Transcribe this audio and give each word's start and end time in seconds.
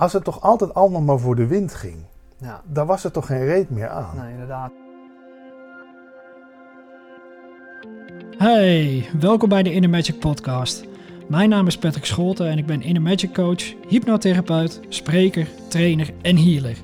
Als 0.00 0.12
het 0.12 0.24
toch 0.24 0.40
altijd 0.40 0.74
allemaal 0.74 1.00
maar 1.00 1.18
voor 1.18 1.36
de 1.36 1.46
wind 1.46 1.74
ging, 1.74 1.96
Ja, 2.38 2.62
dan 2.66 2.86
was 2.86 3.04
er 3.04 3.10
toch 3.10 3.26
geen 3.26 3.44
reet 3.44 3.70
meer 3.70 3.88
aan. 3.88 4.16
nee, 4.16 4.32
inderdaad. 4.32 4.72
Hey, 8.36 9.08
welkom 9.18 9.48
bij 9.48 9.62
de 9.62 9.72
Inner 9.72 9.90
Magic 9.90 10.18
Podcast. 10.18 10.84
Mijn 11.28 11.48
naam 11.48 11.66
is 11.66 11.78
Patrick 11.78 12.04
Scholten 12.04 12.48
en 12.48 12.58
ik 12.58 12.66
ben 12.66 12.82
Inner 12.82 13.02
Magic 13.02 13.34
Coach, 13.34 13.74
hypnotherapeut, 13.88 14.80
spreker, 14.88 15.48
trainer 15.68 16.10
en 16.22 16.36
healer. 16.36 16.76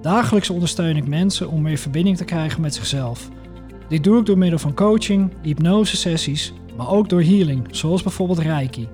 Dagelijks 0.00 0.50
ondersteun 0.50 0.96
ik 0.96 1.06
mensen 1.08 1.48
om 1.48 1.62
meer 1.62 1.78
verbinding 1.78 2.16
te 2.16 2.24
krijgen 2.24 2.60
met 2.60 2.74
zichzelf. 2.74 3.28
Dit 3.88 4.04
doe 4.04 4.18
ik 4.20 4.26
door 4.26 4.38
middel 4.38 4.58
van 4.58 4.74
coaching, 4.74 5.32
hypnose 5.42 5.96
sessies, 5.96 6.52
maar 6.76 6.90
ook 6.90 7.08
door 7.08 7.22
healing, 7.22 7.66
zoals 7.70 8.02
bijvoorbeeld 8.02 8.38
Reiki. 8.38 8.88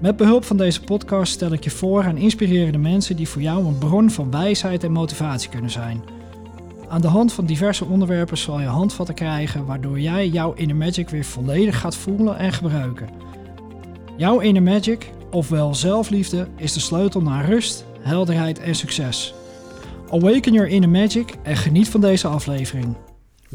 Met 0.00 0.16
behulp 0.16 0.44
van 0.44 0.56
deze 0.56 0.82
podcast 0.82 1.32
stel 1.32 1.52
ik 1.52 1.64
je 1.64 1.70
voor 1.70 2.04
aan 2.04 2.16
inspirerende 2.16 2.78
mensen 2.78 3.16
die 3.16 3.28
voor 3.28 3.42
jou 3.42 3.66
een 3.66 3.78
bron 3.78 4.10
van 4.10 4.30
wijsheid 4.30 4.84
en 4.84 4.92
motivatie 4.92 5.50
kunnen 5.50 5.70
zijn. 5.70 6.04
Aan 6.88 7.00
de 7.00 7.08
hand 7.08 7.32
van 7.32 7.46
diverse 7.46 7.84
onderwerpen 7.84 8.38
zal 8.38 8.60
je 8.60 8.66
handvatten 8.66 9.14
krijgen 9.14 9.66
waardoor 9.66 10.00
jij 10.00 10.28
jouw 10.28 10.52
inner 10.52 10.76
magic 10.76 11.08
weer 11.08 11.24
volledig 11.24 11.80
gaat 11.80 11.96
voelen 11.96 12.38
en 12.38 12.52
gebruiken. 12.52 13.08
Jouw 14.16 14.38
inner 14.38 14.62
magic, 14.62 15.10
ofwel 15.30 15.74
zelfliefde, 15.74 16.48
is 16.56 16.72
de 16.72 16.80
sleutel 16.80 17.20
naar 17.20 17.44
rust, 17.44 17.84
helderheid 18.00 18.58
en 18.58 18.74
succes. 18.74 19.34
Awaken 20.10 20.52
your 20.52 20.68
inner 20.68 20.90
magic 20.90 21.34
en 21.42 21.56
geniet 21.56 21.88
van 21.88 22.00
deze 22.00 22.26
aflevering. 22.26 22.96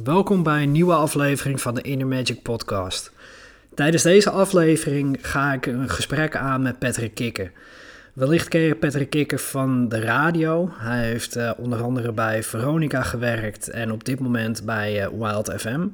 Welkom 0.04 0.44
bij 0.44 0.64
een 0.64 0.72
nieuwe 0.72 0.94
aflevering 0.94 1.62
van 1.62 1.76
de 1.76 1.82
Inner 1.82 2.08
Magic 2.08 2.42
podcast. 2.42 3.12
Tijdens 3.76 4.04
deze 4.04 4.30
aflevering 4.30 5.18
ga 5.22 5.54
ik 5.54 5.66
een 5.66 5.90
gesprek 5.90 6.36
aan 6.36 6.62
met 6.62 6.80
Patrick 6.80 7.16
Kikker. 7.16 7.52
Wellicht 8.14 8.48
ken 8.48 8.62
je 8.62 8.76
Patrick 8.76 9.10
Kikker 9.10 9.40
van 9.40 9.90
de 9.90 10.00
radio. 10.00 10.70
Hij 10.74 11.06
heeft 11.06 11.36
eh, 11.36 11.52
onder 11.58 11.82
andere 11.82 12.12
bij 12.12 12.44
Veronica 12.44 13.02
gewerkt 13.02 13.70
en 13.70 13.92
op 13.92 14.06
dit 14.06 14.20
moment 14.20 14.66
bij 14.66 15.02
eh, 15.04 15.10
Wild 15.20 15.54
FM. 15.58 15.88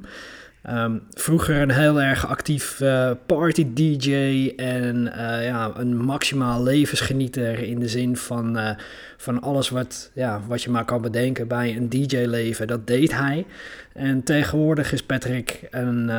Ehm, 0.62 0.98
vroeger 1.14 1.62
een 1.62 1.72
heel 1.72 2.02
erg 2.02 2.28
actief 2.28 2.82
eh, 2.82 3.12
party 3.26 3.68
DJ 3.74 4.54
en 4.56 5.12
ja, 5.42 5.72
een 5.76 5.98
maximaal 5.98 6.64
levensgenieter 6.64 7.60
in 7.60 7.80
de 7.80 7.88
zin 7.88 8.18
van, 8.18 8.76
van 9.18 9.42
alles 9.42 9.70
wat, 9.70 10.12
ja, 10.14 10.42
wat 10.48 10.64
je 10.64 10.70
maar 10.70 10.86
kan 10.86 11.02
bedenken 11.02 11.48
bij 11.48 11.76
een 11.78 11.90
DJ-leven. 11.90 12.68
Dat 12.68 12.88
deed 12.88 13.14
hij. 13.14 13.46
En 13.94 14.24
tegenwoordig 14.24 14.94
is 14.94 15.04
Patrick 15.04 15.68
een 15.72 16.10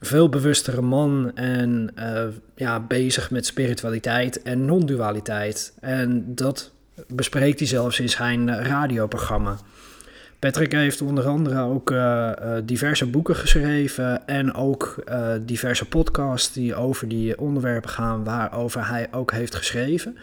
veel 0.00 0.28
bewustere 0.28 0.82
man 0.82 1.30
en 1.34 1.90
eh, 1.94 2.24
ja, 2.54 2.80
bezig 2.80 3.30
met 3.30 3.46
spiritualiteit 3.46 4.42
en 4.42 4.64
non-dualiteit. 4.64 5.72
En 5.80 6.34
dat 6.34 6.72
bespreekt 7.06 7.58
hij 7.58 7.68
zelfs 7.68 8.00
in 8.00 8.08
zijn 8.08 8.62
radioprogramma. 8.64 9.56
Patrick 10.38 10.72
heeft 10.72 11.02
onder 11.02 11.26
andere 11.26 11.60
ook 11.60 11.90
eh, 11.90 12.30
eh, 12.30 12.62
diverse 12.64 13.06
boeken 13.06 13.36
geschreven 13.36 14.26
en 14.26 14.54
ook 14.54 15.04
diverse 15.40 15.84
podcasts 15.84 16.52
die 16.52 16.74
over 16.74 17.08
die 17.08 17.38
onderwerpen 17.38 17.90
gaan 17.90 18.24
waarover 18.24 18.88
hij 18.88 19.08
ook 19.10 19.32
heeft 19.32 19.54
geschreven. 19.54 20.16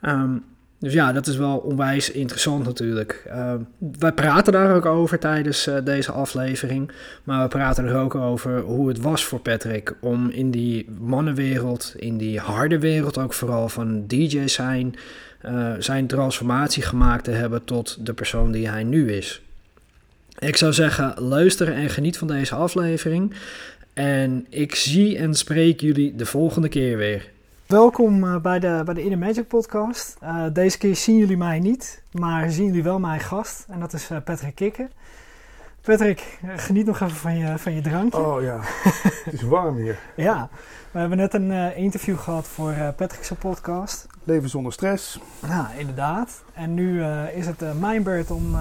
Ehm, 0.00 0.36
dus 0.78 0.92
ja, 0.92 1.12
dat 1.12 1.26
is 1.26 1.36
wel 1.36 1.56
onwijs 1.56 2.10
interessant 2.10 2.64
natuurlijk. 2.64 3.22
Ehm, 3.28 3.58
wij 3.98 4.12
praten 4.12 4.52
daar 4.52 4.74
ook 4.74 4.86
over 4.86 5.18
tijdens 5.18 5.66
eh, 5.66 5.76
deze 5.84 6.12
aflevering. 6.12 6.90
Maar 7.24 7.42
we 7.42 7.48
praten 7.48 7.84
er 7.84 7.96
ook 7.96 8.14
over 8.14 8.60
hoe 8.60 8.88
het 8.88 9.00
was 9.00 9.24
voor 9.24 9.40
Patrick 9.40 9.94
om 10.00 10.30
in 10.30 10.50
die 10.50 10.88
mannenwereld, 11.00 11.94
in 11.96 12.16
die 12.16 12.38
harde 12.38 12.78
wereld 12.78 13.18
ook 13.18 13.32
vooral 13.32 13.68
van 13.68 14.06
DJ 14.06 14.46
zijn, 14.46 14.94
eh, 15.40 15.72
zijn 15.78 16.06
transformatie 16.06 16.82
gemaakt 16.82 17.24
te 17.24 17.30
hebben 17.30 17.64
tot 17.64 18.06
de 18.06 18.14
persoon 18.14 18.52
die 18.52 18.68
hij 18.68 18.84
nu 18.84 19.12
is. 19.12 19.42
Ik 20.38 20.56
zou 20.56 20.72
zeggen, 20.72 21.14
luister 21.18 21.72
en 21.72 21.90
geniet 21.90 22.18
van 22.18 22.28
deze 22.28 22.54
aflevering. 22.54 23.34
En 23.92 24.46
ik 24.48 24.74
zie 24.74 25.18
en 25.18 25.34
spreek 25.34 25.80
jullie 25.80 26.14
de 26.14 26.26
volgende 26.26 26.68
keer 26.68 26.96
weer. 26.96 27.34
Welkom 27.66 28.24
eh, 28.24 28.40
bij, 28.40 28.58
de, 28.58 28.82
bij 28.84 28.94
de 28.94 29.02
Inner 29.02 29.18
Magic 29.18 29.48
podcast. 29.48 30.16
Eh, 30.20 30.44
deze 30.52 30.78
keer 30.78 30.96
zien 30.96 31.16
jullie 31.16 31.36
mij 31.36 31.58
niet, 31.58 32.02
maar 32.12 32.50
zien 32.50 32.66
jullie 32.66 32.82
wel 32.82 32.98
mijn 32.98 33.20
gast. 33.20 33.66
En 33.68 33.80
dat 33.80 33.92
is 33.92 34.10
eh, 34.10 34.18
Patrick 34.24 34.54
Kikker. 34.54 34.88
Patrick, 35.86 36.38
geniet 36.56 36.86
nog 36.86 37.00
even 37.00 37.16
van 37.16 37.36
je, 37.36 37.58
van 37.58 37.74
je 37.74 37.80
drankje. 37.80 38.18
Oh 38.18 38.42
ja, 38.42 38.58
het 39.24 39.32
is 39.32 39.42
warm 39.42 39.76
hier. 39.76 39.98
Ja, 40.16 40.48
we 40.90 40.98
hebben 40.98 41.18
net 41.18 41.34
een 41.34 41.50
eh, 41.50 41.76
interview 41.76 42.18
gehad 42.18 42.48
voor 42.48 42.70
eh 42.70 42.88
Patrick's 42.96 43.32
podcast. 43.38 44.06
Leven 44.24 44.48
zonder 44.48 44.72
stress. 44.72 45.20
Ja, 45.46 45.70
inderdaad. 45.78 46.42
En 46.54 46.74
nu 46.74 47.02
eh, 47.02 47.36
is 47.36 47.46
het 47.46 47.78
mijn 47.80 48.02
beurt 48.02 48.30
om 48.30 48.56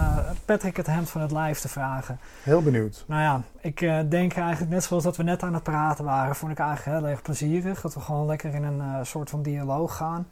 Patrick 0.46 0.78
het 0.78 0.88
hemd 0.88 1.09
van 1.09 1.22
het 1.22 1.31
lijf 1.31 1.59
te 1.59 1.68
vragen. 1.68 2.19
Heel 2.44 2.62
benieuwd. 2.62 3.03
Nou 3.08 3.22
ja, 3.22 3.41
ik 3.62 3.80
denk 4.09 4.34
eigenlijk 4.34 4.72
net 4.72 4.84
zoals 4.84 5.03
dat 5.03 5.18
we 5.18 5.24
net 5.24 5.44
aan 5.44 5.53
het 5.53 5.64
praten 5.64 6.06
waren, 6.06 6.35
vond 6.35 6.52
ik 6.52 6.59
eigenlijk 6.59 7.00
heel 7.00 7.09
erg 7.09 7.22
plezierig. 7.22 7.81
Dat 7.81 7.94
we 7.94 8.00
gewoon 8.00 8.25
lekker 8.25 8.53
in 8.53 8.64
een 8.64 9.06
soort 9.06 9.30
van 9.30 9.41
dialoog 9.41 9.96
gaan. 9.96 10.28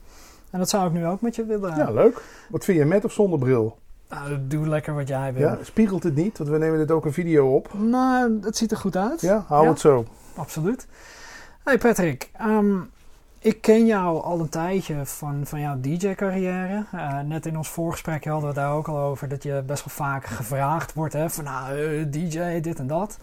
En 0.50 0.60
dat 0.60 0.70
zou 0.70 0.88
ik 0.88 0.94
nu 0.94 1.06
ook 1.06 1.22
met 1.22 1.36
je 1.36 1.46
willen. 1.46 1.76
Ja, 1.76 1.92
leuk. 1.92 2.22
Wat 2.50 2.64
vind 2.66 2.78
je 2.78 2.86
met 2.86 3.06
of 3.06 3.12
zonder 3.12 3.40
bril? 3.40 3.82
Nou, 4.14 4.48
doe 4.48 4.68
lekker 4.68 4.94
wat 4.96 5.08
jij 5.08 5.34
wil. 5.34 5.48
Ja, 5.48 5.58
spiegelt 5.62 6.04
het 6.04 6.16
niet? 6.16 6.38
Want 6.38 6.50
we 6.50 6.58
nemen 6.58 6.78
dit 6.78 6.92
ook 6.92 7.06
een 7.06 7.14
video 7.14 7.56
op. 7.56 7.74
Nou, 7.74 8.40
het 8.42 8.58
ziet 8.58 8.72
er 8.72 8.78
goed 8.78 8.98
uit. 8.98 9.22
Ja, 9.22 9.44
hou 9.48 9.64
Ja. 9.64 9.70
het 9.70 9.80
zo. 9.80 10.06
Absoluut. 10.36 10.88
Hey 11.64 11.78
Patrick, 11.78 12.30
ehm, 12.34 12.78
ik 13.40 13.62
ken 13.62 13.86
jou 13.86 14.22
al 14.24 14.40
een 14.40 14.50
tijdje 14.50 15.06
van, 15.06 15.46
van 15.46 15.60
jouw 15.60 15.80
DJ-carrière. 15.80 16.86
Eh, 16.92 17.20
net 17.20 17.46
in 17.46 17.58
ons 17.58 17.70
voorgesprek 17.70 18.24
hadden 18.26 18.42
we 18.42 18.48
het 18.48 18.56
daar 18.56 18.74
ook 18.74 18.88
al 18.88 18.98
over 18.98 19.28
dat 19.28 19.44
je 19.44 19.64
best 19.66 19.86
wel 19.86 20.08
vaak 20.08 20.26
gevraagd 20.26 20.94
wordt: 20.94 21.14
hè, 21.14 21.30
van 21.30 21.44
nou, 21.44 21.78
eh, 21.78 22.06
DJ, 22.12 22.60
dit 22.62 22.80
en 22.80 22.88
dat. 22.88 23.18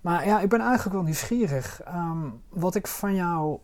Maar 0.00 0.26
ja, 0.26 0.40
ik 0.40 0.48
ben 0.48 0.60
eigenlijk 0.60 0.94
wel 0.94 1.04
nieuwsgierig. 1.04 1.82
Ehm, 1.82 2.18
wat 2.48 2.74
ik 2.74 2.86
van 2.86 3.14
jou 3.14 3.58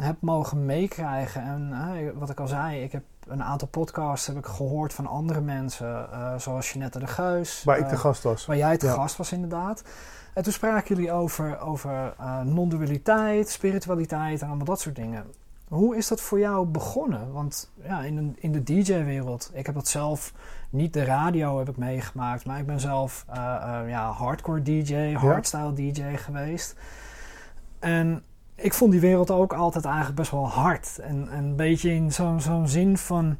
heb 0.00 0.16
mogen 0.20 0.64
meekrijgen 0.66 1.42
en 1.42 2.18
wat 2.18 2.30
ik 2.30 2.40
al 2.40 2.46
zei, 2.48 2.82
ik 2.82 2.92
heb 2.92 3.02
een 3.28 3.42
aantal 3.42 3.68
podcasts 3.68 4.26
heb 4.26 4.36
ik 4.36 4.46
gehoord 4.46 4.92
van 4.92 5.06
andere 5.06 5.40
mensen, 5.40 6.12
eh, 6.12 6.34
zoals 6.38 6.72
Jeanette 6.72 6.98
de 6.98 7.06
Geus. 7.06 7.64
Waar 7.64 7.78
ik 7.78 7.84
eh, 7.84 7.90
de 7.90 7.96
gast 7.96 8.22
was. 8.22 8.46
Waar 8.46 8.56
jij 8.56 8.76
Ja. 8.80 8.92
gast 8.92 9.16
was, 9.16 9.32
inderdaad. 9.32 9.82
En 10.34 10.42
toen 10.42 10.52
spraken 10.52 10.94
jullie 10.94 11.12
over, 11.12 11.60
over 11.60 12.14
eh, 12.18 12.40
non-dualiteit, 12.40 13.48
spiritualiteit 13.50 14.40
en 14.42 14.46
allemaal 14.48 14.64
dat 14.66 14.80
soort 14.80 14.96
dingen. 14.96 15.24
Hoe 15.68 15.96
is 15.96 16.08
dat 16.08 16.20
voor 16.20 16.38
jou 16.38 16.66
begonnen? 16.66 17.32
Want 17.32 17.70
ja, 17.82 18.00
in, 18.02 18.16
een- 18.16 18.36
in 18.40 18.52
de 18.52 18.62
DJ-wereld, 18.62 19.50
ik 19.54 19.66
heb 19.66 19.74
dat 19.74 19.88
zelf 19.88 20.32
niet 20.70 20.92
de 20.92 21.04
radio 21.04 21.58
heb 21.58 21.68
ik 21.68 21.76
meegemaakt, 21.76 22.44
maar 22.46 22.58
ik 22.58 22.66
ben 22.66 22.80
zelf 22.80 23.24
ja, 23.86 24.10
hardcore 24.10 24.62
DJ, 24.62 25.12
hardstyle 25.12 25.72
DJ 25.72 26.16
geweest. 26.16 26.74
En 27.78 28.22
ik 28.60 28.74
vond 28.74 28.92
die 28.92 29.00
wereld 29.00 29.30
ook 29.30 29.52
altijd 29.52 29.84
eigenlijk 29.84 30.16
best 30.16 30.30
wel 30.30 30.48
hard. 30.48 30.98
En, 30.98 31.28
en 31.28 31.44
een 31.44 31.56
beetje 31.56 31.90
in 31.90 32.12
zo'n 32.12 32.40
zo'n 32.40 32.68
zin 32.68 32.98
van 32.98 33.36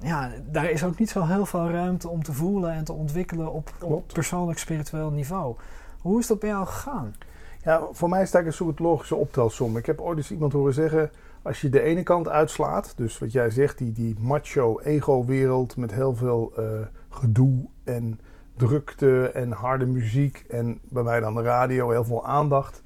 ja, 0.00 0.30
daar 0.50 0.70
is 0.70 0.84
ook 0.84 0.98
niet 0.98 1.10
zo 1.10 1.24
heel 1.24 1.46
veel 1.46 1.70
ruimte 1.70 2.08
om 2.08 2.22
te 2.22 2.32
voelen 2.32 2.72
en 2.72 2.84
te 2.84 2.92
ontwikkelen 2.92 3.52
op, 3.52 3.72
op 3.82 4.06
persoonlijk 4.12 4.58
spiritueel 4.58 5.10
niveau. 5.10 5.56
Hoe 6.00 6.18
is 6.18 6.26
dat 6.26 6.38
bij 6.38 6.48
jou 6.48 6.66
gegaan? 6.66 7.14
Ja, 7.62 7.88
voor 7.92 8.08
mij 8.08 8.20
is 8.20 8.26
het 8.26 8.34
eigenlijk 8.34 8.46
een 8.46 8.52
soort 8.52 8.78
logische 8.78 9.16
optelsom. 9.16 9.76
Ik 9.76 9.86
heb 9.86 10.00
ooit 10.00 10.16
eens 10.16 10.30
iemand 10.30 10.52
horen 10.52 10.74
zeggen... 10.74 11.10
als 11.42 11.60
je 11.60 11.68
de 11.68 11.80
ene 11.80 12.02
kant 12.02 12.28
uitslaat... 12.28 12.92
dus 12.96 13.18
wat 13.18 13.32
jij 13.32 13.50
zegt, 13.50 13.78
die, 13.78 13.92
die 13.92 14.16
macho 14.18 14.80
ego-wereld... 14.80 15.76
met 15.76 15.92
heel 15.92 16.14
veel 16.14 16.52
eh, 16.56 16.64
gedoe 17.08 17.66
en 17.84 18.20
drukte 18.56 19.30
en 19.30 19.52
harde 19.52 19.86
muziek... 19.86 20.44
en 20.48 20.78
bij 20.82 21.02
mij 21.02 21.20
dan 21.20 21.34
de 21.34 21.42
radio, 21.42 21.90
heel 21.90 22.04
veel 22.04 22.26
aandacht... 22.26 22.82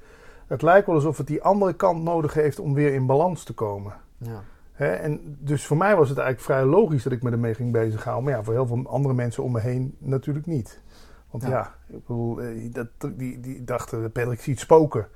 het 0.49 0.61
lijkt 0.61 0.85
wel 0.85 0.95
alsof 0.95 1.17
het 1.17 1.27
die 1.27 1.43
andere 1.43 1.73
kant 1.73 2.03
nodig 2.03 2.33
heeft... 2.33 2.59
om 2.59 2.73
weer 2.73 2.93
in 2.93 3.05
balans 3.05 3.43
te 3.43 3.53
komen. 3.53 3.93
Ja. 4.17 4.41
En 4.77 5.37
dus 5.39 5.65
voor 5.65 5.77
mij 5.77 5.95
was 5.95 6.09
het 6.09 6.17
eigenlijk 6.17 6.47
vrij 6.47 6.65
logisch 6.65 7.03
dat 7.03 7.11
ik 7.13 7.23
me 7.23 7.31
ermee 7.31 7.53
ging 7.53 7.71
bezighouden. 7.71 8.23
Maar 8.25 8.33
ja, 8.33 8.43
voor 8.43 8.53
heel 8.53 8.67
veel 8.67 8.81
andere 8.87 9.13
mensen 9.13 9.43
om 9.43 9.51
me 9.51 9.59
heen 9.59 9.95
natuurlijk 9.99 10.45
niet. 10.45 10.81
Want 11.29 11.43
Ja. 11.43 11.49
ja, 11.49 11.73
ik 11.87 12.05
bedoel, 12.07 12.41
eh, 12.41 12.73
dat, 12.73 12.87
die, 13.15 13.39
die 13.39 13.63
dachten, 13.63 14.11
Patrick 14.11 14.41
ziet 14.41 14.59
spoken. 14.59 15.07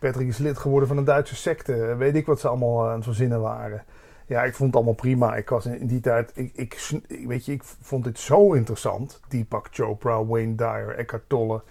Patrick 0.00 0.28
is 0.28 0.38
lid 0.38 0.58
geworden 0.58 0.88
van 0.88 0.96
een 0.96 1.04
Duitse 1.04 1.34
secte. 1.36 1.84
Eh, 1.86 1.96
Weet 1.96 2.14
ik 2.14 2.26
wat 2.26 2.40
ze 2.40 2.48
allemaal 2.48 2.88
aan 2.88 2.94
het 2.94 3.04
verzinnen 3.04 3.40
waren. 3.40 3.84
Ja, 4.26 4.42
ik 4.44 4.54
vond 4.54 4.66
het 4.68 4.76
allemaal 4.76 4.94
prima. 4.94 5.36
Ik 5.36 5.48
was 5.48 5.66
in, 5.66 5.86
die 5.86 6.00
tijd, 6.00 6.32
ik, 6.34 6.52
ik- 6.54 7.00
weet 7.26 7.44
je, 7.46 7.52
ik 7.52 7.62
vond 7.64 8.04
dit 8.04 8.18
zo 8.18 8.52
interessant. 8.52 9.20
Deepak 9.28 9.68
Chopra, 9.70 10.24
Wayne 10.24 10.54
Dyer, 10.54 10.94
Eckhart 10.96 11.28
Tolle. 11.28 11.62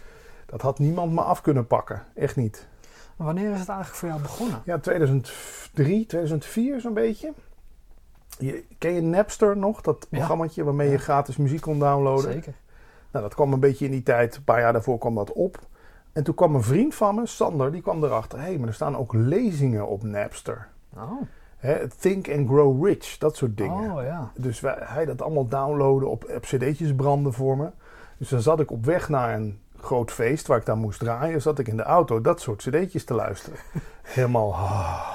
Dat 0.45 0.61
had 0.61 0.79
niemand 0.79 1.13
me 1.13 1.21
af 1.21 1.41
kunnen 1.41 1.67
pakken. 1.67 2.03
Echt 2.15 2.35
niet. 2.35 2.67
Wanneer 3.15 3.51
is 3.51 3.59
het 3.59 3.69
eigenlijk 3.69 3.99
voor 3.99 4.09
jou 4.09 4.21
begonnen? 4.21 4.61
Ja, 4.65 4.79
2003, 4.79 6.05
2004 6.05 6.81
zo'n 6.81 6.93
beetje. 6.93 7.33
Je, 8.37 8.63
ken 8.77 8.93
je 8.93 9.01
Napster 9.01 9.57
nog? 9.57 9.81
Dat 9.81 10.07
programmaatje 10.09 10.63
waarmee 10.63 10.89
je 10.89 10.97
gratis 10.97 11.37
muziek 11.37 11.61
kon 11.61 11.79
downloaden. 11.79 12.31
Zeker. 12.31 12.53
Nou, 13.11 13.25
dat 13.25 13.33
kwam 13.33 13.53
een 13.53 13.59
beetje 13.59 13.85
in 13.85 13.91
die 13.91 14.03
tijd. 14.03 14.35
Een 14.35 14.43
paar 14.43 14.59
jaar 14.59 14.73
daarvoor 14.73 14.97
kwam 14.97 15.15
dat 15.15 15.31
op. 15.31 15.59
En 16.13 16.23
toen 16.23 16.35
kwam 16.35 16.55
een 16.55 16.63
vriend 16.63 16.95
van 16.95 17.15
me, 17.15 17.25
Sander, 17.25 17.71
die 17.71 17.81
kwam 17.81 18.03
erachter. 18.03 18.39
Hé, 18.39 18.45
hey, 18.45 18.57
maar 18.57 18.67
er 18.67 18.73
staan 18.73 18.97
ook 18.97 19.13
lezingen 19.13 19.87
op 19.87 20.03
Napster. 20.03 20.67
Oh, 20.95 21.21
Hè, 21.57 21.87
think 21.87 22.29
and 22.29 22.47
grow 22.47 22.85
rich, 22.85 23.17
dat 23.17 23.35
soort 23.35 23.57
dingen. 23.57 23.91
Oh 23.91 24.03
ja. 24.03 24.31
Dus 24.35 24.59
wij, 24.59 24.75
hij 24.79 25.05
dat 25.05 25.21
allemaal 25.21 25.47
downloaden, 25.47 26.09
op, 26.09 26.23
op 26.35 26.41
cd'tjes 26.41 26.95
branden 26.95 27.33
voor 27.33 27.57
me. 27.57 27.69
Dus 28.17 28.29
dan 28.29 28.41
zat 28.41 28.59
ik 28.59 28.71
op 28.71 28.85
weg 28.85 29.09
naar 29.09 29.33
een 29.33 29.59
groot 29.83 30.11
feest 30.11 30.47
waar 30.47 30.57
ik 30.57 30.65
dan 30.65 30.77
moest 30.79 30.99
draaien. 30.99 31.41
Zat 31.41 31.59
ik 31.59 31.67
in 31.67 31.77
de 31.77 31.83
auto 31.83 32.21
dat 32.21 32.41
soort 32.41 32.61
cd'tjes 32.61 33.03
te 33.05 33.13
luisteren. 33.13 33.59
Helemaal... 34.03 34.53
ah. 34.53 35.07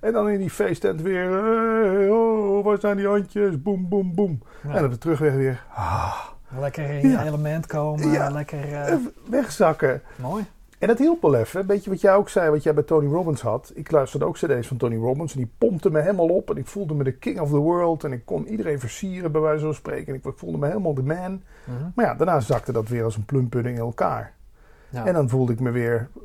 En 0.00 0.12
dan 0.12 0.28
in 0.28 0.38
die 0.38 0.50
feesttent 0.50 1.02
weer... 1.02 1.30
Hey, 1.30 2.08
oh, 2.08 2.64
waar 2.64 2.78
zijn 2.80 2.96
die 2.96 3.06
handjes? 3.06 3.62
Boem, 3.62 3.88
boem, 3.88 4.14
boem. 4.14 4.42
Ja. 4.68 4.74
En 4.74 4.84
op 4.84 4.90
de 4.90 4.98
terugweg 4.98 5.34
weer... 5.34 5.64
ah, 5.74 6.18
Lekker 6.58 6.84
in 6.90 7.00
je 7.00 7.08
Ja. 7.08 7.24
element 7.24 7.66
komen. 7.66 8.10
Ja. 8.10 8.30
Lekker 8.30 8.58
eh, 8.72 8.80
even 8.92 9.12
wegzakken. 9.28 10.02
mooi. 10.16 10.44
En 10.80 10.88
dat 10.88 10.98
hielp 10.98 11.22
wel 11.22 11.34
even. 11.34 11.66
Weet 11.66 11.84
je 11.84 11.90
wat 11.90 12.00
jij 12.00 12.14
ook 12.14 12.28
zei, 12.28 12.50
wat 12.50 12.62
jij 12.62 12.74
bij 12.74 12.82
Tony 12.82 13.12
Robbins 13.12 13.40
had? 13.40 13.72
Ik 13.74 13.90
luisterde 13.90 14.24
ook 14.24 14.34
cd's 14.34 14.66
van 14.66 14.76
Tony 14.76 14.96
Robbins 14.96 15.32
en 15.32 15.38
die 15.38 15.50
pompte 15.58 15.90
me 15.90 16.00
helemaal 16.00 16.28
op. 16.28 16.50
En 16.50 16.56
ik 16.56 16.66
voelde 16.66 16.94
me 16.94 17.04
de 17.04 17.12
king 17.12 17.40
of 17.40 17.50
the 17.50 17.56
world. 17.56 18.04
En 18.04 18.12
ik 18.12 18.24
kon 18.24 18.46
iedereen 18.46 18.80
versieren, 18.80 19.32
bij 19.32 19.40
wijze 19.40 19.64
van 19.64 19.74
spreken. 19.74 20.06
En 20.06 20.30
ik 20.30 20.38
voelde 20.38 20.58
me 20.58 20.66
helemaal 20.66 20.94
de 20.94 21.02
man. 21.02 21.42
Mhm. 21.64 21.88
Maar 21.94 22.04
ja, 22.04 22.14
daarna 22.14 22.40
zakte 22.40 22.72
dat 22.72 22.88
weer 22.88 23.04
als 23.04 23.16
een 23.16 23.24
plumpudding 23.24 23.76
in 23.76 23.82
elkaar. 23.82 24.34
Ja. 24.88 25.06
En 25.06 25.14
dan 25.14 25.28
voelde 25.28 25.52
ik 25.52 25.60
me 25.60 25.70
weer 25.70 26.08
eh, 26.14 26.22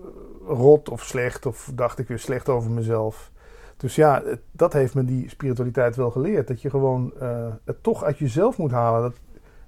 rot 0.48 0.90
of 0.90 1.04
slecht. 1.04 1.46
Of 1.46 1.72
dacht 1.74 2.00
ik 2.00 2.07
weer 2.07 2.19
slecht 2.19 2.50
over 2.50 2.72
mezelf. 2.72 3.31
Dus 3.78 3.96
ja, 3.96 4.24
dat 4.52 4.74
heeft 4.74 4.94
me 4.94 5.06
die 5.06 5.30
spiritualiteit 5.30 5.96
wel 5.96 6.12
geleerd. 6.12 6.48
Dat 6.48 6.62
je 6.62 6.69
gewoon 6.69 7.12
eh, 7.19 7.48
het 7.63 7.84
toch 7.84 8.04
uit 8.04 8.18
jezelf 8.18 8.57
moet 8.57 8.72
halen. 8.72 9.02
Dat, 9.02 9.16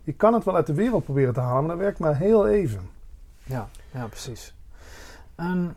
je 0.04 0.14
kan 0.14 0.34
het 0.34 0.44
wel 0.44 0.56
uit 0.56 0.68
de 0.68 0.74
wereld 0.74 1.04
proberen 1.04 1.34
te 1.34 1.40
halen, 1.40 1.62
maar 1.62 1.76
dat 1.76 1.84
werkt 1.84 2.00
maar 2.00 2.18
heel 2.18 2.48
even. 2.48 2.90
Ja, 3.44 3.70
ja 3.92 4.08
precies. 4.08 4.56
En 5.38 5.76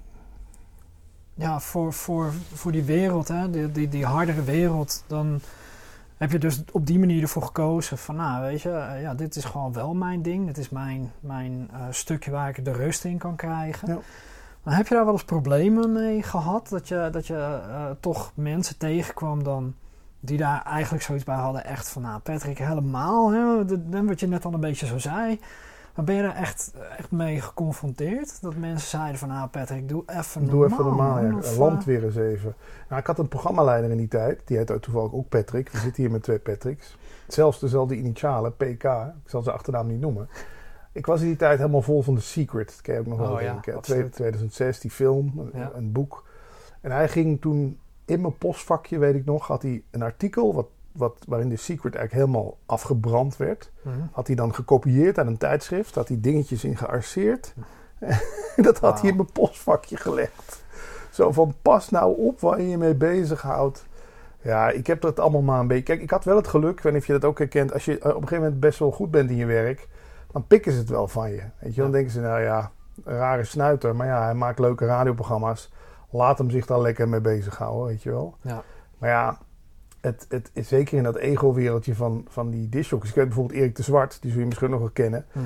ja, 1.35 1.61
voor, 1.61 1.93
voor, 1.93 2.33
voor 2.55 2.73
die 2.73 2.83
wereld, 2.85 3.29
hè, 3.29 3.51
die, 3.51 3.73
die, 3.73 3.89
die 3.89 4.05
hardere 4.05 4.43
wereld, 4.43 5.05
dan 5.07 5.41
heb 6.17 6.31
je 6.33 6.39
dus 6.39 6.63
op 6.73 6.87
die 6.87 6.99
manier 6.99 7.23
ervoor 7.23 7.43
gekozen 7.43 7.99
van, 7.99 8.17
nou 8.17 8.43
weet 8.43 8.63
je, 8.63 8.71
eh, 8.71 9.03
ja, 9.03 9.15
dit 9.15 9.37
is 9.37 9.45
gewoon 9.45 9.73
wel 9.73 9.95
mijn 9.95 10.23
ding. 10.23 10.47
Dit 10.47 10.59
is 10.59 10.69
mijn, 10.69 11.13
mijn 11.21 11.69
eh, 11.73 11.81
stukje 11.91 12.31
waar 12.31 12.49
ik 12.49 12.65
de 12.65 12.73
rust 12.73 13.05
in 13.05 13.19
kan 13.19 13.37
krijgen. 13.37 13.89
Ja. 13.89 13.99
Maar 14.63 14.77
heb 14.77 14.87
je 14.89 14.95
daar 14.95 15.05
wel 15.05 15.13
eens 15.13 15.25
problemen 15.25 15.93
mee 15.93 16.23
gehad? 16.23 16.69
Dat 16.69 16.89
je, 16.89 17.09
dat 17.13 17.27
je 17.27 17.61
eh, 17.69 17.85
toch 18.01 18.33
mensen 18.35 18.79
tegenkwam 18.79 19.43
dan 19.45 19.75
die 20.21 20.39
daar 20.39 20.63
eigenlijk 20.63 21.05
zoiets 21.05 21.25
bij 21.25 21.37
hadden. 21.37 21.65
Echt 21.65 21.89
van, 21.89 22.03
nou 22.03 22.21
Patrick, 22.21 22.59
helemaal, 22.59 23.31
hè, 23.33 23.65
de- 23.65 23.89
de- 23.89 24.05
wat 24.05 24.21
je 24.21 24.27
net 24.27 24.45
al 24.45 24.53
een 24.55 24.61
beetje 24.61 24.87
zo 24.87 24.99
zei. 24.99 25.41
Maar 25.95 26.05
ben 26.05 26.15
je 26.15 26.23
daar 26.23 26.37
echt, 26.37 26.73
echt 26.99 27.11
mee 27.11 27.41
geconfronteerd? 27.41 28.43
Dat 28.43 28.57
mensen 28.57 28.89
zeiden 28.89 29.19
van, 29.19 29.29
nou 29.29 29.49
Patrick, 29.49 29.89
doe 29.89 30.03
even 30.07 30.47
Doe 30.47 30.65
even 30.65 30.85
normaal, 30.85 31.15
normaal, 31.15 31.31
ja. 31.31 31.37
of, 31.39 31.57
Land 31.57 31.81
eh, 31.81 31.87
weer 31.87 32.05
eens 32.05 32.17
even. 32.17 32.55
Nou, 32.89 33.01
ik 33.01 33.07
had 33.07 33.19
een 33.19 33.29
programmaleider 33.29 33.91
in 33.91 33.97
die 33.97 34.09
tijd. 34.09 34.41
Die 34.45 34.57
heette 34.57 34.81
toevallig 34.81 35.13
ook 35.13 35.29
Patrick. 35.29 35.69
We 35.71 35.79
zitten 35.79 36.03
hier 36.03 36.13
met 36.13 36.23
twee 36.23 36.39
Patricks. 36.39 36.97
Zelfs 37.29 37.59
dezelfde 37.61 37.97
initialen, 37.97 38.57
PK. 38.57 38.85
Ik 38.85 39.31
zal 39.31 39.43
zijn 39.43 39.55
achternaam 39.57 39.87
niet 39.87 40.01
noemen. 40.01 40.29
Ik 40.93 41.07
was 41.07 41.21
in 41.21 41.27
die 41.27 41.37
tijd 41.37 41.59
helemaal 41.59 41.83
vol 41.83 42.03
van 42.03 42.15
The 42.15 42.21
Secret. 42.23 42.67
Dat 42.67 42.81
ken 42.81 42.95
je 42.95 43.01
ook 43.01 43.07
nog 43.07 43.19
wel, 43.19 43.31
Oh 43.33 43.39
denk 43.39 43.67
ik. 43.67 43.75
absoluut. 43.75 44.13
2006, 44.13 44.81
die 44.81 44.91
film, 44.91 45.33
een, 45.39 45.51
Ja. 45.61 45.71
een 45.75 45.93
boek. 45.93 46.25
En 46.81 46.91
hij 46.91 47.09
ging 47.09 47.41
toen 47.41 47.79
in 48.05 48.21
mijn 48.21 48.39
postvakje, 48.39 48.99
weet 48.99 49.15
ik 49.15 49.25
nog, 49.25 49.47
had 49.47 49.63
hij 49.63 49.83
een 49.91 50.03
artikel... 50.03 50.55
Wat, 50.55 50.67
wat, 50.93 51.17
waarin 51.29 51.49
The 51.49 51.57
Secret 51.57 51.95
eigenlijk 51.95 52.27
helemaal 52.27 52.59
afgebrand 52.67 53.37
werd. 53.37 53.71
mhm. 53.83 53.95
Had 54.13 54.27
hij 54.27 54.37
dan 54.37 54.55
gekopieerd 54.55 55.19
aan 55.19 55.27
een 55.27 55.37
tijdschrift. 55.39 55.95
Had 55.95 56.09
hij 56.09 56.21
dingetjes 56.21 56.65
in 56.65 56.77
gearseerd. 56.77 57.55
dat 58.57 58.79
had 58.79 59.01
hij 59.01 59.11
in 59.11 59.17
mijn 59.17 59.33
postvakje 59.33 59.97
gelegd. 59.97 60.63
Zo 61.11 61.33
van, 61.33 61.55
pas 61.63 61.91
nou 61.91 62.17
op 62.27 62.41
waar 62.41 62.61
je 62.61 62.69
je 62.69 62.79
mee 62.79 62.95
bezighoudt. 62.95 63.87
Ja, 64.43 64.69
ik 64.71 64.87
heb 64.87 65.01
dat 65.01 65.21
allemaal 65.21 65.43
maar 65.43 65.61
een 65.61 65.67
beetje... 65.67 65.83
Kijk, 65.83 66.01
ik 66.03 66.11
had 66.11 66.25
wel 66.25 66.37
het 66.37 66.49
geluk, 66.49 66.71
ik 66.77 66.81
weet 66.81 66.93
niet 66.93 67.01
of 67.03 67.07
je 67.07 67.13
dat 67.13 67.25
ook 67.25 67.39
herkent... 67.39 67.73
als 67.73 67.85
je 67.85 67.93
eh, 67.99 67.99
op 67.99 68.05
een 68.07 68.13
gegeven 68.23 68.43
moment 68.43 68.61
best 68.61 68.79
wel 68.79 68.91
goed 68.91 69.11
bent 69.11 69.31
in 69.31 69.37
je 69.37 69.47
werk... 69.47 69.89
dan 70.33 70.47
pikken 70.47 70.73
ze 70.73 70.79
het 70.79 70.89
wel 70.89 71.09
van 71.09 71.31
je. 71.31 71.43
Weet 71.59 71.75
je, 71.75 71.81
dan 71.81 71.87
Ja. 71.87 71.93
denken 71.93 72.13
ze, 72.13 72.21
nou 72.21 72.41
ja, 72.41 72.71
rare 73.05 73.45
snuiter... 73.45 73.97
maar 73.97 74.07
ja, 74.07 74.25
hij 74.25 74.35
maakt 74.35 74.59
leuke 74.59 74.87
radioprogramma's. 74.87 75.73
Laat 76.11 76.39
hem 76.39 76.51
zich 76.51 76.67
daar 76.67 76.81
lekker 76.81 77.09
mee 77.09 77.21
bezighouden, 77.21 77.87
weet 77.87 78.03
je 78.03 78.11
wel. 78.11 78.37
Ja. 78.41 78.63
Maar 78.99 79.11
ja, 79.11 79.39
het, 80.01 80.27
het 80.29 80.51
is 80.53 80.69
zeker 80.69 80.97
in 80.97 81.03
dat 81.03 81.17
ego-wereldje 81.17 81.95
van, 81.95 82.27
van 82.29 82.51
die 82.51 82.69
discjockeys. 82.69 83.11
Ik 83.11 83.17
weet 83.17 83.27
bijvoorbeeld 83.27 83.59
Erik 83.59 83.77
de 83.77 83.83
Zwart, 83.83 84.19
die 84.23 84.31
zul 84.31 84.41
je 84.41 84.47
misschien 84.47 84.71
nog 84.71 84.79
wel 84.81 84.91
kennen. 84.91 85.27
Mhm. 85.33 85.45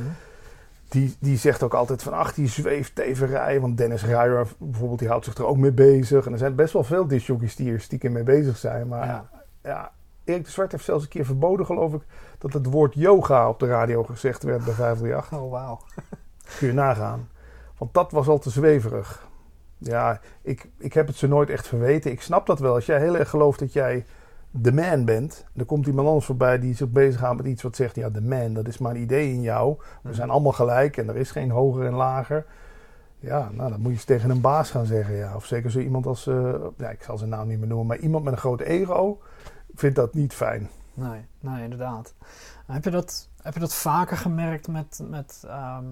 Die, 0.88 1.16
die 1.18 1.36
zegt 1.36 1.62
ook 1.62 1.74
altijd 1.74 2.02
van, 2.02 2.12
ach, 2.12 2.34
die 2.34 2.48
zweefteverij. 2.48 3.60
Want 3.60 3.76
Dennis 3.76 4.04
Ruijer 4.04 4.46
bijvoorbeeld, 4.58 4.98
die 4.98 5.08
houdt 5.08 5.24
zich 5.24 5.34
er 5.34 5.46
ook 5.46 5.56
mee 5.56 5.72
bezig. 5.72 6.26
En 6.26 6.32
er 6.32 6.38
zijn 6.38 6.54
best 6.54 6.72
wel 6.72 6.84
veel 6.84 7.06
discjockeys 7.06 7.56
die 7.56 7.72
er 7.72 7.80
stiekem 7.80 8.12
mee 8.12 8.22
bezig 8.22 8.56
zijn. 8.56 8.88
Maar 8.88 9.06
ja. 9.06 9.28
Ja. 9.62 9.92
Erik 10.24 10.44
de 10.44 10.50
Zwart 10.50 10.72
heeft 10.72 10.84
zelfs 10.84 11.02
een 11.02 11.08
keer 11.08 11.24
verboden, 11.24 11.66
geloof 11.66 11.94
ik... 11.94 12.02
dat 12.38 12.52
het 12.52 12.66
woord 12.66 12.94
yoga 12.94 13.48
op 13.48 13.58
de 13.58 13.66
radio 13.66 14.02
gezegd 14.02 14.42
werd 14.42 14.64
bij 14.64 14.74
538. 14.74 15.38
Oh, 15.38 15.50
wauw. 15.50 15.80
Kun 16.58 16.66
je 16.66 16.72
nagaan. 16.72 17.28
Want 17.78 17.94
dat 17.94 18.12
was 18.12 18.28
al 18.28 18.38
te 18.38 18.50
zweverig. 18.50 19.28
Ja, 19.78 20.20
ik, 20.42 20.68
ik 20.78 20.92
heb 20.92 21.06
het 21.06 21.16
ze 21.16 21.28
nooit 21.28 21.50
echt 21.50 21.68
verweten. 21.68 22.10
Ik 22.10 22.22
snap 22.22 22.46
dat 22.46 22.58
wel. 22.58 22.74
Als 22.74 22.86
jij 22.86 23.00
heel 23.00 23.16
erg 23.16 23.30
gelooft 23.30 23.58
dat 23.58 23.72
jij 23.72 24.04
de 24.56 24.72
man 24.72 25.04
bent. 25.04 25.44
Er 25.56 25.64
komt 25.64 25.86
iemand 25.86 26.08
anders 26.08 26.26
voorbij 26.26 26.58
die 26.58 26.74
zich 26.74 26.88
bezighoudt 26.88 27.36
met 27.36 27.46
iets 27.46 27.62
wat 27.62 27.76
zegt... 27.76 27.96
ja, 27.96 28.10
de 28.10 28.20
man, 28.20 28.54
dat 28.54 28.68
is 28.68 28.78
maar 28.78 28.94
een 28.94 29.00
idee 29.02 29.32
in 29.32 29.42
jou. 29.42 29.76
We 30.02 30.14
zijn 30.14 30.30
allemaal 30.30 30.52
gelijk 30.52 30.96
en 30.96 31.08
er 31.08 31.16
is 31.16 31.30
geen 31.30 31.50
hoger 31.50 31.86
en 31.86 31.94
lager. 31.94 32.46
Ja, 33.18 33.50
nou, 33.52 33.70
dan 33.70 33.80
moet 33.80 34.00
je 34.00 34.06
tegen 34.06 34.30
een 34.30 34.40
baas 34.40 34.70
gaan 34.70 34.86
zeggen. 34.86 35.14
Ja. 35.14 35.34
Of 35.34 35.44
zeker 35.46 35.70
zo 35.70 35.78
iemand 35.78 36.06
als... 36.06 36.26
eh, 36.26 36.54
ja, 36.76 36.90
ik 36.90 37.02
zal 37.02 37.18
zijn 37.18 37.30
naam 37.30 37.48
niet 37.48 37.58
meer 37.58 37.68
noemen. 37.68 37.86
Maar 37.86 37.98
iemand 37.98 38.24
met 38.24 38.32
een 38.32 38.38
groot 38.38 38.60
ego 38.60 39.20
vindt 39.74 39.96
dat 39.96 40.14
niet 40.14 40.32
fijn. 40.32 40.68
Nee, 40.94 41.26
nee, 41.40 41.62
inderdaad. 41.62 42.14
Heb 42.66 42.84
je 42.84 42.90
dat, 42.90 43.28
heb 43.42 43.54
je 43.54 43.60
dat 43.60 43.74
vaker 43.74 44.16
gemerkt 44.16 44.68
met, 44.68 45.00
met, 45.10 45.44
ehm, 45.46 45.84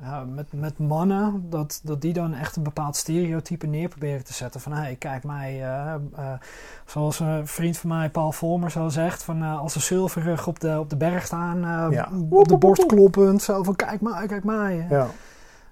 ja, 0.00 0.24
met, 0.24 0.52
met 0.52 0.78
mannen? 0.78 1.50
Dat, 1.50 1.80
dat 1.84 2.00
die 2.00 2.12
dan 2.12 2.34
echt 2.34 2.56
een 2.56 2.62
bepaald 2.62 2.96
stereotype 2.96 3.66
neer 3.66 3.88
proberen 3.88 4.24
te 4.24 4.32
zetten. 4.32 4.60
Van, 4.60 4.72
hé, 4.72 4.80
hey, 4.80 4.96
kijk 4.96 5.24
mij... 5.24 5.62
eh, 5.62 5.94
eh, 5.94 6.32
zoals 6.84 7.20
een 7.20 7.46
vriend 7.46 7.78
van 7.78 7.88
mij, 7.88 8.10
Paul 8.10 8.32
Volmer, 8.32 8.70
zo 8.70 8.88
zegt. 8.88 9.22
Van, 9.22 9.42
eh, 9.42 9.60
als 9.60 9.74
een 9.74 9.80
zilverrug 9.80 10.46
op 10.46 10.60
de, 10.60 10.78
op 10.78 10.90
de 10.90 10.96
berg 10.96 11.26
staan. 11.26 11.90
Ja. 11.90 12.08
Op 12.30 12.48
de 12.48 12.56
borst 12.56 12.86
kloppend. 12.86 13.42
Zo 13.42 13.62
van, 13.62 13.76
kijk 13.76 14.00
mij, 14.00 14.26
kijk 14.26 14.44
mij. 14.44 14.86
Ja. 14.90 15.06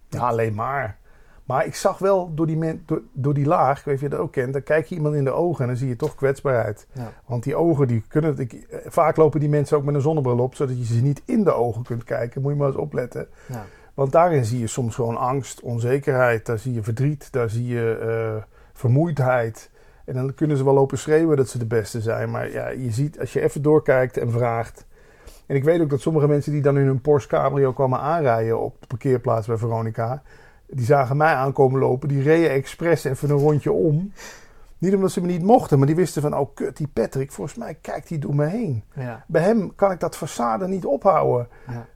ja, 0.08 0.20
alleen 0.20 0.54
maar. 0.54 0.96
Maar 1.44 1.66
ik 1.66 1.74
zag 1.74 1.98
wel 1.98 2.34
door 2.34 2.46
die, 2.46 2.56
men, 2.56 2.82
door, 2.86 3.02
door 3.12 3.34
die 3.34 3.46
laag, 3.46 3.78
ik 3.78 3.84
weet 3.84 3.94
of 3.94 4.00
je 4.00 4.08
dat 4.08 4.18
ook 4.18 4.32
kent, 4.32 4.52
dan 4.52 4.62
kijk 4.62 4.86
je 4.86 4.94
iemand 4.94 5.14
in 5.14 5.24
de 5.24 5.30
ogen 5.30 5.60
en 5.60 5.66
dan 5.66 5.76
zie 5.76 5.88
je 5.88 5.96
toch 5.96 6.14
kwetsbaarheid. 6.14 6.86
Ja. 6.92 7.12
Want 7.26 7.42
die 7.42 7.56
ogen, 7.56 7.86
die 7.86 8.04
kunnen, 8.08 8.38
ik, 8.38 8.66
vaak 8.86 9.16
lopen 9.16 9.40
die 9.40 9.48
mensen 9.48 9.76
ook 9.76 9.84
met 9.84 9.94
een 9.94 10.00
zonnebril 10.00 10.38
op, 10.38 10.54
zodat 10.54 10.78
je 10.78 10.84
ze 10.94 11.02
niet 11.02 11.22
in 11.24 11.44
de 11.44 11.52
ogen 11.52 11.82
kunt 11.82 12.04
kijken. 12.04 12.42
Moet 12.42 12.52
je 12.52 12.58
maar 12.58 12.66
eens 12.68 12.76
opletten. 12.76 13.28
Ja. 13.46 13.64
Want 13.94 14.12
daarin 14.12 14.44
zie 14.44 14.60
je 14.60 14.66
soms 14.66 14.94
gewoon 14.94 15.16
angst, 15.16 15.60
onzekerheid, 15.60 16.46
daar 16.46 16.58
zie 16.58 16.72
je 16.72 16.82
verdriet, 16.82 17.32
daar 17.32 17.50
zie 17.50 17.66
je 17.66 17.98
eh, 17.98 18.42
vermoeidheid. 18.72 19.70
En 20.04 20.14
dan 20.14 20.34
kunnen 20.34 20.56
ze 20.56 20.64
wel 20.64 20.74
lopen 20.74 20.98
schreeuwen 20.98 21.36
dat 21.36 21.48
ze 21.48 21.58
de 21.58 21.66
beste 21.66 22.00
zijn. 22.00 22.30
Maar 22.30 22.50
ja, 22.50 22.68
je 22.68 22.90
ziet, 22.90 23.20
als 23.20 23.32
je 23.32 23.40
even 23.40 23.62
doorkijkt 23.62 24.16
en 24.16 24.30
vraagt. 24.30 24.86
En 25.46 25.56
ik 25.56 25.64
weet 25.64 25.80
ook 25.80 25.90
dat 25.90 26.00
sommige 26.00 26.28
mensen 26.28 26.52
die 26.52 26.62
dan 26.62 26.78
in 26.78 26.86
hun 26.86 27.00
Porsche 27.00 27.28
Cabrio 27.28 27.72
kwamen 27.72 27.98
aanrijden 27.98 28.60
op 28.60 28.80
de 28.80 28.86
parkeerplaats 28.86 29.46
bij 29.46 29.56
Veronica. 29.56 30.22
Die 30.66 30.84
zagen 30.84 31.16
mij 31.16 31.34
aankomen 31.34 31.80
lopen, 31.80 32.08
die 32.08 32.22
reden 32.22 32.50
expres 32.50 33.04
even 33.04 33.30
een 33.30 33.38
rondje 33.38 33.72
om. 33.72 34.12
Niet 34.78 34.94
omdat 34.94 35.12
ze 35.12 35.20
me 35.20 35.26
niet 35.26 35.42
mochten, 35.42 35.78
maar 35.78 35.86
die 35.86 35.96
wisten 35.96 36.22
van, 36.22 36.36
oh 36.36 36.54
kut, 36.54 36.76
die 36.76 36.88
Patrick, 36.88 37.32
volgens 37.32 37.56
mij 37.56 37.74
kijkt 37.80 38.08
hij 38.08 38.18
door 38.18 38.34
me 38.34 38.46
heen. 38.46 38.84
Ja. 38.94 39.24
Bij 39.26 39.42
hem 39.42 39.74
kan 39.74 39.90
ik 39.90 40.00
dat 40.00 40.16
façade 40.16 40.68
niet 40.68 40.84
ophouden. 40.84 41.48
Ja. 41.66 41.86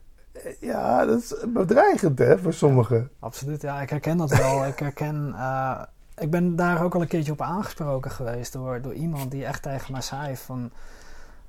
Ja, 0.59 1.05
dat 1.05 1.19
is 1.21 1.35
bedreigend 1.47 2.19
hè, 2.19 2.37
voor 2.37 2.53
sommigen. 2.53 3.09
Absoluut, 3.19 3.61
ja, 3.61 3.81
ik 3.81 3.89
herken 3.89 4.17
dat 4.17 4.29
wel. 4.37 4.65
ik 4.65 4.79
herken, 4.79 5.33
eh, 5.37 5.81
ik 6.17 6.31
ben 6.31 6.55
daar 6.55 6.83
ook 6.83 6.95
al 6.95 7.01
een 7.01 7.07
keertje 7.07 7.31
op 7.31 7.41
aangesproken 7.41 8.11
geweest 8.11 8.53
door, 8.53 8.81
door 8.81 8.93
iemand 8.93 9.31
die 9.31 9.45
echt 9.45 9.61
tegen 9.61 9.91
mij 9.91 10.01
zei 10.01 10.35
van... 10.37 10.71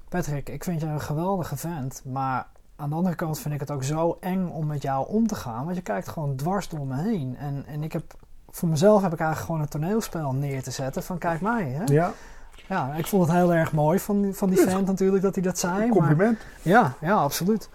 Patrick, 0.09 0.49
ik 0.49 0.65
vind 0.65 0.81
je 0.81 0.87
een 0.87 1.01
geweldige 1.01 1.57
vent, 1.57 2.03
maar 2.05 2.47
aan 2.77 2.89
de 2.91 2.95
andere 2.97 3.15
kant 3.15 3.39
vind 3.39 3.55
ik 3.55 3.61
het 3.61 3.71
ook 3.71 3.85
zo 3.85 4.17
eng 4.21 4.47
om 4.49 4.67
met 4.67 4.83
jou 4.83 5.09
om 5.09 5.27
te 5.27 5.35
gaan. 5.35 5.65
Want 5.65 5.77
je 5.77 5.83
kijkt 5.83 6.09
gewoon 6.09 6.37
dwars 6.37 6.69
door 6.69 6.87
me 6.87 7.03
heen. 7.03 7.37
En, 7.39 7.65
en 7.67 7.83
ik 7.83 7.93
heb, 7.93 8.03
voor 8.51 8.69
mezelf 8.69 9.03
heb 9.03 9.13
ik 9.13 9.19
eigenlijk 9.19 9.47
gewoon 9.47 9.61
een 9.61 9.69
toneelspel 9.69 10.33
neer 10.35 10.63
te 10.63 10.71
zetten 10.71 11.03
van 11.03 11.19
kijk 11.19 11.41
mij. 11.41 11.65
Hè? 11.69 11.83
Ja, 11.85 12.13
Ja, 12.69 12.95
ik 12.95 13.07
vond 13.07 13.27
het 13.27 13.37
heel 13.37 13.55
erg 13.55 13.73
mooi 13.73 13.99
van, 13.99 14.23
die- 14.23 14.35
van 14.35 14.49
die 14.51 14.59
vent 14.59 14.87
natuurlijk 14.87 15.23
dat 15.23 15.35
hij 15.35 15.45
dat 15.45 15.59
zei. 15.59 15.79
maar- 15.79 15.89
compliment. 15.89 16.39
ja, 16.63 16.93
ja, 17.01 17.15
absoluut. 17.15 17.69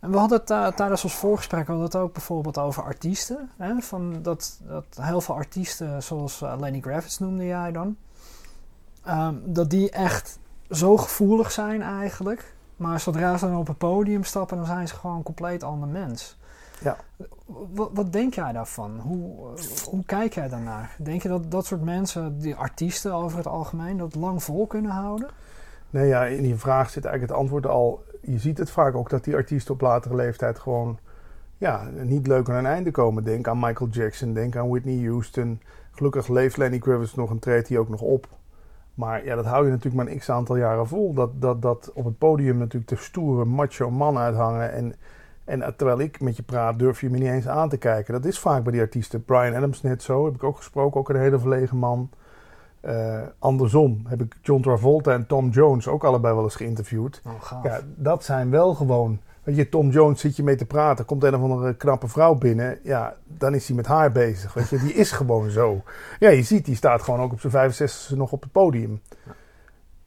En 0.00 0.10
we 0.10 0.18
hadden 0.18 0.38
het 0.38 0.50
eh, 0.50 0.66
tijdens 0.66 1.04
ons 1.04 1.14
voorgesprek 1.14 1.66
hadden 1.66 1.90
we 1.90 1.96
het 1.96 2.04
ook 2.06 2.12
bijvoorbeeld 2.12 2.58
over 2.58 2.82
artiesten. 2.82 3.50
Hè? 3.56 3.80
Van 3.80 4.22
dat, 4.22 4.60
dat 4.66 4.84
heel 5.00 5.20
veel 5.20 5.34
artiesten, 5.34 6.02
zoals 6.02 6.42
eh, 6.42 6.54
Lenny 6.58 6.80
Kravitz 6.80 7.18
noemde 7.18 7.44
jij 7.44 7.72
dan, 7.72 7.96
ehm, 9.04 9.34
dat 9.44 9.70
die 9.70 9.90
echt 9.90 10.38
zo 10.70 10.96
gevoelig 10.96 11.52
zijn 11.52 11.82
eigenlijk. 11.82 12.54
Maar 12.76 13.00
zodra 13.00 13.36
ze 13.36 13.46
dan 13.46 13.56
op 13.56 13.68
een 13.68 13.76
podium 13.76 14.24
stappen, 14.24 14.56
dan 14.56 14.66
zijn 14.66 14.88
ze 14.88 14.94
gewoon 14.94 15.16
een 15.16 15.22
compleet 15.22 15.62
ander 15.62 15.88
mens. 15.88 16.38
Ja. 16.80 16.96
Wat, 17.46 17.90
wat 17.92 18.12
denk 18.12 18.34
jij 18.34 18.52
daarvan? 18.52 18.98
Hoe, 18.98 19.36
hoe 19.84 20.04
kijk 20.04 20.34
jij 20.34 20.48
daarnaar? 20.48 20.96
Denk 20.98 21.22
je 21.22 21.28
dat 21.28 21.50
dat 21.50 21.66
soort 21.66 21.82
mensen, 21.82 22.38
die 22.38 22.54
artiesten 22.54 23.12
over 23.12 23.36
het 23.36 23.46
algemeen, 23.46 23.96
dat 23.96 24.14
lang 24.14 24.42
vol 24.42 24.66
kunnen 24.66 24.90
houden? 24.90 25.28
Nee, 25.90 26.06
ja, 26.06 26.24
in 26.24 26.42
die 26.42 26.56
vraag 26.56 26.90
zit 26.90 27.04
eigenlijk 27.04 27.32
het 27.32 27.40
antwoord 27.42 27.66
al. 27.66 28.04
Je 28.20 28.38
ziet 28.38 28.58
het 28.58 28.70
vaak 28.70 28.94
ook 28.94 29.10
dat 29.10 29.24
die 29.24 29.34
artiesten 29.34 29.74
op 29.74 29.80
latere 29.80 30.14
leeftijd 30.14 30.58
gewoon 30.58 30.98
ja, 31.58 31.88
niet 32.02 32.26
leuk 32.26 32.48
aan 32.48 32.56
een 32.56 32.66
einde 32.66 32.90
komen. 32.90 33.24
Denk 33.24 33.48
aan 33.48 33.58
Michael 33.58 33.90
Jackson, 33.90 34.32
denk 34.32 34.56
aan 34.56 34.68
Whitney 34.68 35.06
Houston. 35.06 35.60
Gelukkig 35.90 36.28
leeft 36.28 36.56
Lenny 36.56 36.78
Kravitz 36.78 37.14
nog 37.14 37.30
en 37.30 37.38
treedt 37.38 37.68
hij 37.68 37.78
ook 37.78 37.88
nog 37.88 38.00
op. 38.00 38.28
Maar 38.94 39.24
ja, 39.24 39.34
dat 39.34 39.44
hou 39.44 39.64
je 39.64 39.70
natuurlijk 39.70 40.04
maar 40.04 40.12
een 40.12 40.18
x 40.18 40.30
aantal 40.30 40.56
jaren 40.56 40.86
vol. 40.86 41.14
Dat, 41.14 41.30
dat, 41.40 41.62
dat 41.62 41.90
op 41.94 42.04
het 42.04 42.18
podium 42.18 42.58
natuurlijk 42.58 42.90
de 42.90 42.96
stoere 42.96 43.44
macho 43.44 43.90
man 43.90 44.18
uithangen. 44.18 44.72
En, 44.72 44.94
en 45.44 45.74
terwijl 45.76 46.00
ik 46.00 46.20
met 46.20 46.36
je 46.36 46.42
praat, 46.42 46.78
durf 46.78 47.00
je 47.00 47.10
me 47.10 47.18
niet 47.18 47.28
eens 47.28 47.48
aan 47.48 47.68
te 47.68 47.76
kijken. 47.76 48.12
Dat 48.12 48.24
is 48.24 48.38
vaak 48.38 48.62
bij 48.62 48.72
die 48.72 48.80
artiesten. 48.80 49.24
Brian 49.24 49.54
Adams 49.54 49.82
net 49.82 50.02
zo, 50.02 50.24
heb 50.24 50.34
ik 50.34 50.44
ook 50.44 50.56
gesproken, 50.56 51.00
ook 51.00 51.08
een 51.08 51.16
hele 51.16 51.38
verlegen 51.38 51.76
man. 51.76 52.10
Uh, 52.82 53.20
andersom 53.38 54.02
heb 54.08 54.20
ik 54.20 54.36
John 54.42 54.62
Travolta 54.62 55.12
en 55.12 55.26
Tom 55.26 55.48
Jones 55.48 55.88
ook 55.88 56.04
allebei 56.04 56.34
wel 56.34 56.44
eens 56.44 56.54
geïnterviewd. 56.54 57.22
Oh, 57.26 57.62
ja, 57.62 57.80
dat 57.96 58.24
zijn 58.24 58.50
wel 58.50 58.74
gewoon. 58.74 59.20
Weet 59.42 59.56
je, 59.56 59.68
Tom 59.68 59.90
Jones 59.90 60.20
zit 60.20 60.36
je 60.36 60.42
mee 60.42 60.56
te 60.56 60.64
praten, 60.64 61.04
komt 61.04 61.22
een 61.22 61.34
of 61.34 61.42
andere 61.42 61.74
knappe 61.74 62.08
vrouw 62.08 62.34
binnen. 62.34 62.78
Ja, 62.82 63.16
dan 63.26 63.54
is 63.54 63.66
hij 63.66 63.76
met 63.76 63.86
haar 63.86 64.12
bezig. 64.12 64.54
Weet 64.54 64.68
je, 64.68 64.78
die 64.78 64.92
is 64.92 65.12
gewoon 65.20 65.50
zo. 65.50 65.82
Ja, 66.18 66.28
je 66.28 66.42
ziet, 66.42 66.64
die 66.64 66.76
staat 66.76 67.02
gewoon 67.02 67.20
ook 67.20 67.32
op 67.32 67.40
zijn 67.40 67.52
65 67.52 68.16
nog 68.16 68.32
op 68.32 68.42
het 68.42 68.52
podium. 68.52 69.00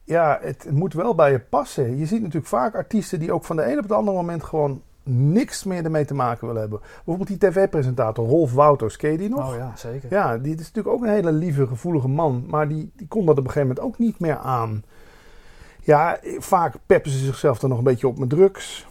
Ja, 0.04 0.40
het, 0.42 0.64
het 0.64 0.74
moet 0.74 0.94
wel 0.94 1.16
bij 1.16 1.32
je 1.32 1.40
passen. 1.40 1.98
Je 1.98 2.06
ziet 2.06 2.22
natuurlijk 2.22 2.48
vaak 2.48 2.76
artiesten 2.76 3.20
die 3.20 3.32
ook 3.32 3.44
van 3.44 3.56
de 3.56 3.72
een 3.72 3.78
op 3.78 3.84
het 3.84 3.92
andere 3.92 4.18
moment 4.18 4.44
gewoon 4.44 4.82
niks 5.04 5.64
meer 5.64 5.84
ermee 5.84 6.06
te 6.06 6.14
maken 6.14 6.48
willen 6.48 6.62
hebben. 6.62 6.80
Bijvoorbeeld 6.80 7.28
die 7.28 7.50
tv-presentator 7.50 8.28
Rolf 8.28 8.54
Wouters, 8.54 8.98
ken 8.98 9.12
je 9.12 9.18
die 9.18 9.30
nog? 9.30 9.52
Oh 9.52 9.56
ja, 9.56 9.72
zeker. 9.76 10.12
Ja, 10.12 10.38
die 10.38 10.54
is 10.54 10.60
natuurlijk 10.60 10.96
ook 10.96 11.04
een 11.04 11.10
hele 11.10 11.32
lieve, 11.32 11.68
gevoelige 11.68 12.08
man. 12.08 12.46
Maar 12.48 12.68
die, 12.68 12.92
die 12.96 13.08
kon 13.08 13.26
dat 13.26 13.38
op 13.38 13.46
een 13.46 13.52
gegeven 13.52 13.68
moment 13.68 13.86
ook 13.86 13.98
niet 14.00 14.20
meer 14.20 14.38
aan. 14.38 14.84
Ja, 15.80 16.20
vaak 16.38 16.76
peppen 16.86 17.12
ze 17.12 17.18
zichzelf 17.18 17.60
dan 17.60 17.70
nog 17.70 17.78
een 17.78 17.84
beetje 17.84 18.08
op 18.08 18.18
met 18.18 18.30
drugs. 18.30 18.88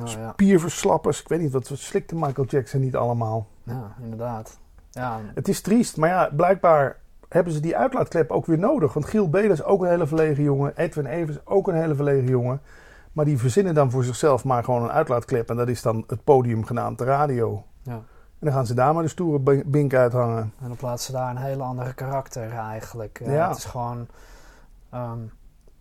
Oh, 0.00 0.08
ja. 0.08 0.30
Spierverslappers. 0.32 1.20
Ik 1.20 1.28
weet 1.28 1.40
niet, 1.40 1.52
wat 1.52 1.70
slikte 1.74 2.14
Michael 2.14 2.46
Jackson 2.46 2.80
niet 2.80 2.96
allemaal? 2.96 3.46
Ja, 3.62 3.94
inderdaad. 4.02 4.58
Ja. 4.90 5.20
Het 5.34 5.48
is 5.48 5.60
triest, 5.60 5.96
maar 5.96 6.08
ja, 6.08 6.30
blijkbaar 6.36 6.96
hebben 7.28 7.52
ze 7.52 7.60
die 7.60 7.76
uitlaatklep 7.76 8.30
ook 8.30 8.46
weer 8.46 8.58
nodig. 8.58 8.92
Want 8.92 9.06
Giel 9.06 9.30
Belen 9.30 9.50
is 9.50 9.62
ook 9.62 9.82
een 9.82 9.88
hele 9.88 10.06
verlegen 10.06 10.42
jongen. 10.42 10.76
Edwin 10.76 11.06
Evers 11.06 11.46
ook 11.46 11.68
een 11.68 11.74
hele 11.74 11.94
verlegen 11.94 12.28
jongen. 12.28 12.60
Maar 13.16 13.24
die 13.24 13.38
verzinnen 13.38 13.74
dan 13.74 13.90
voor 13.90 14.04
zichzelf 14.04 14.44
maar 14.44 14.64
gewoon 14.64 14.82
een 14.82 14.90
uitlaatklep. 14.90 15.50
En 15.50 15.56
dat 15.56 15.68
is 15.68 15.82
dan 15.82 16.04
het 16.06 16.24
podium 16.24 16.64
genaamd 16.64 16.98
de 16.98 17.04
radio. 17.04 17.64
Ja. 17.82 17.92
En 17.92 18.02
dan 18.46 18.52
gaan 18.52 18.66
ze 18.66 18.74
daar 18.74 18.94
maar 18.94 19.02
de 19.02 19.08
stoere 19.08 19.62
bink 19.66 19.94
uithangen. 19.94 20.38
En 20.60 20.68
dan 20.68 20.76
plaatsen 20.76 21.12
ze 21.12 21.18
daar 21.18 21.30
een 21.30 21.36
hele 21.36 21.62
andere 21.62 21.94
karakter 21.94 22.50
eigenlijk. 22.52 23.20
Uh, 23.22 23.34
Ja. 23.34 23.48
Het 23.48 23.56
is 23.56 23.64
gewoon... 23.64 24.06
ehm, 24.90 25.18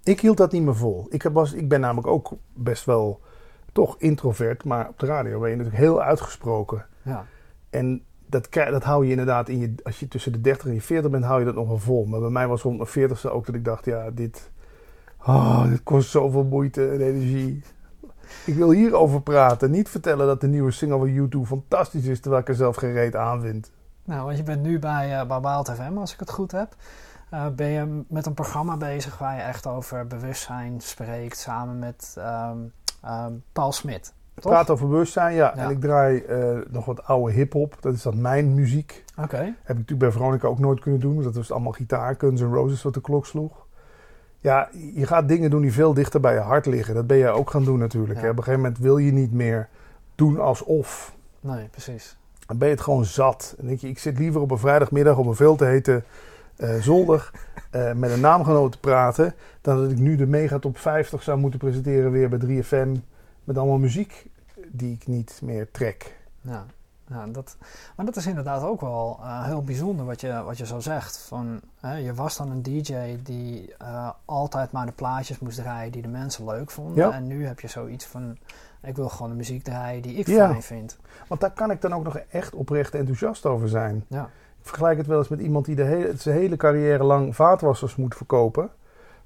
Ik 0.04 0.20
hield 0.20 0.38
dat 0.38 0.52
niet 0.52 0.64
meer 0.64 0.76
vol. 0.76 1.08
Ik, 1.10 1.22
heb 1.22 1.34
was, 1.34 1.54
ik 1.54 1.70
ben 1.70 1.80
namelijk 1.80 2.08
ook 2.08 2.32
best 2.54 2.86
wel 2.86 3.20
toch 3.72 3.96
introvert. 3.98 4.64
Maar 4.64 4.90
op 4.90 5.00
de 5.00 5.06
radio 5.06 5.40
ben 5.40 5.50
je 5.50 5.56
natuurlijk 5.56 5.84
heel 5.84 6.02
uitgesproken. 6.02 6.86
ja. 7.02 7.26
En 7.70 8.04
dat, 8.26 8.48
dat 8.54 8.84
hou 8.84 9.04
je 9.06 9.12
inderdaad 9.12 9.50
in 9.50 9.60
je... 9.60 9.74
Als 9.84 10.00
je 10.00 10.08
tussen 10.08 10.32
de 10.32 10.42
30 10.42 10.68
en 10.68 10.74
je 10.74 10.82
40 10.82 11.12
bent, 11.12 11.24
hou 11.24 11.40
je 11.40 11.46
dat 11.46 11.56
nog 11.56 11.68
wel 11.68 11.78
vol. 11.78 12.06
Maar 12.06 12.20
bij 12.20 12.30
mij 12.30 12.48
was 12.48 12.62
rond 12.62 12.78
mijn 12.96 13.10
40ste 13.10 13.32
ook 13.32 13.46
dat 13.46 13.56
ik 13.56 13.66
dacht... 13.66 13.86
Ja, 13.86 14.12
dit... 14.12 14.52
Oh, 15.26 15.68
dit 15.70 15.84
kost 15.84 16.10
zoveel 16.10 16.44
moeite 16.44 16.90
en 16.90 17.02
energie. 17.02 17.64
Ik 18.46 18.56
wil 18.56 18.72
hierover 18.72 19.22
praten. 19.22 19.72
Niet 19.72 19.90
vertellen 19.90 20.28
dat 20.28 20.42
de 20.42 20.48
nieuwe 20.48 20.72
single 20.72 20.98
van 20.98 21.46
U2 21.46 21.48
fantastisch 21.48 22.06
is... 22.06 22.20
terwijl 22.20 22.42
ik 22.42 22.48
er 22.48 22.56
zelf 22.56 22.76
geen 22.76 22.94
reet 22.94 23.16
aan 23.16 23.42
vind. 23.42 23.72
Nou, 24.04 24.26
want 24.26 24.38
je 24.38 24.44
bent 24.44 24.62
nu 24.62 24.80
bij, 24.80 25.22
uh, 25.22 25.28
bij 25.28 25.40
Wild 25.40 25.72
FM, 25.72 25.98
als 25.98 26.14
ik 26.14 26.20
het 26.20 26.30
goed 26.30 26.52
heb. 26.52 26.76
Eh, 27.30 27.48
ben 27.48 27.68
je 27.68 28.04
met 28.08 28.26
een 28.26 28.34
programma 28.34 28.78
bezig 28.78 29.18
waar 29.18 29.36
je 29.36 29.42
echt 29.42 29.68
over 29.68 30.08
bewustzijn 30.08 30.82
spreekt... 30.82 31.38
samen 31.38 31.80
met 31.80 32.16
ehm, 32.18 32.58
ehm, 33.02 33.34
Paul 33.54 33.72
Smit. 33.72 34.14
Het 34.34 34.44
Toch? 34.44 34.52
praat 34.52 34.70
over 34.70 34.88
bewustzijn, 34.88 35.36
ja. 35.36 35.54
Ja. 35.56 35.64
En 35.64 35.70
ik 35.70 35.82
draai 35.82 36.20
eh, 36.20 36.58
nog 36.70 36.86
wat 36.86 37.04
oude 37.04 37.34
hip-hop. 37.34 37.78
Dat 37.80 37.94
is 37.94 38.02
dan 38.02 38.22
mijn 38.22 38.54
muziek. 38.54 39.04
Oké. 39.18 39.38
Heb 39.38 39.54
ik 39.54 39.68
natuurlijk 39.68 40.00
bij 40.00 40.12
Veronica 40.12 40.48
ook 40.48 40.60
nooit 40.60 40.80
kunnen 40.80 41.00
doen. 41.00 41.14
want 41.14 41.26
Dat 41.26 41.36
was 41.36 41.52
allemaal 41.52 41.72
gitaar, 41.72 42.16
Guns 42.18 42.42
N' 42.42 42.54
Roses 42.54 42.84
wat 42.84 42.94
de 42.94 43.02
klok 43.02 43.26
sloeg. 43.26 43.65
Ja, 44.46 44.70
je 44.94 45.06
gaat 45.06 45.28
dingen 45.28 45.50
doen 45.50 45.62
die 45.62 45.74
veel 45.74 45.94
dichter 45.94 46.20
bij 46.20 46.34
je 46.34 46.40
hart 46.40 46.66
liggen. 46.66 46.96
Dat 46.96 47.08
ben 47.08 47.18
jij 47.18 47.32
ook 47.32 47.50
gaan 47.50 47.64
doen 47.64 47.80
natuurlijk. 47.80 48.20
Ja. 48.20 48.26
hè. 48.26 48.30
Op 48.30 48.38
een 48.38 48.44
gegeven 48.44 48.64
moment 48.64 48.82
wil 48.82 48.98
je 48.98 49.12
niet 49.12 49.34
meer 49.34 49.70
doen 50.16 50.40
alsof. 50.40 51.16
Nee, 51.40 51.68
precies. 51.68 52.18
Dan 52.46 52.58
ben 52.58 52.68
je 52.68 52.74
het 52.74 52.84
gewoon 52.84 53.06
zat. 53.06 53.54
Dan 53.58 53.68
denk 53.68 53.80
je, 53.80 53.88
ik 53.88 54.00
zit 54.00 54.20
liever 54.20 54.42
op 54.42 54.52
een 54.52 54.58
vrijdagmiddag 54.58 55.18
op 55.18 55.26
een 55.26 55.36
veel 55.36 55.56
te 55.56 55.66
hete 55.66 56.04
eh, 56.56 56.76
zolder 56.76 57.32
eh, 57.72 57.94
met 57.94 58.12
een 58.12 58.20
naamgenoot 58.20 58.72
te 58.72 58.80
praten. 58.80 59.34
Dan 59.62 59.82
dat 59.82 59.92
ik 59.92 60.00
nu 60.00 60.16
de 60.16 60.28
Mega 60.28 60.60
Top 60.60 60.78
50 60.78 61.24
zou 61.24 61.38
moeten 61.38 61.60
presenteren 61.60 62.12
weer 62.12 62.30
bij 62.30 62.64
3FM. 62.64 63.00
Met 63.44 63.58
allemaal 63.58 63.78
muziek 63.78 64.26
die 64.68 64.94
ik 64.94 65.08
niet 65.08 65.40
meer 65.44 65.72
trek. 65.72 66.16
Ja. 66.42 66.66
Ja, 67.08 67.26
dat, 67.28 67.58
maar 67.96 68.06
dat 68.06 68.16
is 68.16 68.26
inderdaad 68.26 68.64
ook 68.64 68.82
wel 68.82 69.20
eh, 69.22 69.44
heel 69.44 69.62
bijzonder 69.64 70.06
wat 70.06 70.22
je, 70.22 70.44
wat 70.46 70.58
je 70.58 70.66
zo 70.66 70.80
zegt. 70.80 71.18
Van, 71.18 71.60
hè, 71.80 71.96
je 71.96 72.14
was 72.14 72.38
dan 72.38 72.52
een 72.52 72.64
DJ 72.64 72.96
die 73.24 73.74
eh, 73.78 74.10
altijd 74.26 74.72
maar 74.72 74.86
de 74.86 74.92
plaatjes 74.92 75.40
moest 75.40 75.58
draaien 75.58 75.92
die 75.92 76.02
de 76.02 76.08
mensen 76.08 76.46
leuk 76.46 76.72
vonden. 76.72 76.96
Ja. 76.96 77.12
En 77.12 77.28
nu 77.28 77.46
heb 77.46 77.60
je 77.60 77.68
zoiets 77.68 78.06
van, 78.06 78.38
ik 78.82 78.96
wil 78.96 79.10
gewoon 79.10 79.30
de 79.30 79.36
muziek 79.38 79.64
draaien 79.64 80.02
die 80.02 80.14
ik 80.16 80.28
Ja. 80.28 80.48
fijn 80.50 80.62
vind. 80.62 80.98
Want 81.28 81.42
daar 81.42 81.52
kan 81.52 81.72
ik 81.72 81.82
dan 81.82 81.94
ook 81.94 82.04
nog 82.04 82.18
echt 82.18 82.54
oprecht 82.56 82.94
enthousiast 82.96 83.46
over 83.46 83.70
zijn. 83.70 84.06
Ja. 84.08 84.24
Ik 84.60 84.72
vergelijk 84.72 84.98
het 84.98 85.08
wel 85.08 85.18
eens 85.18 85.28
met 85.28 85.40
iemand 85.40 85.66
die 85.66 85.76
de 85.76 85.84
hele, 85.84 86.14
zijn 86.18 86.38
hele 86.38 86.58
carrière 86.58 87.04
lang 87.04 87.36
vaatwassers 87.36 87.96
moet 87.96 88.16
verkopen. 88.16 88.70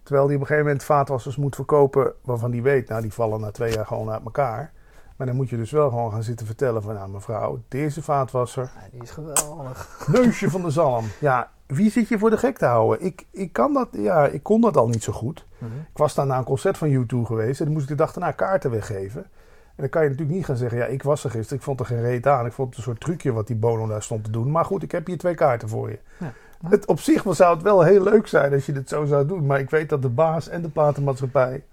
Terwijl 0.04 0.28
die 0.28 0.36
op 0.36 0.42
een 0.42 0.48
gegeven 0.48 0.68
moment 0.70 0.86
vaatwassers 0.86 1.36
moet 1.36 1.56
verkopen 1.56 2.14
waarvan 2.22 2.52
die 2.52 2.62
weet, 2.62 2.90
nou 2.90 3.02
die 3.02 3.14
vallen 3.14 3.40
na 3.40 3.52
twee 3.52 3.74
jaar 3.74 3.86
gewoon 3.86 4.10
uit 4.10 4.24
elkaar. 4.24 4.72
Maar 5.20 5.28
dan 5.28 5.38
moet 5.38 5.50
je 5.50 5.58
dus 5.58 5.72
wel 5.72 5.90
gewoon 5.90 6.12
gaan 6.12 6.24
zitten 6.24 6.46
vertellen 6.46 6.82
van, 6.82 6.94
nou 6.94 7.10
mevrouw, 7.10 7.62
deze 7.68 8.02
vaatwasser, 8.02 8.72
Ja, 8.76 8.88
die 8.92 9.02
is 9.02 9.12
geweldig. 9.12 10.08
neusje 10.08 10.50
van 10.50 10.62
de 10.62 10.70
zalm. 10.70 11.06
Ja, 11.20 11.52
wie 11.66 11.92
zit 11.92 12.08
je 12.08 12.20
voor 12.20 12.30
de 12.30 12.38
gek 12.38 12.58
te 12.58 12.66
houden? 12.66 13.06
Ik, 13.06 13.26
ik, 13.32 13.54
kan 13.54 13.74
dat, 13.74 13.88
ja, 13.92 14.26
ik 14.26 14.44
kon 14.44 14.62
dat 14.62 14.78
al 14.78 14.88
niet 14.88 15.04
zo 15.04 15.14
goed. 15.14 15.46
Mhm. 15.58 15.72
Ik 15.76 15.98
was 15.98 16.16
daar 16.16 16.26
naar 16.26 16.38
een 16.38 16.44
concert 16.44 16.78
van 16.78 16.90
U2 16.90 17.18
geweest 17.24 17.60
en 17.60 17.66
dan 17.66 17.74
moest 17.74 17.90
ik 17.90 17.98
de 17.98 18.04
dag 18.04 18.14
daarna 18.14 18.32
kaarten 18.32 18.72
weggeven. 18.72 19.22
En 19.22 19.76
dan 19.76 19.90
kan 19.90 20.04
je 20.04 20.10
natuurlijk 20.10 20.38
niet 20.38 20.46
gaan 20.46 20.58
zeggen, 20.58 20.78
ja, 20.78 20.86
ik 20.86 21.04
was 21.04 21.24
er 21.24 21.30
gisteren, 21.30 21.58
ik 21.58 21.64
vond 21.64 21.80
er 21.80 21.86
geen 21.86 22.02
reet 22.02 22.28
aan. 22.28 22.46
Ik 22.46 22.52
vond 22.52 22.68
het 22.70 22.78
een 22.78 22.84
soort 22.84 23.00
trucje 23.00 23.32
wat 23.32 23.48
die 23.48 23.56
Bono 23.56 23.88
daar 23.88 24.04
stond 24.04 24.24
te 24.24 24.32
doen. 24.32 24.52
Maar 24.52 24.66
goed, 24.66 24.84
ik 24.84 24.92
heb 24.92 25.08
hier 25.08 25.18
twee 25.18 25.36
kaarten 25.36 25.70
voor 25.70 25.90
je. 25.90 26.00
Ja. 26.18 26.34
Het, 26.70 26.86
op 26.86 27.00
zich 27.00 27.24
zou 27.30 27.54
het 27.54 27.64
wel 27.64 27.82
heel 27.82 28.04
leuk 28.04 28.28
zijn 28.28 28.54
als 28.54 28.66
je 28.66 28.72
dit 28.72 28.90
zo 28.90 29.06
zou 29.06 29.26
doen. 29.26 29.46
Maar 29.46 29.60
ik 29.60 29.70
weet 29.70 29.90
dat 29.90 30.02
de 30.02 30.10
baas 30.10 30.48
en 30.48 30.62
de 30.62 30.70
platenmaatschappij, 30.70 31.64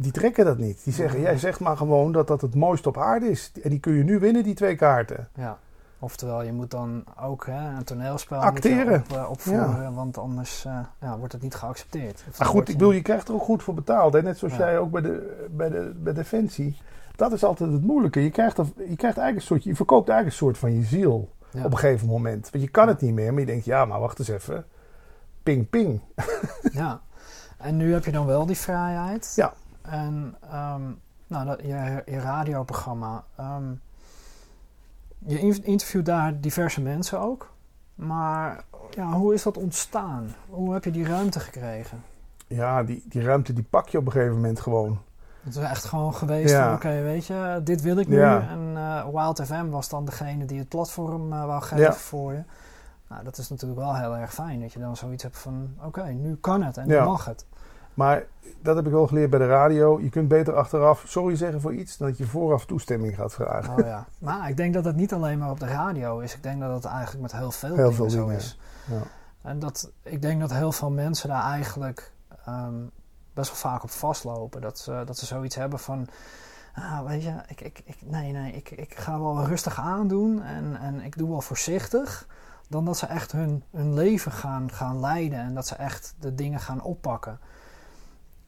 die 0.00 0.12
trekken 0.12 0.44
dat 0.44 0.58
niet. 0.58 0.84
Die 0.84 0.92
zeggen, 0.92 1.20
jij 1.20 1.38
zegt 1.38 1.60
maar 1.60 1.76
gewoon 1.76 2.12
dat 2.12 2.26
dat 2.26 2.40
het 2.40 2.54
mooiste 2.54 2.88
op 2.88 2.98
aarde 2.98 3.30
is. 3.30 3.52
En 3.62 3.70
die 3.70 3.80
kun 3.80 3.92
je 3.92 4.04
nu 4.04 4.18
winnen, 4.18 4.42
die 4.42 4.54
twee 4.54 4.76
kaarten. 4.76 5.28
Ja. 5.34 5.58
Oftewel, 5.98 6.42
je 6.42 6.52
moet 6.52 6.70
dan 6.70 7.04
ook 7.20 7.46
hè, 7.46 7.76
een 7.76 7.84
toneelspel 7.84 8.38
Acteren. 8.38 9.04
Op, 9.10 9.16
eh, 9.16 9.30
opvoeren, 9.30 9.94
want 9.94 10.18
anders 10.18 10.64
eh, 10.64 10.78
ja, 11.00 11.18
wordt 11.18 11.32
het 11.32 11.42
niet 11.42 11.54
geaccepteerd. 11.54 12.24
Maar 12.38 12.46
goed, 12.48 12.68
ik 12.68 12.76
bedoel, 12.76 12.92
je 12.92 13.02
krijgt 13.02 13.28
er 13.28 13.34
ook 13.34 13.42
goed 13.42 13.62
voor 13.62 13.74
betaald. 13.74 14.12
Hè? 14.12 14.22
Net 14.22 14.38
zoals 14.38 14.56
Ja. 14.56 14.58
jij 14.60 14.78
ook 14.78 14.90
bij, 14.90 15.02
de, 15.02 15.46
bij, 15.50 15.68
de, 15.68 15.92
bij 15.96 16.12
Defensie. 16.12 16.76
Dat 17.16 17.32
is 17.32 17.44
altijd 17.44 17.72
het 17.72 17.82
moeilijke. 17.84 18.22
Je 18.22 18.30
krijgt, 18.30 18.58
er, 18.58 18.64
je 18.64 18.96
krijgt 18.96 19.02
eigenlijk 19.18 19.36
een 19.36 19.42
soort, 19.42 19.64
je 19.64 19.74
verkoopt 19.74 20.08
eigenlijk 20.08 20.40
een 20.40 20.46
soort 20.46 20.58
van 20.58 20.72
je 20.74 20.82
ziel. 20.84 21.32
Op 21.54 21.72
een 21.72 21.78
gegeven 21.78 22.06
moment. 22.08 22.50
Want 22.50 22.64
je 22.64 22.70
kan 22.70 22.88
het 22.88 23.00
niet 23.00 23.14
meer, 23.14 23.30
maar 23.32 23.40
je 23.40 23.46
denkt, 23.46 23.64
ja, 23.64 23.84
maar 23.84 24.00
wacht 24.00 24.18
eens 24.18 24.28
even. 24.28 24.64
Ping, 25.42 25.70
ping. 25.70 26.00
Ja, 26.72 27.00
en 27.58 27.76
nu 27.76 27.92
heb 27.92 28.04
je 28.04 28.12
dan 28.12 28.26
wel 28.26 28.46
die 28.46 28.56
vrijheid. 28.56 29.32
Ja. 29.36 29.52
En 29.82 30.36
ehm, 30.50 30.82
nou, 31.26 31.46
dat, 31.46 31.60
je, 31.60 32.02
je 32.06 32.18
radioprogramma. 32.20 33.24
ehm, 33.36 33.72
je 35.18 35.38
in- 35.40 35.64
interviewt 35.64 36.06
daar 36.06 36.40
diverse 36.40 36.80
mensen 36.80 37.20
ook. 37.20 37.52
Maar 37.94 38.64
ja, 38.90 39.12
hoe 39.12 39.34
is 39.34 39.42
dat 39.42 39.56
ontstaan? 39.56 40.34
Hoe 40.48 40.72
heb 40.72 40.84
je 40.84 40.90
die 40.90 41.06
ruimte 41.06 41.40
gekregen? 41.40 42.02
Ja, 42.46 42.82
die, 42.82 43.04
die 43.08 43.22
ruimte 43.22 43.52
die 43.52 43.64
pak 43.70 43.88
je 43.88 43.98
op 43.98 44.06
een 44.06 44.12
gegeven 44.12 44.34
moment 44.34 44.60
gewoon. 44.60 44.98
Het 45.42 45.56
is 45.56 45.62
echt 45.62 45.84
gewoon 45.84 46.14
geweest 46.14 46.50
Ja. 46.54 46.64
van, 46.66 46.74
oké, 46.74 47.02
weet 47.02 47.26
je, 47.26 47.60
dit 47.64 47.80
wil 47.80 47.96
ik 47.96 48.08
nu. 48.08 48.18
Ja. 48.18 48.48
En 48.48 48.72
eh, 48.76 49.04
Wild 49.12 49.42
FM 49.46 49.68
was 49.68 49.88
dan 49.88 50.04
degene 50.04 50.44
die 50.44 50.58
het 50.58 50.68
platform 50.68 51.32
eh, 51.32 51.44
wou 51.44 51.62
geven 51.62 51.84
Ja. 51.84 51.92
voor 51.92 52.32
je. 52.32 52.42
Nou, 53.08 53.24
dat 53.24 53.38
is 53.38 53.48
natuurlijk 53.48 53.80
wel 53.80 53.96
heel 53.96 54.16
erg 54.16 54.34
fijn. 54.34 54.60
Dat 54.60 54.72
je 54.72 54.78
dan 54.78 54.96
zoiets 54.96 55.22
hebt 55.22 55.38
van, 55.38 55.70
oké, 55.84 56.04
nu 56.04 56.36
kan 56.36 56.62
het 56.62 56.76
en 56.76 56.86
nu 56.88 57.00
mag 57.00 57.24
het. 57.24 57.46
Maar 57.94 58.26
dat 58.62 58.76
heb 58.76 58.86
ik 58.86 58.92
wel 58.92 59.06
geleerd 59.06 59.30
bij 59.30 59.38
de 59.38 59.46
radio. 59.46 60.00
Je 60.00 60.10
kunt 60.10 60.28
beter 60.28 60.54
achteraf 60.54 61.04
sorry 61.06 61.36
zeggen 61.36 61.60
voor 61.60 61.74
iets 61.74 61.96
dan 61.96 62.08
dat 62.08 62.18
je 62.18 62.26
vooraf 62.26 62.66
toestemming 62.66 63.14
gaat 63.14 63.32
vragen. 63.32 63.72
Oh 63.72 63.86
ja. 63.86 64.06
Maar 64.18 64.48
ik 64.48 64.56
denk 64.56 64.74
dat 64.74 64.84
het 64.84 64.96
niet 64.96 65.12
alleen 65.12 65.38
maar 65.38 65.50
op 65.50 65.60
de 65.60 65.66
radio 65.66 66.18
is. 66.18 66.34
Ik 66.34 66.42
denk 66.42 66.60
dat 66.60 66.74
het 66.74 66.84
eigenlijk 66.84 67.22
met 67.22 67.32
heel 67.32 67.50
veel 67.50 67.68
Heel 67.68 67.76
dingen 67.76 67.94
veel 67.94 68.10
zo 68.10 68.28
is. 68.28 68.58
Ja. 68.90 69.02
En 69.42 69.58
dat, 69.58 69.92
ik 70.02 70.22
denk 70.22 70.40
dat 70.40 70.52
heel 70.52 70.72
veel 70.72 70.90
mensen 70.90 71.28
daar 71.28 71.42
eigenlijk 71.42 72.12
ehm, 72.46 72.74
best 73.34 73.48
wel 73.48 73.72
vaak 73.72 73.82
op 73.82 73.90
vastlopen. 73.90 74.60
Dat 74.60 74.78
ze, 74.78 75.02
dat 75.06 75.18
ze 75.18 75.26
zoiets 75.26 75.54
hebben 75.54 75.78
van... 75.78 76.08
ah, 76.74 77.06
weet 77.06 77.22
je, 77.22 77.34
ik, 77.46 77.60
ik, 77.60 77.82
ik, 77.84 77.96
nee, 78.04 78.32
nee, 78.32 78.52
ik, 78.52 78.70
ik 78.70 78.94
ga 78.94 79.20
wel 79.20 79.44
rustig 79.44 79.80
aandoen 79.80 80.42
en, 80.42 80.76
en 80.80 81.00
ik 81.00 81.18
doe 81.18 81.28
wel 81.28 81.40
voorzichtig. 81.40 82.26
Dan 82.68 82.84
dat 82.84 82.98
ze 82.98 83.06
echt 83.06 83.32
hun, 83.32 83.62
hun 83.70 83.94
leven 83.94 84.32
gaan, 84.32 84.70
gaan 84.72 85.00
leiden 85.00 85.38
en 85.38 85.54
dat 85.54 85.66
ze 85.66 85.74
echt 85.74 86.14
de 86.18 86.34
dingen 86.34 86.60
gaan 86.60 86.82
oppakken. 86.82 87.38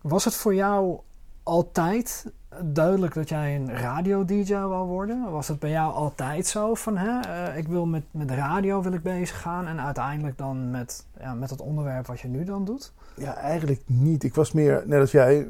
Was 0.02 0.24
het 0.24 0.34
voor 0.34 0.54
jou 0.54 0.98
altijd 1.42 2.32
duidelijk 2.60 3.14
dat 3.14 3.28
jij 3.28 3.56
een 3.56 3.76
radio-dj 3.76 4.52
wou 4.52 4.86
worden? 4.86 5.30
Was 5.30 5.48
het 5.48 5.58
bij 5.58 5.70
jou 5.70 5.92
altijd 5.94 6.46
zo 6.46 6.74
van, 6.74 6.96
hè, 6.96 7.20
eh, 7.20 7.56
ik 7.56 7.68
wil 7.68 7.86
met, 7.86 8.02
met 8.10 8.30
radio 8.30 8.82
wil 8.82 8.92
ik 8.92 9.02
bezig 9.02 9.40
gaan 9.40 9.66
en 9.66 9.80
uiteindelijk 9.80 10.38
dan 10.38 10.70
met, 10.70 11.06
ja, 11.20 11.34
met 11.34 11.50
het 11.50 11.60
onderwerp 11.60 12.06
wat 12.06 12.20
je 12.20 12.28
nu 12.28 12.44
dan 12.44 12.64
doet? 12.64 12.92
Ja, 13.16 13.34
eigenlijk 13.34 13.80
niet. 13.86 14.22
Ik 14.24 14.34
was 14.34 14.52
meer, 14.52 14.82
net 14.86 15.00
als 15.00 15.10
jij, 15.10 15.48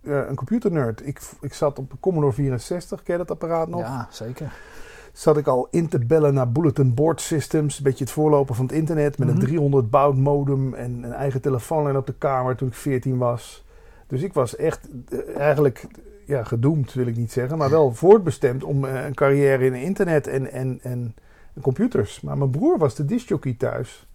eh, 0.00 0.20
een 0.28 0.34
computernerd. 0.36 1.06
Ik, 1.06 1.20
ik 1.40 1.54
zat 1.54 1.78
op 1.78 1.90
de 1.90 1.96
Commodore 2.00 2.32
64, 2.32 3.02
ken 3.02 3.12
je 3.12 3.18
dat 3.18 3.30
apparaat 3.30 3.68
nog? 3.68 3.80
Ja, 3.80 4.06
zeker. 4.10 4.52
Zat 5.12 5.36
ik 5.36 5.46
al 5.46 5.68
in 5.70 5.88
te 5.88 5.98
bellen 5.98 6.34
naar 6.34 6.52
bulletin 6.52 6.94
board 6.94 7.20
systems. 7.20 7.78
Een 7.78 7.84
beetje 7.84 8.04
het 8.04 8.12
voorlopen 8.12 8.54
van 8.54 8.64
het 8.66 8.74
internet. 8.74 9.18
Met 9.18 9.28
Mhm. 9.28 9.36
een 9.36 9.42
300 9.42 9.90
baud 9.90 10.16
modem 10.16 10.74
en 10.74 11.02
een 11.02 11.12
eigen 11.12 11.40
telefoonlijn 11.40 11.96
op 11.96 12.06
de 12.06 12.14
kamer 12.14 12.56
toen 12.56 12.68
ik 12.68 12.74
14 12.74 13.18
was. 13.18 13.64
Dus 14.12 14.22
ik 14.22 14.32
was 14.32 14.56
echt 14.56 14.88
eh, 15.08 15.36
eigenlijk 15.36 15.86
ja, 16.26 16.44
gedoemd, 16.44 16.92
wil 16.92 17.06
ik 17.06 17.16
niet 17.16 17.32
zeggen. 17.32 17.58
Maar 17.58 17.70
wel 17.70 17.92
voortbestemd 17.92 18.64
om 18.64 18.84
eh, 18.84 19.04
een 19.04 19.14
carrière 19.14 19.64
in 19.64 19.74
internet 19.74 20.26
en, 20.26 20.50
en, 20.50 20.78
en 20.82 21.14
computers. 21.60 22.20
Maar 22.20 22.38
mijn 22.38 22.50
broer 22.50 22.78
was 22.78 22.94
de 22.94 23.04
discjockey 23.04 23.54
thuis. 23.58 24.06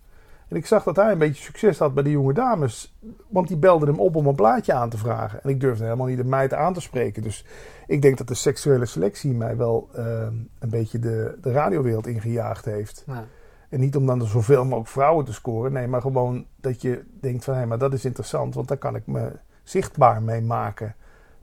En 0.48 0.56
ik 0.56 0.66
zag 0.66 0.84
dat 0.84 0.96
hij 0.96 1.12
een 1.12 1.18
beetje 1.18 1.44
succes 1.44 1.80
had 1.80 1.94
bij 1.94 2.04
de 2.04 2.12
jonge 2.12 2.34
dames. 2.34 2.98
Want 3.28 3.48
die 3.48 3.58
belden 3.58 3.88
hem 3.88 4.00
op 4.00 4.16
om 4.16 4.28
een 4.28 4.36
plaatje 4.36 4.74
aan 4.74 4.90
te 4.90 4.98
vragen. 4.98 5.44
En 5.44 5.50
ik 5.50 5.60
durfde 5.60 5.84
helemaal 5.84 6.08
niet 6.08 6.18
de 6.18 6.24
meid 6.24 6.54
aan 6.54 6.74
te 6.74 6.82
spreken. 6.82 7.24
Dus 7.24 7.46
ik 7.88 8.02
denk 8.02 8.18
dat 8.18 8.28
de 8.28 8.34
seksuele 8.34 8.86
selectie 8.86 9.34
mij 9.34 9.58
wel 9.58 9.90
eh, 9.94 10.28
een 10.60 10.70
beetje 10.70 11.00
de, 11.00 11.38
de 11.42 11.52
radiowereld 11.52 12.08
ingejaagd 12.08 12.66
heeft. 12.66 13.04
Ja. 13.08 13.26
En 13.70 13.80
niet 13.80 13.96
om 13.96 14.06
dan 14.06 14.22
er 14.22 14.28
zoveel 14.28 14.64
mogelijk 14.64 14.90
vrouwen 14.90 15.26
te 15.26 15.34
scoren. 15.34 15.72
Nee, 15.72 15.88
maar 15.88 16.02
gewoon 16.02 16.46
dat 16.56 16.82
je 16.82 17.04
denkt 17.22 17.44
van... 17.44 17.56
hé, 17.56 17.66
maar 17.66 17.78
dat 17.78 17.94
is 17.94 18.06
interessant, 18.06 18.56
want 18.56 18.68
daar 18.68 18.78
kan 18.78 18.96
ik 18.96 19.08
me 19.08 19.32
zichtbaar 19.70 20.22
mee 20.22 20.42
maken. 20.42 20.96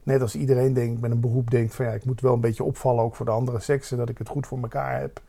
Net 0.03 0.21
als 0.21 0.35
iedereen 0.35 0.73
denkt, 0.73 1.01
met 1.01 1.11
een 1.11 1.19
beroep 1.19 1.51
denkt 1.51 1.75
van... 1.75 1.85
ja, 1.85 1.91
ik 1.91 2.05
moet 2.05 2.21
wel 2.21 2.33
een 2.33 2.41
beetje 2.41 2.63
opvallen 2.63 3.03
ook 3.03 3.15
voor 3.15 3.25
de 3.25 3.31
andere 3.31 3.59
seksen. 3.59 3.97
Dat 3.97 4.09
ik 4.09 4.17
het 4.17 4.29
goed 4.29 4.47
voor 4.47 4.61
elkaar 4.61 4.99
heb. 4.99 5.21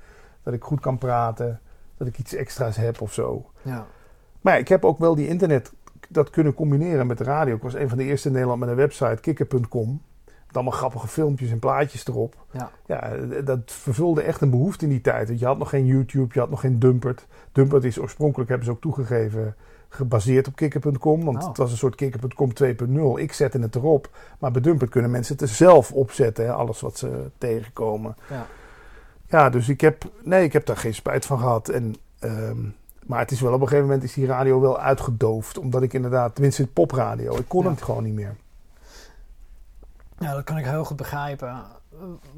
Dat 0.42 0.54
ik 0.54 0.62
goed 0.62 0.80
kan 0.80 0.98
praten. 0.98 1.60
Dat 1.96 2.06
ik 2.06 2.18
iets 2.18 2.34
extra's 2.34 2.76
heb 2.76 3.00
of 3.00 3.12
zo. 3.12 3.50
Ja. 3.62 3.86
Maar 4.40 4.54
ja, 4.54 4.58
ik 4.58 4.68
heb 4.68 4.84
ook 4.84 4.98
wel 4.98 5.14
die 5.14 5.28
internet 5.28 5.72
dat 6.08 6.30
kunnen 6.30 6.54
combineren 6.54 7.06
met 7.06 7.18
de 7.18 7.24
radio. 7.24 7.54
Ik 7.54 7.62
was 7.62 7.74
een 7.74 7.88
van 7.88 7.98
de 7.98 8.04
eerste 8.04 8.26
in 8.26 8.34
Nederland 8.34 8.60
met 8.60 8.68
een 8.68 8.74
website, 8.74 9.20
kikker.com. 9.20 10.02
Met 10.46 10.54
allemaal 10.54 10.72
grappige 10.72 11.08
filmpjes 11.08 11.50
en 11.50 11.58
plaatjes 11.58 12.06
erop. 12.06 12.34
Ja. 12.50 12.70
Ja, 12.86 13.16
dat 13.42 13.60
vervulde 13.64 14.22
echt 14.22 14.40
een 14.40 14.50
behoefte 14.50 14.84
in 14.84 14.90
die 14.90 15.00
tijd. 15.00 15.28
Want 15.28 15.40
je 15.40 15.46
had 15.46 15.58
nog 15.58 15.68
geen 15.68 15.86
YouTube, 15.86 16.34
je 16.34 16.40
had 16.40 16.50
nog 16.50 16.60
geen 16.60 16.78
Dumpert. 16.78 17.26
Dumpert 17.52 17.84
is 17.84 17.98
oorspronkelijk, 17.98 18.48
hebben 18.48 18.66
ze 18.66 18.72
ook 18.72 18.80
toegegeven, 18.80 19.56
gebaseerd 19.96 20.46
op 20.48 20.56
kikker.com. 20.56 21.24
Want 21.24 21.42
Oh. 21.42 21.48
het 21.48 21.56
was 21.56 21.70
een 21.70 21.76
soort 21.76 21.94
kikker.com 21.94 22.52
2.0. 22.54 23.18
Ik 23.18 23.32
zette 23.32 23.58
het 23.58 23.74
erop. 23.74 24.10
Maar 24.38 24.50
bij 24.50 24.62
Dumpert 24.62 24.90
kunnen 24.90 25.10
mensen 25.10 25.32
het 25.32 25.42
er 25.42 25.48
zelf 25.54 25.92
opzetten. 25.92 26.44
Hè, 26.44 26.52
alles 26.52 26.80
wat 26.80 26.98
ze 26.98 27.30
tegenkomen. 27.38 28.16
Ja. 28.30 28.46
Ja, 29.28 29.50
dus 29.50 29.68
ik 29.68 29.80
heb, 29.80 30.04
nee, 30.22 30.44
ik 30.44 30.52
heb 30.52 30.66
daar 30.66 30.76
geen 30.76 30.94
spijt 30.94 31.26
van 31.26 31.38
gehad. 31.38 31.68
En, 31.68 31.94
ehm, 32.18 32.58
maar 33.06 33.18
het 33.18 33.30
is 33.30 33.40
wel 33.40 33.52
op 33.52 33.60
een 33.60 33.66
gegeven 33.68 33.86
moment 33.88 34.04
is 34.04 34.12
die 34.14 34.26
radio 34.26 34.60
wel 34.60 34.78
uitgedoofd. 34.80 35.58
Omdat 35.58 35.82
ik 35.82 35.92
inderdaad, 35.92 36.32
tenminste 36.34 36.62
het 36.62 36.72
popradio, 36.72 37.36
ik 37.36 37.48
kon 37.48 37.64
Ja. 37.64 37.70
het 37.70 37.82
gewoon 37.82 38.02
niet 38.04 38.14
meer. 38.14 38.36
Ja, 40.18 40.34
dat 40.34 40.44
kan 40.44 40.58
ik 40.58 40.64
heel 40.64 40.84
goed 40.84 40.96
begrijpen. 40.96 41.62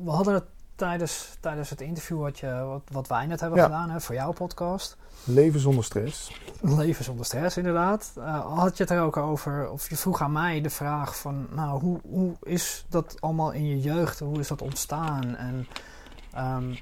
We 0.04 0.10
hadden 0.10 0.34
het 0.34 0.44
tijdens, 0.74 1.36
tijdens 1.40 1.70
het 1.70 1.80
interview 1.80 2.20
wat, 2.20 2.38
je, 2.38 2.64
wat, 2.68 2.82
wat 2.92 3.08
wij 3.08 3.26
net 3.26 3.40
hebben 3.40 3.58
Ja. 3.58 3.64
gedaan 3.64 3.90
hè, 3.90 4.00
voor 4.00 4.14
jouw 4.14 4.32
podcast. 4.32 4.96
Leven 5.28 5.60
zonder 5.60 5.84
stress. 5.84 6.40
Leven 6.60 7.04
zonder 7.04 7.24
stress, 7.24 7.56
inderdaad. 7.56 8.12
Eh, 8.16 8.56
had 8.56 8.76
je 8.76 8.82
het 8.82 8.92
er 8.92 9.00
ook 9.00 9.16
over, 9.16 9.70
of 9.70 9.88
je 9.88 9.96
vroeg 9.96 10.22
aan 10.22 10.32
mij 10.32 10.60
de 10.60 10.70
vraag 10.70 11.18
van, 11.18 11.46
nou, 11.50 11.80
hoe, 11.80 12.00
hoe 12.02 12.36
is 12.42 12.86
dat 12.88 13.16
allemaal 13.20 13.52
in 13.52 13.66
je 13.66 13.80
jeugd? 13.80 14.18
Hoe 14.18 14.38
is 14.38 14.48
dat 14.48 14.62
ontstaan? 14.62 15.36
En, 15.36 15.66
ehm, 16.32 16.74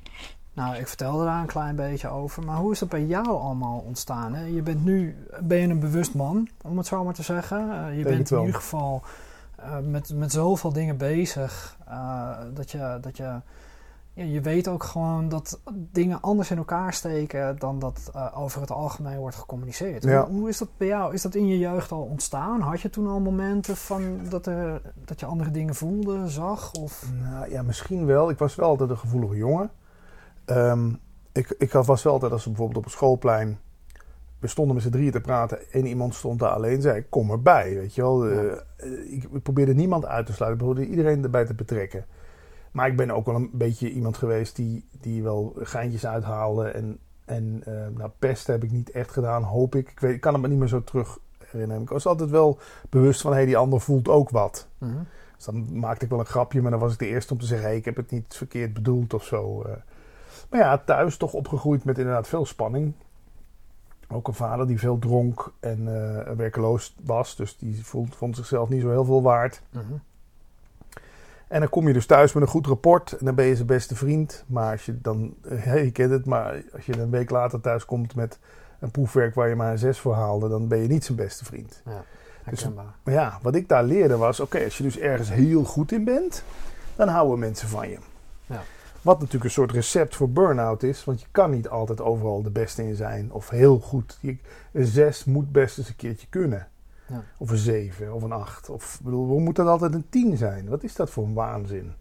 nou, 0.53 0.77
ik 0.77 0.89
vertelde 0.89 1.25
daar 1.25 1.41
een 1.41 1.47
klein 1.47 1.77
beetje 1.77 2.09
over, 2.09 2.43
maar 2.45 2.57
hoe 2.57 2.73
is 2.73 2.79
dat 2.79 2.89
bij 2.89 3.05
jou 3.05 3.27
allemaal 3.27 3.79
ontstaan? 3.79 4.35
Hè? 4.35 4.45
Je 4.45 4.63
bent 4.63 4.85
nu, 4.85 5.17
ben 5.41 5.59
je 5.59 5.69
een 5.69 5.81
bewust 5.81 6.15
man, 6.15 6.49
om 6.63 6.77
het 6.77 6.87
zo 6.87 7.05
maar 7.05 7.15
te 7.15 7.23
zeggen. 7.23 7.59
Eh, 7.59 7.97
je 7.97 8.05
Denk 8.05 8.17
bent 8.17 8.31
in 8.31 8.39
ieder 8.39 8.55
geval 8.55 9.03
eh, 9.57 9.79
met, 9.79 10.15
met 10.15 10.33
zoveel 10.33 10.73
dingen 10.73 10.97
bezig, 10.97 11.77
dat 12.55 12.71
je... 12.71 12.99
Dat 13.01 13.17
je 13.17 13.41
ja, 14.17 14.25
je 14.25 14.41
weet 14.41 14.69
ook 14.69 14.85
gewoon 14.85 15.29
dat 15.29 15.61
dingen 15.73 16.21
anders 16.21 16.51
in 16.51 16.57
elkaar 16.57 16.93
steken 16.93 17.59
dan 17.59 17.79
dat 17.79 18.11
eh, 18.15 18.43
over 18.43 18.61
het 18.61 18.71
algemeen 18.71 19.19
wordt 19.19 19.37
gecommuniceerd. 19.37 20.05
Ja. 20.05 20.27
Hoe, 20.27 20.39
hoe 20.39 20.49
is 20.49 20.59
dat 20.59 20.69
bij 20.77 20.87
jou? 20.87 21.15
Is 21.15 21.23
dat 21.23 21.35
in 21.35 21.47
je 21.47 21.59
jeugd 21.59 21.93
al 21.93 22.03
ontstaan? 22.03 22.61
Had 22.61 22.81
je 22.81 22.91
toen 22.91 23.07
al 23.07 23.21
momenten 23.21 23.77
van 23.77 24.19
dat, 24.29 24.47
er, 24.47 24.81
dat 24.95 25.21
je 25.21 25.27
andere 25.27 25.51
dingen 25.51 25.75
voelde, 25.75 26.29
zag? 26.29 26.73
Of... 26.73 27.07
Nou 27.23 27.51
ja, 27.51 27.63
misschien 27.63 28.07
wel. 28.07 28.31
Ik 28.31 28.39
was 28.39 28.55
wel 28.55 28.69
altijd 28.69 28.91
een 28.91 28.99
gevoelige 28.99 29.37
jongen. 29.37 29.71
Ehm, 30.45 30.93
ik, 31.33 31.55
ik 31.59 31.73
was 31.73 32.03
wel 32.03 32.13
altijd, 32.13 32.33
als 32.33 32.45
we 32.45 32.51
bijvoorbeeld 32.51 32.79
op 32.79 32.85
een 32.85 32.91
schoolplein... 32.91 33.59
We 34.39 34.47
stonden 34.47 34.75
met 34.75 34.85
z'n 34.85 34.91
drieën 34.91 35.13
te 35.13 35.21
praten 35.21 35.71
en 35.73 35.87
iemand 35.87 36.15
stond 36.15 36.39
daar 36.39 36.51
alleen. 36.51 36.83
Zei 36.83 36.99
ik, 36.99 37.07
kom 37.11 37.31
erbij, 37.31 37.75
weet 37.75 37.95
je 37.95 38.03
wel. 38.03 38.29
Ja. 38.29 38.35
Eh, 38.35 38.53
eh, 38.77 39.13
ik, 39.13 39.25
ik 39.33 39.43
probeerde 39.43 39.75
niemand 39.75 40.07
uit 40.07 40.27
te 40.27 40.33
sluiten. 40.33 40.61
Ik 40.61 40.67
probeerde 40.67 40.97
iedereen 40.97 41.23
erbij 41.23 41.45
te 41.45 41.55
betrekken. 41.55 42.05
Maar 42.77 42.89
ik 42.89 42.97
ben 42.97 43.11
ook 43.11 43.27
wel 43.27 43.35
een 43.35 43.51
beetje 43.53 43.91
iemand 43.91 44.17
geweest 44.17 44.57
die, 44.57 44.85
die 45.01 45.23
wel 45.23 45.53
geintjes 45.59 46.07
uithaalde. 46.07 46.69
En, 46.69 46.99
en 47.25 47.63
eh, 47.65 47.87
nou, 47.97 48.11
pest 48.19 48.47
heb 48.47 48.65
ik 48.65 48.71
niet 48.71 48.91
echt 48.91 49.11
gedaan, 49.11 49.43
hoop 49.43 49.75
ik. 49.75 49.91
Ik, 49.91 50.01
weet, 50.01 50.15
ik 50.15 50.21
kan 50.21 50.33
het 50.33 50.43
me 50.43 50.49
niet 50.49 50.59
meer 50.59 50.69
zo 50.69 50.85
terug 50.85 51.19
herinneren. 51.45 51.83
Ik 51.83 51.89
was 51.89 52.07
altijd 52.07 52.31
wel 52.31 52.59
bewust 52.89 53.21
van, 53.21 53.31
hé, 53.31 53.37
hey, 53.37 53.47
die 53.47 53.57
ander 53.57 53.81
voelt 53.81 54.09
ook 54.09 54.31
wat. 54.31 54.69
Mhm. 54.79 55.03
Dus 55.37 55.45
dan 55.45 55.79
maakte 55.79 56.05
ik 56.05 56.11
wel 56.11 56.19
een 56.19 56.27
grapje, 56.27 56.63
maar 56.63 56.71
dan 56.71 56.81
was 56.81 56.93
ik 56.93 56.99
de 56.99 57.07
eerste 57.07 57.33
om 57.33 57.39
te 57.39 57.47
zeggen: 57.47 57.67
hey, 57.67 57.77
ik 57.77 57.85
heb 57.85 57.97
het 57.97 58.11
niet 58.11 58.35
verkeerd 58.35 58.73
bedoeld 58.73 59.15
of 59.15 59.25
zo. 59.25 59.63
eh. 59.63 59.73
Maar 60.51 60.61
ja, 60.61 60.79
thuis 60.79 61.17
toch 61.17 61.33
opgegroeid 61.33 61.85
met 61.85 61.99
inderdaad 61.99 62.29
veel 62.29 62.47
spanning. 62.47 62.93
Ook 64.09 64.29
een 64.29 64.35
vader 64.35 64.67
die 64.67 64.79
veel 64.79 64.99
dronk 64.99 65.53
en 65.61 65.79
eh, 65.79 66.33
werkeloos 66.33 66.97
was. 67.05 67.37
Dus 67.37 67.57
die 67.57 67.85
vond, 67.87 68.17
vond 68.17 68.37
zichzelf 68.37 68.69
niet 68.69 68.83
zo 68.83 68.91
heel 68.91 69.05
veel 69.05 69.23
waard. 69.23 69.63
Mhm. 69.71 69.93
En 71.49 71.61
dan 71.61 71.69
kom 71.69 71.87
je 71.87 71.93
dus 71.93 72.07
thuis 72.07 72.33
met 72.33 72.43
een 72.43 72.49
goed 72.49 72.67
rapport 72.67 73.13
en 73.13 73.25
dan 73.25 73.35
ben 73.35 73.45
je 73.47 73.55
zijn 73.55 73.67
beste 73.67 73.95
vriend. 73.97 74.45
Maar 74.47 74.73
als 74.73 74.87
je 74.87 75.01
dan, 75.01 75.35
eh, 75.49 75.85
je 75.85 75.91
kent 75.91 76.11
het, 76.11 76.27
maar 76.27 76.63
als 76.75 76.87
je 76.87 76.99
een 76.99 77.11
week 77.11 77.31
later 77.31 77.61
thuis 77.61 77.85
komt 77.85 78.15
met 78.15 78.39
een 78.81 78.91
proefwerk 78.91 79.35
waar 79.35 79.49
je 79.49 79.55
maar 79.57 79.71
een 79.73 79.79
6 79.79 79.99
voor 79.99 80.15
haalde, 80.15 80.49
dan 80.49 80.69
ben 80.69 80.79
je 80.83 80.89
niet 80.89 81.05
zijn 81.05 81.19
beste 81.19 81.45
vriend. 81.45 81.83
Herkenbaar. 82.43 82.95
Maar 83.03 83.15
ja, 83.15 83.39
wat 83.43 83.55
ik 83.55 83.69
daar 83.69 83.85
leerde 83.85 84.17
was: 84.17 84.41
oké, 84.41 84.65
als 84.65 84.77
je 84.77 84.83
dus 84.83 84.99
ergens 84.99 85.29
heel 85.31 85.65
goed 85.65 85.93
in 85.93 86.05
bent, 86.05 86.43
dan 86.97 87.09
houden 87.09 87.39
mensen 87.39 87.69
van 87.69 87.89
je. 87.89 87.99
Ja. 88.47 88.63
Wat 89.03 89.19
natuurlijk 89.19 89.45
een 89.45 89.51
soort 89.51 89.73
recept 89.73 90.17
voor 90.17 90.31
burn-out 90.31 90.83
is, 90.83 91.05
want 91.05 91.21
je 91.21 91.27
kan 91.31 91.51
niet 91.51 91.69
altijd 91.69 92.01
overal 92.01 92.43
de 92.43 92.51
beste 92.51 92.83
in 92.89 92.95
zijn 92.95 93.33
of 93.33 93.49
heel 93.51 93.79
goed. 93.79 94.19
Je- 94.21 94.37
Een 94.73 94.87
6 94.87 95.25
moet 95.25 95.53
best 95.53 95.79
eens 95.79 95.89
een 95.89 95.97
keertje 95.97 96.27
kunnen. 96.31 96.69
Ja. 97.09 97.25
Of 97.39 97.51
een 97.51 97.57
7 97.57 98.15
of 98.15 98.23
een 98.23 98.33
8. 98.33 98.71
Of 98.71 99.01
bedoel, 99.03 99.27
hoe 99.27 99.41
moet 99.41 99.57
dat 99.57 99.67
altijd 99.67 99.95
een 99.95 100.09
10 100.09 100.37
zijn? 100.37 100.69
Wat 100.69 100.83
is 100.83 100.95
dat 100.95 101.11
voor 101.11 101.25
een 101.25 101.35
waanzin? 101.35 101.93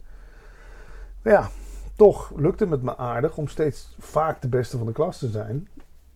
Ja, 1.21 1.49
toch 1.95 2.31
lukte 2.35 2.67
het 2.67 2.81
me 2.81 2.97
aardig 2.97 3.37
om 3.37 3.47
steeds 3.47 3.95
vaak 3.99 4.41
de 4.41 4.47
beste 4.47 4.77
van 4.77 4.85
de 4.85 4.93
klas 4.93 5.17
te 5.17 5.29
zijn. 5.29 5.67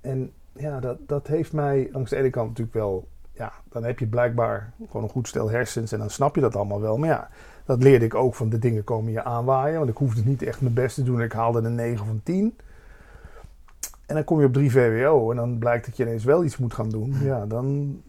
En 0.02 0.32
ja, 0.54 0.80
dat, 0.80 0.98
dat 1.08 1.28
heeft 1.28 1.54
mij 1.54 1.90
langs 1.92 2.10
de 2.10 2.16
ene 2.16 2.30
kant 2.30 2.48
natuurlijk 2.48 2.78
wel 2.78 3.08
ja, 3.40 3.54
dan 3.70 3.84
heb 3.84 4.00
je 4.00 4.08
blijkbaar 4.08 4.74
gewoon 4.88 5.04
een 5.04 5.10
goed 5.10 5.28
stel 5.28 5.50
hersens 5.50 5.92
en 5.92 6.00
dan 6.00 6.10
snap 6.10 6.36
je 6.36 6.42
dat 6.42 6.56
allemaal 6.56 6.82
wel. 6.82 6.98
Maar 6.98 7.10
ja, 7.10 7.30
dat 7.66 7.84
leerde 7.84 8.06
ik 8.06 8.16
ook 8.16 8.36
van 8.36 8.50
de 8.50 8.60
dingen 8.60 8.84
komen 8.84 9.12
je 9.12 9.24
aanwaaien. 9.24 9.78
Want 9.78 9.90
ik 9.90 9.98
hoefde 9.98 10.22
niet 10.26 10.42
echt 10.42 10.62
mijn 10.62 10.74
best 10.74 10.96
te 10.96 11.04
doen. 11.04 11.22
Ik 11.22 11.32
haalde 11.32 11.62
een 11.62 11.76
9 11.76 12.02
of 12.02 12.10
een 12.10 12.24
10. 12.24 12.58
En 14.06 14.16
dan 14.16 14.24
kom 14.24 14.40
je 14.40 14.46
op 14.46 14.54
3 14.54 14.72
VWO 14.72 15.30
en 15.30 15.36
dan 15.36 15.58
blijkt 15.58 15.86
dat 15.86 15.98
je 15.98 16.04
ineens 16.04 16.24
wel 16.24 16.44
iets 16.44 16.58
moet 16.58 16.74
gaan 16.74 16.90
doen. 16.90 17.16
Ja, 17.24 17.46
dan... 17.46 18.02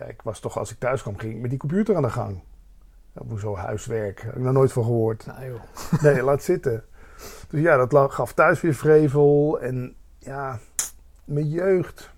Ja, 0.00 0.06
ik 0.06 0.22
was 0.22 0.40
toch, 0.40 0.58
als 0.58 0.70
ik 0.70 0.78
thuis 0.78 1.02
kwam, 1.02 1.18
ging 1.18 1.34
ik 1.34 1.40
met 1.40 1.50
die 1.50 1.58
computer 1.58 1.96
aan 1.96 2.02
de 2.02 2.10
gang. 2.10 2.40
Hoezo 3.12 3.56
huiswerk? 3.56 4.22
Heb 4.22 4.36
ik 4.36 4.42
nog 4.42 4.52
nooit 4.52 4.72
van 4.72 4.84
gehoord. 4.84 5.26
Nou 5.26 5.44
joh. 5.44 5.60
Nee, 6.02 6.22
laat 6.22 6.42
zitten. 6.42 6.84
Dus 7.48 7.60
ja, 7.60 7.86
dat 7.86 8.12
gaf 8.12 8.32
thuis 8.32 8.60
weer 8.60 8.74
vrevel. 8.74 9.60
En 9.60 9.94
ja, 10.18 10.58
mijn 11.24 11.48
jeugd. 11.48 12.10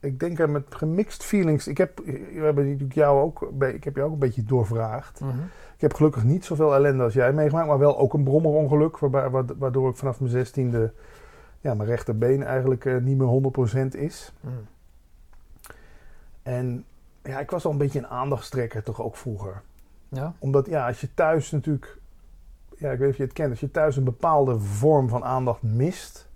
Ik 0.00 0.20
denk 0.20 0.38
er 0.38 0.50
met 0.50 0.74
gemixt 0.74 1.24
feelings. 1.24 1.66
Ik 1.66 1.78
heb, 1.78 1.98
we 2.04 2.40
hebben 2.40 2.64
natuurlijk 2.64 2.94
jou 2.94 3.20
ook, 3.20 3.42
ik 3.60 3.84
heb 3.84 3.96
jou 3.96 4.06
ook 4.06 4.12
een 4.12 4.18
beetje 4.18 4.44
doorvraagd. 4.44 5.20
Mhm. 5.20 5.38
Ik 5.74 5.80
heb 5.80 5.94
gelukkig 5.94 6.24
niet 6.24 6.44
zoveel 6.44 6.74
ellende 6.74 7.02
als 7.02 7.14
jij 7.14 7.32
meegemaakt, 7.32 7.68
maar 7.68 7.78
wel 7.78 7.98
ook 7.98 8.14
een 8.14 8.24
brommerongeluk. 8.24 8.98
Waardoor 9.58 9.90
ik 9.90 9.96
vanaf 9.96 10.20
mijn 10.20 10.32
zestiende, 10.32 10.92
ja, 11.60 11.74
mijn 11.74 11.88
rechterbeen 11.88 12.42
eigenlijk 12.42 12.84
eh, 12.84 12.96
niet 12.96 13.18
meer 13.18 13.26
100% 13.26 13.94
is. 13.96 14.32
Mhm. 14.40 14.54
En 16.42 16.84
ja, 17.22 17.38
ik 17.40 17.50
was 17.50 17.64
al 17.64 17.70
een 17.70 17.78
beetje 17.78 17.98
een 17.98 18.06
aandachtstrekker 18.06 18.82
toch 18.82 19.00
ook 19.02 19.16
vroeger. 19.16 19.62
Ja? 20.08 20.32
Omdat 20.38 20.66
ja, 20.66 20.86
als 20.86 21.00
je 21.00 21.14
thuis 21.14 21.50
natuurlijk 21.50 21.98
ja, 22.76 22.90
ik 22.90 22.98
weet 22.98 23.00
niet 23.00 23.10
of 23.10 23.16
je 23.16 23.22
het 23.22 23.32
kent, 23.32 23.50
als 23.50 23.60
je 23.60 23.70
thuis 23.70 23.96
een 23.96 24.04
bepaalde 24.04 24.58
vorm 24.58 25.08
van 25.08 25.24
aandacht 25.24 25.62
mist, 25.62 26.28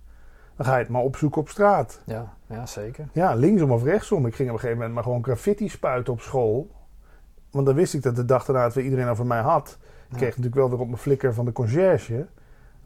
dan 0.57 0.67
ga 0.67 0.73
je 0.77 0.83
het 0.83 0.89
maar 0.93 1.03
opzoeken 1.03 1.41
op 1.41 1.49
straat. 1.49 2.01
Ja, 2.05 2.33
ja, 2.47 2.67
zeker. 2.67 3.09
Ja, 3.13 3.35
linksom 3.35 3.71
of 3.71 3.83
rechtsom. 3.83 4.27
Ik 4.27 4.35
ging 4.35 4.49
op 4.49 4.55
een 4.55 4.61
gegeven 4.61 4.79
moment 4.79 4.95
maar 4.95 5.05
gewoon 5.05 5.25
graffiti 5.25 5.69
spuiten 5.69 6.13
op 6.13 6.21
school. 6.21 6.71
Want 7.51 7.67
dan 7.67 7.75
wist 7.75 7.95
ik 7.95 8.03
dat 8.03 8.17
de 8.17 8.25
dag 8.25 8.45
daarna 8.45 8.65
het 8.65 8.75
weer 8.75 8.85
iedereen 8.85 9.09
over 9.09 9.27
mij 9.27 9.41
had. 9.41 9.79
Ik 9.81 10.13
Ja. 10.13 10.17
kreeg 10.17 10.29
natuurlijk 10.29 10.55
wel 10.55 10.71
weer 10.71 10.79
op 10.81 10.87
mijn 10.87 10.99
flikker 10.99 11.35
van 11.35 11.45
de 11.45 11.53
conciërge. 11.53 12.27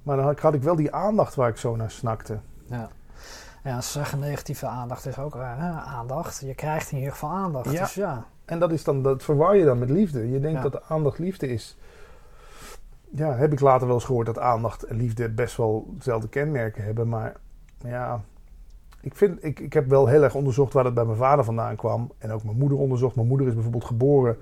Maar 0.02 0.16
dan 0.16 0.24
had 0.24 0.34
ik- 0.34 0.42
had 0.42 0.54
ik 0.54 0.62
wel 0.62 0.76
die 0.76 0.94
aandacht 0.94 1.34
waar 1.34 1.48
ik 1.48 1.56
zo 1.56 1.76
naar 1.76 1.90
snakte. 1.90 2.38
Ja. 2.66 2.90
Ja, 3.64 3.80
ze 3.80 3.90
zeggen 3.90 4.18
negatieve 4.18 4.66
aandacht 4.66 5.06
is 5.06 5.18
ook 5.18 5.34
raar. 5.34 5.58
Aandacht. 5.80 6.40
Je 6.40 6.54
krijgt 6.54 6.90
in 6.90 6.96
ieder 6.96 7.12
geval 7.12 7.30
aandacht. 7.30 7.72
Ja. 7.72 7.80
Dus 7.80 7.94
ja. 7.94 8.24
En 8.44 8.58
dat, 8.58 8.72
is 8.72 8.84
dan, 8.84 9.02
dat 9.02 9.22
verwar 9.22 9.56
je 9.56 9.64
dan 9.64 9.78
met 9.78 9.90
liefde. 9.90 10.30
Je 10.30 10.40
denkt 10.40 10.56
Ja. 10.56 10.62
dat 10.62 10.72
de 10.72 10.82
aandacht 10.88 11.18
liefde 11.18 11.48
is. 11.48 11.76
Ja, 13.10 13.34
heb 13.34 13.52
ik 13.52 13.60
later 13.60 13.86
wel 13.86 13.96
eens 13.96 14.04
gehoord 14.04 14.26
dat 14.26 14.38
aandacht 14.38 14.82
en 14.82 14.96
liefde 14.96 15.28
best 15.28 15.56
wel 15.56 15.94
dezelfde 15.96 16.28
kenmerken 16.28 16.84
hebben. 16.84 17.08
Maar 17.08 17.36
ja, 17.84 18.20
ik, 19.00 19.16
vind, 19.16 19.44
ik, 19.44 19.60
ik 19.60 19.72
heb 19.72 19.88
wel 19.88 20.06
heel 20.06 20.22
erg 20.22 20.34
onderzocht 20.34 20.72
waar 20.72 20.84
dat 20.84 20.94
bij 20.94 21.04
mijn 21.04 21.16
vader 21.16 21.44
vandaan 21.44 21.76
kwam. 21.76 22.12
En 22.18 22.30
ook 22.30 22.44
mijn 22.44 22.56
moeder 22.56 22.78
onderzocht. 22.78 23.14
Mijn 23.14 23.28
moeder 23.28 23.46
is 23.46 23.54
bijvoorbeeld 23.54 23.84
geboren 23.84 24.36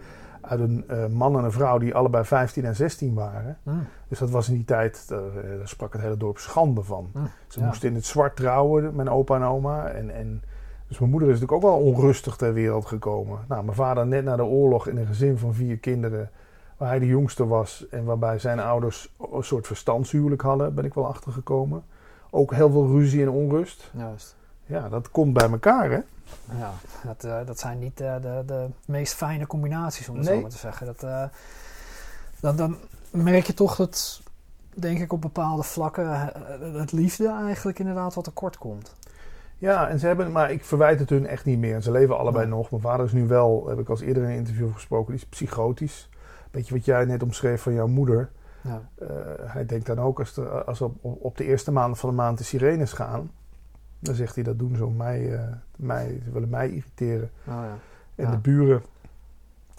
uit 0.48 0.60
een 0.60 0.84
eh, 0.88 1.06
man 1.06 1.38
en 1.38 1.44
een 1.44 1.52
vrouw 1.52 1.78
die 1.78 1.94
allebei 1.94 2.24
15 2.24 2.64
en 2.64 2.76
16 2.76 3.14
waren. 3.14 3.58
Hm. 3.62 3.70
Dus 4.08 4.18
dat 4.18 4.30
was 4.30 4.48
in 4.48 4.54
die 4.54 4.64
tijd, 4.64 5.08
daar, 5.08 5.36
eh, 5.36 5.58
daar 5.58 5.68
sprak 5.68 5.92
het 5.92 6.02
hele 6.02 6.16
dorp 6.16 6.38
schande 6.38 6.82
van. 6.82 7.10
Hm, 7.12 7.18
Ze 7.48 7.60
ja. 7.60 7.66
moesten 7.66 7.88
in 7.88 7.94
het 7.94 8.04
zwart 8.04 8.36
trouwen, 8.36 8.94
mijn 8.94 9.10
opa 9.10 9.36
en 9.36 9.42
oma. 9.42 9.88
En, 9.88 10.10
en, 10.10 10.42
dus 10.88 10.98
mijn 10.98 11.10
moeder 11.10 11.28
is 11.28 11.40
natuurlijk 11.40 11.64
ook 11.64 11.70
wel 11.70 11.80
onrustig 11.80 12.36
ter 12.36 12.52
wereld 12.52 12.86
gekomen. 12.86 13.38
Nou, 13.48 13.64
mijn 13.64 13.76
vader 13.76 14.06
net 14.06 14.24
na 14.24 14.36
de 14.36 14.44
oorlog 14.44 14.86
in 14.86 14.96
een 14.96 15.06
gezin 15.06 15.38
van 15.38 15.54
vier 15.54 15.78
kinderen, 15.78 16.30
waar 16.76 16.88
hij 16.88 16.98
de 16.98 17.06
jongste 17.06 17.46
was 17.46 17.88
en 17.90 18.04
waarbij 18.04 18.38
zijn 18.38 18.60
ouders 18.60 19.14
een 19.32 19.44
soort 19.44 19.66
verstandshuwelijk 19.66 20.42
hadden, 20.42 20.74
ben 20.74 20.84
ik 20.84 20.94
wel 20.94 21.06
achtergekomen. 21.06 21.82
Ook 22.30 22.54
heel 22.54 22.70
veel 22.70 22.86
ruzie 22.86 23.22
en 23.22 23.30
onrust. 23.30 23.90
Juist. 23.96 24.36
Ja, 24.68 24.88
dat 24.88 25.10
komt 25.10 25.32
bij 25.32 25.50
elkaar, 25.50 25.90
hè? 25.90 26.00
Ja, 26.58 26.72
dat, 27.04 27.24
eh, 27.24 27.46
dat 27.46 27.58
zijn 27.58 27.78
niet 27.78 28.00
eh, 28.00 28.14
de, 28.20 28.42
de 28.46 28.66
meest 28.86 29.14
fijne 29.14 29.46
combinaties, 29.46 30.08
om 30.08 30.16
het 30.16 30.24
Nee. 30.24 30.34
zo 30.34 30.40
maar 30.40 30.50
te 30.50 30.56
zeggen. 30.58 30.86
Dat, 30.86 31.02
eh, 31.02 31.22
dan, 32.40 32.56
dan 32.56 32.76
merk 33.10 33.46
je 33.46 33.54
toch 33.54 33.76
dat, 33.76 34.20
denk 34.74 34.98
ik, 34.98 35.12
op 35.12 35.20
bepaalde 35.20 35.62
vlakken 35.62 36.32
het 36.60 36.92
liefde 36.92 37.28
eigenlijk 37.28 37.78
inderdaad 37.78 38.14
wat 38.14 38.24
tekort 38.24 38.58
komt. 38.58 38.94
Ja, 39.58 39.88
en 39.88 39.98
ze 39.98 40.06
hebben, 40.06 40.32
maar 40.32 40.50
ik 40.50 40.64
verwijt 40.64 40.98
het 40.98 41.10
hun 41.10 41.26
echt 41.26 41.44
niet 41.44 41.58
meer. 41.58 41.82
Ze 41.82 41.90
leven 41.90 42.18
allebei 42.18 42.46
nog. 42.46 42.70
Mijn 42.70 42.82
vader 42.82 43.06
is 43.06 43.12
nu 43.12 43.26
wel, 43.26 43.68
heb 43.68 43.78
ik 43.78 43.88
als 43.88 44.00
eerder 44.00 44.22
in 44.22 44.28
een 44.28 44.36
interview 44.36 44.72
gesproken, 44.72 45.12
die 45.12 45.22
is 45.22 45.28
psychotisch. 45.28 46.08
Beetje 46.50 46.74
wat 46.74 46.84
jij 46.84 47.04
net 47.04 47.22
omschreef 47.22 47.62
van 47.62 47.72
jouw 47.72 47.86
moeder. 47.86 48.30
Ja, 48.60 48.82
hij 49.44 49.66
denkt 49.66 49.86
dan 49.86 50.00
ook 50.00 50.18
als, 50.18 50.34
de, 50.34 50.42
als 50.64 50.80
op, 50.80 50.96
op 51.00 51.36
de 51.36 51.44
eerste 51.44 51.72
maand 51.72 51.98
van 51.98 52.08
de 52.10 52.16
maand 52.16 52.38
de 52.38 52.44
sirenes 52.44 52.92
gaan, 52.92 53.30
dan 53.98 54.14
zegt 54.14 54.34
hij 54.34 54.44
dat 54.44 54.58
doen 54.58 54.76
ze 54.76 54.86
om 54.86 54.96
mij, 54.96 55.34
eh, 55.34 55.42
mij 55.76 56.20
ze 56.24 56.30
willen 56.30 56.48
mij 56.48 56.68
irriteren. 56.70 57.30
oh, 57.46 57.54
ja. 57.54 57.76
En 58.14 58.24
Ja. 58.24 58.30
de 58.30 58.38
buren 58.38 58.82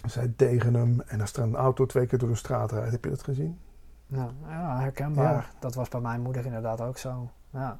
zijn 0.06 0.36
tegen 0.36 0.74
hem. 0.74 1.00
En 1.06 1.20
als 1.20 1.32
er 1.32 1.42
een 1.42 1.56
auto 1.56 1.86
twee 1.86 2.06
keer 2.06 2.18
door 2.18 2.28
de 2.28 2.34
straat 2.34 2.72
rijdt, 2.72 2.90
heb 2.90 3.04
je 3.04 3.10
dat 3.10 3.22
gezien? 3.22 3.58
Ja, 4.06 4.28
ja, 4.48 4.78
herkenbaar. 4.80 5.50
Dat 5.58 5.74
was 5.74 5.88
bij 5.88 6.00
mijn 6.00 6.20
moeder 6.20 6.44
inderdaad 6.44 6.80
ook 6.80 6.98
zo. 6.98 7.30
Ja, 7.50 7.78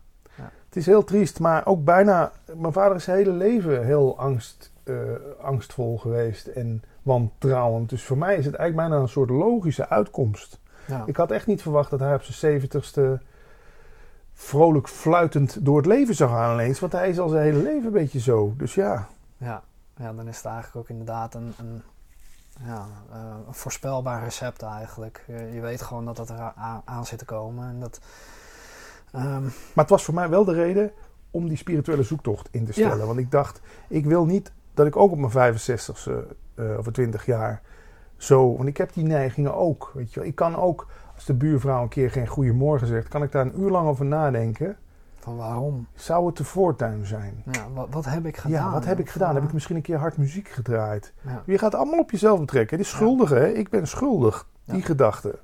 Het 0.68 0.76
is 0.76 0.87
heel 0.87 1.05
triest, 1.05 1.40
maar 1.40 1.66
ook 1.66 1.85
bijna. 1.85 2.33
Mijn 2.57 2.72
vader 2.72 2.96
is 2.96 3.05
zijn 3.05 3.16
hele 3.16 3.33
leven 3.33 3.85
heel 3.85 4.18
angst, 4.18 4.72
eh, 4.83 4.94
angstvol 5.42 5.98
geweest 5.98 6.46
en 6.46 6.83
wantrouwend. 7.03 7.88
Dus 7.88 8.05
voor 8.05 8.18
mij 8.18 8.37
is 8.37 8.44
het 8.44 8.55
eigenlijk 8.55 8.88
bijna 8.88 9.03
een 9.03 9.09
soort 9.09 9.31
logische 9.31 9.88
uitkomst. 9.88 10.61
Ik 11.07 11.16
had 11.16 11.31
echt 11.31 11.46
niet 11.46 11.62
verwacht 11.62 11.90
dat 11.90 12.00
hij 12.00 12.14
op 12.14 12.22
zijn 12.22 12.37
zeventigste 12.37 13.20
vrolijk 14.40 14.88
fluitend 14.88 15.64
door 15.64 15.76
het 15.76 15.87
leven 15.87 16.14
zou 16.14 16.31
gaan 16.31 16.53
ineens. 16.55 16.81
Want 16.81 16.92
hij 16.92 17.09
is 17.09 17.18
al 17.18 17.29
zijn 17.29 17.42
hele 17.42 17.62
leven 17.62 17.87
een 17.87 17.92
beetje 17.92 18.20
zo. 18.20 18.55
Dus 18.57 18.74
ja, 18.74 19.09
Ja, 19.37 19.62
ja, 19.96 20.12
dan 20.12 20.29
is 20.29 20.37
het 20.37 20.44
eigenlijk 20.44 20.76
ook 20.76 20.88
inderdaad 20.88 21.35
een, 21.35 21.55
een, 21.59 21.83
ja, 22.64 22.87
eh, 23.12 23.18
een 23.46 23.55
voorspelbaar 23.55 24.22
recept 24.22 24.62
eigenlijk. 24.62 25.24
Je, 25.26 25.61
weet 25.61 25.83
gewoon 25.83 26.05
dat 26.05 26.16
dat 26.16 26.31
er 26.31 26.53
aan, 26.85 27.07
zit 27.07 27.18
te 27.18 27.24
komen. 27.24 27.68
En 27.68 27.81
dat, 27.81 28.00
ehm, 29.12 29.42
Maar 29.42 29.53
het 29.74 29.90
was 29.90 30.05
voor 30.05 30.14
mij 30.14 30.29
wel 30.29 30.44
de 30.44 30.55
reden 30.55 30.92
om 31.31 31.48
die 31.48 31.57
spirituele 31.57 32.03
zoektocht 32.03 32.48
in 32.50 32.64
te 32.64 32.72
stellen. 32.72 32.98
Ja. 32.98 33.07
Want 33.07 33.18
ik 33.18 33.31
dacht, 33.31 33.61
ik 33.88 34.05
wil 34.07 34.24
niet 34.24 34.53
dat 34.74 34.87
ik 34.87 34.96
ook 34.96 35.12
op 35.12 35.18
mijn 35.18 35.55
65ste 35.55 36.37
eh 36.55 36.79
over 36.79 36.92
20 36.92 37.26
jaar 37.26 37.62
zo... 38.16 38.57
Want 38.57 38.68
ik 38.68 38.76
heb 38.76 38.92
die 38.92 39.05
neigingen 39.05 39.55
ook, 39.55 39.90
weet 39.94 40.12
je 40.12 40.20
wel. 40.20 40.29
Ik 40.29 40.35
kan 40.35 40.57
ook, 40.57 40.87
als 41.20 41.28
de 41.28 41.35
buurvrouw 41.35 41.83
een 41.83 41.88
keer 41.88 42.11
geen 42.11 42.26
goeiemorgen 42.26 42.87
zegt... 42.87 43.09
kan 43.09 43.22
ik 43.22 43.33
daar 43.33 43.46
een 43.46 43.61
uur 43.61 43.70
lang 43.70 43.88
over 43.88 44.04
nadenken. 44.04 44.76
van 45.18 45.37
waarom? 45.37 45.87
Zou 45.94 46.26
het 46.26 46.37
de 46.37 46.44
voortuin 46.44 47.06
zijn? 47.06 47.42
Ja, 47.50 47.66
wat, 47.74 47.87
wat 47.90 48.04
heb 48.04 48.26
ik 48.26 48.37
gedaan? 48.37 48.64
Ja, 48.64 48.72
wat 48.72 48.85
heb 48.85 48.98
ik 48.98 49.11
gedaan? 49.11 49.35
Heb 49.35 49.44
ik 49.44 49.52
misschien 49.52 49.76
een 49.76 49.83
keer 49.83 49.98
hard 49.98 50.16
muziek 50.16 50.48
gedraaid? 50.48 51.12
ja. 51.20 51.42
Je 51.46 51.59
gaat 51.59 51.74
allemaal 51.74 51.98
op 51.98 52.11
jezelf 52.11 52.40
betrekken. 52.40 52.76
Die 52.76 52.87
schuldige, 52.87 53.35
hè? 53.35 53.48
Ik 53.48 53.68
ben 53.68 53.87
schuldig. 53.87 54.46
Die 54.64 54.76
Ja. 54.76 54.85
gedachte. 54.85 55.38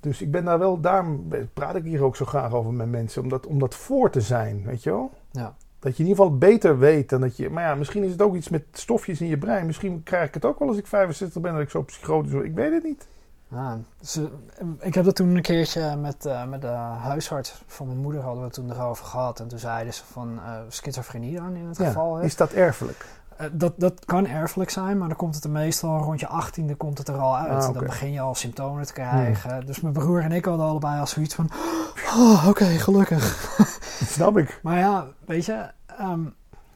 Dus 0.00 0.22
ik 0.22 0.30
ben 0.30 0.44
daar 0.44 0.58
wel, 0.58 0.80
daarom 0.80 1.28
praat 1.52 1.74
ik 1.74 1.84
hier 1.84 2.02
ook 2.02 2.16
zo 2.16 2.24
graag 2.24 2.52
over 2.52 2.72
met 2.72 2.90
mensen. 2.90 3.22
Om 3.22 3.28
dat, 3.28 3.46
om 3.46 3.58
dat 3.58 3.74
voor 3.74 4.10
te 4.10 4.20
zijn, 4.20 4.62
weet 4.64 4.82
je 4.82 4.90
wel? 4.90 5.10
Ja. 5.30 5.54
Dat 5.78 5.96
je 5.96 6.02
in 6.02 6.08
ieder 6.08 6.24
geval 6.24 6.38
beter 6.38 6.78
weet 6.78 7.08
dan 7.08 7.20
dat 7.20 7.36
je... 7.36 7.50
Maar 7.50 7.62
ja, 7.64 7.74
misschien 7.74 8.02
is 8.04 8.10
het 8.10 8.22
ook 8.22 8.34
iets 8.34 8.48
met 8.48 8.64
stofjes 8.72 9.20
in 9.20 9.26
je 9.26 9.38
brein. 9.38 9.66
Misschien 9.66 10.02
krijg 10.02 10.28
ik 10.28 10.34
het 10.34 10.44
ook 10.44 10.58
wel 10.58 10.68
als 10.68 10.76
ik 10.76 10.86
65 10.86 11.42
ben 11.42 11.52
dat 11.52 11.62
ik 11.62 11.70
zo 11.70 11.82
psychotisch 11.82 12.32
word. 12.32 12.44
Ik 12.44 12.54
weet 12.54 12.72
het 12.72 12.84
niet. 12.84 13.06
Ja, 13.48 13.78
ze, 14.02 14.28
ik 14.80 14.94
heb 14.94 15.04
dat 15.04 15.14
toen 15.16 15.36
een 15.36 15.42
keertje 15.42 15.96
met, 15.96 16.26
eh, 16.26 16.44
met 16.44 16.60
de 16.60 16.66
huisarts 16.98 17.62
van 17.66 17.86
mijn 17.86 17.98
moeder 17.98 18.22
hadden 18.22 18.44
we 18.44 18.50
toen 18.50 18.70
erover 18.70 19.04
gehad. 19.04 19.40
En 19.40 19.48
toen 19.48 19.58
zeiden 19.58 19.94
ze 19.94 20.02
van 20.12 20.38
eh, 20.44 20.52
schizofrenie 20.68 21.36
dan 21.36 21.54
in 21.54 21.66
het 21.66 21.76
geval. 21.76 22.16
hè. 22.16 22.24
is 22.24 22.36
dat 22.36 22.52
erfelijk? 22.52 23.06
Eh, 23.36 23.46
dat, 23.52 23.72
dat 23.76 24.04
kan 24.04 24.26
erfelijk 24.26 24.70
zijn, 24.70 24.98
maar 24.98 25.08
dan 25.08 25.16
komt 25.16 25.34
het 25.34 25.44
er 25.44 25.50
meestal 25.50 25.98
rond 25.98 26.20
je 26.20 26.28
achttiende 26.28 26.74
komt 26.74 26.98
het 26.98 27.08
er 27.08 27.18
al 27.18 27.36
uit. 27.36 27.50
Ah. 27.50 27.64
Hmm. 27.64 27.72
Dan 27.72 27.84
begin 27.84 28.12
je 28.12 28.20
al 28.20 28.34
symptomen 28.34 28.86
te 28.86 28.92
krijgen. 28.92 29.66
Dus 29.66 29.80
mijn 29.80 29.94
broer 29.94 30.20
en 30.22 30.32
ik 30.32 30.44
hadden 30.44 30.66
allebei 30.66 31.00
al 31.00 31.06
zoiets 31.06 31.34
van... 31.34 31.50
Oh, 32.16 32.46
oké, 32.48 32.64
gelukkig. 32.64 33.54
Dat 33.98 34.08
snap 34.16 34.38
ik. 34.38 34.60
Maar 34.62 34.78
ja, 34.78 35.06
weet 35.26 35.44
je... 35.44 35.70
ehm, 35.98 36.20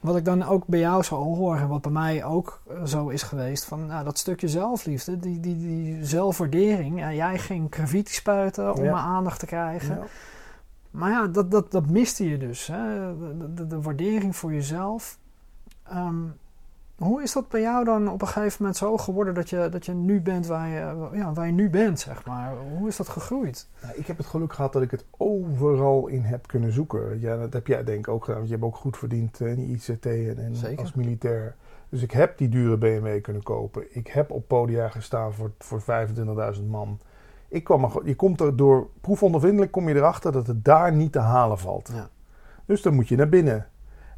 wat 0.01 0.15
ik 0.15 0.25
dan 0.25 0.43
ook 0.43 0.65
bij 0.67 0.79
jou 0.79 1.03
zo 1.03 1.15
hoor 1.15 1.55
en 1.55 1.67
wat 1.67 1.81
bij 1.81 1.91
mij 1.91 2.23
ook 2.23 2.61
eh, 2.69 2.83
zo 2.85 3.07
is 3.07 3.23
geweest... 3.23 3.65
van 3.65 3.85
nou, 3.85 4.03
dat 4.03 4.17
stukje 4.17 4.47
zelfliefde, 4.47 5.17
die, 5.19 5.39
die, 5.39 5.57
die 5.57 6.05
zelfwaardering. 6.05 6.99
Ja, 6.99 7.13
jij 7.13 7.39
ging 7.39 7.67
graffiti 7.69 8.13
spuiten 8.13 8.75
om 8.75 8.83
Ja. 8.83 8.91
mijn 8.91 9.03
aandacht 9.05 9.39
te 9.39 9.45
krijgen. 9.45 9.95
Ja. 9.95 10.03
Maar 10.91 11.11
ja, 11.11 11.27
dat, 11.27 11.51
dat, 11.51 11.71
dat 11.71 11.89
miste 11.89 12.29
je 12.29 12.37
dus. 12.37 12.67
Hè? 12.67 13.17
De, 13.37 13.53
de, 13.53 13.67
de 13.67 13.81
waardering 13.81 14.35
voor 14.35 14.53
jezelf. 14.53 15.17
Ehm, 15.83 16.23
hoe 17.01 17.21
is 17.21 17.33
dat 17.33 17.49
bij 17.49 17.61
jou 17.61 17.83
dan 17.83 18.09
op 18.09 18.21
een 18.21 18.27
gegeven 18.27 18.55
moment 18.59 18.77
zo 18.77 18.97
geworden 18.97 19.33
dat 19.33 19.49
je, 19.49 19.67
dat 19.71 19.85
je 19.85 19.93
nu 19.93 20.21
bent 20.21 20.47
waar 20.47 20.67
je, 20.67 21.09
ja, 21.13 21.33
waar 21.33 21.45
je 21.45 21.51
nu 21.51 21.69
bent, 21.69 21.99
zeg 21.99 22.25
maar? 22.25 22.53
Hoe 22.77 22.87
is 22.87 22.95
dat 22.95 23.09
gegroeid? 23.09 23.67
Nou, 23.81 23.93
ik 23.95 24.07
heb 24.07 24.17
het 24.17 24.25
geluk 24.25 24.53
gehad 24.53 24.73
dat 24.73 24.81
ik 24.81 24.91
het 24.91 25.05
overal 25.17 26.07
in 26.07 26.21
heb 26.21 26.47
kunnen 26.47 26.71
zoeken. 26.71 27.19
Ja, 27.19 27.37
dat 27.37 27.53
heb 27.53 27.67
jij 27.67 27.83
denk 27.83 27.99
ik 27.99 28.13
ook 28.13 28.21
gedaan. 28.21 28.37
Want 28.37 28.49
je 28.49 28.55
hebt 28.55 28.67
ook 28.67 28.75
goed 28.75 28.97
verdiend 28.97 29.41
eh, 29.41 29.47
in 29.47 29.55
die 29.55 29.75
ICT 29.75 30.05
en, 30.05 30.37
en 30.37 30.55
Zeker. 30.55 30.79
als 30.79 30.93
militair. 30.93 31.55
Dus 31.89 32.01
ik 32.01 32.11
heb 32.11 32.37
die 32.37 32.49
dure 32.49 32.77
BMW 32.77 33.21
kunnen 33.21 33.43
kopen. 33.43 33.95
Ik 33.95 34.07
heb 34.07 34.31
op 34.31 34.47
podia 34.47 34.89
gestaan 34.89 35.33
voor, 35.33 35.51
voor 35.57 35.81
25.000 36.55 36.63
man. 36.69 36.99
Ik 37.47 37.63
kwam 37.63 37.83
er, 37.83 37.91
je 38.03 38.15
komt 38.15 38.39
er 38.41 38.55
door 38.55 38.89
proefondervindelijk 39.01 39.71
kom 39.71 39.89
je 39.89 39.95
erachter 39.95 40.31
dat 40.31 40.47
het 40.47 40.65
daar 40.65 40.93
niet 40.93 41.11
te 41.11 41.19
halen 41.19 41.59
valt. 41.59 41.89
Ja. 41.93 42.09
Dus 42.65 42.81
dan 42.81 42.93
moet 42.93 43.07
je 43.07 43.15
naar 43.15 43.29
binnen. 43.29 43.70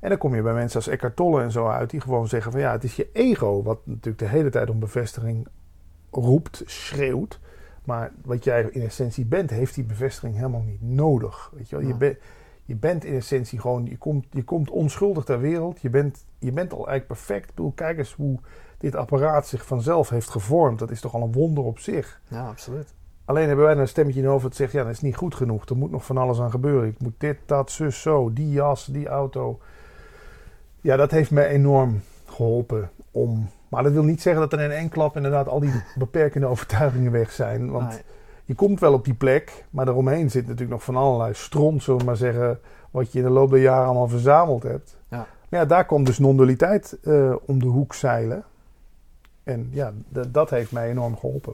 En 0.04 0.10
dan 0.10 0.18
kom 0.18 0.36
je 0.36 0.42
bij 0.42 0.54
mensen 0.54 0.76
als 0.76 0.88
Eckhart 0.88 1.16
Tolle 1.16 1.42
en 1.42 1.52
zo 1.52 1.68
uit 1.68 1.90
die 1.90 2.02
gewoon 2.02 2.28
zeggen 2.28 2.52
van 2.52 2.62
ja, 2.62 2.72
het 2.72 2.84
is 2.84 2.96
je 2.96 3.10
ego 3.14 3.64
wat 3.64 3.80
natuurlijk 3.84 4.20
de 4.20 4.28
hele 4.28 4.50
tijd 4.50 4.70
om 4.70 4.80
bevestiging 4.80 5.48
roept, 6.12 6.64
schreeuwt. 6.66 7.40
Maar 7.84 8.12
wat 8.24 8.44
jij 8.44 8.68
in 8.72 8.82
essentie 8.82 9.26
bent, 9.26 9.50
heeft 9.50 9.76
die 9.76 9.84
bevestiging 9.84 10.36
helemaal 10.36 10.62
niet 10.62 10.82
nodig. 10.82 11.52
Weet 11.56 11.70
je, 11.70 11.76
wel? 11.76 11.86
je, 11.86 11.92
Ja. 11.92 11.98
bent 11.98 12.18
je 12.66 12.76
bent 12.76 13.04
in 13.04 13.16
essentie 13.16 13.60
gewoon, 13.60 13.86
je 13.86 13.98
komt, 13.98 14.26
je 14.30 14.44
komt 14.44 14.70
onschuldig 14.70 15.24
ter 15.24 15.40
wereld. 15.40 15.82
Je 15.82 15.90
bent, 15.90 16.26
je 16.40 16.52
bent 16.52 16.72
al 16.72 16.88
eigenlijk 16.88 17.08
perfect. 17.08 17.50
Ik 17.50 17.56
bedoel, 17.56 17.72
kijk 17.72 17.98
eens 17.98 18.14
hoe 18.14 18.40
dit 18.78 18.96
apparaat 18.96 19.48
zich 19.48 19.66
vanzelf 19.66 20.10
heeft 20.10 20.30
gevormd. 20.30 20.80
Dat 20.80 20.92
is 20.92 21.02
toch 21.02 21.14
al 21.14 21.22
een 21.22 21.32
wonder 21.32 21.64
op 21.64 21.80
zich. 21.80 22.22
Ja, 22.28 22.48
absoluut. 22.48 22.94
Alleen 23.26 23.48
hebben 23.48 23.66
wij 23.66 23.76
een 23.78 23.88
stemmetje 23.88 24.20
in 24.20 24.26
het 24.26 24.34
hoofd 24.34 24.46
dat 24.46 24.56
zegt, 24.56 24.72
ja, 24.72 24.84
dat 24.84 24.92
is 24.92 25.02
niet 25.02 25.16
goed 25.16 25.36
genoeg. 25.36 25.66
Er 25.66 25.78
moet 25.78 25.92
nog 25.92 26.06
van 26.06 26.18
alles 26.18 26.40
aan 26.40 26.52
gebeuren. 26.52 26.90
Ik 26.90 27.00
moet 27.02 27.16
dit, 27.18 27.38
dat, 27.46 27.72
zus, 27.72 28.02
zo, 28.02 28.34
die 28.34 28.50
jas, 28.52 28.86
die 28.86 29.08
auto. 29.08 29.60
Ja, 30.84 30.96
dat 30.96 31.12
heeft 31.12 31.32
me 31.32 31.46
enorm 31.46 32.02
geholpen 32.26 32.90
om... 33.12 33.50
Maar 33.70 33.84
dat 33.84 33.92
wil 33.92 34.04
niet 34.04 34.22
zeggen 34.22 34.42
dat 34.42 34.54
er 34.54 34.66
in 34.66 34.72
één 34.72 34.90
klap 34.90 35.16
inderdaad 35.16 35.48
al 35.48 35.60
die 35.60 35.84
beperkende 35.96 36.48
overtuigingen 36.48 37.12
weg 37.12 37.32
zijn. 37.32 37.72
Want 37.72 37.90
Nee. 37.90 38.02
je 38.46 38.56
komt 38.56 38.80
wel 38.80 38.94
op 38.94 39.06
die 39.06 39.14
plek, 39.14 39.66
maar 39.70 39.86
daaromheen 39.86 40.32
zit 40.32 40.44
natuurlijk 40.44 40.72
nog 40.72 40.84
van 40.84 40.96
allerlei 40.96 41.34
stront, 41.34 41.84
zullen 41.84 42.00
we 42.00 42.06
maar 42.06 42.18
zeggen, 42.18 42.60
wat 42.92 43.12
je 43.12 43.20
in 43.20 43.26
de 43.26 43.32
loop 43.32 43.50
der 43.50 43.60
jaren 43.62 43.86
allemaal 43.86 44.08
verzameld 44.08 44.64
hebt. 44.64 44.98
Ja. 45.10 45.18
Maar 45.50 45.60
ja, 45.60 45.66
daar 45.66 45.86
komt 45.86 46.06
dus 46.06 46.20
non-dualiteit 46.20 46.98
eh, 47.04 47.36
om 47.46 47.60
de 47.60 47.68
hoek 47.68 47.94
zeilen. 47.94 48.44
En 49.44 49.70
ja, 49.72 49.92
dat 50.28 50.50
heeft 50.50 50.72
mij 50.72 50.90
enorm 50.90 51.18
geholpen. 51.18 51.54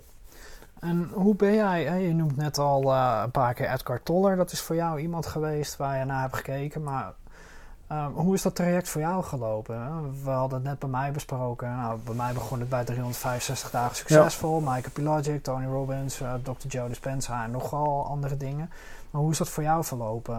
En 0.80 1.10
hoe 1.14 1.36
ben 1.36 1.54
jij, 1.54 2.02
je 2.02 2.14
noemt 2.14 2.36
net 2.38 2.58
al 2.58 2.84
uh, 2.84 3.22
een 3.24 3.32
paar 3.32 3.54
keer 3.54 3.70
Edgar 3.72 4.04
Toller, 4.04 4.36
dat 4.36 4.52
is 4.52 4.62
voor 4.62 4.76
jou 4.76 5.00
iemand 5.00 5.26
geweest 5.26 5.78
waar 5.78 5.98
je 6.00 6.06
naar 6.06 6.22
hebt 6.22 6.36
gekeken, 6.36 6.84
maar 6.84 7.14
uh, 7.92 8.08
hoe 8.14 8.34
is 8.34 8.42
dat 8.42 8.56
traject 8.56 8.90
voor 8.90 9.02
jou 9.02 9.24
gelopen? 9.24 10.02
We 10.24 10.30
hadden 10.30 10.58
het 10.58 10.68
net 10.68 10.80
bij 10.80 10.90
mij 10.90 11.12
besproken. 11.12 11.76
Nou, 11.76 12.00
bij 12.00 12.16
mij 12.16 12.34
begon 12.34 12.60
het 12.60 12.70
bij 12.70 12.84
365 12.84 13.70
dagen 13.70 13.96
succesvol. 13.96 14.60
Ja. 14.62 14.72
Michael 14.72 14.94
Pilagic, 14.94 15.44
Tony 15.44 15.66
Robbins, 15.66 16.22
uh, 16.22 16.34
Dr. 16.44 16.68
Joe 16.68 16.88
Dispenza 16.88 17.44
en 17.44 17.52
nogal 17.52 18.06
andere 18.06 18.38
dingen. 18.38 18.70
Maar 19.12 19.22
hoe 19.22 19.32
is 19.32 19.38
dat 19.38 19.50
voor 19.50 19.64
jou 19.64 19.84
verlopen? 19.84 20.36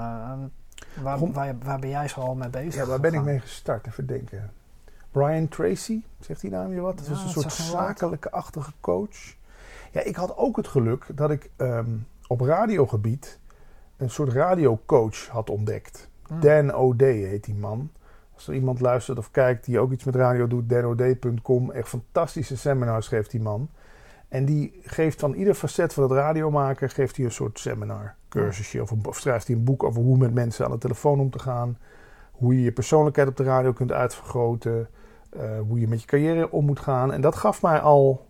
Waar, 1.02 1.32
waar, 1.32 1.56
waar, 1.62 1.78
ben 1.78 1.90
jij 1.90 2.08
zo 2.08 2.20
al 2.20 2.34
mee 2.34 2.48
bezig? 2.48 2.74
Ja, 2.74 2.86
waar 2.86 3.00
ben 3.00 3.14
ik 3.14 3.22
mee 3.22 3.40
gestart? 3.40 3.86
Even 3.86 4.06
denken. 4.06 4.52
Brian 5.10 5.48
Tracy, 5.48 6.02
zegt 6.20 6.40
die 6.40 6.50
naam 6.50 6.72
je 6.72 6.80
wat? 6.80 6.96
Dat 6.96 7.06
ja, 7.06 7.12
was 7.12 7.22
een 7.22 7.30
soort 7.30 7.52
zakelijke-achtige 7.52 8.72
coach. 8.80 9.34
Ja, 9.92 10.00
ik 10.00 10.16
had 10.16 10.36
ook 10.36 10.56
het 10.56 10.68
geluk 10.68 11.06
dat 11.14 11.30
ik 11.30 11.50
um, 11.56 12.06
op 12.26 12.40
radiogebied 12.40 13.38
een 13.96 14.10
soort 14.10 14.32
radiocoach 14.32 15.26
had 15.26 15.50
ontdekt. 15.50 16.09
Dan 16.40 16.74
O'Day 16.74 17.16
heet 17.16 17.44
die 17.44 17.54
man. 17.54 17.90
Als 18.34 18.48
er 18.48 18.54
iemand 18.54 18.80
luistert 18.80 19.18
of 19.18 19.30
kijkt 19.30 19.64
die 19.64 19.78
ook 19.78 19.92
iets 19.92 20.04
met 20.04 20.14
radio 20.14 20.46
doet, 20.46 20.68
danod.com. 20.68 21.70
Echt 21.70 21.88
fantastische 21.88 22.56
seminars 22.56 23.08
geeft 23.08 23.30
die 23.30 23.40
man. 23.40 23.68
En 24.28 24.44
die 24.44 24.80
geeft 24.82 25.20
van 25.20 25.34
ieder 25.34 25.54
facet 25.54 25.92
van 25.92 26.02
het 26.02 26.12
radiomaken 26.12 26.90
geeft 26.90 27.16
hij 27.16 27.24
een 27.24 27.32
soort 27.32 27.58
seminar, 27.58 28.14
cursusje. 28.28 28.82
Of, 28.82 28.92
of 29.06 29.18
schrijft 29.18 29.46
hij 29.46 29.56
een 29.56 29.64
boek 29.64 29.82
over 29.82 30.02
hoe 30.02 30.16
met 30.16 30.34
mensen 30.34 30.64
aan 30.64 30.70
de 30.70 30.78
telefoon 30.78 31.20
om 31.20 31.30
te 31.30 31.38
gaan. 31.38 31.78
Hoe 32.32 32.54
je 32.54 32.62
je 32.62 32.72
persoonlijkheid 32.72 33.28
op 33.28 33.36
de 33.36 33.42
radio 33.42 33.72
kunt 33.72 33.92
uitvergroten. 33.92 34.88
Uh, 35.36 35.42
hoe 35.68 35.80
je 35.80 35.88
met 35.88 36.00
je 36.00 36.06
carrière 36.06 36.50
om 36.50 36.64
moet 36.64 36.80
gaan. 36.80 37.12
En 37.12 37.20
dat 37.20 37.36
gaf 37.36 37.62
mij 37.62 37.80
al. 37.80 38.28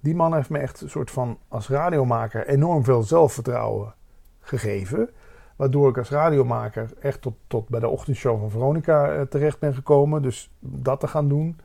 Die 0.00 0.14
man 0.14 0.34
heeft 0.34 0.50
me 0.50 0.58
echt 0.58 0.80
een 0.80 0.90
soort 0.90 1.10
van 1.10 1.38
als 1.48 1.68
radiomaker 1.68 2.46
enorm 2.46 2.84
veel 2.84 3.02
zelfvertrouwen 3.02 3.94
gegeven. 4.40 5.10
Waardoor 5.56 5.88
ik 5.88 5.98
als 5.98 6.10
radiomaker 6.10 6.90
echt 7.00 7.20
tot, 7.20 7.34
tot 7.46 7.68
bij 7.68 7.80
de 7.80 7.88
ochtendshow 7.88 8.40
van 8.40 8.50
Veronica 8.50 9.12
eh, 9.12 9.20
terecht 9.20 9.58
ben 9.58 9.74
gekomen. 9.74 10.22
Dus 10.22 10.50
dat 10.58 11.00
te 11.00 11.08
gaan 11.08 11.28
doen. 11.28 11.58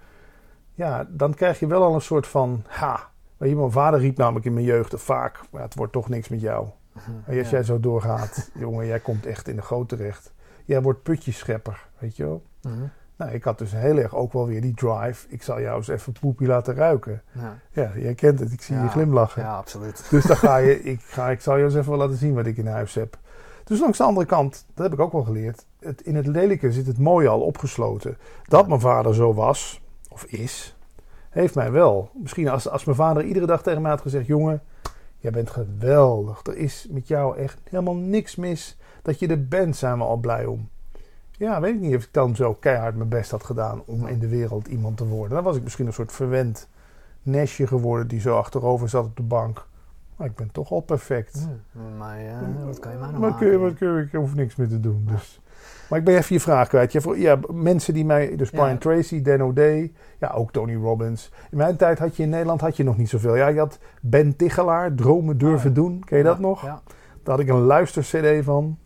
Ja, 0.73 1.07
dan 1.09 1.33
krijg 1.33 1.59
je 1.59 1.67
wel 1.67 1.83
al 1.83 1.93
een 1.93 2.01
soort 2.01 2.27
van. 2.27 2.63
Ha, 2.67 3.09
Weet 3.37 3.49
je, 3.49 3.55
mijn 3.55 3.71
vader 3.71 3.99
riep 3.99 4.17
namelijk 4.17 4.45
in 4.45 4.53
mijn 4.53 4.65
jeugd 4.65 4.93
vaak: 5.01 5.39
het 5.51 5.75
wordt 5.75 5.93
toch 5.93 6.09
niks 6.09 6.29
met 6.29 6.41
jou. 6.41 6.67
En 7.25 7.39
als 7.39 7.49
jij 7.49 7.63
zo 7.63 7.79
doorgaat, 7.79 8.49
jongen, 8.53 8.85
jij 8.85 8.99
komt 8.99 9.25
echt 9.25 9.47
in 9.47 9.55
de 9.55 9.61
goot 9.61 9.89
terecht. 9.89 10.33
Jij 10.65 10.81
wordt 10.81 11.03
putjeschepper, 11.03 11.87
weet 11.97 12.15
je 12.15 12.23
wel. 12.23 12.43
Mhm. 12.61 12.83
Nou, 13.15 13.31
ik 13.31 13.43
had 13.43 13.57
dus 13.57 13.71
heel 13.71 13.97
erg 13.97 14.15
ook 14.15 14.33
wel 14.33 14.47
weer 14.47 14.61
die 14.61 14.73
drive. 14.73 15.27
Ik 15.29 15.43
zal 15.43 15.61
jou 15.61 15.77
eens 15.77 15.87
even 15.87 16.13
poepie 16.19 16.47
laten 16.47 16.75
ruiken. 16.75 17.21
Ja, 17.31 17.57
ja 17.71 17.91
jij 17.95 18.15
kent 18.15 18.39
het. 18.39 18.51
Ik 18.51 18.61
zie 18.61 18.77
je 18.77 18.87
glimlachen. 18.87 19.41
Ja, 19.41 19.57
absoluut. 19.57 20.07
Dus 20.09 20.25
dan 20.25 20.37
ga 20.37 20.57
je, 20.57 20.83
ik, 20.83 21.01
ga, 21.01 21.29
ik 21.29 21.41
zal 21.41 21.57
je 21.57 21.63
eens 21.63 21.75
even 21.75 21.89
wel 21.89 21.99
laten 21.99 22.17
zien 22.17 22.33
wat 22.33 22.45
ik 22.45 22.57
in 22.57 22.67
huis 22.67 22.93
heb. 22.95 23.17
Dus 23.67 23.79
langs 23.79 23.97
de 23.97 24.03
andere 24.03 24.25
kant, 24.25 24.65
dat 24.73 24.83
heb 24.83 24.93
ik 24.93 25.05
ook 25.05 25.11
wel 25.11 25.23
geleerd. 25.23 25.65
Het, 25.79 26.01
in 26.01 26.15
het 26.15 26.27
lelijke 26.27 26.71
zit 26.71 26.87
het 26.87 26.97
mooie 26.97 27.27
al 27.27 27.41
opgesloten. 27.41 28.17
Dat 28.43 28.67
mijn 28.67 28.79
vader 28.79 29.15
zo 29.15 29.33
was, 29.33 29.81
of 30.09 30.23
is, 30.23 30.75
heeft 31.29 31.55
mij 31.55 31.71
wel. 31.71 32.09
Misschien 32.13 32.47
als, 32.49 32.69
als 32.69 32.85
mijn 32.85 32.97
vader 32.97 33.23
iedere 33.23 33.45
dag 33.45 33.63
tegen 33.63 33.81
mij 33.81 33.91
had 33.91 34.01
gezegd: 34.01 34.25
Jongen, 34.25 34.63
jij 35.17 35.31
bent 35.31 35.49
geweldig. 35.49 36.45
Er 36.45 36.57
is 36.57 36.87
met 36.89 37.07
jou 37.07 37.37
echt 37.37 37.57
helemaal 37.63 37.95
niks 37.95 38.35
mis. 38.35 38.77
Dat 39.01 39.19
je 39.19 39.27
er 39.27 39.47
bent, 39.47 39.75
zijn 39.75 39.97
we 39.97 40.03
al 40.03 40.17
blij 40.17 40.45
om. 40.45 40.69
Ja, 41.31 41.61
weet 41.61 41.73
ik 41.73 41.79
niet 41.79 41.95
of 41.95 42.03
ik 42.03 42.13
dan 42.13 42.35
zo 42.35 42.53
keihard 42.53 42.95
mijn 42.95 43.09
best 43.09 43.31
had 43.31 43.43
gedaan 43.43 43.81
om 43.85 44.07
in 44.07 44.19
de 44.19 44.27
wereld 44.27 44.67
iemand 44.67 44.97
te 44.97 45.05
worden. 45.05 45.35
Dan 45.35 45.43
was 45.43 45.55
ik 45.55 45.63
misschien 45.63 45.85
een 45.85 45.93
soort 45.93 46.11
verwend 46.11 46.69
nestje 47.21 47.67
geworden 47.67 48.07
die 48.07 48.19
zo 48.19 48.37
achterover 48.37 48.89
zat 48.89 49.05
op 49.05 49.15
de 49.15 49.23
bank. 49.23 49.67
Maar 50.17 50.27
ik 50.27 50.35
ben 50.35 50.51
toch 50.51 50.71
al 50.71 50.81
perfect. 50.81 51.47
maar 51.97 52.21
ja, 52.21 52.39
wat 52.65 52.79
kan 52.79 52.91
je 52.91 52.97
maar 52.97 53.11
nog 53.11 53.21
maar 53.21 53.35
kun 53.35 53.51
je, 53.51 53.57
wat 53.57 53.73
kun 53.73 53.93
je, 53.93 54.01
Ik 54.01 54.11
hoef 54.11 54.35
niks 54.35 54.55
meer 54.55 54.67
te 54.67 54.79
doen. 54.79 55.07
Dus. 55.11 55.41
Maar 55.89 55.99
ik 55.99 56.05
ben 56.05 56.17
even 56.17 56.35
je 56.35 56.41
vraag 56.41 56.67
kwijt. 56.67 56.95
Voor, 56.97 57.17
ja, 57.17 57.39
mensen 57.51 57.93
die 57.93 58.05
mij, 58.05 58.35
dus 58.35 58.49
Brian 58.49 58.77
Tracy, 58.77 59.21
Dan 59.21 59.41
O'Day, 59.41 59.91
ja, 60.19 60.31
ook 60.35 60.51
Tony 60.51 60.75
Robbins. 60.75 61.31
In 61.51 61.57
mijn 61.57 61.75
tijd 61.75 61.99
had 61.99 62.15
je 62.15 62.23
in 62.23 62.29
Nederland 62.29 62.61
had 62.61 62.77
je 62.77 62.83
nog 62.83 62.97
niet 62.97 63.09
zoveel. 63.09 63.35
Ja, 63.35 63.47
je 63.47 63.59
had 63.59 63.79
Ben 64.01 64.35
Tichelaar, 64.35 64.95
Dromen 64.95 65.37
Durven 65.37 65.69
oh, 65.69 65.75
Doen. 65.75 66.03
Ken 66.03 66.17
je 66.17 66.23
dat 66.23 66.39
nog? 66.39 66.61
Ja. 66.61 66.81
Daar 67.23 67.35
had 67.35 67.39
ik 67.39 67.49
een 67.49 67.61
luister-cd 67.61 68.43
van. 68.43 68.77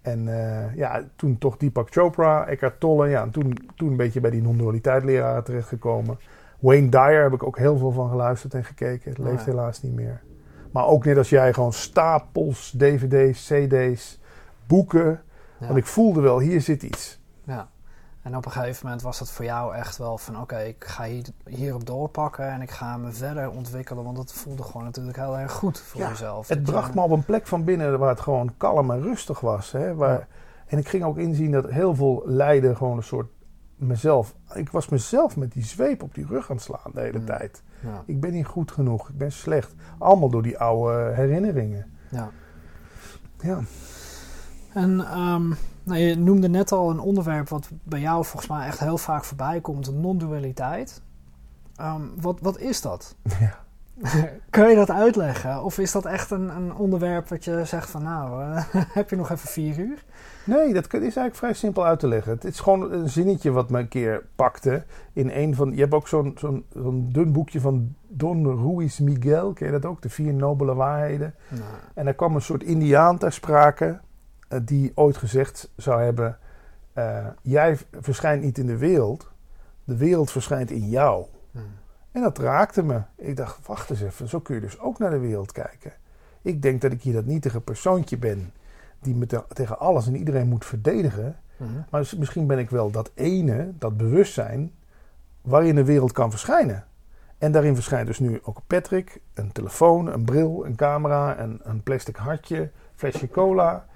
En 0.00 0.26
uh, 0.26 0.74
ja, 0.74 1.04
toen 1.16 1.38
toch 1.38 1.56
Deepak 1.56 1.90
Chopra, 1.90 2.46
Eckhart 2.46 2.80
Tolle. 2.80 3.08
Ja, 3.08 3.22
en 3.22 3.30
toen, 3.30 3.58
toen 3.76 3.90
een 3.90 3.96
beetje 3.96 4.20
bij 4.20 4.30
die 4.30 4.42
non-dualiteit 4.42 5.04
leraren 5.04 5.44
terechtgekomen. 5.44 6.18
Wayne 6.58 6.88
Dyer 6.88 7.22
heb 7.22 7.32
ik 7.32 7.42
ook 7.42 7.58
heel 7.58 7.76
veel 7.76 7.92
van 7.92 8.08
geluisterd 8.08 8.54
en 8.54 8.64
gekeken. 8.64 9.10
Het 9.10 9.18
leeft 9.18 9.44
helaas 9.44 9.82
niet 9.82 9.94
meer. 9.94 10.22
Maar 10.70 10.86
ook 10.86 11.04
net 11.04 11.16
als 11.16 11.28
jij 11.28 11.52
gewoon 11.52 11.72
stapels, 11.72 12.74
dvd's, 12.76 13.46
cd's, 13.46 14.18
boeken 14.66 15.22
want 15.66 15.76
ik 15.76 15.86
voelde 15.86 16.20
wel, 16.20 16.38
hier 16.38 16.60
zit 16.60 16.82
iets. 16.82 17.20
Ja. 17.44 17.68
En 18.22 18.36
op 18.36 18.44
een 18.44 18.52
gegeven 18.52 18.84
moment 18.84 19.02
was 19.02 19.18
het 19.18 19.30
voor 19.30 19.44
jou 19.44 19.74
echt 19.74 19.96
wel 19.96 20.18
van... 20.18 20.40
oké, 20.40 20.58
ik 20.58 20.84
ga 20.84 21.04
hier, 21.04 21.24
hierop 21.46 21.86
doorpakken 21.86 22.50
en 22.50 22.62
ik 22.62 22.70
ga 22.70 22.96
me 22.96 23.12
verder 23.12 23.50
ontwikkelen. 23.50 24.04
Want 24.04 24.18
het 24.18 24.32
voelde 24.32 24.62
gewoon 24.62 24.84
natuurlijk 24.84 25.16
heel 25.16 25.38
erg 25.38 25.52
goed 25.52 25.80
voor 25.80 26.00
jezelf. 26.00 26.48
Het 26.48 26.62
bracht 26.62 26.94
me 26.94 27.00
op 27.00 27.10
een 27.10 27.24
plek 27.24 27.46
van 27.46 27.64
binnen 27.64 27.98
waar 27.98 28.08
het 28.08 28.20
gewoon 28.20 28.54
kalm 28.56 28.90
en 28.90 29.02
rustig 29.02 29.40
was. 29.40 29.72
Hè? 29.72 29.94
Waar, 29.94 30.28
En 30.66 30.78
ik 30.78 30.88
ging 30.88 31.04
ook 31.04 31.18
inzien 31.18 31.50
dat 31.50 31.70
heel 31.70 31.94
veel 31.94 32.22
lijden 32.26 32.76
gewoon 32.76 32.96
een 32.96 33.02
soort 33.02 33.30
mezelf... 33.76 34.34
Ik 34.54 34.70
was 34.70 34.88
mezelf 34.88 35.36
met 35.36 35.52
die 35.52 35.64
zweep 35.64 36.02
op 36.02 36.14
die 36.14 36.26
rug 36.26 36.50
aan 36.50 36.56
het 36.56 36.64
slaan 36.64 36.90
de 36.94 37.00
hele 37.00 37.18
mm. 37.18 37.26
tijd. 37.26 37.62
Ja. 37.82 38.02
Ik 38.06 38.20
ben 38.20 38.32
niet 38.32 38.46
goed 38.46 38.72
genoeg, 38.72 39.08
ik 39.08 39.18
ben 39.18 39.32
slecht. 39.32 39.74
Allemaal 39.98 40.30
door 40.30 40.42
die 40.42 40.58
oude 40.58 41.12
herinneringen. 41.14 41.86
Ja. 42.10 42.30
Ja. 43.40 43.60
En 44.72 45.18
um, 45.18 45.56
nou, 45.82 46.00
je 46.00 46.16
noemde 46.16 46.48
net 46.48 46.72
al 46.72 46.90
een 46.90 47.00
onderwerp 47.00 47.48
wat 47.48 47.70
bij 47.84 48.00
jou 48.00 48.24
volgens 48.24 48.50
mij 48.50 48.66
echt 48.66 48.78
heel 48.78 48.98
vaak 48.98 49.24
voorbij 49.24 49.60
komt: 49.60 49.92
non-dualiteit. 49.92 51.02
Um, 51.80 52.12
wat, 52.20 52.40
wat 52.40 52.58
is 52.58 52.80
dat? 52.80 53.14
Ja. 53.40 53.58
Kun 54.50 54.68
je 54.68 54.74
dat 54.74 54.90
uitleggen? 54.90 55.64
Of 55.64 55.78
is 55.78 55.92
dat 55.92 56.04
echt 56.04 56.30
een, 56.30 56.48
een 56.48 56.74
onderwerp 56.74 57.28
wat 57.28 57.44
je 57.44 57.64
zegt 57.64 57.90
van 57.90 58.02
nou, 58.02 58.44
uh, 58.44 58.64
heb 58.98 59.10
je 59.10 59.16
nog 59.16 59.30
even 59.30 59.48
vier 59.48 59.78
uur? 59.78 60.04
Nee, 60.44 60.72
dat 60.72 60.92
is 60.92 61.00
eigenlijk 61.00 61.34
vrij 61.34 61.52
simpel 61.52 61.84
uit 61.84 61.98
te 61.98 62.08
leggen. 62.08 62.32
Het 62.32 62.44
is 62.44 62.60
gewoon 62.60 62.92
een 62.92 63.08
zinnetje 63.08 63.50
wat 63.50 63.70
me 63.70 63.78
een 63.78 63.88
keer 63.88 64.26
pakte. 64.36 64.84
In 65.12 65.30
een 65.30 65.54
van, 65.54 65.74
je 65.74 65.80
hebt 65.80 65.94
ook 65.94 66.08
zo'n 66.08 66.34
zo'n 66.38 66.64
zo'n 66.72 67.08
dun 67.12 67.32
boekje 67.32 67.60
van 67.60 67.94
Don 68.08 68.46
Ruiz 68.46 68.98
Miguel. 68.98 69.52
Ken 69.52 69.66
je 69.66 69.72
dat 69.72 69.84
ook? 69.84 70.02
De 70.02 70.08
vier 70.10 70.34
nobele 70.34 70.74
waarheden. 70.74 71.34
En 71.94 72.04
daar 72.04 72.14
kwam 72.14 72.34
een 72.34 72.42
soort 72.42 72.62
indiaan 72.62 73.18
ter 73.18 73.32
sprake. 73.32 74.00
Eh, 74.48 74.58
die 74.62 74.92
ooit 74.94 75.16
gezegd 75.16 75.70
zou 75.76 76.02
hebben: 76.02 76.38
uh, 76.94 77.26
Jij 77.42 77.78
verschijnt 78.00 78.42
niet 78.42 78.58
in 78.58 78.66
de 78.66 78.76
wereld, 78.76 79.30
de 79.84 79.96
wereld 79.96 80.30
verschijnt 80.30 80.70
in 80.70 80.88
jou. 80.88 81.24
Hmm. 81.50 81.62
En 82.12 82.22
dat 82.22 82.38
raakte 82.38 82.82
me. 82.82 83.00
Ik 83.16 83.36
dacht: 83.36 83.66
Wacht 83.66 83.90
eens 83.90 84.02
even, 84.02 84.28
zo 84.28 84.40
kun 84.40 84.54
je 84.54 84.60
dus 84.60 84.80
ook 84.80 84.98
naar 84.98 85.10
de 85.10 85.18
wereld 85.18 85.52
kijken. 85.52 85.92
Ik 86.42 86.62
denk 86.62 86.80
dat 86.80 86.92
ik 86.92 87.02
hier 87.02 87.12
dat 87.12 87.24
nietige 87.24 87.60
persoontje 87.60 88.18
ben 88.18 88.52
die 89.00 89.14
me 89.14 89.26
tegen 89.48 89.78
alles 89.78 90.06
en 90.06 90.16
iedereen 90.16 90.48
moet 90.48 90.64
verdedigen. 90.64 91.36
Hmm. 91.56 91.84
Maar 91.90 92.12
misschien 92.18 92.46
ben 92.46 92.58
ik 92.58 92.70
wel 92.70 92.90
dat 92.90 93.10
ene, 93.14 93.72
dat 93.78 93.96
bewustzijn, 93.96 94.72
waarin 95.42 95.74
de 95.74 95.84
wereld 95.84 96.12
kan 96.12 96.30
verschijnen. 96.30 96.84
En 97.38 97.52
daarin 97.52 97.74
verschijnt 97.74 98.06
dus 98.06 98.18
nu 98.18 98.40
ook 98.42 98.60
Patrick, 98.66 99.20
een 99.34 99.52
telefoon, 99.52 100.06
een 100.06 100.24
bril, 100.24 100.66
een 100.66 100.76
camera, 100.76 101.38
een, 101.38 101.60
een 101.62 101.82
plastic 101.82 102.16
hartje, 102.16 102.70
flesje 102.94 103.28
cola. 103.28 103.86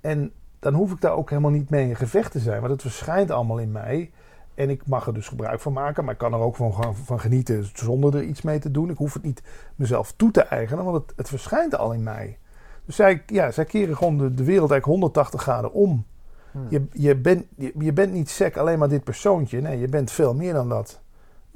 En 0.00 0.32
dan 0.58 0.74
hoef 0.74 0.92
ik 0.92 1.00
daar 1.00 1.12
ook 1.12 1.30
helemaal 1.30 1.50
niet 1.50 1.70
mee 1.70 1.88
in 1.88 1.96
gevecht 1.96 2.32
te 2.32 2.38
zijn. 2.38 2.60
Want 2.60 2.72
het 2.72 2.82
verschijnt 2.82 3.30
allemaal 3.30 3.58
in 3.58 3.72
mij. 3.72 4.10
En 4.54 4.70
ik 4.70 4.86
mag 4.86 5.06
er 5.06 5.14
dus 5.14 5.28
gebruik 5.28 5.60
van 5.60 5.72
maken. 5.72 6.04
Maar 6.04 6.12
ik 6.12 6.18
kan 6.18 6.32
er 6.32 6.38
ook 6.38 6.56
van, 6.56 6.94
van 6.94 7.20
genieten 7.20 7.68
zonder 7.72 8.16
er 8.16 8.22
iets 8.22 8.42
mee 8.42 8.58
te 8.58 8.70
doen. 8.70 8.90
Ik 8.90 8.96
hoef 8.96 9.12
het 9.12 9.22
niet 9.22 9.42
mezelf 9.76 10.12
toe 10.12 10.30
te 10.30 10.42
eigenen. 10.42 10.84
Want 10.84 10.96
het, 10.96 11.12
het 11.16 11.28
verschijnt 11.28 11.76
al 11.76 11.92
in 11.92 12.02
mij. 12.02 12.38
Dus 12.84 12.96
zij, 12.96 13.22
ja, 13.26 13.50
zij 13.50 13.64
keren 13.64 13.96
gewoon 13.96 14.18
de, 14.18 14.34
de 14.34 14.44
wereld 14.44 14.70
eigenlijk 14.70 14.84
180 14.84 15.42
graden 15.42 15.72
om. 15.72 16.04
Hmm. 16.50 16.66
Je, 16.68 16.86
je, 16.92 17.16
bent, 17.16 17.44
je, 17.56 17.72
je, 17.78 17.92
bent 17.92 18.12
niet 18.12 18.30
sec 18.30 18.56
alleen 18.56 18.78
maar 18.78 18.88
dit 18.88 19.04
persoontje. 19.04 19.60
Nee, 19.60 19.78
je 19.78 19.88
bent 19.88 20.10
veel 20.10 20.34
meer 20.34 20.52
dan 20.52 20.68
dat. 20.68 21.00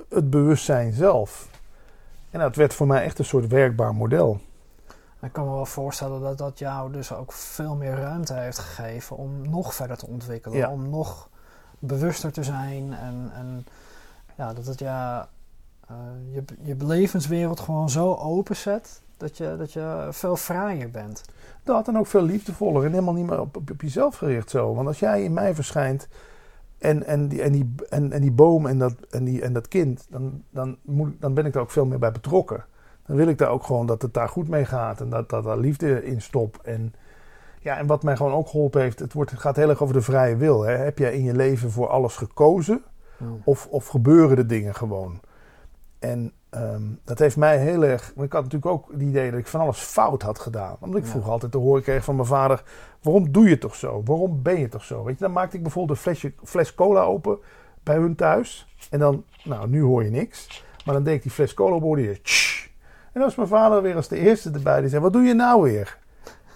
Het 0.08 0.30
bewustzijn 0.30 0.92
zelf. 0.92 1.48
En 2.30 2.40
dat 2.40 2.56
werd 2.56 2.74
voor 2.74 2.86
mij 2.86 3.02
echt 3.02 3.18
een 3.18 3.24
soort 3.24 3.46
werkbaar 3.46 3.94
model. 3.94 4.40
Ik 5.22 5.32
kan 5.32 5.44
me 5.44 5.52
wel 5.52 5.66
voorstellen 5.66 6.20
dat 6.20 6.38
dat 6.38 6.58
jou 6.58 6.92
dus 6.92 7.12
ook 7.12 7.32
veel 7.32 7.74
meer 7.74 7.94
ruimte 7.94 8.34
heeft 8.34 8.58
gegeven 8.58 9.16
om 9.16 9.50
nog 9.50 9.74
verder 9.74 9.96
te 9.96 10.06
ontwikkelen. 10.06 10.70
Om 10.70 10.90
nog 10.90 11.28
bewuster 11.78 12.32
te 12.32 12.42
zijn. 12.42 12.92
En, 12.92 13.30
en 13.34 13.66
ja, 14.36 14.52
dat 14.52 14.66
het 14.66 14.78
ja, 14.78 15.28
uh, 15.90 15.96
je, 16.34 16.44
je 16.62 16.76
levenswereld 16.78 17.60
gewoon 17.60 17.90
zo 17.90 18.14
openzet 18.14 19.02
dat 19.18 19.36
je, 19.36 19.56
dat 19.58 19.72
je 19.72 20.08
veel 20.10 20.36
vrijer 20.36 20.90
bent. 20.90 21.24
Dat 21.64 21.88
en 21.88 21.98
ook 21.98 22.06
veel 22.06 22.22
liefdevoller 22.22 22.84
en 22.84 22.90
helemaal 22.90 23.14
niet 23.14 23.26
meer 23.26 23.40
op, 23.40 23.56
op, 23.56 23.80
jezelf 23.80 24.16
gericht 24.16 24.50
zo. 24.50 24.74
Want 24.74 24.86
als 24.86 24.98
jij 24.98 25.24
in 25.24 25.32
mij 25.32 25.54
verschijnt 25.54 26.08
en, 26.78 27.04
en, 27.04 27.28
die, 27.28 27.42
en, 27.42 27.52
die, 27.52 27.74
en, 27.88 28.12
en 28.12 28.20
die 28.20 28.32
boom 28.32 28.66
en 28.66 28.78
dat, 28.78 28.94
en, 29.10 29.24
die, 29.24 29.42
en 29.42 29.52
dat 29.52 29.68
kind, 29.68 30.06
dan, 30.10 30.42
dan, 30.50 30.76
moet, 30.82 31.20
dan 31.20 31.34
ben 31.34 31.46
ik 31.46 31.54
er 31.54 31.60
ook 31.60 31.70
veel 31.70 31.86
meer 31.86 31.98
bij 31.98 32.12
betrokken 32.12 32.64
dan 33.08 33.16
wil 33.16 33.28
ik 33.28 33.38
daar 33.38 33.50
ook 33.50 33.64
gewoon 33.64 33.86
dat 33.86 34.02
het 34.02 34.14
daar 34.14 34.28
goed 34.28 34.48
mee 34.48 34.64
gaat. 34.64 35.00
En 35.00 35.10
dat, 35.10 35.28
dat 35.28 35.44
daar 35.44 35.58
liefde 35.58 36.04
in 36.04 36.22
stop. 36.22 36.58
En, 36.62 36.94
ja, 37.60 37.76
en 37.76 37.86
wat 37.86 38.02
mij 38.02 38.16
gewoon 38.16 38.32
ook 38.32 38.48
geholpen 38.48 38.80
heeft, 38.80 38.98
het, 38.98 39.12
wordt, 39.12 39.30
het 39.30 39.40
gaat 39.40 39.56
heel 39.56 39.68
erg 39.68 39.82
over 39.82 39.94
de 39.94 40.02
vrije 40.02 40.36
wil. 40.36 40.62
Hè. 40.62 40.76
Heb 40.76 40.98
jij 40.98 41.14
in 41.14 41.24
je 41.24 41.34
leven 41.34 41.70
voor 41.70 41.88
alles 41.88 42.16
gekozen? 42.16 42.82
Ja. 43.18 43.26
Of, 43.44 43.66
of 43.66 43.86
gebeuren 43.86 44.36
de 44.36 44.46
dingen 44.46 44.74
gewoon? 44.74 45.20
En 45.98 46.32
ehm, 46.50 46.82
dat 47.04 47.18
heeft 47.18 47.36
mij 47.36 47.58
heel 47.58 47.84
erg. 47.84 48.08
Ik 48.16 48.32
had 48.32 48.42
natuurlijk 48.42 48.66
ook 48.72 48.92
het 48.92 49.00
idee 49.02 49.30
dat 49.30 49.40
ik 49.40 49.46
van 49.46 49.60
alles 49.60 49.78
fout 49.78 50.22
had 50.22 50.38
gedaan. 50.38 50.76
Omdat 50.80 50.98
ik 50.98 51.04
Ja. 51.04 51.10
vroeger 51.10 51.30
altijd 51.32 51.52
te 51.52 51.58
horen 51.58 51.82
kreeg 51.82 52.04
van 52.04 52.14
mijn 52.16 52.26
vader: 52.28 52.62
waarom 53.02 53.32
doe 53.32 53.48
je 53.48 53.58
toch 53.58 53.74
zo? 53.74 54.02
Waarom 54.04 54.42
ben 54.42 54.58
je 54.60 54.68
toch 54.68 54.84
zo? 54.84 55.04
Weet 55.04 55.18
je, 55.18 55.24
dan 55.24 55.32
maakte 55.32 55.56
ik 55.56 55.62
bijvoorbeeld 55.62 55.96
een 55.98 56.02
flesje, 56.04 56.32
fles 56.44 56.74
cola 56.74 57.02
open 57.02 57.38
bij 57.82 57.96
hun 57.96 58.14
thuis. 58.14 58.76
En 58.90 58.98
dan, 58.98 59.24
nou, 59.44 59.68
nu 59.68 59.82
hoor 59.82 60.04
je 60.04 60.10
niks. 60.10 60.64
Maar 60.84 60.94
dan 60.94 61.04
deed 61.04 61.14
ik 61.14 61.22
die 61.22 61.30
fles 61.32 61.54
cola 61.54 61.74
open, 61.74 61.86
hoorde 61.86 62.02
je. 62.02 62.20
tsch. 62.22 62.66
En 63.04 63.10
dan 63.12 63.22
was 63.22 63.34
mijn 63.34 63.48
vader 63.48 63.82
weer 63.82 63.96
als 63.96 64.08
de 64.08 64.18
eerste 64.18 64.50
erbij. 64.50 64.80
Die 64.80 64.88
zei: 64.90 65.02
Wat 65.02 65.12
doe 65.12 65.22
je 65.22 65.34
nou 65.34 65.62
weer? 65.62 65.98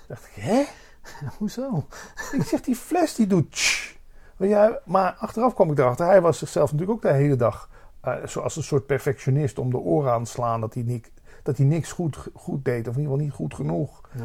dacht 0.08 0.26
ik: 0.34 0.42
Hè? 0.42 0.62
Hoezo? 1.38 1.86
Ik 2.32 2.42
zeg, 2.42 2.60
die 2.60 2.76
fles 2.76 3.14
die 3.14 3.26
doet 3.26 3.52
tsch. 3.52 3.94
Maar, 4.36 4.48
ja, 4.48 4.78
maar 4.84 5.14
achteraf 5.18 5.54
kwam 5.54 5.70
ik 5.70 5.78
erachter, 5.78 6.06
hij 6.06 6.20
was 6.20 6.38
zichzelf 6.38 6.72
natuurlijk 6.72 6.98
ook 6.98 7.12
de 7.12 7.18
hele 7.18 7.36
dag 7.36 7.68
eh, 8.02 8.14
zoals 8.24 8.56
een 8.56 8.62
soort 8.62 8.86
perfectionist 8.86 9.58
om 9.58 9.70
de 9.70 9.78
oren 9.78 10.12
aan 10.12 10.24
te 10.24 10.30
slaan 10.30 10.60
dat 10.60 10.74
hij, 10.74 10.82
niet, 10.82 11.12
dat 11.42 11.56
hij 11.56 11.66
niks 11.66 11.92
goed, 11.92 12.28
goed 12.34 12.64
deed, 12.64 12.88
of 12.88 12.94
in 12.94 13.00
ieder 13.00 13.12
geval 13.12 13.16
niet 13.26 13.32
goed 13.32 13.54
genoeg. 13.54 14.00
Ja. 14.16 14.24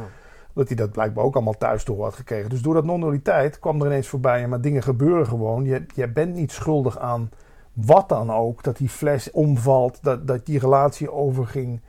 Dat 0.53 0.67
hij 0.67 0.77
dat 0.77 0.91
blijkbaar 0.91 1.23
ook 1.23 1.35
allemaal 1.35 1.57
thuis 1.57 1.85
door 1.85 2.03
had 2.03 2.15
gekregen. 2.15 2.49
Dus 2.49 2.61
door 2.61 2.73
dat 2.73 2.83
non-dualiteit 2.83 3.59
kwam 3.59 3.79
er 3.81 3.85
ineens 3.87 4.07
voorbij, 4.07 4.39
ja, 4.39 4.47
maar 4.47 4.61
dingen 4.61 4.83
gebeuren 4.83 5.27
gewoon. 5.27 5.63
Je, 5.63 5.85
jij 5.95 6.11
bent 6.11 6.33
niet 6.35 6.51
schuldig 6.51 6.97
aan 6.99 7.29
wat 7.73 8.09
dan 8.09 8.31
ook, 8.31 8.63
dat 8.63 8.77
die 8.77 8.89
fles 8.89 9.31
omvalt, 9.31 10.03
dat, 10.03 10.27
dat 10.27 10.45
die 10.45 10.59
relatie 10.59 11.11
overging. 11.11 11.81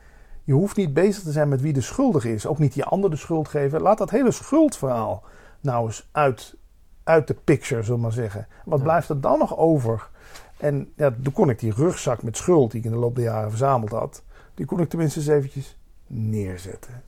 Je 0.44 0.53
hoeft 0.53 0.77
niet 0.77 0.94
bezig 0.94 1.22
te 1.22 1.33
zijn 1.33 1.48
met 1.48 1.61
wie 1.61 1.72
de 1.72 1.81
schuldig 1.81 2.24
is. 2.24 2.46
Ook 2.46 2.59
niet 2.59 2.72
die 2.72 2.85
ander 2.85 3.11
de 3.11 3.16
schuld 3.16 3.48
geven. 3.48 3.81
Laat 3.83 3.98
dat 3.98 4.11
hele 4.11 4.31
schuldverhaal 4.31 5.22
nou 5.61 5.87
eens 5.87 6.09
uit, 6.12 6.57
uit 7.05 7.27
de 7.27 7.35
picture, 7.35 7.83
zullen 7.83 7.96
we 7.96 8.03
maar 8.03 8.12
zeggen. 8.12 8.46
Wat 8.64 8.79
Ja. 8.79 8.85
blijft 8.85 9.09
er 9.09 9.20
dan 9.20 9.38
nog 9.38 9.57
over? 9.59 10.09
En 10.58 10.92
ja, 10.96 11.10
toen 11.22 11.32
kon 11.32 11.50
ik 11.50 11.58
die 11.58 11.72
rugzak 11.74 12.22
met 12.22 12.36
schuld 12.36 12.70
die 12.70 12.80
ik 12.80 12.86
in 12.86 12.92
de 12.92 12.98
loop 12.98 13.14
der 13.14 13.24
jaren 13.24 13.50
verzameld 13.50 13.90
had, 13.90 14.22
die 14.54 14.66
kon 14.66 14.80
ik 14.80 14.88
tenminste 14.88 15.18
eens 15.18 15.28
eventjes 15.28 15.76
neerzetten. 16.06 17.02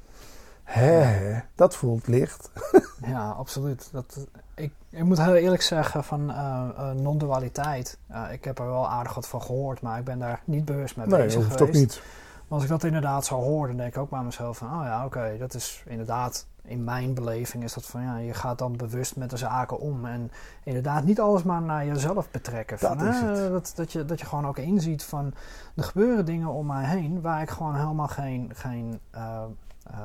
Hè, 0.64 1.38
dat 1.54 1.76
voelt 1.76 2.06
licht. 2.06 2.50
Ja, 3.06 3.30
absoluut. 3.30 3.88
Dat, 3.92 4.26
ik, 4.54 4.72
ik 4.90 5.04
moet 5.04 5.22
heel 5.22 5.34
eerlijk 5.34 5.62
zeggen 5.62 6.04
van 6.04 6.30
eh, 6.30 6.68
eh, 6.76 6.90
non-dualiteit. 6.90 7.98
eh, 8.08 8.24
ik 8.32 8.44
heb 8.44 8.58
er 8.58 8.66
wel 8.66 8.88
aardig 8.88 9.14
wat 9.14 9.28
van 9.28 9.42
gehoord, 9.42 9.80
maar 9.82 9.98
ik 9.98 10.04
ben 10.04 10.18
daar 10.18 10.42
niet 10.44 10.64
bewust 10.64 10.96
mee 10.96 11.06
Nee, 11.06 11.16
dat 11.16 11.26
bezig 11.26 11.42
hoeft 11.42 11.56
geweest. 11.56 11.76
ook 11.76 11.80
niet. 11.80 12.02
Maar 12.48 12.58
als 12.58 12.62
ik 12.62 12.68
dat 12.68 12.84
inderdaad 12.84 13.24
zou 13.24 13.42
horen, 13.42 13.68
dan 13.68 13.76
denk 13.76 13.94
ik 13.94 14.00
ook 14.00 14.10
bij 14.10 14.22
mezelf 14.22 14.56
van... 14.56 14.68
Oh 14.80 14.84
ja, 14.84 15.04
oké, 15.04 15.36
dat 15.38 15.54
is 15.54 15.82
inderdaad... 15.86 16.46
In 16.62 16.84
mijn 16.84 17.14
beleving 17.14 17.64
is 17.64 17.72
dat 17.72 17.86
van 17.86 18.02
ja, 18.02 18.16
je 18.16 18.34
gaat 18.34 18.58
dan 18.58 18.76
bewust 18.76 19.16
met 19.16 19.30
de 19.30 19.36
zaken 19.36 19.78
om. 19.78 20.04
En 20.06 20.30
inderdaad 20.64 21.04
niet 21.04 21.20
alles 21.20 21.42
maar 21.42 21.62
naar 21.62 21.86
jezelf 21.86 22.30
betrekken. 22.30 22.78
Van, 22.78 22.98
Dat 22.98 23.06
is 23.14 23.20
hè, 23.20 23.26
het. 23.26 23.50
Dat, 23.52 23.72
dat, 23.76 23.92
je, 23.92 24.04
dat 24.04 24.20
je 24.20 24.26
gewoon 24.26 24.46
ook 24.46 24.58
inziet 24.58 25.02
van... 25.04 25.32
Er 25.76 25.82
gebeuren 25.84 26.24
dingen 26.26 26.48
om 26.48 26.66
mij 26.66 26.84
heen 26.84 27.20
waar 27.20 27.42
ik 27.42 27.50
gewoon 27.50 27.74
helemaal 27.76 28.08
geen... 28.08 28.50
geen 28.54 29.00
eh, 29.10 29.42
eh, 29.84 29.98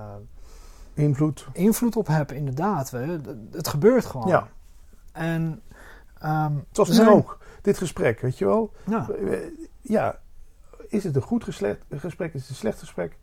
Invloed. 0.93 1.47
invloed 1.53 1.95
op 1.95 2.07
heb, 2.07 2.31
inderdaad. 2.31 2.89
weet 2.89 3.07
je. 3.25 3.47
Het- 3.51 3.67
gebeurt 3.67 4.05
gewoon. 4.05 4.27
Ja. 4.27 4.47
En... 5.11 5.61
ehm, 6.19 6.53
Zoals 6.71 6.89
zijn- 6.89 7.07
ook. 7.07 7.37
Dit 7.61 7.77
gesprek, 7.77 8.19
weet 8.19 8.37
je 8.37 8.45
wel. 8.45 8.71
Ja, 8.85 9.07
Ja, 9.81 10.19
is 10.87 11.03
het 11.03 11.15
een 11.15 11.21
goed 11.21 11.43
gesprek? 11.43 11.79
Is 12.33 12.41
het 12.41 12.49
een 12.49 12.55
slecht 12.55 12.79
gesprek? 12.79 13.17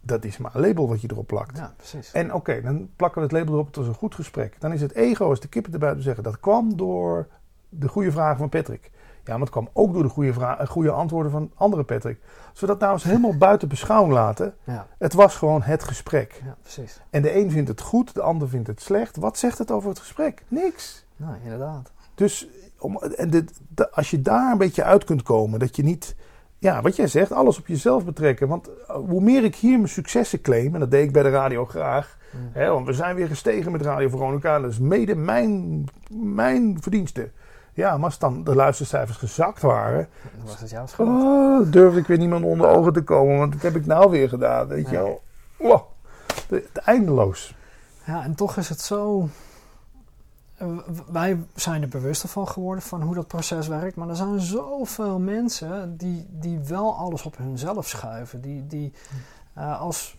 Dat 0.00 0.24
is 0.24 0.38
maar 0.38 0.54
een 0.54 0.60
label 0.60 0.88
wat 0.88 1.00
je 1.00 1.08
erop 1.10 1.26
plakt. 1.26 1.56
ja, 1.56 1.74
precies. 1.76 2.12
En 2.12 2.34
oké, 2.34 2.60
dan 2.62 2.90
plakken 2.96 3.20
we 3.20 3.26
het 3.26 3.36
label 3.36 3.52
erop. 3.54 3.66
Het 3.66 3.76
was 3.76 3.86
een 3.86 3.94
goed 3.94 4.14
gesprek. 4.14 4.60
Dan 4.60 4.72
is 4.72 4.80
het 4.80 4.92
ego, 4.94 5.28
als 5.28 5.40
de 5.40 5.48
kippen 5.48 5.72
erbij 5.72 5.94
te 5.94 6.00
zeggen. 6.00 6.22
Dat 6.22 6.40
kwam 6.40 6.76
door 6.76 7.26
de 7.68 7.88
goede 7.88 8.12
vragen 8.12 8.38
van 8.38 8.48
Patrick. 8.48 8.90
Ja, 9.24 9.32
maar 9.32 9.40
het 9.40 9.50
kwam 9.50 9.68
ook 9.72 9.92
door 9.92 10.02
de 10.02 10.08
goede, 10.08 10.32
eh, 10.40 10.66
goede 10.66 10.90
antwoorden 10.90 11.32
van 11.32 11.50
andere 11.54 11.82
Patrick. 11.84 12.18
Als 12.50 12.60
we 12.60 12.66
dat 12.66 12.78
nou 12.80 12.92
eens 12.92 13.02
helemaal 13.02 13.36
buiten 13.48 13.68
beschouwing 13.68 14.12
laten. 14.12 14.54
Ja, 14.64 14.86
Het 14.98 15.12
was 15.12 15.36
gewoon 15.36 15.62
het 15.62 15.84
gesprek. 15.84 16.40
ja, 16.44 16.56
precies. 16.62 17.00
En 17.10 17.22
de 17.22 17.36
een 17.36 17.50
vindt 17.50 17.68
het 17.68 17.80
goed, 17.80 18.14
de 18.14 18.22
ander 18.22 18.48
vindt 18.48 18.66
het 18.66 18.80
slecht. 18.82 19.16
Wat 19.16 19.38
zegt 19.38 19.58
het 19.58 19.70
over 19.70 19.88
het 19.88 19.98
gesprek? 19.98 20.42
Niks. 20.48 21.06
Nou, 21.16 21.34
inderdaad. 21.42 21.92
Dus 22.14 22.46
om, 22.78 22.96
en 22.98 23.30
dit, 23.30 23.60
de- 23.68 23.90
als 23.90 24.10
je 24.10 24.22
daar 24.22 24.52
een 24.52 24.58
beetje 24.58 24.84
uit 24.84 25.04
kunt 25.04 25.22
komen, 25.22 25.58
dat 25.58 25.76
je 25.76 25.82
niet, 25.82 26.14
ja, 26.60 26.82
wat 26.82 26.96
jij 26.96 27.06
zegt, 27.06 27.32
alles 27.32 27.58
op 27.58 27.66
jezelf 27.66 28.04
betrekken. 28.04 28.48
Want 28.48 28.68
eh, 28.88 28.94
hoe 28.94 29.20
meer 29.20 29.44
ik 29.44 29.54
hier 29.56 29.76
mijn 29.76 29.88
successen 29.88 30.40
claim, 30.40 30.74
en 30.74 30.80
dat 30.80 30.90
deed 30.90 31.04
ik 31.04 31.12
bij 31.12 31.22
de 31.22 31.30
radio 31.30 31.64
graag, 31.64 32.18
Ja. 32.32 32.38
hè, 32.60 32.68
want 32.70 32.86
we 32.86 32.92
zijn 32.92 33.16
weer 33.16 33.26
gestegen 33.28 33.72
met 33.72 33.82
Radio 33.82 34.08
Veronica, 34.08 34.54
en 34.56 34.62
dat 34.62 34.70
is 34.70 34.78
mede 34.78 35.14
mijn, 35.14 35.84
mijn 36.10 36.78
verdienste. 36.80 37.30
Ja, 37.74 37.96
maar 37.96 38.04
als 38.04 38.18
dan 38.18 38.44
de 38.44 38.54
luistercijfers 38.54 39.18
gezakt 39.18 39.62
waren, 39.62 40.08
Dan 40.36 40.44
was 40.46 40.60
het 40.60 40.70
jouw 40.70 40.86
schuld. 40.86 41.08
oh, 41.08 41.72
durfde 41.72 42.00
ik 42.00 42.06
weer 42.06 42.18
niemand 42.18 42.44
onder 42.44 42.68
ogen 42.68 42.92
te 42.92 43.02
komen, 43.02 43.38
want 43.38 43.52
dat 43.52 43.62
heb 43.62 43.76
ik 43.76 43.86
nou 43.86 44.10
weer 44.10 44.28
gedaan, 44.28 44.66
weet 44.68 44.90
je 44.90 44.96
wel. 44.96 45.22
Wow, 45.56 45.80
de- 46.48 46.66
de- 46.72 46.80
eindeloos. 46.80 47.54
Ja, 48.06 48.22
en 48.24 48.34
toch 48.34 48.56
is 48.56 48.68
het 48.68 48.80
zo. 48.80 49.28
Wij 51.10 51.44
zijn 51.54 51.82
er 51.82 51.88
bewuster 51.88 52.28
van 52.28 52.48
geworden 52.48 52.82
van 52.84 53.02
hoe 53.02 53.14
dat 53.14 53.26
proces 53.26 53.66
werkt. 53.68 53.96
Maar 53.96 54.08
er 54.08 54.16
zijn 54.16 54.40
zoveel 54.40 55.18
mensen 55.18 55.96
die, 55.96 56.26
die 56.30 56.58
wel 56.58 56.96
alles 56.96 57.22
op 57.22 57.36
hunzelf 57.36 57.88
schuiven. 57.88 58.40
Die, 58.40 58.66
die 58.66 58.92
eh, 59.54 59.80
als 59.80 60.18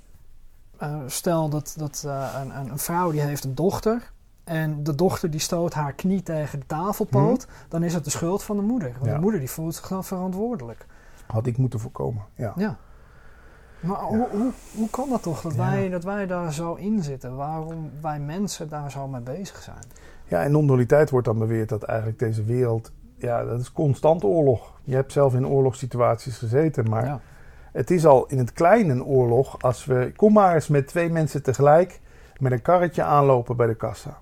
eh, 0.78 0.96
stel 1.08 1.50
dat, 1.50 1.74
dat 1.78 2.04
eh, 2.06 2.34
een, 2.42 2.58
een, 2.60 2.72
een 2.72 2.80
vrouw 2.80 3.12
die 3.12 3.22
heeft 3.22 3.44
een 3.44 3.56
dochter. 3.56 4.12
En 4.44 4.84
de 4.84 4.96
dochter 4.96 5.30
die 5.32 5.40
stoot 5.40 5.74
haar 5.74 5.94
knie 5.94 6.24
tegen 6.24 6.60
de 6.60 6.66
tafelpoot. 6.66 7.48
Dan 7.68 7.84
is 7.84 7.94
het 7.94 8.04
de 8.04 8.10
schuld 8.10 8.44
van 8.44 8.56
de 8.56 8.62
moeder. 8.64 8.92
Want 8.92 9.06
Ja. 9.06 9.14
de 9.14 9.20
moeder 9.22 9.40
die 9.40 9.50
voelt 9.50 9.76
zich 9.76 9.88
dan 9.88 10.04
verantwoordelijk. 10.04 10.86
Had 11.28 11.46
ik 11.46 11.58
moeten 11.58 11.80
voorkomen, 11.80 12.26
ja. 12.36 12.54
Ja. 12.56 12.78
Maar 13.80 14.00
Hoe, 14.02 14.28
hoe, 14.32 14.52
hoe 14.76 14.90
kan 14.90 15.10
dat 15.10 15.22
toch 15.24 15.42
dat, 15.42 15.56
wij, 15.56 15.90
dat 15.90 16.04
wij 16.04 16.28
daar 16.28 16.54
zo 16.54 16.74
in 16.74 17.04
zitten? 17.04 17.36
Waarom 17.36 17.92
wij 18.02 18.20
mensen 18.20 18.70
daar 18.70 18.92
zo 18.92 19.08
mee 19.08 19.22
bezig 19.22 19.62
zijn? 19.62 19.84
Ja, 20.32 20.44
in 20.44 20.52
non-dualiteit 20.52 21.10
wordt 21.10 21.28
dan 21.28 21.38
beweerd 21.38 21.70
dat 21.70 21.84
eigenlijk 21.84 22.20
deze 22.20 22.44
wereld, 22.44 22.92
ja, 23.18 23.44
dat 23.44 23.60
is 23.60 23.72
constant 23.72 24.24
oorlog. 24.24 24.80
Je 24.84 24.96
hebt 24.96 25.12
zelf 25.12 25.34
in 25.34 25.48
oorlogssituaties 25.48 26.38
gezeten, 26.38 26.90
maar 26.90 27.06
ja. 27.06 27.22
het 27.72 27.92
is 27.92 28.06
al 28.06 28.26
in 28.28 28.38
het 28.38 28.54
klein 28.54 28.90
een 28.90 29.04
oorlog 29.04 29.62
als 29.62 29.86
we, 29.86 30.12
kom 30.16 30.34
maar 30.34 30.56
eens 30.56 30.68
met 30.68 30.88
twee 30.88 31.10
mensen 31.10 31.44
tegelijk 31.44 32.00
met 32.40 32.52
een 32.52 32.62
karretje 32.62 33.04
aanlopen 33.04 33.58
bij 33.58 33.68
de 33.68 33.76
kassa. 33.76 34.18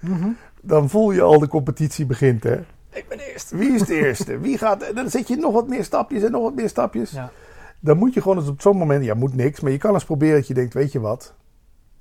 Mhm. 0.00 0.28
Dan 0.60 0.88
voel 0.88 1.10
je 1.10 1.22
al 1.22 1.38
de 1.38 1.48
competitie 1.48 2.06
begint, 2.06 2.42
hè. 2.42 2.60
Ik 2.90 3.08
ben 3.08 3.18
eerst. 3.18 3.50
Wie 3.50 3.72
is 3.72 3.82
de 3.82 3.94
eerste? 3.94 4.38
Wie 4.38 4.58
gaat, 4.58 4.82
en 4.82 4.94
dan 4.94 5.10
zet 5.10 5.28
je 5.28 5.36
nog 5.36 5.52
wat 5.52 5.68
meer 5.68 5.84
stapjes 5.84 6.22
en 6.22 6.30
nog 6.30 6.42
wat 6.42 6.54
meer 6.54 6.68
stapjes. 6.68 7.10
Ja, 7.10 7.30
Dan 7.80 7.98
moet 7.98 8.14
je 8.14 8.20
gewoon 8.20 8.38
eens 8.38 8.48
op 8.48 8.60
zo'n 8.60 8.76
moment, 8.76 9.04
ja, 9.04 9.14
moet 9.14 9.34
niks, 9.34 9.60
maar 9.60 9.72
je 9.72 9.78
kan 9.78 9.94
eens 9.94 10.04
proberen 10.04 10.36
dat 10.36 10.46
je 10.46 10.54
denkt, 10.54 10.74
weet 10.74 10.92
je 10.92 11.00
wat, 11.00 11.34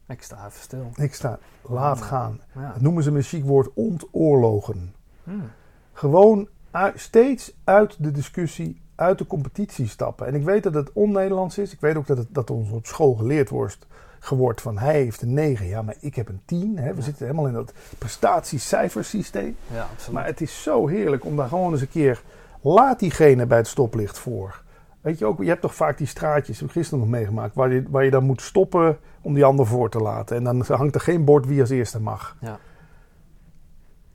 ik 0.07 0.21
sta 0.23 0.45
even 0.47 0.61
stil. 0.61 0.89
ik 0.95 1.13
sta, 1.13 1.39
laat 1.61 2.01
gaan. 2.01 2.39
Ja. 2.55 2.71
Dat 2.71 2.81
noemen 2.81 3.03
ze 3.03 3.11
met 3.11 3.21
een 3.21 3.27
chic 3.27 3.43
woord 3.43 3.69
ontoorlogen. 3.73 4.93
Hmm. 5.23 5.49
gewoon 5.93 6.47
steeds 6.95 7.53
uit 7.63 7.95
de 8.03 8.11
discussie, 8.11 8.81
uit 8.95 9.17
de 9.17 9.27
competitie 9.27 9.87
stappen. 9.87 10.27
En 10.27 10.35
ik 10.35 10.43
weet 10.43 10.63
dat 10.63 10.73
het 10.73 10.93
on-Nederlands 10.93 11.57
is. 11.57 11.73
Ik 11.73 11.79
weet 11.79 11.95
ook 11.95 12.07
dat, 12.07 12.17
het, 12.17 12.27
dat 12.29 12.49
ons 12.49 12.71
op 12.71 12.85
school 12.85 13.13
geleerd 13.13 13.49
wordt, 13.49 13.87
geworden 14.19 14.61
van 14.61 14.77
hij 14.77 14.93
heeft 14.93 15.21
een 15.21 15.33
9, 15.33 15.65
ja, 15.67 15.81
maar 15.81 15.95
ik 15.99 16.15
heb 16.15 16.29
een 16.29 16.41
10. 16.45 16.77
Hè. 16.77 16.89
We 16.89 16.95
Ja. 16.97 17.01
zitten 17.01 17.25
helemaal 17.25 17.47
in 17.47 17.53
dat 17.53 17.73
prestatiecijfersysteem. 17.97 19.55
Ja, 19.73 19.81
absoluut. 19.91 20.13
Maar 20.15 20.25
het 20.25 20.41
is 20.41 20.63
zo 20.63 20.87
heerlijk 20.87 21.25
om 21.25 21.35
daar 21.35 21.47
gewoon 21.47 21.71
eens 21.71 21.81
een 21.81 21.89
keer, 21.89 22.21
laat 22.61 22.99
diegene 22.99 23.45
bij 23.45 23.57
het 23.57 23.67
stoplicht 23.67 24.19
voor. 24.19 24.61
Weet 25.01 25.19
je 25.19 25.25
ook, 25.25 25.41
je 25.41 25.47
hebt 25.47 25.61
toch 25.61 25.75
vaak 25.75 25.97
die 25.97 26.07
straatjes, 26.07 26.59
heb 26.59 26.67
ik 26.67 26.73
gisteren 26.73 26.99
nog 26.99 27.09
meegemaakt, 27.09 27.55
waar 27.55 27.71
je, 27.73 27.83
waar 27.89 28.03
je 28.03 28.09
dan 28.11 28.23
moet 28.23 28.41
stoppen 28.41 28.97
om 29.27 29.33
die 29.33 29.45
ander 29.45 29.65
voor 29.65 29.89
te 29.89 29.99
laten. 29.99 30.35
En 30.35 30.43
dan 30.43 30.65
hangt 30.67 30.95
er 30.95 31.01
geen 31.01 31.25
bord 31.25 31.45
wie 31.45 31.61
als 31.61 31.69
eerste 31.69 32.01
mag. 32.01 32.35
Ja. 32.41 32.59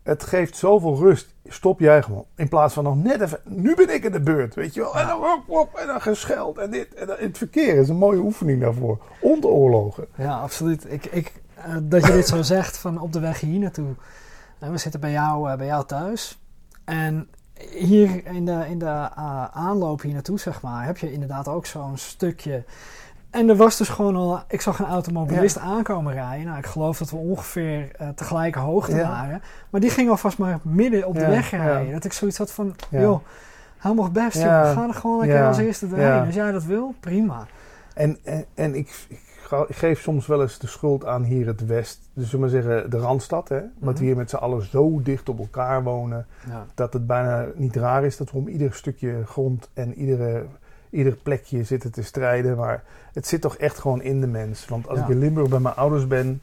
Het 0.02 0.22
geeft 0.22 0.56
zoveel 0.56 0.96
rust. 0.96 1.34
Stop 1.44 1.80
jij 1.80 2.02
gewoon. 2.02 2.24
In 2.36 2.48
plaats 2.48 2.74
van 2.74 2.84
nog 2.84 3.02
net 3.02 3.20
even. 3.20 3.40
Nu 3.44 3.74
ben 3.74 3.94
ik 3.94 4.04
in 4.04 4.12
de 4.12 4.20
beurt. 4.20 4.54
Weet 4.54 4.74
je 4.74 4.80
wel. 4.80 4.98
En 4.98 5.06
dan 5.06 5.20
hop, 5.20 5.42
hop, 5.46 5.74
en 5.74 5.86
dan 5.86 6.00
gescheld. 6.00 6.58
En 6.58 6.70
dit. 6.70 6.94
En 6.94 7.06
dan, 7.06 7.16
het 7.18 7.38
verkeer 7.38 7.74
is 7.74 7.88
een 7.88 7.96
mooie 7.96 8.18
oefening 8.18 8.60
daarvoor. 8.60 8.98
Ontoorlogen. 9.20 10.06
ja, 10.16 10.38
absoluut. 10.38 10.92
Ik, 10.92 11.04
ik, 11.06 11.32
eh, 11.54 11.76
dat 11.82 12.06
je 12.06 12.12
dit 12.12 12.26
zo 12.26 12.42
zegt 12.42 12.76
van 12.76 13.00
op 13.00 13.12
de 13.12 13.20
weg 13.20 13.40
hier 13.40 13.58
naartoe. 13.58 13.94
Eh, 14.58 14.70
we 14.70 14.78
zitten 14.78 15.00
bij 15.00 15.12
jou, 15.12 15.50
eh, 15.50 15.56
bij 15.56 15.66
jou 15.66 15.86
thuis. 15.86 16.38
En 16.84 17.28
hier 17.70 18.26
in 18.26 18.44
de, 18.44 18.64
in 18.68 18.78
de 18.78 19.08
aanloop 19.52 20.00
hier 20.00 20.12
naartoe, 20.12 20.38
zeg 20.38 20.62
maar, 20.62 20.84
heb 20.84 20.98
je 20.98 21.12
inderdaad 21.12 21.48
ook 21.48 21.66
zo'n 21.66 21.96
stukje. 21.96 22.64
En 23.32 23.48
er 23.48 23.56
was 23.56 23.76
dus 23.76 23.88
gewoon 23.88 24.16
al, 24.16 24.40
ik 24.48 24.60
zag 24.60 24.78
een 24.78 24.86
automobilist 24.86 25.58
aankomen 25.58 26.12
rijden. 26.12 26.46
Nou, 26.46 26.58
ik 26.58 26.66
geloof 26.66 26.98
dat 26.98 27.10
we 27.10 27.16
ongeveer 27.16 27.90
eh 27.98 28.08
tegelijke 28.08 28.58
hoogte 28.58 28.96
Ja. 28.96 29.08
waren. 29.08 29.42
Maar 29.70 29.80
die 29.80 29.90
ging 29.90 30.10
alvast 30.10 30.38
maar 30.38 30.58
midden 30.62 31.06
op 31.06 31.14
de 31.14 31.20
Ja, 31.20 31.28
weg 31.28 31.50
rijden. 31.50 31.92
Dat 31.92 32.04
ik 32.04 32.12
zoiets 32.12 32.38
had 32.38 32.52
van, 32.52 32.74
joh, 32.88 33.18
Helemaal 33.78 34.10
best, 34.10 34.38
Ja. 34.38 34.64
joh. 34.66 34.72
Ga 34.72 34.88
er 34.88 34.94
gewoon 34.94 35.20
keer 35.20 35.46
als 35.46 35.58
eerste 35.58 35.88
doorheen. 35.88 36.24
Als 36.26 36.34
jij 36.34 36.52
dat 36.52 36.64
wil, 36.64 36.94
prima. 37.00 37.46
En, 37.94 38.18
en, 38.24 38.44
en 38.54 38.74
ik, 38.74 39.04
ik, 39.08 39.20
ga- 39.42 39.64
ik 39.68 39.76
geef 39.76 40.00
soms 40.00 40.26
wel 40.26 40.42
eens 40.42 40.58
de 40.58 40.66
schuld 40.66 41.04
aan 41.06 41.22
hier 41.22 41.46
het 41.46 41.66
West. 41.66 42.00
Dus 42.14 42.30
zullen 42.30 42.46
we 42.50 42.52
maar 42.54 42.62
zeggen, 42.62 42.90
de 42.90 42.98
Randstad. 42.98 43.48
Hè? 43.48 43.58
Dat 43.60 43.68
Mhm. 43.78 43.94
we 43.94 44.04
hier 44.04 44.16
met 44.16 44.30
z'n 44.30 44.36
allen 44.36 44.62
zo 44.62 45.02
dicht 45.02 45.28
op 45.28 45.38
elkaar 45.38 45.82
wonen. 45.82 46.26
Dat 46.74 46.92
het 46.92 47.06
bijna 47.06 47.46
niet 47.54 47.76
raar 47.76 48.04
is 48.04 48.16
dat 48.16 48.30
we 48.30 48.36
om 48.36 48.48
ieder 48.48 48.74
stukje 48.74 49.22
grond 49.26 49.68
en 49.74 49.94
iedere, 49.94 50.44
ieder 50.92 51.14
plekje 51.16 51.64
zitten 51.64 51.92
te 51.92 52.02
strijden. 52.02 52.56
Maar 52.56 52.82
het 53.12 53.26
zit 53.26 53.40
toch 53.40 53.56
echt 53.56 53.78
gewoon 53.78 54.02
in 54.02 54.20
de 54.20 54.26
mens. 54.26 54.66
Want 54.66 54.88
als 54.88 54.98
Ja. 54.98 55.04
ik 55.04 55.10
in 55.10 55.18
Limburg 55.18 55.48
bij 55.48 55.58
mijn 55.60 55.74
ouders 55.74 56.06
ben, 56.06 56.40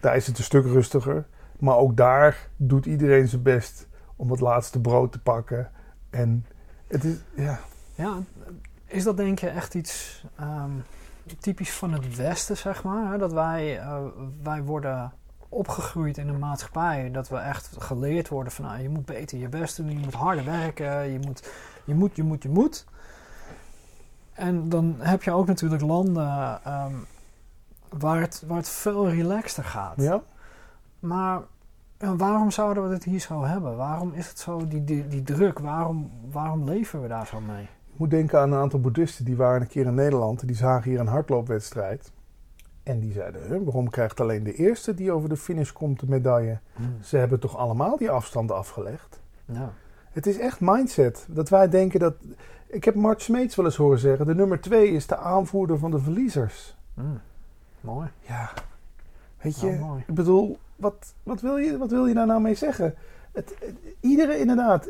daar 0.00 0.16
is 0.16 0.26
het 0.26 0.38
een 0.38 0.44
stuk 0.44 0.64
rustiger. 0.64 1.24
Maar 1.58 1.76
ook 1.76 1.96
daar 1.96 2.48
doet 2.56 2.86
iedereen 2.86 3.28
zijn 3.28 3.42
best 3.42 3.86
om 4.16 4.30
het 4.30 4.40
laatste 4.40 4.80
brood 4.80 5.12
te 5.12 5.20
pakken. 5.20 5.70
En 6.10 6.46
het 6.86 7.04
is, 7.04 7.16
ja, 7.34 7.60
Ja, 7.94 8.18
is 8.86 9.04
dat 9.04 9.16
denk 9.16 9.38
je 9.38 9.48
echt 9.48 9.74
iets 9.74 10.24
ehm, 10.36 10.70
typisch 11.38 11.72
van 11.72 11.92
het 11.92 12.16
Westen, 12.16 12.56
zeg 12.56 12.82
maar? 12.82 13.12
Hè? 13.12 13.18
Dat 13.18 13.32
wij, 13.32 13.78
eh, 13.78 13.98
wij 14.42 14.62
worden 14.62 15.12
opgegroeid 15.48 16.18
in 16.18 16.28
een 16.28 16.38
maatschappij, 16.38 17.10
dat 17.10 17.28
we 17.28 17.36
echt 17.36 17.70
geleerd 17.78 18.28
worden 18.28 18.52
van 18.52 18.64
nou, 18.64 18.82
je 18.82 18.88
moet 18.88 19.04
beter 19.04 19.38
je 19.38 19.48
best 19.48 19.76
doen, 19.76 19.90
je 19.90 19.98
moet 19.98 20.14
harder 20.14 20.44
werken, 20.44 21.10
je 21.12 21.18
moet, 21.18 21.48
je 21.84 21.94
moet, 21.94 22.16
je 22.16 22.22
moet, 22.22 22.42
je 22.42 22.48
moet. 22.48 22.84
En 24.40 24.68
dan 24.68 24.94
heb 24.98 25.22
je 25.22 25.32
ook 25.32 25.46
natuurlijk 25.46 25.82
landen 25.82 26.60
ehm, 26.64 26.92
waar, 27.98 28.20
het, 28.20 28.42
waar 28.46 28.56
het 28.56 28.68
veel 28.68 29.08
relaxter 29.08 29.64
gaat. 29.64 29.94
ja. 29.96 30.22
Maar 30.98 31.40
waarom 31.98 32.50
zouden 32.50 32.88
we 32.88 32.94
het 32.94 33.04
hier 33.04 33.18
zo 33.20 33.44
hebben? 33.44 33.76
Waarom 33.76 34.12
is 34.12 34.28
het 34.28 34.38
zo, 34.38 34.66
die, 34.68 34.84
die, 34.84 35.08
die 35.08 35.22
druk? 35.22 35.58
Waarom, 35.58 36.10
waarom 36.30 36.64
leven 36.64 37.02
we 37.02 37.08
daar 37.08 37.26
zo 37.26 37.40
mee? 37.40 37.62
Ik 37.62 37.96
moet 37.98 38.10
denken 38.10 38.38
aan 38.40 38.52
een 38.52 38.58
aantal 38.58 38.80
boeddhisten 38.80 39.24
die 39.24 39.36
waren 39.36 39.60
een 39.60 39.66
keer 39.66 39.86
in 39.86 39.94
Nederland. 39.94 40.40
en 40.40 40.46
Die 40.46 40.56
zagen 40.56 40.90
hier 40.90 41.00
een 41.00 41.06
hardloopwedstrijd. 41.06 42.12
En 42.82 43.00
die 43.00 43.12
zeiden, 43.12 43.42
"Huh, 43.48 43.64
waarom 43.64 43.90
krijgt 43.90 44.20
alleen 44.20 44.42
de 44.44 44.54
eerste 44.54 44.94
die 44.94 45.12
over 45.12 45.28
de 45.28 45.36
finish 45.36 45.72
komt 45.72 46.00
de 46.00 46.06
medaille? 46.08 46.58
Ze 47.02 47.16
hebben 47.16 47.40
toch 47.40 47.56
allemaal 47.56 47.96
die 47.96 48.10
afstand 48.10 48.50
afgelegd? 48.50 49.20
Ja. 49.44 49.72
Het 50.10 50.26
is 50.26 50.38
echt 50.38 50.60
mindset. 50.60 51.26
Dat 51.28 51.48
wij 51.48 51.68
denken 51.68 52.00
dat... 52.00 52.14
Ik 52.70 52.84
heb 52.84 52.94
Mart 52.94 53.22
Smeets 53.22 53.56
wel 53.56 53.64
eens 53.64 53.76
horen 53.76 53.98
zeggen... 53.98 54.26
de 54.26 54.34
nummer 54.34 54.60
twee 54.60 54.88
is 54.90 55.06
de 55.06 55.16
aanvoerder 55.16 55.78
van 55.78 55.90
de 55.90 55.98
verliezers. 55.98 56.76
Mm. 56.94 57.20
Mooi. 57.80 58.08
Ja, 58.20 58.50
weet 59.42 59.60
Ja, 59.60 59.68
je... 59.70 59.78
mooi. 59.78 60.04
Ik 60.06 60.14
bedoel, 60.14 60.58
wat, 60.76 61.14
wat, 61.22 61.40
wil 61.40 61.56
je, 61.56 61.78
wat 61.78 61.90
wil 61.90 62.06
je 62.06 62.14
daar 62.14 62.26
nou 62.26 62.40
mee 62.40 62.54
zeggen? 62.54 62.94
Het, 63.32 63.54
het- 63.58 63.74
iedere 64.00 64.38
inderdaad... 64.38 64.88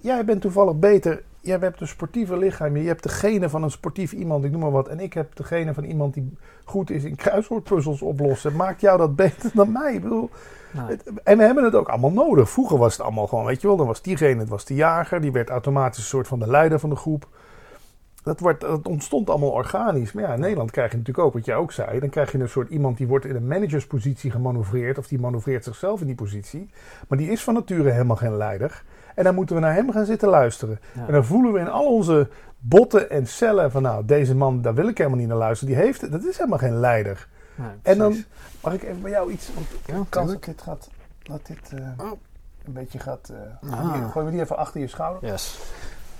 Jij 0.00 0.24
bent 0.24 0.40
toevallig 0.40 0.78
beter... 0.78 1.22
Jij 1.42 1.56
hebt 1.60 1.80
een 1.80 1.88
sportieve 1.88 2.36
lichaam. 2.36 2.76
Je 2.76 2.86
hebt 2.86 3.02
de 3.02 3.08
genen 3.08 3.50
van 3.50 3.62
een 3.62 3.70
sportief 3.70 4.12
iemand, 4.12 4.44
ik 4.44 4.50
noem 4.50 4.60
maar 4.60 4.70
wat. 4.70 4.88
En 4.88 5.00
ik 5.00 5.12
heb 5.12 5.34
de 5.36 5.44
genen 5.44 5.74
van 5.74 5.84
iemand 5.84 6.14
die 6.14 6.36
goed 6.64 6.90
is 6.90 7.04
in 7.04 7.16
kruiswoordpuzzels 7.16 8.02
oplossen. 8.02 8.56
Maakt 8.56 8.80
jou 8.80 8.98
dat 8.98 9.16
beter 9.16 9.50
dan 9.54 9.72
mij? 9.72 9.94
Ik 9.94 10.02
bedoel... 10.02 10.30
Nou, 10.72 10.88
Het- 10.90 11.10
En 11.24 11.38
we 11.38 11.44
hebben 11.44 11.64
het 11.64 11.74
ook 11.74 11.88
allemaal 11.88 12.12
nodig. 12.12 12.50
Vroeger 12.50 12.78
was 12.78 12.92
het 12.92 13.02
allemaal 13.02 13.26
gewoon, 13.26 13.44
weet 13.44 13.60
je 13.60 13.66
wel, 13.66 13.76
dan 13.76 13.86
was 13.86 14.02
diegene, 14.02 14.40
het 14.40 14.48
was 14.48 14.64
de 14.64 14.74
jager, 14.74 15.20
die 15.20 15.32
werd 15.32 15.48
automatisch 15.48 15.98
een 15.98 16.04
soort 16.04 16.28
van 16.28 16.38
de 16.38 16.46
leider 16.46 16.78
van 16.80 16.90
de 16.90 16.96
groep. 16.96 17.28
Dat, 18.22 18.40
wordt, 18.40 18.60
dat 18.60 18.88
ontstond 18.88 19.30
allemaal 19.30 19.50
organisch. 19.50 20.12
Maar 20.12 20.24
ja, 20.24 20.34
in 20.34 20.40
Nederland 20.40 20.70
krijg 20.70 20.90
je 20.90 20.96
natuurlijk 20.96 21.26
ook, 21.26 21.32
wat 21.34 21.44
jij 21.44 21.56
ook 21.56 21.72
zei, 21.72 22.00
dan 22.00 22.08
krijg 22.08 22.32
je 22.32 22.38
een 22.38 22.48
soort 22.48 22.70
iemand 22.70 22.96
die 22.96 23.06
wordt 23.06 23.24
in 23.24 23.34
een 23.36 23.46
managerspositie 23.46 24.30
gemanoeuvreerd, 24.30 24.98
of 24.98 25.06
die 25.06 25.18
manoeuvreert 25.20 25.64
zichzelf 25.64 26.00
in 26.00 26.06
die 26.06 26.14
positie. 26.14 26.70
Maar 27.08 27.18
die 27.18 27.30
is 27.30 27.42
van 27.44 27.54
nature 27.54 27.90
helemaal 27.90 28.16
geen 28.16 28.36
leider. 28.36 28.82
En 29.20 29.26
dan 29.26 29.34
moeten 29.34 29.54
we 29.54 29.60
naar 29.60 29.74
hem 29.74 29.92
gaan 29.92 30.04
zitten 30.04 30.28
luisteren. 30.28 30.78
ja. 30.92 31.06
En 31.06 31.12
dan 31.12 31.24
voelen 31.24 31.52
we 31.52 31.58
in 31.58 31.68
al 31.68 31.94
onze 31.94 32.28
botten 32.58 33.10
en 33.10 33.26
cellen 33.26 33.70
van, 33.70 33.82
nou, 33.82 34.04
deze 34.04 34.34
man, 34.34 34.62
daar 34.62 34.74
wil 34.74 34.88
ik 34.88 34.98
helemaal 34.98 35.18
niet 35.18 35.28
naar 35.28 35.36
luisteren. 35.36 35.74
Die 35.74 35.82
heeft, 35.84 36.10
dat 36.12 36.24
is 36.24 36.36
helemaal 36.36 36.58
geen 36.58 36.74
leider. 36.80 37.28
Nee, 37.54 37.68
En 37.82 37.98
dan 37.98 38.24
mag 38.62 38.72
ik 38.74 38.82
even 38.82 39.02
bij 39.02 39.10
jou 39.10 39.32
iets. 39.32 39.50
Want 39.54 39.66
Ja, 39.86 40.04
kans 40.08 40.24
tuurlijk. 40.30 40.46
dat 40.46 40.54
dit 40.54 40.62
gaat. 40.62 40.88
Dat 41.22 41.40
dit 41.46 41.80
Oh. 41.98 42.10
een 42.64 42.72
beetje 42.72 42.98
gaat. 42.98 43.32
Ah. 43.70 43.94
hier, 43.94 44.02
Gooi 44.08 44.24
me 44.24 44.30
die 44.30 44.40
even 44.40 44.56
achter 44.56 44.80
je 44.80 44.86
schouder. 44.86 45.30
Yes. 45.30 45.58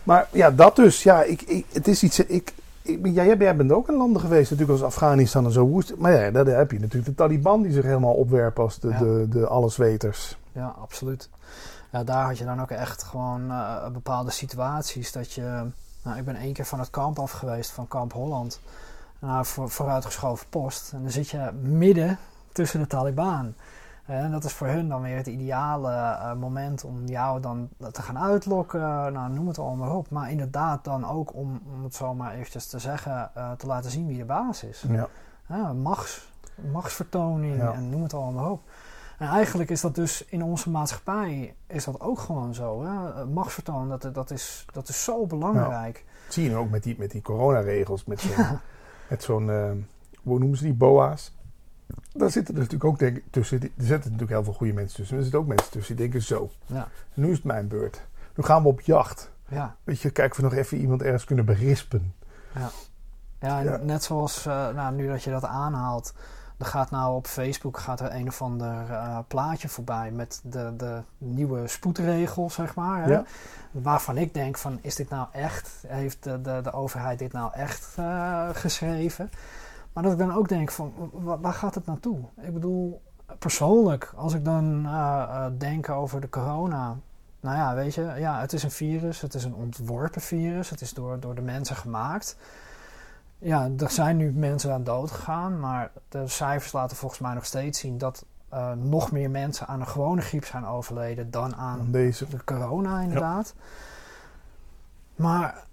Maar 0.02 0.28
ja, 0.30 0.50
dat 0.50 0.76
dus. 0.76 1.02
Ja, 1.02 1.22
ik, 1.22 1.42
ik, 1.42 1.66
het 1.72 1.88
is 1.88 2.02
iets. 2.02 2.18
Ik, 2.20 2.52
ik, 2.82 3.06
jij, 3.06 3.36
jij 3.36 3.56
bent 3.56 3.72
ook 3.72 3.88
in 3.88 3.96
landen 3.96 4.20
geweest, 4.20 4.50
natuurlijk 4.50 4.78
als 4.80 4.88
Afghanistan 4.88 5.44
en 5.44 5.50
zo 5.52 5.66
woest. 5.66 5.96
Maar 5.96 6.12
ja, 6.12 6.30
daar 6.30 6.46
heb 6.46 6.70
je 6.70 6.78
natuurlijk 6.78 7.06
de 7.06 7.14
Taliban 7.14 7.62
die 7.62 7.72
zich 7.72 7.84
helemaal 7.84 8.14
opwerpen 8.14 8.62
als 8.62 8.78
de, 8.80 8.88
Ja. 8.88 8.98
de, 8.98 9.26
de 9.30 9.46
allesweters. 9.46 10.38
Ja, 10.52 10.74
absoluut. 10.82 11.28
Ja, 11.90 12.04
daar 12.04 12.24
had 12.26 12.38
je 12.38 12.44
dan 12.44 12.60
ook 12.60 12.70
echt 12.70 13.02
gewoon 13.02 13.50
eh, 13.50 13.88
bepaalde 13.88 14.30
situaties 14.30 15.12
dat 15.12 15.32
je... 15.32 15.70
Nou, 16.02 16.18
ik 16.18 16.24
ben 16.24 16.36
één 16.36 16.52
keer 16.52 16.64
van 16.66 16.78
het 16.78 16.90
kamp 16.90 17.18
af 17.18 17.30
geweest, 17.30 17.70
van 17.70 17.88
kamp 17.88 18.12
Holland. 18.12 18.60
Naar 19.18 19.46
voor, 19.46 19.70
vooruitgeschoven 19.70 20.46
post. 20.48 20.92
En 20.92 21.02
dan 21.02 21.10
zit 21.10 21.28
je 21.28 21.50
midden 21.62 22.18
tussen 22.52 22.80
de 22.80 22.86
Taliban. 22.86 23.54
En 24.06 24.30
dat 24.30 24.44
is 24.44 24.52
voor 24.52 24.66
hun 24.66 24.88
dan 24.88 25.02
weer 25.02 25.16
het 25.16 25.26
ideale 25.26 25.92
eh, 25.92 26.32
moment 26.32 26.84
om 26.84 27.06
jou 27.06 27.40
dan 27.40 27.68
te 27.92 28.02
gaan 28.02 28.18
uitlokken. 28.18 28.80
Nou, 29.12 29.30
noem 29.30 29.46
het 29.46 29.58
allemaal 29.58 29.96
op. 29.96 30.10
Maar 30.10 30.30
inderdaad 30.30 30.84
dan 30.84 31.08
ook 31.08 31.34
om, 31.34 31.60
om 31.74 31.84
het 31.84 31.94
zo 31.94 32.14
maar 32.14 32.32
eventjes 32.32 32.66
te 32.66 32.78
zeggen, 32.78 33.30
eh, 33.34 33.50
te 33.52 33.66
laten 33.66 33.90
zien 33.90 34.06
wie 34.06 34.18
de 34.18 34.24
baas 34.24 34.62
is. 34.64 34.84
Ja. 34.88 35.06
Ja, 35.46 35.72
machts, 35.72 36.28
machtsvertoning 36.72 37.56
Ja. 37.56 37.72
en 37.72 37.90
noem 37.90 38.02
het 38.02 38.14
allemaal 38.14 38.50
op. 38.50 38.62
En 39.20 39.28
eigenlijk 39.28 39.70
is 39.70 39.80
dat 39.80 39.94
dus 39.94 40.24
in 40.24 40.42
onze 40.42 40.70
maatschappij 40.70 41.54
is 41.66 41.84
dat 41.84 42.00
ook 42.00 42.18
gewoon 42.18 42.54
zo. 42.54 42.84
Hè? 42.84 43.24
Machtsvertoon, 43.26 43.88
dat, 43.88 44.14
dat, 44.14 44.30
is, 44.30 44.66
dat 44.72 44.88
is 44.88 45.04
zo 45.04 45.26
belangrijk. 45.26 46.04
Dat 46.24 46.34
zie 46.34 46.42
je 46.44 46.48
nu 46.48 46.56
ook 46.56 46.70
met 46.70 46.82
die, 46.82 46.94
met 46.98 47.10
die 47.10 47.22
coronaregels. 47.22 48.04
Met 48.04 48.20
zo'n, 48.20 48.46
met 49.10 49.22
zo'n 49.22 49.50
eh, 49.50 49.70
hoe 50.22 50.38
noemen 50.38 50.58
ze 50.58 50.64
die, 50.64 50.72
BOA's. 50.74 51.32
Daar 52.12 52.30
zitten 52.30 52.54
er 52.54 52.60
natuurlijk 52.60 52.90
ook 52.90 52.98
denk 52.98 53.22
tussen. 53.30 53.62
Er 53.62 53.70
zitten 53.76 54.00
natuurlijk 54.00 54.30
heel 54.30 54.44
veel 54.44 54.52
goede 54.52 54.72
mensen 54.72 54.96
tussen. 54.96 55.16
Er 55.16 55.22
zitten 55.22 55.40
ook 55.40 55.46
mensen 55.46 55.70
tussen 55.70 55.96
die 55.96 56.04
denken 56.08 56.26
zo. 56.26 56.50
Ja. 56.66 56.88
Nu 57.14 57.30
is 57.30 57.36
het 57.36 57.44
mijn 57.44 57.68
beurt. 57.68 58.02
Nu 58.34 58.44
gaan 58.44 58.62
we 58.62 58.68
op 58.68 58.80
jacht. 58.80 59.30
Ja, 59.48 59.76
Weet 59.84 60.00
je, 60.00 60.10
kijken 60.10 60.32
of 60.32 60.36
we 60.36 60.42
nog 60.54 60.64
even 60.64 60.78
iemand 60.78 61.02
ergens 61.02 61.24
kunnen 61.24 61.44
berispen. 61.44 62.14
ja, 62.54 62.70
Ja. 63.60 63.76
net 63.76 64.02
zoals 64.02 64.46
eh, 64.46 64.68
nou, 64.74 64.94
nu 64.94 65.08
dat 65.08 65.22
je 65.22 65.30
dat 65.30 65.44
aanhaalt. 65.44 66.14
Er 66.60 66.66
gaat 66.66 66.90
nou 66.90 67.14
op 67.16 67.26
Facebook 67.26 67.78
gaat 67.78 68.00
er 68.00 68.14
een 68.14 68.28
of 68.28 68.42
ander 68.42 68.90
eh, 68.90 69.18
plaatje 69.28 69.68
voorbij 69.68 70.10
met 70.10 70.40
de, 70.44 70.72
de 70.76 71.02
nieuwe 71.18 71.68
spoedregel, 71.68 72.50
zeg 72.50 72.74
maar. 72.74 73.04
Hè? 73.04 73.10
Ja. 73.12 73.24
Waarvan 73.70 74.16
ik 74.16 74.34
denk 74.34 74.58
van, 74.58 74.78
is 74.82 74.94
dit 74.96 75.08
nou 75.08 75.26
echt? 75.32 75.84
Heeft 75.86 76.22
de, 76.22 76.40
de, 76.40 76.60
de 76.62 76.72
overheid 76.72 77.18
dit 77.18 77.32
nou 77.32 77.52
echt 77.52 77.94
eh, 77.96 78.48
geschreven? 78.52 79.30
Maar 79.92 80.02
dat 80.02 80.12
ik 80.12 80.18
dan 80.18 80.34
ook 80.34 80.48
denk 80.48 80.70
van, 80.70 80.92
wa- 81.12 81.38
waar 81.38 81.52
gaat 81.52 81.74
het 81.74 81.86
naartoe? 81.86 82.18
Ik 82.40 82.52
bedoel, 82.52 83.02
persoonlijk, 83.38 84.12
als 84.16 84.34
ik 84.34 84.44
dan 84.44 84.86
eh, 84.86 85.46
denk 85.58 85.88
over 85.88 86.20
de 86.20 86.28
corona... 86.28 86.96
Nou 87.40 87.56
ja, 87.56 87.74
weet 87.74 87.94
je, 87.94 88.12
ja, 88.18 88.40
het 88.40 88.52
is 88.52 88.62
een 88.62 88.70
virus, 88.70 89.20
het 89.20 89.34
is 89.34 89.44
een 89.44 89.54
ontworpen 89.54 90.20
virus, 90.20 90.70
het 90.70 90.80
is 90.80 90.94
door, 90.94 91.20
door 91.20 91.34
de 91.34 91.40
mensen 91.40 91.76
gemaakt. 91.76 92.36
Ja, 93.42 93.70
er 93.78 93.90
zijn 93.90 94.16
nu 94.16 94.32
mensen 94.32 94.72
aan 94.72 94.84
dood 94.84 95.10
gegaan, 95.10 95.60
maar 95.60 95.90
de 96.08 96.28
cijfers 96.28 96.72
laten 96.72 96.96
volgens 96.96 97.20
mij 97.20 97.34
nog 97.34 97.44
steeds 97.44 97.78
zien 97.78 97.98
dat 97.98 98.24
eh, 98.48 98.72
nog 98.72 99.12
meer 99.12 99.30
mensen 99.30 99.66
aan 99.66 99.80
een 99.80 99.86
gewone 99.86 100.20
griep 100.20 100.44
zijn 100.44 100.66
overleden 100.66 101.30
dan 101.30 101.56
aan 101.56 101.86
deze. 101.90 102.28
de 102.28 102.44
corona 102.44 103.00
inderdaad. 103.00 103.54
Maar 105.16 105.64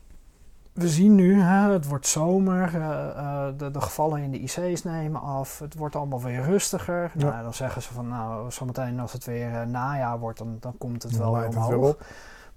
we 0.73 0.87
zien 0.89 1.15
nu, 1.15 1.41
hè, 1.41 1.71
het 1.71 1.87
wordt 1.87 2.07
zomer, 2.07 2.75
eh, 2.75 3.09
eh, 3.09 3.57
de, 3.57 3.71
de 3.71 3.81
gevallen 3.81 4.21
in 4.21 4.31
de 4.31 4.39
IC's 4.39 4.83
nemen 4.83 5.21
af, 5.21 5.59
het 5.59 5.75
wordt 5.75 5.95
allemaal 5.95 6.21
weer 6.21 6.41
rustiger. 6.41 7.11
Ja. 7.15 7.29
Nou, 7.29 7.43
dan 7.43 7.53
zeggen 7.53 7.81
ze 7.81 7.93
van, 7.93 8.07
nou, 8.07 8.51
zometeen 8.51 8.99
als 8.99 9.13
het 9.13 9.25
weer 9.25 9.67
najaar 9.67 10.19
wordt, 10.19 10.37
dan, 10.37 10.57
dan 10.59 10.77
komt 10.77 11.03
het 11.03 11.17
wel 11.17 11.33
weer 11.33 11.43
het 11.43 11.55
omhoog. 11.55 11.97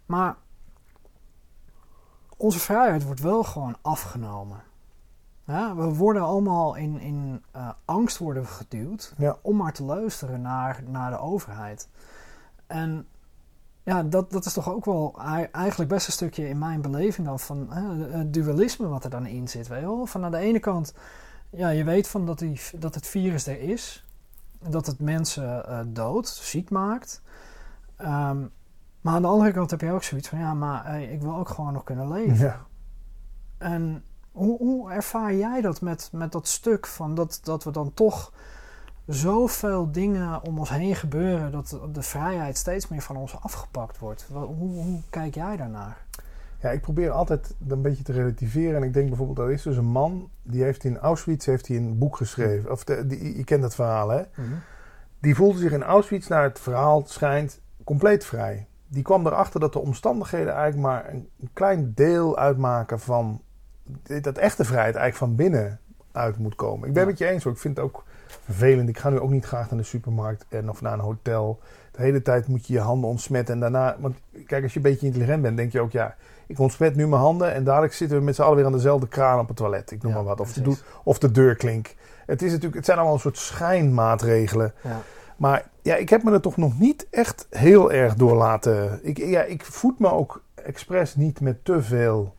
Maar 0.06 0.36
onze 2.36 2.58
vrijheid 2.58 3.04
wordt 3.04 3.20
wel 3.20 3.42
gewoon 3.42 3.76
afgenomen. 3.82 4.62
Ja, 5.50 5.74
we 5.76 5.94
worden 5.94 6.22
allemaal 6.22 6.74
in, 6.74 7.00
in 7.00 7.42
eh, 7.52 7.68
angst 7.84 8.18
worden 8.18 8.46
geduwd 8.46 9.14
Ja. 9.18 9.36
om 9.42 9.56
maar 9.56 9.72
te 9.72 9.84
luisteren 9.84 10.40
naar, 10.40 10.80
naar 10.86 11.10
de 11.10 11.18
overheid. 11.18 11.88
En 12.66 13.06
ja, 13.82 14.02
dat, 14.02 14.30
dat 14.30 14.44
is 14.44 14.52
toch 14.52 14.72
ook 14.72 14.84
wel 14.84 15.14
ei- 15.20 15.48
eigenlijk 15.52 15.90
best 15.90 16.06
een 16.06 16.12
stukje 16.12 16.48
in 16.48 16.58
mijn 16.58 16.80
beleving 16.82 17.26
dan 17.26 17.38
van 17.40 17.66
hè, 17.70 17.94
het 18.18 18.32
dualisme 18.34 18.88
wat 18.88 19.04
er 19.04 19.10
dan 19.10 19.26
in 19.26 19.48
zit. 19.48 19.68
Weet 19.68 19.80
je 19.80 19.86
wel? 19.86 20.06
Van 20.06 20.24
aan 20.24 20.30
de 20.30 20.36
ene 20.38 20.58
kant, 20.58 20.94
ja, 21.50 21.68
je 21.68 21.84
weet 21.84 22.08
van 22.08 22.26
dat, 22.26 22.38
die, 22.38 22.60
dat 22.78 22.94
het 22.94 23.06
virus 23.06 23.46
er 23.46 23.60
is. 23.60 24.06
Dat 24.68 24.86
het 24.86 25.00
mensen 25.00 25.66
eh 25.68 25.80
dood, 25.86 26.28
ziek 26.28 26.70
maakt. 26.70 27.22
Ehm, 27.96 28.46
maar 29.00 29.14
aan 29.14 29.22
de 29.22 29.28
andere 29.28 29.52
kant 29.52 29.70
heb 29.70 29.80
je 29.80 29.92
ook 29.92 30.02
zoiets 30.02 30.28
van, 30.28 30.38
ja, 30.38 30.54
maar 30.54 30.84
eh, 30.84 31.12
ik 31.12 31.20
wil 31.22 31.36
ook 31.36 31.48
gewoon 31.48 31.72
nog 31.72 31.84
kunnen 31.84 32.08
leven. 32.12 32.36
Ja. 32.46 32.66
En 33.58 34.04
hoe, 34.32 34.58
hoe 34.58 34.90
ervaar 34.90 35.34
jij 35.34 35.60
dat 35.60 35.80
met, 35.80 36.08
met 36.12 36.32
dat 36.32 36.48
stuk 36.48 36.86
van 36.86 37.14
dat, 37.14 37.40
dat 37.42 37.64
we 37.64 37.70
dan 37.70 37.94
toch 37.94 38.32
zoveel 39.06 39.90
dingen 39.92 40.44
om 40.44 40.58
ons 40.58 40.70
heen 40.70 40.96
gebeuren, 40.96 41.52
dat 41.52 41.78
de 41.92 42.02
vrijheid 42.02 42.56
steeds 42.56 42.88
meer 42.88 43.02
van 43.02 43.16
ons 43.16 43.40
afgepakt 43.40 43.98
wordt? 43.98 44.26
Hoe, 44.32 44.44
hoe 44.56 45.00
kijk 45.10 45.34
jij 45.34 45.56
daarnaar? 45.56 46.04
Ja, 46.60 46.70
ik 46.70 46.80
probeer 46.80 47.10
altijd 47.10 47.54
een 47.68 47.82
beetje 47.82 48.02
te 48.02 48.12
relativeren. 48.12 48.76
En 48.76 48.82
ik 48.82 48.92
denk 48.92 49.08
bijvoorbeeld, 49.08 49.38
er 49.38 49.50
is 49.50 49.62
dus 49.62 49.76
een 49.76 49.84
man, 49.84 50.30
die 50.42 50.62
heeft 50.62 50.84
in 50.84 50.98
Auschwitz 50.98 51.46
heeft 51.46 51.68
hij 51.68 51.76
een 51.76 51.98
boek 51.98 52.16
geschreven. 52.16 52.70
Of 52.70 52.84
de, 52.84 53.06
die, 53.06 53.36
je 53.36 53.44
kent 53.44 53.62
dat 53.62 53.74
verhaal, 53.74 54.08
hè? 54.08 54.22
Die 55.20 55.34
voelde 55.34 55.58
zich 55.58 55.72
in 55.72 55.82
Auschwitz, 55.82 56.28
naar 56.28 56.42
het 56.42 56.60
verhaal 56.60 57.02
schijnt, 57.06 57.60
compleet 57.84 58.24
vrij. 58.24 58.66
Die 58.88 59.02
kwam 59.02 59.26
erachter 59.26 59.60
dat 59.60 59.72
de 59.72 59.78
omstandigheden 59.78 60.52
eigenlijk 60.52 60.82
maar 60.82 61.08
een 61.08 61.50
klein 61.52 61.92
deel 61.94 62.38
uitmaken 62.38 63.00
van 63.00 63.42
dat 64.22 64.38
echte 64.38 64.64
vrijheid 64.64 64.94
eigenlijk 64.94 65.16
van 65.16 65.34
binnen 65.44 65.78
uit 66.12 66.38
moet 66.38 66.54
komen. 66.54 66.88
Ik 66.88 66.94
ben 66.94 67.02
Ja. 67.02 67.08
het 67.08 67.18
met 67.18 67.28
je 67.28 67.34
eens 67.34 67.44
hoor. 67.44 67.52
Ik 67.52 67.58
vind 67.58 67.76
het 67.76 67.84
ook 67.86 68.04
vervelend. 68.44 68.88
Ik 68.88 68.98
ga 68.98 69.10
nu 69.10 69.20
ook 69.20 69.30
niet 69.30 69.44
graag 69.44 69.70
naar 69.70 69.78
de 69.78 69.84
supermarkt 69.84 70.44
en 70.48 70.70
of 70.70 70.80
naar 70.80 70.92
een 70.92 70.98
hotel. 71.00 71.58
De 71.92 72.02
hele 72.02 72.22
tijd 72.22 72.46
moet 72.48 72.66
je 72.66 72.72
je 72.72 72.80
handen 72.80 73.10
ontsmetten. 73.10 73.54
En 73.54 73.60
daarna, 73.60 73.96
want 74.00 74.16
kijk, 74.46 74.62
als 74.62 74.72
je 74.72 74.78
een 74.78 74.90
beetje 74.90 75.06
intelligent 75.06 75.42
bent, 75.42 75.56
denk 75.56 75.72
je 75.72 75.80
ook, 75.80 75.92
ja, 75.92 76.14
ik 76.46 76.58
ontsmet 76.58 76.96
nu 76.96 77.06
mijn 77.08 77.22
handen 77.22 77.52
en 77.52 77.64
dadelijk 77.64 77.92
zitten 77.92 78.18
we 78.18 78.24
met 78.24 78.34
z'n 78.34 78.42
allen 78.42 78.56
weer 78.56 78.64
aan 78.66 78.72
dezelfde 78.72 79.08
kraan 79.08 79.38
op 79.38 79.48
het 79.48 79.56
toilet. 79.56 79.90
Ik 79.90 80.02
noem 80.02 80.10
Ja, 80.12 80.16
maar 80.16 80.26
wat. 80.26 80.40
Of 80.40 80.52
de, 80.52 80.76
of 81.04 81.18
de 81.18 81.30
deurklink. 81.30 81.94
Het, 82.26 82.42
is 82.42 82.48
natuurlijk, 82.50 82.74
het 82.76 82.84
zijn 82.84 82.96
allemaal 82.96 83.14
een 83.14 83.20
soort 83.22 83.38
schijnmaatregelen. 83.38 84.72
Ja. 84.82 85.00
Maar 85.36 85.68
ja, 85.82 85.96
ik 85.96 86.08
heb 86.08 86.22
me 86.22 86.32
er 86.32 86.40
toch 86.40 86.56
nog 86.56 86.78
niet 86.78 87.06
echt 87.10 87.46
heel 87.50 87.92
erg 87.92 88.14
door 88.14 88.36
laten. 88.36 89.00
Ik, 89.02 89.18
ja, 89.18 89.42
ik 89.42 89.64
voed 89.64 89.98
me 89.98 90.12
ook 90.12 90.42
expres 90.54 91.14
niet 91.16 91.40
met 91.40 91.64
te 91.64 91.82
veel 91.82 92.34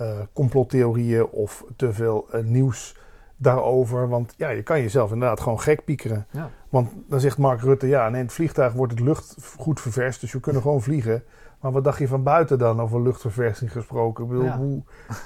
eh, 0.00 0.18
complottheorieën 0.32 1.26
of 1.26 1.64
te 1.76 1.92
veel 1.92 2.26
eh, 2.32 2.42
nieuws 2.44 2.96
daarover. 3.36 4.08
Want 4.08 4.34
ja, 4.36 4.48
je 4.48 4.62
kan 4.62 4.80
jezelf 4.80 5.12
inderdaad 5.12 5.40
gewoon 5.40 5.60
gek 5.60 5.84
piekeren. 5.84 6.26
Ja. 6.30 6.50
Want 6.68 6.90
dan 7.08 7.20
zegt 7.20 7.38
Mark 7.38 7.60
Rutte, 7.60 7.86
ja, 7.86 8.06
in 8.06 8.14
het 8.14 8.32
vliegtuig 8.32 8.72
wordt 8.72 8.92
het 8.92 9.00
lucht 9.02 9.36
goed 9.58 9.80
ververst, 9.80 10.20
dus 10.20 10.32
we 10.32 10.40
kunnen 10.40 10.62
gewoon 10.62 10.82
vliegen. 10.82 11.22
Maar 11.60 11.72
wat 11.72 11.84
dacht 11.84 11.98
je 11.98 12.08
van 12.08 12.22
buiten 12.22 12.58
dan 12.58 12.80
over 12.80 13.02
luchtverversing 13.02 13.72
gesproken? 13.72 14.24
Ik 14.24 14.30
bedoel, 14.30 14.44
Ja. 14.44 14.56
hoe, 14.56 14.82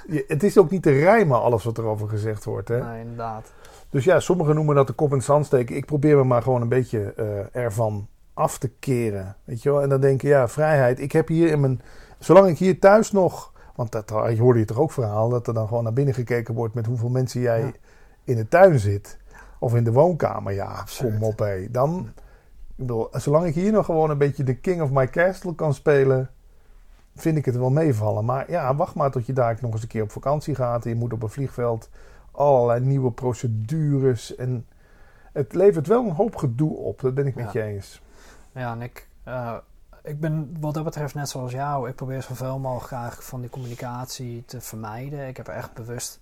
je- 0.07 0.25
het 0.27 0.43
is 0.43 0.57
ook 0.57 0.69
niet 0.69 0.83
te 0.83 0.91
rijmen 0.91 1.41
alles 1.41 1.63
wat 1.63 1.77
erover 1.77 2.09
gezegd 2.09 2.43
wordt. 2.43 2.67
Hè? 2.67 2.83
Nee, 2.83 3.01
inderdaad. 3.01 3.53
Dus 3.89 4.03
ja, 4.03 4.19
sommigen 4.19 4.55
noemen 4.55 4.75
dat 4.75 4.87
de 4.87 4.93
kop 4.93 5.09
in 5.09 5.15
het 5.15 5.25
zand 5.25 5.45
steken. 5.45 5.75
Ik 5.75 5.85
probeer 5.85 6.17
me 6.17 6.23
maar 6.23 6.41
gewoon 6.41 6.61
een 6.61 6.69
beetje 6.69 7.13
eh, 7.13 7.61
ervan 7.63 8.07
af 8.33 8.57
te 8.57 8.67
keren. 8.79 9.35
Weet 9.43 9.63
je 9.63 9.69
wel? 9.71 9.81
En 9.81 9.89
dan 9.89 10.01
denken, 10.01 10.29
ja, 10.29 10.47
vrijheid. 10.47 10.99
Ik 10.99 11.11
heb 11.11 11.27
hier 11.27 11.47
in 11.47 11.59
mijn. 11.59 11.81
Zolang 12.19 12.47
ik 12.47 12.57
hier 12.57 12.79
thuis 12.79 13.11
nog. 13.11 13.53
Want 13.75 13.91
dat 13.91 14.09
je 14.09 14.39
hoorde 14.39 14.59
je 14.59 14.65
toch 14.65 14.79
ook 14.79 14.91
verhaal. 14.91 15.29
Dat 15.29 15.47
er 15.47 15.53
dan 15.53 15.67
gewoon 15.67 15.83
naar 15.83 15.93
binnen 15.93 16.13
gekeken 16.13 16.53
wordt 16.53 16.73
met 16.73 16.85
hoeveel 16.85 17.09
mensen 17.09 17.41
jij 17.41 17.59
Ja. 17.61 17.71
in 18.23 18.35
de 18.35 18.47
tuin 18.47 18.79
zit. 18.79 19.17
Of 19.59 19.75
in 19.75 19.83
de 19.83 19.91
woonkamer. 19.91 20.53
Ja, 20.53 20.83
kom 20.97 21.23
op 21.23 21.39
hé. 21.39 21.67
Dan. 21.71 22.11
Ik 22.67 22.81
bedoel, 22.81 23.07
zolang 23.11 23.45
ik 23.45 23.53
hier 23.55 23.71
nog 23.71 23.85
gewoon 23.85 24.09
een 24.09 24.17
beetje 24.17 24.43
de 24.43 24.55
king 24.55 24.81
of 24.81 24.91
my 24.91 25.07
castle 25.07 25.55
kan 25.55 25.73
spelen. 25.73 26.29
Vind 27.15 27.37
ik 27.37 27.45
het 27.45 27.57
wel 27.57 27.69
meevallen. 27.69 28.25
Maar 28.25 28.51
ja, 28.51 28.75
wacht 28.75 28.95
maar 28.95 29.11
tot 29.11 29.25
je 29.25 29.33
daar 29.33 29.57
nog 29.61 29.71
eens 29.73 29.81
een 29.81 29.87
keer 29.87 30.03
op 30.03 30.11
vakantie 30.11 30.55
gaat. 30.55 30.83
En 30.83 30.89
je 30.89 30.95
moet 30.95 31.13
op 31.13 31.23
een 31.23 31.29
vliegveld 31.29 31.89
allerlei 32.31 32.85
nieuwe 32.85 33.11
procedures. 33.11 34.35
En 34.35 34.65
het 35.33 35.53
levert 35.53 35.87
wel 35.87 36.03
een 36.05 36.11
hoop 36.15 36.35
gedoe 36.35 36.75
op. 36.77 36.99
Dat 37.01 37.13
ben 37.13 37.27
ik 37.27 37.35
met 37.35 37.51
Ja. 37.51 37.61
je 37.65 37.67
eens. 37.73 38.01
Ja, 38.51 38.71
en 38.71 38.81
ik, 38.81 39.07
eh, 39.23 39.53
ik 40.05 40.19
ben 40.19 40.57
wat 40.59 40.73
dat 40.73 40.83
betreft 40.83 41.15
net 41.15 41.29
zoals 41.29 41.51
jou. 41.51 41.89
Ik 41.89 41.95
probeer 41.95 42.21
zoveel 42.21 42.59
mogelijk 42.59 42.93
eigenlijk 42.93 43.23
van 43.23 43.41
die 43.41 43.49
communicatie 43.49 44.43
te 44.45 44.61
vermijden. 44.61 45.27
Ik 45.27 45.37
heb 45.37 45.47
er 45.47 45.53
echt 45.53 45.73
bewust, 45.73 46.19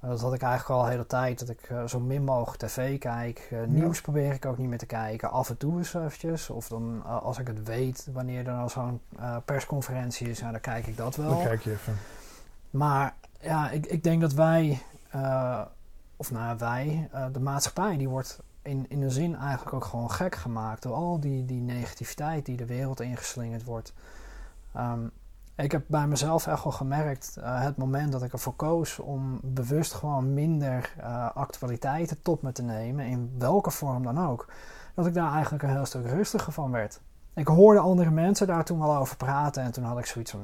eh, 0.00 0.08
dat 0.08 0.20
had 0.20 0.34
ik 0.34 0.42
eigenlijk 0.42 0.80
al 0.80 0.84
de 0.84 0.90
hele 0.90 1.06
tijd, 1.06 1.38
dat 1.38 1.48
ik 1.48 1.62
eh, 1.62 1.84
zo 1.84 2.00
min 2.00 2.24
mogelijk 2.24 2.62
tv 2.62 2.98
kijk. 2.98 3.48
Eh, 3.50 3.58
nieuws 3.66 4.00
probeer 4.00 4.32
ik 4.32 4.46
ook 4.46 4.58
niet 4.58 4.68
meer 4.68 4.78
te 4.78 4.86
kijken. 4.86 5.30
Af 5.30 5.48
en 5.48 5.56
toe 5.56 5.78
eens 5.78 5.94
eventjes. 5.94 6.50
Of 6.50 6.68
dan 6.68 7.04
als 7.04 7.38
ik 7.38 7.46
het 7.46 7.64
weet, 7.64 8.08
wanneer 8.12 8.38
er 8.38 8.44
dan 8.44 8.70
zo'n 8.70 9.00
persconferentie 9.44 10.28
is, 10.28 10.40
nou, 10.40 10.52
dan 10.52 10.60
kijk 10.60 10.86
ik 10.86 10.96
dat 10.96 11.16
wel. 11.16 11.28
Dan 11.28 11.42
kijk 11.42 11.62
je 11.62 11.70
even. 11.70 11.96
Maar 12.70 13.14
ja, 13.40 13.70
ik, 13.70 13.86
ik 13.86 14.02
denk 14.02 14.20
dat 14.20 14.32
wij, 14.32 14.82
of 16.16 16.30
nou 16.30 16.58
wij, 16.58 17.08
de 17.32 17.40
maatschappij, 17.40 17.96
die 17.96 18.08
wordt 18.08 18.38
in, 18.62 18.86
in 18.88 19.02
een 19.02 19.10
zin 19.10 19.36
eigenlijk 19.36 19.72
ook 19.72 19.84
gewoon 19.84 20.10
gek 20.10 20.34
gemaakt 20.34 20.82
door 20.82 20.94
al 20.94 21.20
die, 21.20 21.44
die 21.44 21.60
negativiteit 21.60 22.46
die 22.46 22.56
de 22.56 22.66
wereld 22.66 23.00
ingeslingerd 23.00 23.64
wordt. 23.64 23.92
Ehm, 24.74 25.06
ik 25.56 25.72
heb 25.72 25.84
bij 25.86 26.06
mezelf 26.06 26.46
echt 26.46 26.62
wel 26.64 26.72
gemerkt, 26.72 27.36
eh, 27.36 27.62
het 27.62 27.76
moment 27.76 28.12
dat 28.12 28.22
ik 28.22 28.32
ervoor 28.32 28.54
koos 28.54 28.98
om 28.98 29.40
bewust 29.42 29.92
gewoon 29.94 30.34
minder 30.34 30.94
eh, 30.96 31.30
actualiteiten 31.34 32.22
tot 32.22 32.42
me 32.42 32.52
te 32.52 32.62
nemen, 32.62 33.06
in 33.06 33.34
welke 33.38 33.70
vorm 33.70 34.02
dan 34.02 34.26
ook, 34.26 34.46
dat 34.94 35.06
ik 35.06 35.14
daar 35.14 35.32
eigenlijk 35.32 35.62
een 35.62 35.70
heel 35.70 35.86
stuk 35.86 36.06
rustiger 36.06 36.52
van 36.52 36.70
werd. 36.70 37.00
Ik 37.34 37.46
hoorde 37.46 37.80
andere 37.80 38.10
mensen 38.10 38.46
daar 38.46 38.64
toen 38.64 38.78
wel 38.78 38.96
over 38.96 39.16
praten 39.16 39.62
en 39.62 39.72
toen 39.72 39.84
had 39.84 39.98
ik 39.98 40.06
zoiets 40.06 40.30
van, 40.30 40.40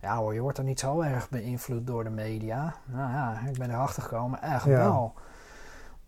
ja 0.00 0.16
hoor, 0.16 0.34
je 0.34 0.40
wordt 0.40 0.58
er 0.58 0.64
niet 0.64 0.80
zo 0.80 1.00
erg 1.00 1.30
beïnvloed 1.30 1.86
door 1.86 2.04
de 2.04 2.10
media. 2.10 2.74
Nou 2.84 3.10
ja, 3.10 3.38
ik 3.46 3.58
ben 3.58 3.70
erachter 3.70 4.02
gekomen, 4.02 4.42
echt 4.42 4.64
Ja. 4.64 4.76
wel. 4.76 5.14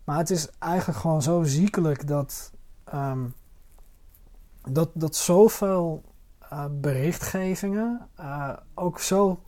Maar 0.07 0.17
het 0.17 0.29
is 0.29 0.49
eigenlijk 0.59 0.99
gewoon 0.99 1.21
zo 1.21 1.43
ziekelijk 1.43 2.07
dat, 2.07 2.51
ehm, 2.83 3.25
dat, 4.69 4.89
dat 4.93 5.15
zoveel 5.15 6.03
eh, 6.49 6.65
berichtgevingen 6.71 8.07
eh, 8.15 8.49
ook 8.73 8.99
zo, 8.99 9.39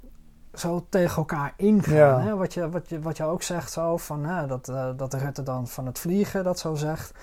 zo 0.54 0.86
tegen 0.90 1.18
elkaar 1.18 1.54
ingaan. 1.56 1.96
Ja. 1.96 2.20
Hè? 2.20 2.36
Wat, 2.36 2.54
je, 2.54 2.70
wat, 2.70 2.90
je, 2.90 3.02
wat 3.02 3.18
je 3.18 3.24
ook 3.24 3.42
zegt 3.42 3.72
zo, 3.72 3.98
van, 3.98 4.26
hè, 4.26 4.48
dat, 4.48 4.70
eh 4.70 4.90
dat 4.98 5.12
de 5.12 5.18
Rutte 5.18 5.44
dan 5.44 5.68
van 5.68 5.86
het 5.86 6.00
vliegen 6.00 6.44
dat 6.44 6.60
zo 6.60 6.76
zegt. 6.76 7.14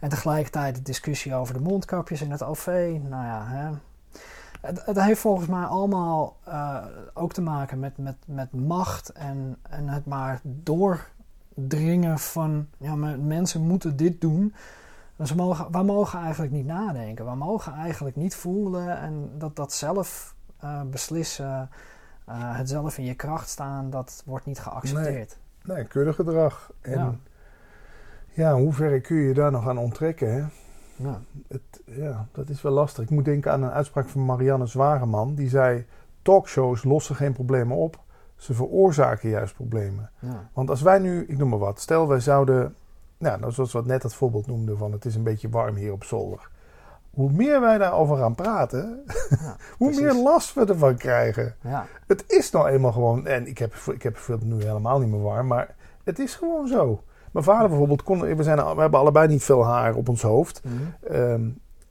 En 0.00 0.08
tegelijkertijd 0.08 0.74
de 0.74 0.82
discussie 0.82 1.34
over 1.34 1.54
de 1.54 1.60
mondkapjes 1.60 2.22
in 2.22 2.30
het 2.30 2.42
OV. 2.42 2.98
Nou 3.08 3.24
ja, 3.24 3.44
hè. 3.46 3.70
Het, 4.60 4.84
het 4.84 5.00
heeft 5.00 5.20
volgens 5.20 5.48
mij 5.48 5.64
allemaal 5.64 6.36
ook 7.14 7.32
te 7.32 7.42
maken 7.42 7.78
met, 7.78 7.98
met, 7.98 8.16
met 8.26 8.52
macht 8.52 9.12
en, 9.12 9.56
en 9.62 9.88
het 9.88 10.06
maar 10.06 10.40
doordringen 11.58 12.18
van 12.18 12.66
ja, 12.78 12.96
maar 12.96 13.18
mensen 13.18 13.60
moeten 13.60 13.96
dit 13.96 14.20
doen. 14.20 14.54
Dus 15.16 15.30
we 15.30 15.36
mogen, 15.36 15.72
we 15.72 15.82
mogen 15.82 16.20
eigenlijk 16.20 16.52
niet 16.52 16.66
nadenken. 16.66 17.24
We 17.24 17.34
mogen 17.34 17.72
eigenlijk 17.72 18.16
niet 18.16 18.34
voelen 18.34 18.98
en 18.98 19.30
dat, 19.38 19.56
dat 19.56 19.72
zelf 19.72 20.34
eh, 20.60 20.82
beslissen, 20.82 21.70
eh, 22.24 22.56
het 22.56 22.68
zelf 22.68 22.98
in 22.98 23.04
je 23.04 23.14
kracht 23.14 23.48
staan, 23.48 23.90
dat 23.90 24.22
wordt 24.26 24.46
niet 24.46 24.58
geaccepteerd. 24.58 25.38
Nee, 25.62 25.84
kudde 25.84 26.12
gedrag. 26.12 26.72
En 26.80 26.92
Ja. 26.92 27.14
ja. 28.32 28.50
in 28.50 28.62
hoeverre 28.62 29.00
kun 29.00 29.16
je 29.16 29.28
je 29.28 29.34
daar 29.34 29.50
nog 29.50 29.68
aan 29.68 29.78
onttrekken? 29.78 30.34
Hè? 30.34 30.44
Ja. 30.96 31.20
Het, 31.48 31.80
ja, 31.84 32.26
dat 32.32 32.48
is 32.48 32.62
wel 32.62 32.72
lastig. 32.72 33.04
Ik 33.04 33.10
moet 33.10 33.24
denken 33.24 33.52
aan 33.52 33.62
een 33.62 33.70
uitspraak 33.70 34.08
van 34.08 34.24
Marianne 34.24 34.66
Zwageman. 34.66 35.34
Die 35.34 35.48
zei, 35.48 35.86
talkshows 36.22 36.84
lossen 36.84 37.16
geen 37.16 37.32
problemen 37.32 37.76
op. 37.76 38.00
Ze 38.38 38.54
veroorzaken 38.54 39.28
juist 39.28 39.54
problemen. 39.54 40.10
Ja. 40.18 40.48
Want 40.52 40.70
als 40.70 40.82
wij 40.82 40.98
nu, 40.98 41.24
ik 41.26 41.38
noem 41.38 41.48
maar 41.48 41.58
wat, 41.58 41.80
stel 41.80 42.08
wij 42.08 42.20
zouden, 42.20 42.74
nou, 43.18 43.40
nou, 43.40 43.52
zoals 43.52 43.72
we 43.72 43.82
net 43.84 44.02
dat 44.02 44.14
voorbeeld 44.14 44.46
noemden 44.46 44.78
van 44.78 44.92
het 44.92 45.04
is 45.04 45.14
een 45.14 45.22
beetje 45.22 45.48
warm 45.48 45.74
hier 45.74 45.92
op 45.92 46.04
zolder. 46.04 46.48
Hoe 47.10 47.32
meer 47.32 47.60
wij 47.60 47.78
daarover 47.78 48.16
gaan 48.16 48.34
praten, 48.34 49.02
Ja, 49.28 49.56
hoe 49.76 49.88
precies. 49.88 50.00
meer 50.00 50.22
last 50.22 50.54
we 50.54 50.64
ervan 50.64 50.96
krijgen. 50.96 51.54
Ja. 51.60 51.86
Het 52.06 52.24
is 52.26 52.50
nou 52.50 52.68
eenmaal 52.68 52.92
gewoon, 52.92 53.26
en 53.26 53.46
ik 53.46 53.58
heb, 53.58 53.74
ik 53.74 54.02
heb 54.02 54.18
het 54.26 54.44
nu 54.44 54.62
helemaal 54.62 54.98
niet 54.98 55.10
meer 55.10 55.22
warm, 55.22 55.46
maar 55.46 55.74
het 56.04 56.18
is 56.18 56.34
gewoon 56.34 56.66
zo. 56.68 57.02
Mijn 57.30 57.44
vader 57.44 57.68
bijvoorbeeld, 57.68 58.02
kon, 58.02 58.36
we, 58.36 58.42
zijn, 58.42 58.56
we 58.56 58.80
hebben 58.80 59.00
allebei 59.00 59.28
niet 59.28 59.44
veel 59.44 59.64
haar 59.64 59.94
op 59.94 60.08
ons 60.08 60.22
hoofd. 60.22 60.62
Mhm. 60.64 60.74
Ehm, 61.14 61.48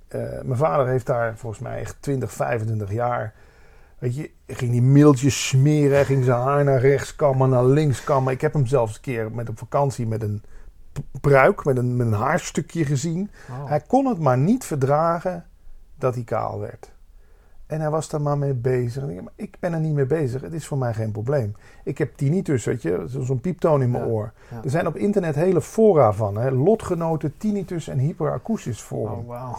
eh, 0.07 0.41
mijn 0.43 0.57
vader 0.57 0.87
heeft 0.87 1.05
daar 1.05 1.37
volgens 1.37 1.61
mij 1.61 1.79
echt 1.79 2.01
20, 2.01 2.31
25 2.31 2.91
jaar. 2.91 3.33
Weet 3.99 4.15
je, 4.15 4.31
ging 4.47 4.71
die 4.71 4.81
mailtjes 4.81 5.47
smeren, 5.47 5.91
hij 5.95 6.05
ging 6.05 6.23
zijn 6.23 6.39
haar 6.41 6.63
naar 6.63 6.79
rechts 6.79 7.15
kammen, 7.15 7.49
naar 7.49 7.65
links 7.65 8.03
kammen. 8.03 8.33
Ik 8.33 8.41
heb 8.41 8.53
hem 8.53 8.65
zelfs 8.65 8.95
een 8.95 9.01
keer 9.01 9.31
met 9.31 9.49
op 9.49 9.57
vakantie 9.57 10.07
met 10.07 10.23
een 10.23 10.43
pruik, 11.21 11.65
met 11.65 11.77
een, 11.77 11.95
met 11.95 12.07
een 12.07 12.13
haarstukje 12.13 12.85
gezien. 12.85 13.29
Oh. 13.49 13.69
Hij 13.69 13.79
kon 13.87 14.05
het 14.05 14.19
maar 14.19 14.37
niet 14.37 14.65
verdragen 14.65 15.45
dat 15.95 16.15
hij 16.15 16.23
kaal 16.23 16.59
werd. 16.59 16.95
En 17.65 17.79
hij 17.81 17.89
was 17.89 18.09
daar 18.09 18.21
maar 18.21 18.37
mee 18.37 18.53
bezig. 18.53 19.03
En 19.03 19.09
ik, 19.09 19.13
denk, 19.15 19.23
maar 19.25 19.33
ik 19.35 19.55
ben 19.59 19.73
er 19.73 19.79
niet 19.79 19.93
mee 19.93 20.05
bezig. 20.05 20.41
Het 20.41 20.53
is 20.53 20.67
voor 20.67 20.77
mij 20.77 20.93
geen 20.93 21.11
probleem. 21.11 21.55
Ik 21.83 21.97
heb 21.97 22.15
tinnitus, 22.17 22.65
weet 22.65 22.81
je, 22.81 23.05
zo- 23.09 23.21
zo'n 23.21 23.41
pieptoon 23.41 23.81
in 23.81 23.91
mijn 23.91 24.03
Ja, 24.05 24.09
oor. 24.09 24.33
ja. 24.51 24.63
Er 24.63 24.69
zijn 24.69 24.87
op 24.87 24.95
internet 24.95 25.35
hele 25.35 25.61
fora 25.61 26.13
van. 26.13 26.37
Hè? 26.37 26.49
Lotgenoten, 26.51 27.37
tinnitus 27.37 27.87
en 27.87 27.97
hyperakoestisch 27.99 28.81
forum. 28.81 29.19
Oh, 29.19 29.27
wauw. 29.27 29.57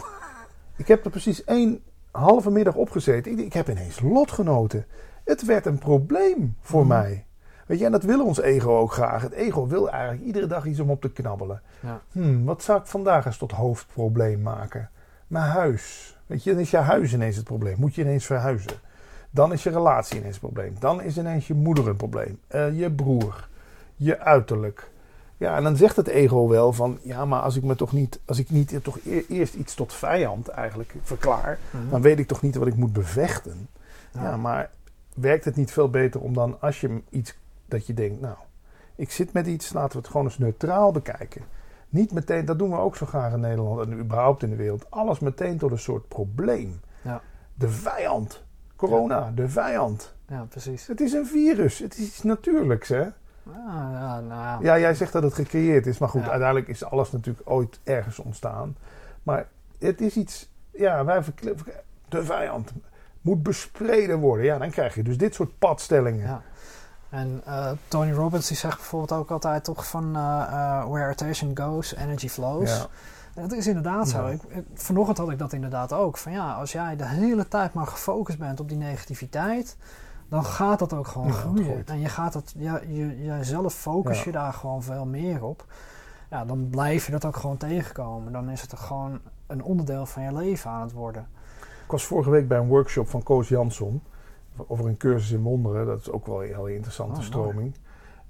Ik 0.75 0.87
heb 0.87 1.05
er 1.05 1.11
precies 1.11 1.43
één 1.43 1.81
halve 2.11 2.51
middag 2.51 2.75
opgezeten. 2.75 3.31
Ik, 3.31 3.39
ik 3.39 3.53
heb 3.53 3.69
ineens 3.69 3.99
lotgenoten. 4.01 4.85
Het 5.23 5.45
werd 5.45 5.65
een 5.65 5.77
probleem 5.79 6.55
voor 6.61 6.79
Mhm. 6.85 6.87
mij. 6.89 7.25
Weet 7.65 7.79
je, 7.79 7.85
en 7.85 7.91
dat 7.91 8.03
wil 8.03 8.25
ons 8.25 8.41
ego 8.41 8.77
ook 8.77 8.91
graag. 8.91 9.21
Het 9.21 9.31
ego 9.31 9.67
wil 9.67 9.89
eigenlijk 9.89 10.23
iedere 10.23 10.47
dag 10.47 10.65
iets 10.65 10.79
om 10.79 10.89
op 10.89 11.01
te 11.01 11.11
knabbelen. 11.11 11.61
Ja. 11.79 12.01
Hmm, 12.11 12.45
wat 12.45 12.63
zou 12.63 12.79
ik 12.79 12.85
vandaag 12.85 13.25
eens 13.25 13.37
tot 13.37 13.51
hoofdprobleem 13.51 14.41
maken? 14.41 14.89
Mijn 15.27 15.45
huis. 15.45 16.17
Weet 16.25 16.43
je, 16.43 16.51
dan 16.51 16.59
is 16.59 16.71
je 16.71 16.77
huis 16.77 17.13
ineens 17.13 17.35
het 17.35 17.45
probleem. 17.45 17.75
Moet 17.79 17.95
je 17.95 18.01
ineens 18.01 18.25
verhuizen. 18.25 18.71
Dan 19.31 19.53
is 19.53 19.63
je 19.63 19.69
relatie 19.69 20.17
ineens 20.17 20.31
het 20.35 20.43
probleem. 20.43 20.75
Dan 20.79 21.01
is 21.01 21.17
ineens 21.17 21.47
je 21.47 21.53
moeder 21.53 21.87
een 21.87 21.95
probleem. 21.95 22.39
Eh, 22.47 22.79
je 22.79 22.91
broer. 22.91 23.47
Je 23.95 24.19
uiterlijk. 24.19 24.89
Ja, 25.39 25.55
en 25.55 25.63
dan 25.63 25.75
zegt 25.77 25.95
het 25.95 26.07
ego 26.07 26.47
wel 26.47 26.73
van... 26.73 26.99
Ja, 27.01 27.25
maar 27.25 27.41
als 27.41 27.55
ik 27.55 27.63
me 27.63 27.75
toch 27.75 27.91
niet... 27.93 28.19
Als 28.25 28.39
ik 28.39 28.49
niet 28.49 28.79
toch 28.83 28.97
e- 29.05 29.23
eerst 29.29 29.53
iets 29.53 29.75
tot 29.75 29.93
vijand 29.93 30.47
eigenlijk 30.47 30.95
verklaar... 31.01 31.59
Mhm. 31.71 31.89
dan 31.89 32.01
weet 32.01 32.19
ik 32.19 32.27
toch 32.27 32.41
niet 32.41 32.55
wat 32.55 32.67
ik 32.67 32.75
moet 32.75 32.93
bevechten. 32.93 33.67
Ja, 34.13 34.21
Ja. 34.23 34.37
maar 34.37 34.69
werkt 35.15 35.45
het 35.45 35.55
niet 35.55 35.71
veel 35.71 35.89
beter 35.89 36.21
om 36.21 36.33
dan 36.33 36.61
als 36.61 36.81
je 36.81 37.01
iets 37.09 37.37
dat 37.65 37.87
je 37.87 37.93
denkt, 37.93 38.21
nou, 38.21 38.35
ik 38.95 39.11
zit 39.11 39.33
met 39.33 39.47
iets, 39.47 39.73
laten 39.73 39.91
we 39.91 39.97
het 39.97 40.07
gewoon 40.07 40.25
eens 40.25 40.37
neutraal 40.37 40.91
bekijken. 40.91 41.41
Niet 41.89 42.11
meteen, 42.13 42.45
dat 42.45 42.59
doen 42.59 42.69
we 42.69 42.77
ook 42.77 42.95
zo 42.95 43.05
graag 43.05 43.33
in 43.33 43.39
Nederland 43.39 43.81
en 43.81 43.99
überhaupt 43.99 44.43
in 44.43 44.49
de 44.49 44.55
wereld. 44.55 44.91
Alles 44.91 45.19
meteen 45.19 45.57
tot 45.57 45.71
een 45.71 45.79
soort 45.79 46.07
probleem. 46.07 46.79
Ja. 47.01 47.21
De 47.53 47.69
vijand. 47.69 48.43
Corona, 48.75 49.31
de 49.35 49.49
vijand. 49.49 50.13
Ja, 50.27 50.45
precies. 50.49 50.87
Het 50.87 51.01
is 51.01 51.13
een 51.13 51.25
virus. 51.25 51.79
Het 51.79 51.97
is 51.97 52.05
iets 52.05 52.23
natuurlijks, 52.23 52.89
hè? 52.89 53.07
Ja, 53.53 53.89
ja, 53.91 54.19
nou 54.19 54.63
ja. 54.63 54.79
Jij 54.79 54.93
zegt 54.93 55.11
dat 55.11 55.23
het 55.23 55.33
gecreëerd 55.33 55.85
is. 55.85 55.97
Maar 55.97 56.09
goed, 56.09 56.23
Ja. 56.23 56.29
uiteindelijk 56.29 56.67
is 56.69 56.83
alles 56.85 57.11
natuurlijk 57.11 57.49
ooit 57.49 57.79
ergens 57.83 58.19
ontstaan. 58.19 58.75
Maar 59.23 59.47
het 59.79 60.01
is 60.01 60.15
iets... 60.15 60.49
Ja, 60.71 61.05
wij 61.05 61.23
De 62.09 62.23
vijand 62.23 62.71
moet 63.21 63.43
bespreden 63.43 64.19
worden. 64.19 64.45
Ja, 64.45 64.57
dan 64.57 64.69
krijg 64.69 64.95
je 64.95 65.03
dus 65.03 65.17
dit 65.17 65.33
soort 65.35 65.59
padstellingen. 65.59 66.27
Ja. 66.27 66.41
En 67.09 67.41
eh, 67.45 67.71
Tony 67.87 68.11
Robbins 68.11 68.47
die 68.47 68.57
zegt 68.57 68.75
bijvoorbeeld 68.77 69.19
ook 69.19 69.31
altijd 69.31 69.63
toch 69.63 69.87
van 69.87 70.15
eh, 70.15 70.21
eh, 70.21 70.89
where 70.89 71.09
attention 71.11 71.57
goes, 71.57 71.95
energy 71.95 72.29
flows. 72.29 72.69
Ja. 72.77 72.85
En 73.35 73.41
dat 73.47 73.51
is 73.57 73.67
inderdaad 73.67 74.09
zo. 74.09 74.25
Ja. 74.25 74.29
Ik, 74.29 74.41
ik- 74.43 74.65
vanochtend 74.73 75.17
had 75.17 75.31
ik 75.31 75.37
dat 75.37 75.53
inderdaad 75.53 75.93
ook. 75.93 76.17
Van 76.17 76.31
ja, 76.31 76.53
als 76.53 76.71
jij 76.71 76.95
de 76.95 77.05
hele 77.07 77.47
tijd 77.47 77.73
maar 77.73 77.87
gefocust 77.87 78.37
bent 78.39 78.59
op 78.59 78.69
die 78.69 78.77
negativiteit, 78.77 79.77
dan 80.29 80.43
gaat 80.45 80.79
dat 80.79 80.93
ook 80.93 81.07
gewoon 81.07 81.27
Ja, 81.27 81.33
dat 81.33 81.41
groeien. 81.41 81.63
groeit. 81.63 81.89
En 81.89 81.99
je 81.99 82.09
gaat 82.09 82.33
het, 82.33 82.53
ja, 82.57 82.79
je, 82.87 83.23
jijzelf 83.23 83.73
focus 83.73 84.23
je 84.23 84.31
daar 84.31 84.53
gewoon 84.53 84.83
veel 84.83 85.05
meer 85.05 85.43
op. 85.43 85.65
Ja, 86.29 86.45
dan 86.45 86.69
blijf 86.69 87.05
je 87.05 87.11
dat 87.11 87.25
ook 87.25 87.35
gewoon 87.35 87.57
tegenkomen. 87.57 88.31
Dan 88.31 88.49
is 88.49 88.61
het 88.61 88.73
gewoon 88.79 89.19
een 89.47 89.63
onderdeel 89.63 90.05
van 90.05 90.23
je 90.23 90.33
leven 90.33 90.69
aan 90.69 90.81
het 90.81 90.91
worden. 90.91 91.27
Ik 91.85 91.91
was 91.91 92.05
vorige 92.05 92.29
week 92.29 92.47
bij 92.47 92.57
een 92.57 92.67
workshop 92.67 93.09
van 93.09 93.23
Koos 93.23 93.47
Jansson. 93.47 94.03
Over 94.67 94.85
een 94.87 94.97
cursus 94.97 95.31
in 95.31 95.41
wonderen. 95.41 95.85
Dat 95.85 95.99
is 95.99 96.11
ook 96.11 96.25
wel 96.25 96.43
een 96.43 96.55
hele 96.55 96.73
interessante 96.75 97.19
Oh, 97.19 97.25
stroming. 97.25 97.75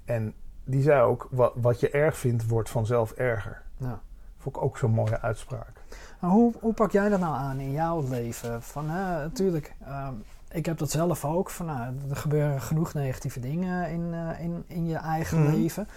En 0.04 0.34
die 0.64 0.82
zei 0.82 1.02
ook, 1.02 1.28
wat, 1.30 1.52
wat 1.56 1.80
je 1.80 1.90
erg 1.90 2.16
vindt, 2.16 2.48
wordt 2.48 2.70
vanzelf 2.70 3.12
erger. 3.12 3.62
Ja. 3.76 4.00
Vond 4.38 4.56
ik 4.56 4.62
ook 4.62 4.78
zo'n 4.78 4.90
mooie 4.90 5.20
uitspraak. 5.20 5.72
Hoe, 6.20 6.52
hoe 6.60 6.72
pak 6.74 6.90
jij 6.90 7.08
dat 7.08 7.20
nou 7.20 7.34
aan 7.34 7.58
in 7.58 7.70
jouw 7.70 8.08
leven? 8.08 8.62
Van, 8.62 8.88
hè, 8.90 9.18
natuurlijk, 9.22 9.74
ehm, 9.84 10.14
ik 10.50 10.66
heb 10.66 10.78
dat 10.78 10.90
zelf 10.90 11.24
ook. 11.24 11.50
Van, 11.50 11.66
nou, 11.66 11.94
er 12.10 12.16
gebeuren 12.16 12.60
genoeg 12.60 12.94
negatieve 12.94 13.40
dingen 13.40 13.90
in, 13.90 14.14
eh, 14.14 14.40
in, 14.44 14.64
in 14.66 14.86
je 14.86 14.96
eigen 14.96 15.42
Mhm. 15.42 15.54
leven. 15.54 15.88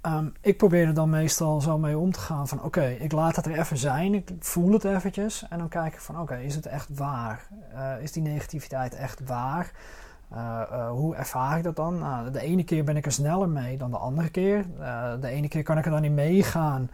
Ehm, 0.00 0.26
ik 0.40 0.56
probeer 0.56 0.86
er 0.86 0.94
dan 0.94 1.10
meestal 1.10 1.60
zo 1.60 1.78
mee 1.78 1.98
om 1.98 2.12
te 2.12 2.20
gaan 2.20 2.48
van... 2.48 2.62
oké, 2.62 2.84
ik 2.86 3.12
laat 3.12 3.36
het 3.36 3.46
er 3.46 3.58
even 3.58 3.76
zijn, 3.76 4.14
ik 4.14 4.30
voel 4.38 4.72
het 4.72 4.84
eventjes... 4.84 5.46
en 5.48 5.58
dan 5.58 5.68
kijk 5.68 5.94
ik 5.94 6.00
van, 6.00 6.20
oké, 6.20 6.36
is 6.36 6.54
het 6.54 6.66
echt 6.66 6.88
waar? 6.96 7.46
Eh, 7.74 7.92
is 8.02 8.12
die 8.12 8.22
negativiteit 8.22 8.94
echt 8.94 9.20
waar? 9.26 9.70
Eh, 10.30 10.90
hoe 10.90 11.14
ervaar 11.16 11.56
ik 11.58 11.64
dat 11.64 11.76
dan? 11.76 11.98
Nou, 11.98 12.30
de 12.30 12.40
ene 12.40 12.64
keer 12.64 12.84
ben 12.84 12.96
ik 12.96 13.06
er 13.06 13.12
sneller 13.12 13.48
mee 13.48 13.76
dan 13.76 13.90
de 13.90 13.96
andere 13.96 14.30
keer. 14.30 14.64
De 15.20 15.28
ene 15.28 15.48
keer 15.48 15.62
kan 15.62 15.78
ik 15.78 15.84
er 15.84 15.90
dan 15.90 16.04
in 16.04 16.14
meegaan... 16.14 16.90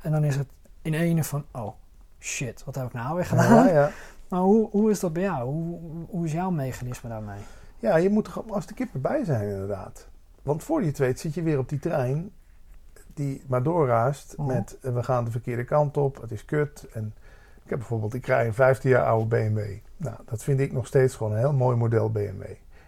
en 0.00 0.10
dan 0.12 0.24
is 0.24 0.36
het 0.36 0.48
in 0.82 0.94
ene 0.94 1.24
van, 1.24 1.44
oh 1.52 1.74
shit, 2.20 2.64
wat 2.64 2.74
heb 2.74 2.86
ik 2.86 2.92
nou 2.92 3.14
weer 3.14 3.26
gedaan? 3.34 3.66
Ja, 3.66 3.72
ja. 3.72 3.90
Maar 4.34 4.42
hoe, 4.42 4.68
hoe 4.70 4.90
is 4.90 5.00
dat 5.00 5.12
bij 5.12 5.22
jou? 5.22 5.44
Hoe, 5.44 5.78
hoe 6.08 6.24
is 6.24 6.32
jouw 6.32 6.50
mechanisme 6.50 7.08
daarmee? 7.08 7.38
ja, 7.78 7.96
je 7.96 8.10
moet 8.10 8.26
er 8.26 8.42
als 8.48 8.66
de 8.66 8.74
kippen 8.74 9.00
bij 9.00 9.24
zijn 9.24 9.48
inderdaad. 9.48 10.08
Want 10.42 10.62
voor 10.64 10.80
je 10.80 10.86
het 10.86 10.98
weet 10.98 11.20
zit 11.20 11.34
je 11.34 11.42
weer 11.42 11.58
op 11.58 11.68
die 11.68 11.78
trein 11.78 12.30
die 13.14 13.42
maar 13.46 13.62
doorraast 13.62 14.34
Mhm. 14.36 14.46
met 14.46 14.78
eh, 14.82 14.94
we 14.94 15.02
gaan 15.02 15.24
de 15.24 15.30
verkeerde 15.30 15.64
kant 15.64 15.96
op, 15.96 16.20
het 16.20 16.30
is 16.30 16.44
kut. 16.44 16.86
En 16.92 17.14
ik 17.64 17.70
heb 17.70 17.78
bijvoorbeeld, 17.78 18.14
ik 18.14 18.26
rij 18.26 18.46
een 18.46 18.54
15 18.54 18.90
jaar 18.90 19.04
oude 19.04 19.26
BMW. 19.26 19.58
Nou, 19.96 20.16
dat 20.24 20.42
vind 20.42 20.60
ik 20.60 20.72
nog 20.72 20.86
steeds 20.86 21.14
gewoon 21.14 21.32
een 21.32 21.38
heel 21.38 21.52
mooi 21.52 21.76
model 21.76 22.10
BMW. 22.10 22.42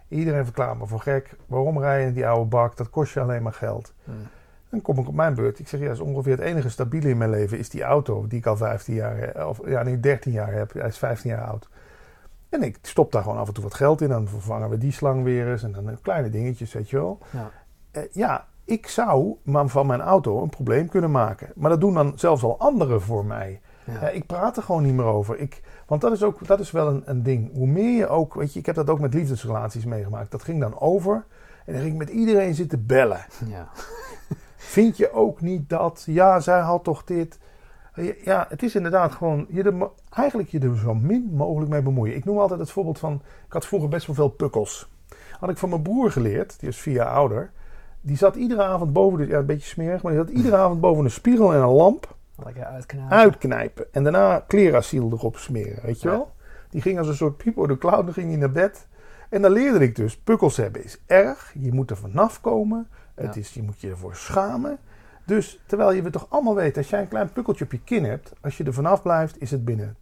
Iedereen 0.07 0.43
verklaart 0.43 0.77
me 0.79 0.87
voor 0.87 0.99
gek. 1.01 1.35
Waarom 1.45 1.79
rij 1.79 2.01
je 2.01 2.07
in 2.07 2.13
die 2.13 2.27
oude 2.27 2.45
bak? 2.49 2.77
Dat 2.77 2.89
kost 2.89 3.13
je 3.13 3.19
alleen 3.19 3.43
maar 3.43 3.53
geld. 3.53 3.93
Dan 4.69 4.81
kom 4.81 4.97
ik 4.97 5.07
op 5.07 5.15
mijn 5.15 5.35
beurt. 5.35 5.59
Ik 5.59 5.67
zeg, 5.67 5.79
ja, 5.79 5.85
dat 5.85 5.95
is 5.95 6.01
ongeveer 6.01 6.31
het 6.31 6.41
enige 6.41 6.69
stabiele 6.69 7.09
in 7.09 7.17
mijn 7.17 7.29
leven 7.29 7.57
is 7.57 7.69
die 7.69 7.83
auto 7.83 8.27
die 8.27 8.37
ik 8.37 8.45
al 8.45 8.57
15 8.57 8.93
jaar, 8.93 9.19
eh, 9.19 9.47
of 9.47 9.61
ja, 9.65 9.83
nu 9.83 9.99
13 9.99 10.31
jaar 10.31 10.53
heb. 10.53 10.73
Hij 10.73 10.87
is 10.87 10.97
15 10.97 11.29
jaar 11.29 11.43
oud. 11.43 11.69
En 12.49 12.63
ik 12.63 12.77
stop 12.81 13.11
daar 13.11 13.23
gewoon 13.23 13.37
af 13.37 13.47
en 13.47 13.53
toe 13.53 13.63
wat 13.63 13.73
geld 13.73 14.01
in. 14.01 14.09
Dan 14.09 14.27
vervangen 14.27 14.69
we 14.69 14.77
die 14.77 14.91
slang 14.91 15.23
weer 15.23 15.51
eens. 15.51 15.63
En 15.63 15.71
dan 15.71 15.89
eh, 15.89 15.95
kleine 16.01 16.29
dingetjes, 16.29 16.73
weet 16.73 16.89
je 16.89 16.97
wel. 16.97 17.19
Ja. 17.29 17.51
Eh, 17.91 18.03
ja, 18.11 18.45
ik 18.65 18.87
zou 18.87 19.35
van 19.65 19.87
mijn 19.87 20.01
auto 20.01 20.41
een 20.41 20.49
probleem 20.49 20.89
kunnen 20.89 21.11
maken. 21.11 21.51
Maar 21.55 21.69
dat 21.69 21.81
doen 21.81 21.93
dan 21.93 22.11
zelfs 22.15 22.43
al 22.43 22.59
anderen 22.59 23.01
voor 23.01 23.25
mij. 23.25 23.61
Ja. 23.83 23.93
Ja, 23.93 24.09
ik 24.09 24.25
praat 24.25 24.57
er 24.57 24.63
gewoon 24.63 24.83
niet 24.83 24.93
meer 24.93 25.05
over. 25.05 25.39
Ik, 25.39 25.61
want 25.87 26.01
dat 26.01 26.11
is, 26.11 26.23
ook, 26.23 26.47
dat 26.47 26.59
is 26.59 26.71
wel 26.71 26.87
een, 26.87 27.01
een 27.05 27.23
ding. 27.23 27.53
Hoe 27.53 27.67
meer 27.67 27.97
je 27.97 28.07
ook, 28.07 28.33
weet 28.33 28.53
je, 28.53 28.59
ik 28.59 28.65
heb 28.65 28.75
dat 28.75 28.89
ook 28.89 28.99
met 28.99 29.13
liefdesrelaties 29.13 29.85
meegemaakt. 29.85 30.31
Dat 30.31 30.43
ging 30.43 30.59
dan 30.59 30.79
over. 30.79 31.25
En 31.65 31.73
dan 31.73 31.81
ging 31.81 31.93
ik 31.93 31.99
met 31.99 32.09
iedereen 32.09 32.53
zitten 32.55 32.85
bellen. 32.85 33.25
ja. 33.45 33.69
Vind 34.67 34.97
je 34.97 35.11
ook 35.13 35.41
niet 35.41 35.69
dat? 35.69 36.03
Ja, 36.05 36.39
zij 36.39 36.59
had 36.59 36.83
toch 36.83 37.03
dit. 37.03 37.39
Ja, 38.23 38.45
het 38.49 38.63
is 38.63 38.75
inderdaad 38.75 39.11
gewoon. 39.11 39.45
Je 39.49 39.63
er, 39.63 39.89
eigenlijk 40.09 40.49
je 40.49 40.59
er 40.59 40.77
zo 40.77 40.93
min 40.93 41.29
mogelijk 41.33 41.71
mee 41.71 41.81
bemoeien. 41.81 42.15
Ik 42.15 42.25
noem 42.25 42.37
altijd 42.39 42.59
het 42.59 42.71
voorbeeld 42.71 42.99
van. 42.99 43.13
Ik 43.47 43.53
had 43.53 43.65
vroeger 43.65 43.89
best 43.89 44.05
wel 44.07 44.15
veel 44.15 44.29
pukkels. 44.29 44.89
Had 45.39 45.49
ik 45.49 45.57
van 45.57 45.69
mijn 45.69 45.81
broer 45.81 46.11
geleerd, 46.11 46.59
die 46.59 46.69
is 46.69 46.77
vier 46.77 46.93
jaar 46.93 47.07
ouder. 47.09 47.51
Die 48.01 48.17
zat 48.17 48.35
iedere 48.35 48.63
avond 48.63 48.93
boven 48.93 49.17
de. 49.19 49.27
Ja, 49.27 49.37
een 49.37 49.45
beetje 49.45 49.67
smerig, 49.69 50.01
maar 50.03 50.11
die 50.11 50.21
zat 50.21 50.29
iedere 50.29 50.55
avond 50.55 50.81
boven 50.81 51.03
een 51.05 51.11
spiegel 51.11 51.53
en 51.53 51.61
een 51.61 51.67
lamp 51.69 52.15
Lekker 52.43 52.63
uitknapen. 52.65 53.17
uitknijpen. 53.17 53.85
En 53.93 54.03
daarna 54.03 54.43
klerasiel 54.47 55.11
erop 55.11 55.37
smeren, 55.37 55.83
weet 55.83 56.01
je 56.01 56.07
Ja. 56.09 56.13
wel? 56.15 56.31
Die 56.69 56.81
ging 56.81 56.97
als 56.97 57.07
een 57.07 57.15
soort 57.15 57.37
Pipo 57.37 57.67
de 57.67 57.77
Clown, 57.77 58.05
dan 58.05 58.13
ging 58.13 58.27
hij 58.29 58.37
naar 58.37 58.51
bed. 58.51 58.87
En 59.29 59.41
dan 59.41 59.51
leerde 59.51 59.79
ik 59.79 59.95
dus, 59.95 60.17
pukkels 60.17 60.57
hebben 60.57 60.83
is 60.83 61.01
erg. 61.05 61.53
Je 61.59 61.73
moet 61.73 61.89
er 61.89 61.97
vanaf 61.97 62.41
komen. 62.41 62.87
Het 63.17 63.35
Ja. 63.35 63.41
is, 63.41 63.53
je 63.53 63.63
moet 63.63 63.81
je 63.81 63.89
ervoor 63.89 64.15
schamen. 64.15 64.77
Dus 65.25 65.59
terwijl 65.65 65.91
je 65.91 66.01
we 66.01 66.09
toch 66.09 66.25
allemaal 66.29 66.55
weten, 66.55 66.77
als 66.77 66.89
jij 66.89 67.01
een 67.01 67.07
klein 67.07 67.31
pukkeltje 67.31 67.65
op 67.65 67.71
je 67.71 67.79
kin 67.83 68.03
hebt, 68.05 68.33
als 68.41 68.57
je 68.57 68.63
er 68.63 68.73
vanaf 68.73 69.01
blijft, 69.01 69.41
is 69.41 69.51
het 69.51 69.65
binnen 69.65 69.95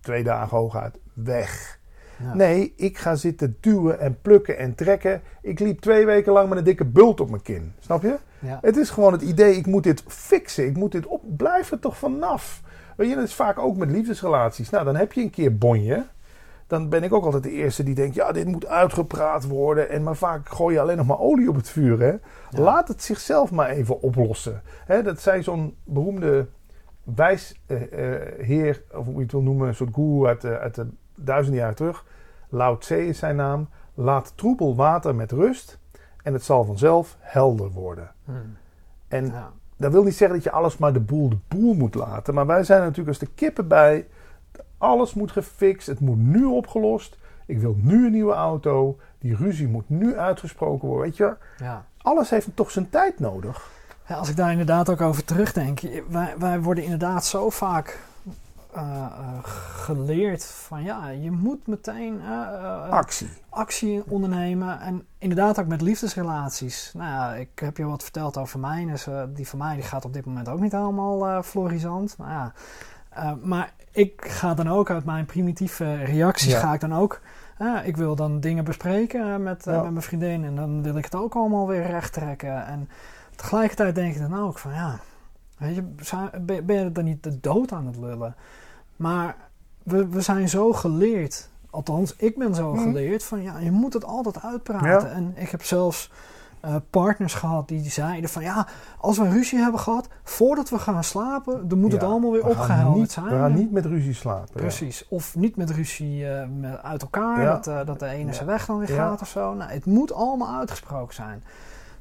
twee 0.00 0.22
dagen 0.24 0.56
hooguit 0.56 0.98
weg. 1.14 1.78
Ja. 2.22 2.34
Nee, 2.34 2.72
ik 2.76 2.98
ga 2.98 3.14
zitten 3.14 3.56
duwen 3.60 4.00
en 4.00 4.20
plukken 4.20 4.58
en 4.58 4.74
trekken. 4.74 5.22
Ik 5.42 5.58
liep 5.60 5.80
twee 5.80 6.06
weken 6.06 6.32
lang 6.32 6.48
met 6.48 6.58
een 6.58 6.64
dikke 6.64 6.84
bult 6.84 7.20
op 7.20 7.30
mijn 7.30 7.42
kin. 7.42 7.72
Snap 7.78 8.02
je? 8.02 8.18
Ja. 8.38 8.58
Het 8.62 8.76
is 8.76 8.90
gewoon 8.90 9.12
het 9.12 9.22
idee, 9.22 9.56
ik 9.56 9.66
moet 9.66 9.82
dit 9.82 10.02
fixen. 10.06 10.66
Ik 10.66 10.76
moet 10.76 10.92
dit 10.92 11.06
op. 11.06 11.22
Blijf 11.36 11.70
er 11.70 11.78
toch 11.78 11.96
vanaf. 11.96 12.62
Weet 12.96 13.08
je, 13.08 13.14
dat 13.14 13.24
is 13.24 13.34
vaak 13.34 13.58
ook 13.58 13.76
met 13.76 13.90
liefdesrelaties. 13.90 14.70
Nou, 14.70 14.84
dan 14.84 14.96
heb 14.96 15.12
je 15.12 15.20
een 15.22 15.30
keer 15.30 15.58
bonje. 15.58 16.04
Dan 16.70 16.88
ben 16.88 17.02
ik 17.02 17.12
ook 17.12 17.24
altijd 17.24 17.42
de 17.42 17.50
eerste 17.50 17.82
die 17.82 17.94
denkt, 17.94 18.14
ja, 18.14 18.32
dit 18.32 18.46
moet 18.46 18.66
uitgepraat 18.66 19.46
worden. 19.46 19.88
En 19.88 20.02
maar 20.02 20.16
vaak 20.16 20.48
gooi 20.48 20.74
je 20.74 20.80
alleen 20.80 20.96
nog 20.96 21.06
maar 21.06 21.18
olie 21.18 21.48
op 21.48 21.54
het 21.54 21.68
vuur. 21.68 22.00
Hè? 22.00 22.06
Ja. 22.06 22.18
Laat 22.50 22.88
het 22.88 23.02
zichzelf 23.02 23.50
maar 23.50 23.68
even 23.68 24.02
oplossen. 24.02 24.62
Hè, 24.86 25.02
dat 25.02 25.20
zei 25.20 25.42
zo'n 25.42 25.76
beroemde 25.84 26.46
wijsheer, 27.84 28.82
of 28.94 29.04
hoe 29.04 29.14
je 29.14 29.20
het 29.22 29.32
wil 29.32 29.42
noemen, 29.42 29.68
een 29.68 29.74
soort 29.74 29.94
guru 29.94 30.26
uit, 30.26 30.40
de- 30.40 30.58
uit 30.58 30.74
de 30.74 30.86
duizenden 31.14 31.60
jaar 31.60 31.74
terug. 31.74 32.04
Lao 32.48 32.78
Tse 32.78 33.06
is 33.06 33.18
zijn 33.18 33.36
naam. 33.36 33.68
Laat 33.94 34.32
troebel 34.36 34.76
water 34.76 35.14
met 35.14 35.32
rust 35.32 35.78
en 36.22 36.32
het 36.32 36.42
zal 36.44 36.64
vanzelf 36.64 37.16
helder 37.20 37.70
worden. 37.70 38.10
Hmm. 38.24 38.56
En 39.08 39.26
Ja. 39.26 39.52
dat 39.76 39.92
wil 39.92 40.02
niet 40.04 40.16
zeggen 40.16 40.36
dat 40.36 40.44
je 40.44 40.50
alles 40.52 40.76
maar 40.78 40.92
de 40.92 41.00
boel 41.00 41.28
de 41.28 41.38
boel 41.48 41.74
moet 41.74 41.94
laten. 41.94 42.34
Maar 42.34 42.46
wij 42.46 42.62
zijn 42.64 42.80
natuurlijk 42.80 43.08
als 43.08 43.18
de 43.18 43.34
kippen 43.34 43.68
bij. 43.68 44.06
Alles 44.80 45.14
moet 45.14 45.32
gefixt. 45.32 45.86
Het 45.86 46.00
moet 46.00 46.18
nu 46.18 46.44
opgelost. 46.44 47.16
Ik 47.46 47.58
wil 47.60 47.76
nu 47.80 48.06
een 48.06 48.12
nieuwe 48.12 48.32
auto. 48.34 48.98
Die 49.18 49.36
ruzie 49.36 49.68
moet 49.68 49.88
nu 49.88 50.18
uitgesproken 50.18 50.88
worden. 50.88 51.06
Weet 51.06 51.16
je, 51.16 51.36
Ja. 51.58 51.84
alles 52.02 52.30
heeft 52.30 52.48
toch 52.54 52.70
zijn 52.70 52.90
tijd 52.90 53.18
nodig. 53.18 53.70
Ja, 54.06 54.14
als 54.16 54.28
ik 54.28 54.36
daar 54.36 54.50
inderdaad 54.50 54.88
ook 54.88 55.00
over 55.00 55.24
terugdenk. 55.24 55.80
Wij, 56.08 56.34
wij 56.38 56.60
worden 56.60 56.84
inderdaad 56.84 57.24
zo 57.24 57.50
vaak 57.50 57.98
eh, 58.72 58.82
eh, 59.04 59.38
geleerd 59.74 60.44
van 60.44 60.82
ja, 60.82 61.08
je 61.08 61.30
moet 61.30 61.66
meteen 61.66 62.20
eh, 62.20 62.88
Actie. 62.90 63.28
actie 63.48 64.02
ondernemen. 64.08 64.80
En 64.80 65.06
inderdaad 65.18 65.60
ook 65.60 65.66
met 65.66 65.80
liefdesrelaties. 65.80 66.90
Nou 66.94 67.08
ja, 67.10 67.34
ik 67.34 67.58
heb 67.58 67.76
je 67.76 67.84
wat 67.84 68.02
verteld 68.02 68.36
over 68.36 68.58
mij. 68.60 68.84
Dus 68.84 69.06
eh, 69.06 69.22
die 69.28 69.48
van 69.48 69.58
mij 69.58 69.74
die 69.74 69.84
gaat 69.84 70.04
op 70.04 70.12
dit 70.12 70.24
moment 70.26 70.48
ook 70.48 70.60
niet 70.60 70.72
helemaal 70.72 71.42
florisant. 71.42 72.14
Nou 72.18 72.30
ja, 72.30 72.52
eh, 73.10 73.32
maar 73.42 73.72
ik 73.92 74.24
ga 74.28 74.54
dan 74.54 74.68
ook 74.68 74.90
uit 74.90 75.04
mijn 75.04 75.26
primitieve 75.26 75.94
reacties 75.94 76.52
Ja. 76.52 76.58
ga 76.60 76.72
ik 76.74 76.80
dan 76.80 76.94
ook... 76.94 77.20
eh, 77.58 77.76
ik 77.84 77.96
wil 77.96 78.16
dan 78.16 78.40
dingen 78.40 78.64
bespreken 78.64 79.20
eh, 79.32 79.36
met, 79.36 79.64
Ja. 79.64 79.82
met 79.82 79.90
mijn 79.90 80.02
vriendin. 80.02 80.44
En 80.44 80.54
dan 80.56 80.82
wil 80.82 80.96
ik 80.96 81.04
het 81.04 81.14
ook 81.14 81.34
allemaal 81.34 81.66
weer 81.68 81.86
recht 81.86 82.12
trekken. 82.12 82.66
En 82.66 82.88
tegelijkertijd 83.36 83.94
denk 83.94 84.14
ik 84.14 84.20
dan 84.20 84.40
ook 84.40 84.58
van 84.58 84.72
ja... 84.72 84.98
Weet 85.58 85.74
je, 85.74 85.82
ben 86.62 86.76
je 86.84 86.92
dan 86.92 87.04
niet 87.04 87.22
de 87.22 87.40
dood 87.40 87.72
aan 87.72 87.86
het 87.86 87.96
lullen? 87.96 88.34
Maar 88.96 89.36
we, 89.82 90.08
we 90.08 90.20
zijn 90.20 90.48
zo 90.48 90.72
geleerd, 90.72 91.48
althans 91.70 92.16
ik 92.16 92.38
ben 92.38 92.54
zo 92.54 92.72
Mhm. 92.72 92.82
geleerd, 92.82 93.24
van 93.24 93.42
ja, 93.42 93.58
je 93.58 93.70
moet 93.70 93.92
het 93.92 94.04
altijd 94.04 94.42
uitpraten. 94.42 95.08
Ja. 95.08 95.14
En 95.14 95.32
ik 95.36 95.50
heb 95.50 95.64
zelfs 95.64 96.10
eh, 96.60 96.74
partners 96.90 97.34
gehad 97.34 97.68
die 97.68 97.90
zeiden 97.90 98.30
van 98.30 98.42
ja, 98.42 98.66
als 98.98 99.18
we 99.18 99.24
een 99.24 99.32
ruzie 99.32 99.58
hebben 99.58 99.80
gehad, 99.80 100.08
voordat 100.22 100.70
we 100.70 100.78
gaan 100.78 101.04
slapen, 101.04 101.68
dan 101.68 101.78
moet 101.80 101.92
het 101.92 102.02
allemaal 102.02 102.32
weer 102.32 102.46
opgehelderd 102.46 102.96
niet- 102.98 103.12
zijn. 103.12 103.24
We 103.26 103.30
gaan 103.30 103.54
niet 103.54 103.70
met 103.70 103.84
ruzie 103.86 104.14
slapen. 104.14 104.48
ja. 104.54 104.60
Precies. 104.60 105.06
Of 105.08 105.36
niet 105.36 105.56
met 105.56 105.70
ruzie 105.70 106.28
eh, 106.28 106.46
met- 106.60 106.82
uit 106.82 107.02
elkaar, 107.02 107.40
Ja. 107.42 107.52
dat, 107.52 107.66
eh, 107.66 107.86
dat 107.86 107.98
de 107.98 108.06
ene 108.06 108.32
zijn 108.32 108.46
weg 108.46 108.66
dan 108.66 108.78
weer 108.78 108.88
gaat 108.88 109.20
of 109.20 109.28
zo. 109.28 109.54
Nou, 109.54 109.70
het 109.70 109.84
moet 109.86 110.12
allemaal 110.12 110.58
uitgesproken 110.58 111.14
zijn. 111.14 111.42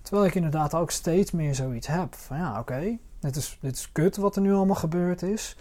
Terwijl 0.02 0.26
ik 0.28 0.36
inderdaad 0.36 0.74
ook 0.74 0.92
steeds 0.92 1.32
meer 1.32 1.56
zoiets 1.56 1.88
heb 1.88 2.16
van 2.16 2.38
ja, 2.38 2.60
oké, 2.60 2.98
dit, 3.20 3.36
is, 3.36 3.58
dit 3.62 3.76
is 3.76 3.92
kut 3.92 4.18
wat 4.18 4.36
er 4.36 4.42
nu 4.42 4.54
allemaal 4.54 4.76
gebeurd 4.76 5.22
is. 5.22 5.56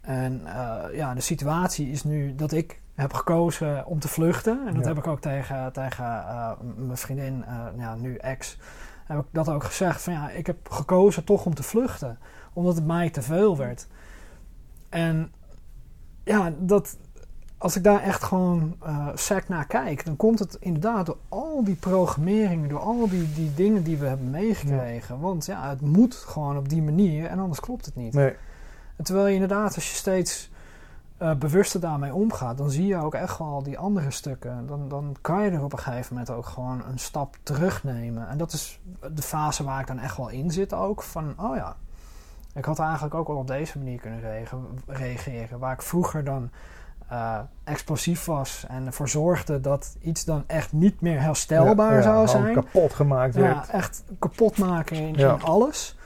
En 0.00 0.42
ja, 0.92 1.14
de 1.14 1.20
situatie 1.20 1.90
is 1.90 2.04
nu 2.04 2.34
dat 2.34 2.52
ik 2.52 2.79
heb 2.94 3.12
gekozen 3.12 3.86
om 3.86 3.98
te 3.98 4.08
vluchten. 4.08 4.66
En 4.66 4.74
dat 4.74 4.82
Ja. 4.82 4.88
heb 4.88 4.98
ik 4.98 5.06
ook 5.06 5.20
tegen, 5.20 5.72
tegen 5.72 6.04
eh, 6.04 6.50
mijn 6.76 6.96
vriendin, 6.98 7.44
eh, 7.44 7.66
ja, 7.76 7.94
nu 7.94 8.14
ex, 8.16 8.58
heb 9.06 9.18
ik 9.18 9.26
dat 9.32 9.48
ook 9.48 9.64
gezegd. 9.64 10.02
Van 10.02 10.12
ja, 10.12 10.30
ik 10.30 10.46
heb 10.46 10.70
gekozen 10.70 11.24
toch 11.24 11.44
om 11.44 11.54
te 11.54 11.62
vluchten. 11.62 12.18
Omdat 12.52 12.74
het 12.74 12.86
mij 12.86 13.10
te 13.10 13.22
veel 13.22 13.56
werd. 13.56 13.86
En 14.88 15.32
ja, 16.24 16.52
dat, 16.58 16.96
als 17.58 17.76
ik 17.76 17.82
daar 17.84 18.00
echt 18.02 18.22
gewoon 18.22 18.76
eh 18.82 19.08
sec 19.14 19.48
naar 19.48 19.66
kijk, 19.66 20.04
dan 20.04 20.16
komt 20.16 20.38
het 20.38 20.56
inderdaad 20.60 21.06
door 21.06 21.16
al 21.28 21.64
die 21.64 21.74
programmeringen, 21.74 22.68
door 22.68 22.78
al 22.80 23.08
die, 23.08 23.32
die 23.32 23.54
dingen 23.54 23.82
die 23.82 23.96
we 23.98 24.06
hebben 24.06 24.30
meegekregen. 24.30 25.20
Want 25.20 25.46
ja, 25.46 25.68
het 25.68 25.80
moet 25.80 26.14
gewoon 26.14 26.56
op 26.56 26.68
die 26.68 26.82
manier 26.82 27.26
en 27.26 27.38
anders 27.38 27.60
klopt 27.60 27.84
het 27.86 27.96
niet. 27.96 28.14
Nee, 28.14 28.34
En 28.96 29.04
terwijl 29.04 29.26
je 29.26 29.32
inderdaad, 29.34 29.74
als 29.74 29.90
je 29.90 29.96
steeds 29.96 30.50
eh, 31.20 31.34
bewuster 31.34 31.80
daarmee 31.80 32.14
omgaat, 32.14 32.58
dan 32.58 32.70
zie 32.70 32.86
je 32.86 32.96
ook 32.96 33.14
echt 33.14 33.38
wel 33.38 33.62
die 33.62 33.78
andere 33.78 34.10
stukken. 34.10 34.66
Dan, 34.66 34.88
dan 34.88 35.16
kan 35.20 35.42
je 35.44 35.50
er 35.50 35.64
op 35.64 35.72
een 35.72 35.78
gegeven 35.78 36.14
moment 36.14 36.30
ook 36.36 36.46
gewoon 36.46 36.82
een 36.90 36.98
stap 36.98 37.36
terugnemen. 37.42 38.28
En 38.28 38.38
dat 38.38 38.52
is 38.52 38.80
de 39.14 39.22
fase 39.22 39.64
waar 39.64 39.80
ik 39.80 39.86
dan 39.86 39.98
echt 39.98 40.16
wel 40.16 40.28
in 40.28 40.50
zit 40.50 40.72
ook. 40.72 41.02
Van, 41.02 41.34
oh 41.36 41.56
ja, 41.56 41.76
ik 42.54 42.64
had 42.64 42.78
eigenlijk 42.78 43.14
ook 43.14 43.26
wel 43.26 43.36
op 43.36 43.46
deze 43.46 43.78
manier 43.78 44.00
kunnen 44.00 44.20
reageren. 44.86 45.58
Waar 45.58 45.72
ik 45.72 45.82
vroeger 45.82 46.24
dan 46.24 46.50
eh, 47.08 47.38
explosief 47.64 48.24
was 48.24 48.64
en 48.68 48.86
ervoor 48.86 49.08
zorgde 49.08 49.60
dat 49.60 49.96
iets 50.00 50.24
dan 50.24 50.44
echt 50.46 50.72
niet 50.72 51.00
meer 51.00 51.20
herstelbaar 51.20 51.90
Ja, 51.90 51.96
ja, 51.96 52.02
zou 52.02 52.28
zijn. 52.28 52.54
kapot 52.54 52.92
gemaakt 52.94 53.34
Ja, 53.34 53.40
werd. 53.40 53.68
echt 53.68 54.04
kapot 54.18 54.58
maken 54.58 54.96
in, 54.96 55.14
Ja. 55.14 55.34
in 55.34 55.42
alles. 55.42 55.98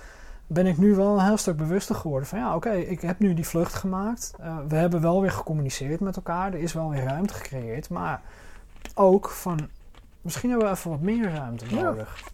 Ben 0.46 0.66
ik 0.66 0.78
nu 0.78 0.94
wel 0.94 1.18
een 1.18 1.24
heel 1.24 1.36
stuk 1.36 1.56
bewuster 1.56 1.94
geworden 1.94 2.28
van 2.28 2.38
ja, 2.38 2.54
oké, 2.54 2.70
ik 2.70 3.00
heb 3.00 3.18
nu 3.18 3.34
die 3.34 3.46
vlucht 3.46 3.74
gemaakt. 3.74 4.34
Eh, 4.40 4.56
we 4.68 4.76
hebben 4.76 5.00
wel 5.00 5.20
weer 5.20 5.30
gecommuniceerd 5.30 6.00
met 6.00 6.16
elkaar. 6.16 6.52
Er 6.52 6.58
is 6.58 6.72
wel 6.72 6.90
weer 6.90 7.04
ruimte 7.04 7.34
gecreëerd. 7.34 7.88
Maar 7.90 8.22
ook 8.94 9.28
van 9.30 9.68
misschien 10.20 10.50
hebben 10.50 10.68
we 10.68 10.74
even 10.74 10.90
wat 10.90 11.00
meer 11.00 11.32
ruimte 11.32 11.74
Ja. 11.74 11.82
nodig. 11.82 12.32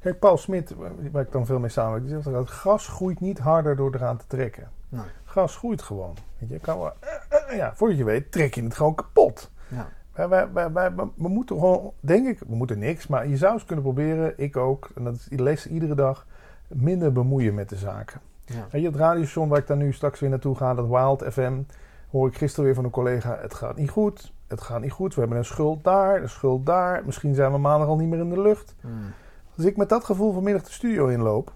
Kijk, 0.00 0.18
Paul 0.18 0.36
Smit, 0.36 0.74
waar 1.12 1.22
ik 1.22 1.32
dan 1.32 1.46
veel 1.46 1.58
mee 1.58 1.70
samenwerk, 1.70 2.04
die 2.04 2.12
zegt 2.14 2.24
dat 2.36 2.48
gras 2.50 2.88
groeit 2.88 3.20
niet 3.20 3.38
harder 3.38 3.76
door 3.76 3.94
eraan 3.94 4.16
te 4.16 4.24
trekken. 4.26 4.70
Nee. 4.88 5.04
Gras 5.24 5.56
groeit 5.56 5.82
gewoon. 5.82 6.16
Weet 6.38 6.48
je, 6.48 6.58
kan 6.58 6.78
wel, 6.78 6.92
eh, 7.00 7.38
eh, 7.50 7.56
ja, 7.56 7.72
voordat 7.74 7.98
je 7.98 8.04
weet, 8.04 8.32
trek 8.32 8.54
je 8.54 8.62
het 8.62 8.74
gewoon 8.74 8.94
kapot. 8.94 9.50
Ja. 9.68 9.88
Wij, 10.12 10.28
wij, 10.28 10.52
wij, 10.52 10.72
wij- 10.72 10.92
we 10.94 11.28
moeten 11.28 11.56
gewoon, 11.58 11.92
denk 12.00 12.26
ik, 12.26 12.38
we 12.48 12.54
moeten 12.54 12.78
niks, 12.78 13.06
maar 13.06 13.26
je 13.28 13.36
zou 13.36 13.52
eens 13.52 13.64
kunnen 13.64 13.84
proberen, 13.84 14.34
ik 14.36 14.56
ook, 14.56 14.88
en 14.94 15.04
dat 15.04 15.26
lees 15.30 15.66
iedere 15.68 15.94
dag, 15.94 16.26
minder 16.68 17.12
bemoeien 17.12 17.54
met 17.54 17.68
de 17.68 17.76
zaken. 17.76 18.20
Ja. 18.44 18.66
Weet 18.70 18.82
je, 18.82 18.86
het 18.86 18.96
radiostation 18.96 19.48
waar 19.48 19.58
ik 19.58 19.66
dan 19.66 19.78
nu 19.78 19.92
straks 19.92 20.20
weer 20.20 20.30
naartoe 20.30 20.56
ga, 20.56 20.74
dat 20.74 20.88
Wild 20.88 21.24
FM, 21.32 21.62
hoor 22.10 22.28
ik 22.28 22.36
gisteren 22.36 22.64
weer 22.64 22.74
van 22.74 22.84
een 22.84 22.90
collega, 22.90 23.38
het 23.40 23.54
gaat 23.54 23.76
niet 23.76 23.90
goed, 23.90 24.32
het 24.46 24.60
gaat 24.60 24.80
niet 24.80 24.92
goed, 24.92 25.14
we 25.14 25.20
hebben 25.20 25.38
een 25.38 25.44
schuld 25.44 25.84
daar, 25.84 26.22
een 26.22 26.28
schuld 26.28 26.66
daar, 26.66 27.02
misschien 27.04 27.34
zijn 27.34 27.52
we 27.52 27.58
maandag 27.58 27.88
al 27.88 27.96
niet 27.96 28.08
meer 28.08 28.18
in 28.18 28.30
de 28.30 28.40
lucht. 28.40 28.74
Mm. 28.80 29.12
Als 29.56 29.64
ik 29.64 29.76
met 29.76 29.88
dat 29.88 30.04
gevoel 30.04 30.32
vanmiddag 30.32 30.62
de 30.62 30.72
studio 30.72 31.06
inloop, 31.06 31.52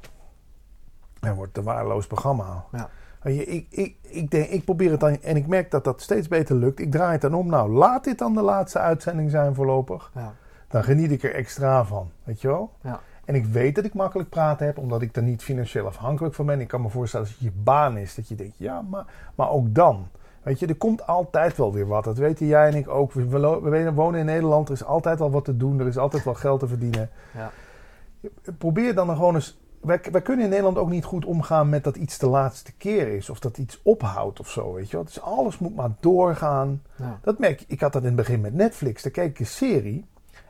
dan 1.21 1.35
wordt 1.35 1.57
het 1.57 1.67
een 1.67 1.73
waardeloos 1.73 2.07
programma. 2.07 2.65
Ja. 2.73 2.91
Je, 3.23 3.45
Ik, 3.45 3.67
ik, 3.71 3.97
ik, 4.03 4.31
denk, 4.31 4.49
ik 4.49 4.65
probeer 4.65 4.91
het 4.91 5.01
dan 5.01 5.23
en 5.23 5.37
ik 5.37 5.47
merk 5.47 5.71
dat 5.71 5.85
dat 5.85 6.01
steeds 6.01 6.29
beter 6.29 6.57
lukt. 6.57 6.81
Ik 6.81 6.91
draai 6.91 7.13
het 7.13 7.21
dan 7.21 7.35
om. 7.35 7.47
Nou, 7.47 7.71
laat 7.71 8.05
dit 8.05 8.19
dan 8.19 8.35
de 8.35 8.43
laatste 8.43 8.79
uitzending 8.79 9.31
zijn 9.31 9.55
voorlopig. 9.55 10.11
Ja. 10.15 10.35
Dan 10.69 10.85
geniet 10.85 11.11
ik 11.11 11.23
er 11.23 11.35
extra 11.35 11.85
van. 11.85 12.11
Weet 12.25 12.41
je 12.41 12.49
wel? 12.49 12.73
Ja. 12.83 13.01
En 13.31 13.37
ik 13.37 13.45
weet 13.45 13.75
dat 13.75 13.85
ik 13.85 13.95
makkelijk 13.95 14.29
praten 14.29 14.67
heb, 14.67 14.79
omdat 14.79 15.03
ik 15.03 15.17
er 15.17 15.23
niet 15.23 15.43
financieel 15.43 15.87
afhankelijk 15.87 16.35
van 16.35 16.47
ben. 16.47 16.61
Ik 16.61 16.69
kan 16.69 16.83
me 16.83 16.89
voorstellen 16.89 17.27
als 17.27 17.35
het 17.35 17.45
je 17.45 17.53
baan 17.63 17.97
is, 17.97 18.15
dat 18.15 18.29
je 18.29 18.35
denkt, 18.35 18.59
ja, 18.59 18.83
maar, 18.83 19.05
maar 19.35 19.51
ook 19.51 19.75
dan. 19.75 20.09
Weet 20.43 20.59
je, 20.59 20.67
er 20.67 20.77
komt 20.77 21.07
altijd 21.07 21.57
wel 21.57 21.73
weer 21.73 21.87
wat. 21.87 22.05
Dat 22.05 22.19
weten 22.19 22.47
jij 22.47 22.69
en 22.69 22.75
ik 22.75 22.89
ook. 22.89 23.13
We, 23.13 23.29
we 23.29 23.61
we 23.61 23.93
wonen 23.93 24.21
in 24.21 24.27
Nederland, 24.27 24.69
er 24.69 24.75
is 24.75 24.85
altijd 24.85 25.19
wel 25.19 25.31
wat 25.31 25.45
te 25.45 25.57
doen. 25.57 25.81
Er 25.81 25.87
is 25.87 25.99
altijd 25.99 26.25
wel 26.25 26.35
geld 26.35 26.61
te 26.61 26.69
verdienen. 26.69 27.11
Ja. 27.35 27.51
Probeer 28.59 28.95
dan 28.95 29.09
er 29.09 29.17
gewoon 29.17 29.35
eens... 29.35 29.61
Wij, 29.81 30.01
wij 30.13 30.23
kunnen 30.23 30.45
in 30.45 30.51
Nederland 30.51 30.79
ook 30.79 30.91
niet 30.91 31.05
goed 31.05 31.25
omgaan 31.25 31.69
met 31.69 31.85
dat 31.85 31.97
iets 31.97 32.19
de 32.19 32.29
laatste 32.29 32.73
keer 32.73 33.09
is. 33.09 33.31
Of 33.31 33.39
dat 33.39 33.59
iets 33.59 33.81
ophoudt 33.83 34.41
of 34.41 34.51
zo, 34.51 34.73
weet 34.73 34.91
je 34.91 34.97
wel. 34.97 35.05
Dus 35.05 35.21
alles 35.21 35.59
moet 35.59 35.77
maar 35.77 35.91
doorgaan. 36.01 36.83
Ja. 36.97 37.19
Dat 37.23 37.39
merk 37.39 37.61
ik. 37.61 37.69
Ik 37.69 37.81
had 37.81 37.93
dat 37.93 38.03
in 38.03 38.09
het 38.09 38.17
begin 38.17 38.41
met 38.41 38.55
Netflix. 38.55 39.03
Daar 39.03 39.13
keek 39.13 39.31
ik 39.31 39.39
een 39.39 39.47
serie. 39.47 40.07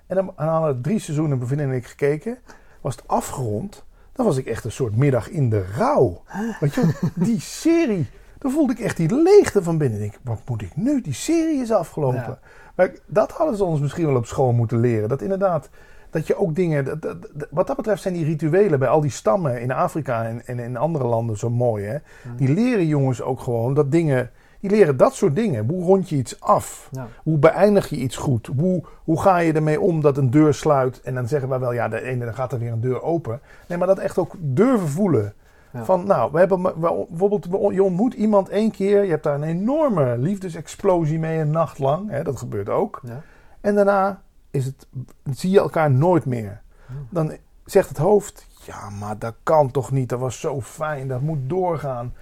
En 0.06 0.16
dan 0.16 0.32
hadden 0.34 0.82
drie 0.82 0.98
seizoenen 0.98 1.46
vriendin 1.46 1.68
en 1.68 1.76
ik 1.76 1.86
gekeken. 1.86 2.38
Was 2.80 2.96
het 2.96 3.08
afgerond. 3.08 3.84
Dan 4.12 4.26
was 4.26 4.36
ik 4.36 4.46
echt 4.46 4.64
een 4.64 4.72
soort 4.72 4.96
middag 4.96 5.28
in 5.30 5.50
de 5.50 5.64
rouw. 5.76 6.22
Weet 6.60 6.74
je 6.74 7.10
die 7.14 7.40
serie. 7.40 8.06
Dan 8.38 8.50
voelde 8.50 8.72
ik 8.72 8.78
echt 8.78 8.96
die 8.96 9.14
leegte 9.14 9.62
van 9.62 9.78
binnen. 9.78 10.02
Ik 10.02 10.10
denk, 10.10 10.22
wat 10.24 10.40
moet 10.48 10.62
ik 10.62 10.76
nu? 10.76 11.00
Die 11.00 11.12
serie 11.12 11.60
is 11.60 11.72
afgelopen. 11.72 12.16
Ja. 12.20 12.38
Maar 12.74 12.90
dat 13.06 13.30
hadden 13.32 13.56
ze 13.56 13.64
ons 13.64 13.80
misschien 13.80 14.06
wel 14.06 14.16
op 14.16 14.26
school 14.26 14.52
moeten 14.52 14.80
leren. 14.80 15.08
Dat 15.08 15.22
inderdaad, 15.22 15.68
dat 16.10 16.26
je 16.26 16.36
ook 16.36 16.54
dingen... 16.54 16.84
dat- 17.00 17.16
wat 17.50 17.66
dat 17.66 17.76
betreft 17.76 18.02
zijn 18.02 18.14
die 18.14 18.24
rituelen 18.24 18.78
bij 18.78 18.88
al 18.88 19.00
die 19.00 19.10
stammen 19.10 19.60
in 19.60 19.70
Afrika 19.72 20.24
en, 20.24 20.46
en 20.46 20.58
in 20.58 20.76
andere 20.76 21.04
landen 21.04 21.36
zo 21.38 21.50
mooi. 21.50 21.84
Hè? 21.84 21.96
Die 22.36 22.48
leren 22.54 22.86
jongens 22.86 23.22
ook 23.22 23.40
gewoon 23.40 23.74
dat 23.74 23.90
dingen... 23.92 24.30
Die 24.60 24.70
leren 24.70 24.96
dat 24.96 25.14
soort 25.14 25.36
dingen. 25.36 25.68
Hoe 25.68 25.84
rond 25.84 26.08
je 26.08 26.16
iets 26.16 26.40
af? 26.40 26.88
Ja. 26.92 27.06
Hoe 27.22 27.38
beëindig 27.38 27.88
je 27.88 27.96
iets 27.96 28.16
goed? 28.16 28.50
Hoe, 28.58 28.82
hoe 29.04 29.20
ga 29.20 29.38
je 29.38 29.52
ermee 29.52 29.80
om 29.80 30.00
dat 30.00 30.16
een 30.16 30.30
deur 30.30 30.54
sluit? 30.54 31.00
En 31.00 31.14
dan 31.14 31.28
zeggen 31.28 31.48
wij 31.48 31.58
wel, 31.58 31.72
ja, 31.72 31.88
de 31.88 32.02
ene 32.02 32.24
dan 32.24 32.34
gaat 32.34 32.52
er 32.52 32.58
weer 32.58 32.72
een 32.72 32.80
deur 32.80 33.02
open. 33.02 33.40
Nee, 33.68 33.78
maar 33.78 33.86
dat 33.86 33.98
echt 33.98 34.18
ook 34.18 34.34
durven 34.38 34.88
voelen. 34.88 35.32
Ja. 35.72 35.84
Van, 35.84 36.06
nou, 36.06 36.32
we 36.32 36.38
hebben 36.38 36.62
we- 36.62 37.06
bijvoorbeeld, 37.08 37.46
we- 37.46 37.72
je 37.72 37.82
ontmoet 37.82 38.14
iemand 38.14 38.48
één 38.48 38.70
keer. 38.70 39.02
Je 39.04 39.10
hebt 39.10 39.22
daar 39.22 39.34
een 39.34 39.42
enorme 39.42 40.18
liefdesexplosie 40.18 41.18
mee 41.18 41.38
een 41.38 41.50
nacht 41.50 41.78
lang. 41.78 42.10
Hè, 42.10 42.22
dat 42.22 42.38
gebeurt 42.38 42.68
ook. 42.68 43.00
Ja. 43.04 43.20
En 43.60 43.74
daarna 43.74 44.20
is 44.50 44.64
het, 44.64 44.86
zie 45.32 45.50
je 45.50 45.58
elkaar 45.58 45.90
nooit 45.90 46.24
meer. 46.26 46.60
Dan 47.08 47.32
zegt 47.64 47.88
het 47.88 47.98
hoofd, 47.98 48.46
ja, 48.64 48.90
maar 48.90 49.18
dat 49.18 49.34
kan 49.42 49.70
toch 49.70 49.90
niet. 49.90 50.08
Dat 50.08 50.18
was 50.18 50.40
zo 50.40 50.60
fijn, 50.60 51.08
dat 51.08 51.20
moet 51.20 51.38
doorgaan. 51.48 52.14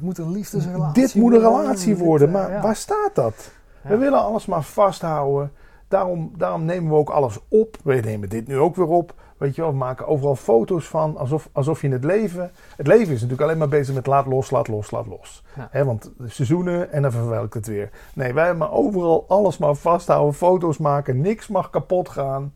Moet 0.00 0.18
een 0.18 0.30
liefdesrelatie 0.30 1.02
Dit 1.02 1.14
moet 1.14 1.32
een 1.32 1.40
relatie 1.40 1.96
worden, 1.96 2.28
eh, 2.28 2.34
maar 2.34 2.50
ja. 2.50 2.60
waar 2.60 2.76
staat 2.76 3.10
dat? 3.14 3.50
We 3.82 3.96
willen 3.96 4.18
alles 4.18 4.46
maar 4.46 4.62
vasthouden. 4.62 5.52
Daarom, 5.88 6.32
daarom 6.36 6.64
nemen 6.64 6.90
we 6.90 6.96
ook 6.96 7.10
alles 7.10 7.38
op. 7.48 7.76
We 7.84 7.94
nemen 7.94 8.28
dit 8.28 8.46
nu 8.46 8.58
ook 8.58 8.76
weer 8.76 8.86
op. 8.86 9.14
Weet 9.36 9.54
je 9.54 9.60
wel, 9.62 9.70
we 9.70 9.76
maken 9.76 10.06
overal 10.06 10.36
foto's 10.36 10.86
van. 10.86 11.16
Alsof, 11.16 11.48
alsof 11.52 11.80
je 11.80 11.86
in 11.86 11.92
het 11.92 12.04
leven... 12.04 12.50
Het 12.76 12.86
leven 12.86 13.14
is 13.14 13.20
natuurlijk 13.20 13.42
alleen 13.42 13.58
maar 13.58 13.68
bezig 13.68 13.94
met 13.94 14.06
laat 14.06 14.26
los, 14.26 14.50
laat 14.50 14.68
los, 14.68 14.90
laat 14.90 15.06
los. 15.06 15.44
Ja. 15.72 15.84
Want 15.84 16.12
de 16.18 16.28
seizoenen 16.28 16.92
en 16.92 17.02
dan 17.02 17.10
verwelkt 17.12 17.54
het 17.54 17.66
weer. 17.66 17.90
Nee, 18.14 18.32
wij 18.32 18.54
maar 18.54 18.72
overal 18.72 19.24
alles 19.28 19.58
maar 19.58 19.74
vasthouden. 19.74 20.34
Foto's 20.34 20.78
maken. 20.78 21.20
Niks 21.20 21.48
mag 21.48 21.70
kapot 21.70 22.08
gaan. 22.08 22.52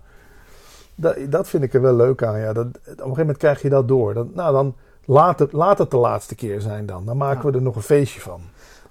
Dat, 0.95 1.17
dat 1.29 1.49
vind 1.49 1.63
ik 1.63 1.75
er 1.75 1.81
wel 1.81 1.95
leuk 1.95 2.23
aan. 2.23 2.39
Ja. 2.39 2.53
Dat, 2.53 2.67
op 2.67 2.75
een 2.77 2.93
gegeven 2.93 3.17
moment 3.17 3.37
krijg 3.37 3.63
je 3.63 3.69
dat 3.69 3.89
door. 3.89 4.15
Dat, 4.15 4.35
nou, 4.35 4.53
dan 4.53 4.75
laat 5.07 5.39
het, 5.39 5.53
laat 5.53 5.79
het 5.79 5.91
de 5.91 5.97
laatste 5.97 6.35
keer 6.35 6.61
zijn 6.61 6.87
dan. 6.87 7.05
Dan 7.05 7.17
maken 7.17 7.45
Ja. 7.45 7.51
we 7.51 7.57
er 7.57 7.63
nog 7.63 7.77
een 7.77 7.83
feestje 7.83 8.21
van. 8.21 8.41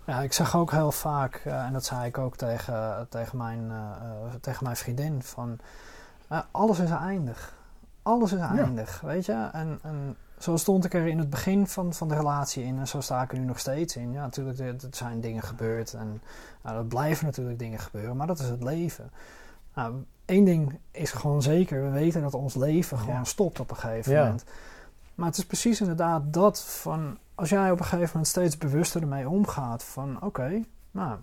Ja, 0.06 0.22
ik 0.22 0.34
zeg 0.34 0.56
ook 0.56 0.72
heel 0.72 0.92
vaak, 0.92 1.42
eh, 1.46 1.66
en 1.66 1.74
dat 1.74 1.86
zei 1.86 2.06
ik 2.06 2.18
ook 2.18 2.36
tegen, 2.38 3.08
tegen, 3.10 3.38
mijn, 3.38 3.72
eh, 3.72 3.76
eh, 3.78 4.34
tegen 4.42 4.64
mijn 4.64 4.76
vriendin, 4.76 5.24
van 5.24 5.60
alles 6.52 6.80
is 6.80 6.90
eindig. 6.90 7.54
Alles 8.04 8.32
is 8.34 8.40
eindig, 8.40 9.02
weet 9.02 9.26
je. 9.26 9.50
En, 9.52 9.80
en 9.82 10.16
zo 10.38 10.58
stond 10.58 10.86
ik 10.86 10.94
er 10.94 11.08
in 11.08 11.20
het 11.20 11.30
begin 11.30 11.68
van, 11.68 11.94
van 11.94 12.08
de 12.08 12.16
relatie 12.16 12.64
in 12.64 12.80
en 12.80 12.88
zo 12.88 13.02
sta 13.02 13.22
ik 13.22 13.32
er 13.32 13.40
nu 13.40 13.46
nog 13.46 13.60
steeds 13.60 13.96
in. 13.96 14.12
Ja, 14.12 14.22
natuurlijk, 14.22 14.60
er, 14.60 14.66
er 14.68 14.78
zijn 14.92 15.22
dingen 15.22 15.44
gebeurd 15.44 15.94
en 15.94 16.22
nou, 16.62 16.78
er 16.78 16.86
blijven 16.86 17.26
natuurlijk 17.26 17.60
dingen 17.60 17.80
gebeuren, 17.80 18.16
maar 18.18 18.28
dat 18.28 18.40
is 18.40 18.50
het 18.50 18.64
leven. 18.64 19.12
Nou, 19.74 19.94
één 20.26 20.44
ding 20.46 20.80
is 20.92 21.12
gewoon 21.12 21.42
zeker, 21.42 21.84
we 21.84 21.90
weten 21.90 22.22
dat 22.22 22.34
ons 22.34 22.56
leven 22.56 22.98
gewoon 22.98 23.16
Ja. 23.16 23.24
stopt 23.24 23.60
op 23.60 23.70
een 23.70 23.78
gegeven 23.78 24.12
Ja. 24.14 24.20
moment. 24.24 24.44
Maar 25.16 25.28
het 25.28 25.38
is 25.38 25.46
precies 25.46 25.80
inderdaad 25.82 26.34
dat 26.34 26.64
van 26.64 27.18
als 27.36 27.50
jij 27.50 27.72
op 27.72 27.80
een 27.80 27.86
gegeven 27.86 28.10
moment 28.14 28.28
steeds 28.28 28.58
bewuster 28.58 29.02
ermee 29.02 29.30
omgaat 29.30 29.84
van 29.84 30.22
oké, 30.22 30.62
nou, 30.92 31.18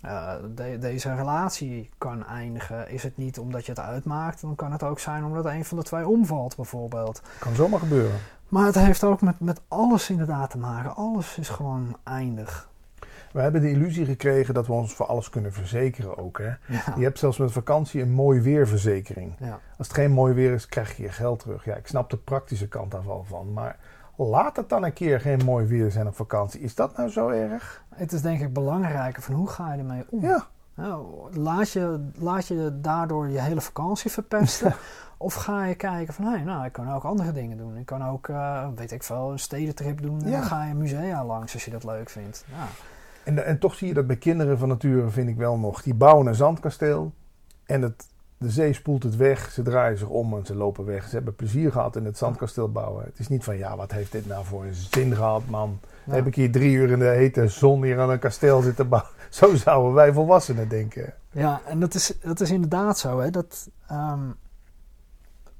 eh, 0.00 0.32
de- 0.54 0.78
deze 0.80 1.14
relatie 1.14 1.90
kan 1.98 2.26
eindigen. 2.26 2.90
Is 2.90 3.02
het 3.02 3.16
niet 3.16 3.38
omdat 3.38 3.64
je 3.64 3.70
het 3.72 3.80
uitmaakt, 3.80 4.40
dan 4.40 4.54
kan 4.54 4.72
het 4.72 4.82
ook 4.82 4.98
zijn 4.98 5.24
omdat 5.24 5.44
een 5.44 5.64
van 5.64 5.76
de 5.78 5.84
twee 5.84 6.08
omvalt 6.08 6.56
bijvoorbeeld. 6.56 7.22
Kan 7.38 7.54
zomaar 7.54 7.78
gebeuren. 7.80 8.18
Maar 8.48 8.66
het 8.66 8.74
heeft 8.74 9.04
ook 9.04 9.20
met, 9.20 9.40
met 9.40 9.60
alles 9.68 10.10
inderdaad 10.10 10.50
te 10.50 10.58
maken. 10.58 10.96
Alles 10.96 11.38
is 11.38 11.48
gewoon 11.48 11.96
eindig. 12.04 12.68
We 13.36 13.42
hebben 13.42 13.60
de 13.60 13.70
illusie 13.70 14.04
gekregen 14.04 14.54
dat 14.54 14.66
we 14.66 14.72
ons 14.72 14.94
voor 14.94 15.06
alles 15.06 15.30
kunnen 15.30 15.52
verzekeren 15.52 16.18
ook. 16.18 16.38
Hè? 16.38 16.44
Ja. 16.46 16.94
Je 16.96 17.02
hebt 17.02 17.18
zelfs 17.18 17.38
met 17.38 17.52
vakantie 17.52 18.02
een 18.02 18.10
mooi 18.10 18.40
weerverzekering. 18.40 19.34
Ja. 19.38 19.60
Als 19.78 19.86
het 19.86 19.96
geen 19.96 20.12
mooi 20.12 20.34
weer 20.34 20.52
is, 20.52 20.66
krijg 20.66 20.96
je 20.96 21.02
je 21.02 21.08
geld 21.08 21.38
terug. 21.38 21.64
Ja, 21.64 21.74
ik 21.74 21.86
snap 21.86 22.10
de 22.10 22.16
praktische 22.16 22.68
kant 22.68 22.90
daarvan 22.90 23.26
van. 23.26 23.52
Maar 23.52 23.78
laat 24.16 24.56
het 24.56 24.68
dan 24.68 24.84
een 24.84 24.92
keer 24.92 25.20
geen 25.20 25.44
mooi 25.44 25.66
weer 25.66 25.90
zijn 25.90 26.06
op 26.06 26.16
vakantie. 26.16 26.60
Is 26.60 26.74
dat 26.74 26.96
nou 26.96 27.10
zo 27.10 27.28
erg? 27.28 27.84
Het 27.94 28.12
is 28.12 28.22
denk 28.22 28.40
ik 28.40 28.52
belangrijker 28.52 29.22
van 29.22 29.34
hoe 29.34 29.48
ga 29.48 29.72
je 29.72 29.78
ermee 29.78 30.04
om? 30.10 30.22
Ja. 30.22 30.46
Nou, 30.74 31.06
laat, 31.32 31.70
je, 31.70 32.08
laat 32.14 32.46
je 32.46 32.78
daardoor 32.80 33.28
je 33.28 33.40
hele 33.40 33.60
vakantie 33.60 34.10
verpesten? 34.10 34.74
of 35.16 35.34
ga 35.34 35.64
je 35.64 35.74
kijken 35.74 36.14
van, 36.14 36.24
hé, 36.24 36.44
nou, 36.44 36.64
ik 36.64 36.72
kan 36.72 36.92
ook 36.92 37.04
andere 37.04 37.32
dingen 37.32 37.56
doen. 37.56 37.76
Ik 37.76 37.86
kan 37.86 38.04
ook, 38.04 38.28
eh, 38.28 38.68
weet 38.74 38.92
ik 38.92 39.02
veel, 39.02 39.30
een 39.30 39.38
stedentrip 39.38 40.02
doen. 40.02 40.20
Ja. 40.20 40.30
dan 40.30 40.42
ga 40.42 40.64
je 40.64 40.74
musea 40.74 41.24
langs 41.24 41.52
als 41.52 41.64
je 41.64 41.70
dat 41.70 41.84
leuk 41.84 42.10
vindt. 42.10 42.44
Ja. 42.48 42.66
En, 43.26 43.44
en 43.44 43.58
toch 43.58 43.74
zie 43.74 43.88
je 43.88 43.94
dat 43.94 44.06
bij 44.06 44.16
kinderen 44.16 44.58
van 44.58 44.68
nature, 44.68 45.08
vind 45.08 45.28
ik 45.28 45.36
wel 45.36 45.58
nog. 45.58 45.82
Die 45.82 45.94
bouwen 45.94 46.26
een 46.26 46.34
zandkasteel 46.34 47.12
en 47.64 47.82
het, 47.82 48.06
de 48.38 48.50
zee 48.50 48.72
spoelt 48.72 49.02
het 49.02 49.16
weg. 49.16 49.50
Ze 49.50 49.62
draaien 49.62 49.98
zich 49.98 50.08
om 50.08 50.36
en 50.36 50.46
ze 50.46 50.54
lopen 50.54 50.84
weg. 50.84 51.08
Ze 51.08 51.14
hebben 51.14 51.34
plezier 51.34 51.72
gehad 51.72 51.96
in 51.96 52.04
het 52.04 52.18
zandkasteel 52.18 52.72
bouwen. 52.72 53.04
Het 53.04 53.18
is 53.18 53.28
niet 53.28 53.44
van, 53.44 53.56
ja, 53.56 53.76
wat 53.76 53.92
heeft 53.92 54.12
dit 54.12 54.26
nou 54.26 54.44
voor 54.44 54.64
een 54.64 54.74
zin 54.74 55.14
gehad, 55.14 55.42
man. 55.48 55.78
Ja. 56.04 56.12
Heb 56.12 56.26
ik 56.26 56.34
hier 56.34 56.52
drie 56.52 56.72
uur 56.72 56.90
in 56.90 56.98
de 56.98 57.04
hete 57.04 57.48
zon 57.48 57.82
hier 57.82 58.00
aan 58.00 58.10
een 58.10 58.18
kasteel 58.18 58.62
zitten 58.62 58.88
bouwen. 58.88 59.10
Zo 59.30 59.54
zouden 59.54 59.92
wij 59.92 60.12
volwassenen 60.12 60.68
denken. 60.68 61.14
Ja, 61.30 61.60
en 61.66 61.80
dat 61.80 61.94
is, 61.94 62.18
dat 62.22 62.40
is 62.40 62.50
inderdaad 62.50 62.98
zo. 62.98 63.20
Hè? 63.20 63.30
Dat, 63.30 63.68
ehm, 63.88 64.30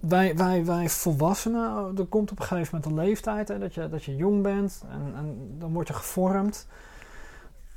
wij, 0.00 0.36
wij, 0.36 0.64
wij 0.64 0.88
volwassenen, 0.88 1.98
er 1.98 2.06
komt 2.06 2.30
op 2.30 2.38
een 2.38 2.44
gegeven 2.44 2.74
moment 2.74 2.92
een 2.92 3.04
leeftijd 3.04 3.48
hè, 3.48 3.58
dat, 3.58 3.74
je, 3.74 3.88
dat 3.88 4.04
je 4.04 4.16
jong 4.16 4.42
bent 4.42 4.84
en, 4.90 5.12
en 5.16 5.54
dan 5.58 5.72
word 5.72 5.88
je 5.88 5.94
gevormd. 5.94 6.66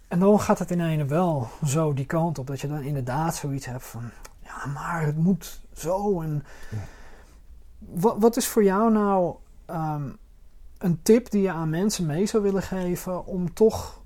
En 0.09 0.19
dan 0.19 0.39
gaat 0.39 0.59
het 0.59 0.71
in 0.71 0.81
ene 0.81 1.05
wel 1.05 1.47
zo 1.65 1.93
die 1.93 2.05
kant 2.05 2.39
op 2.39 2.47
dat 2.47 2.61
je 2.61 2.67
dan 2.67 2.81
inderdaad 2.81 3.35
zoiets 3.35 3.65
hebt 3.65 3.83
van, 3.83 4.09
ja, 4.39 4.65
maar 4.65 5.05
het 5.05 5.17
moet 5.17 5.61
zo. 5.73 6.21
En 6.21 6.43
Ja. 6.69 6.77
wat, 7.79 8.15
wat 8.19 8.37
is 8.37 8.47
voor 8.47 8.63
jou 8.63 8.91
nou 8.91 9.35
ehm, 9.65 10.09
een 10.77 10.99
tip 11.01 11.29
die 11.31 11.41
je 11.41 11.51
aan 11.51 11.69
mensen 11.69 12.05
mee 12.05 12.25
zou 12.25 12.43
willen 12.43 12.61
geven 12.61 13.25
om 13.25 13.53
toch 13.53 14.01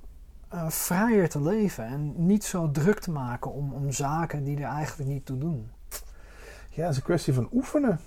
eh, 0.49 0.69
vrijer 0.69 1.29
te 1.29 1.41
leven 1.41 1.85
en 1.85 2.25
niet 2.25 2.43
zo 2.43 2.71
druk 2.71 2.99
te 2.99 3.11
maken 3.11 3.51
om, 3.51 3.73
om 3.73 3.91
zaken 3.91 4.43
die 4.43 4.57
er 4.57 4.69
eigenlijk 4.69 5.09
niet 5.09 5.25
toe 5.25 5.37
doen. 5.37 5.69
Ja, 6.69 6.81
het 6.81 6.91
is 6.91 6.97
een 6.97 7.03
kwestie 7.03 7.33
van 7.33 7.49
oefenen. 7.53 7.99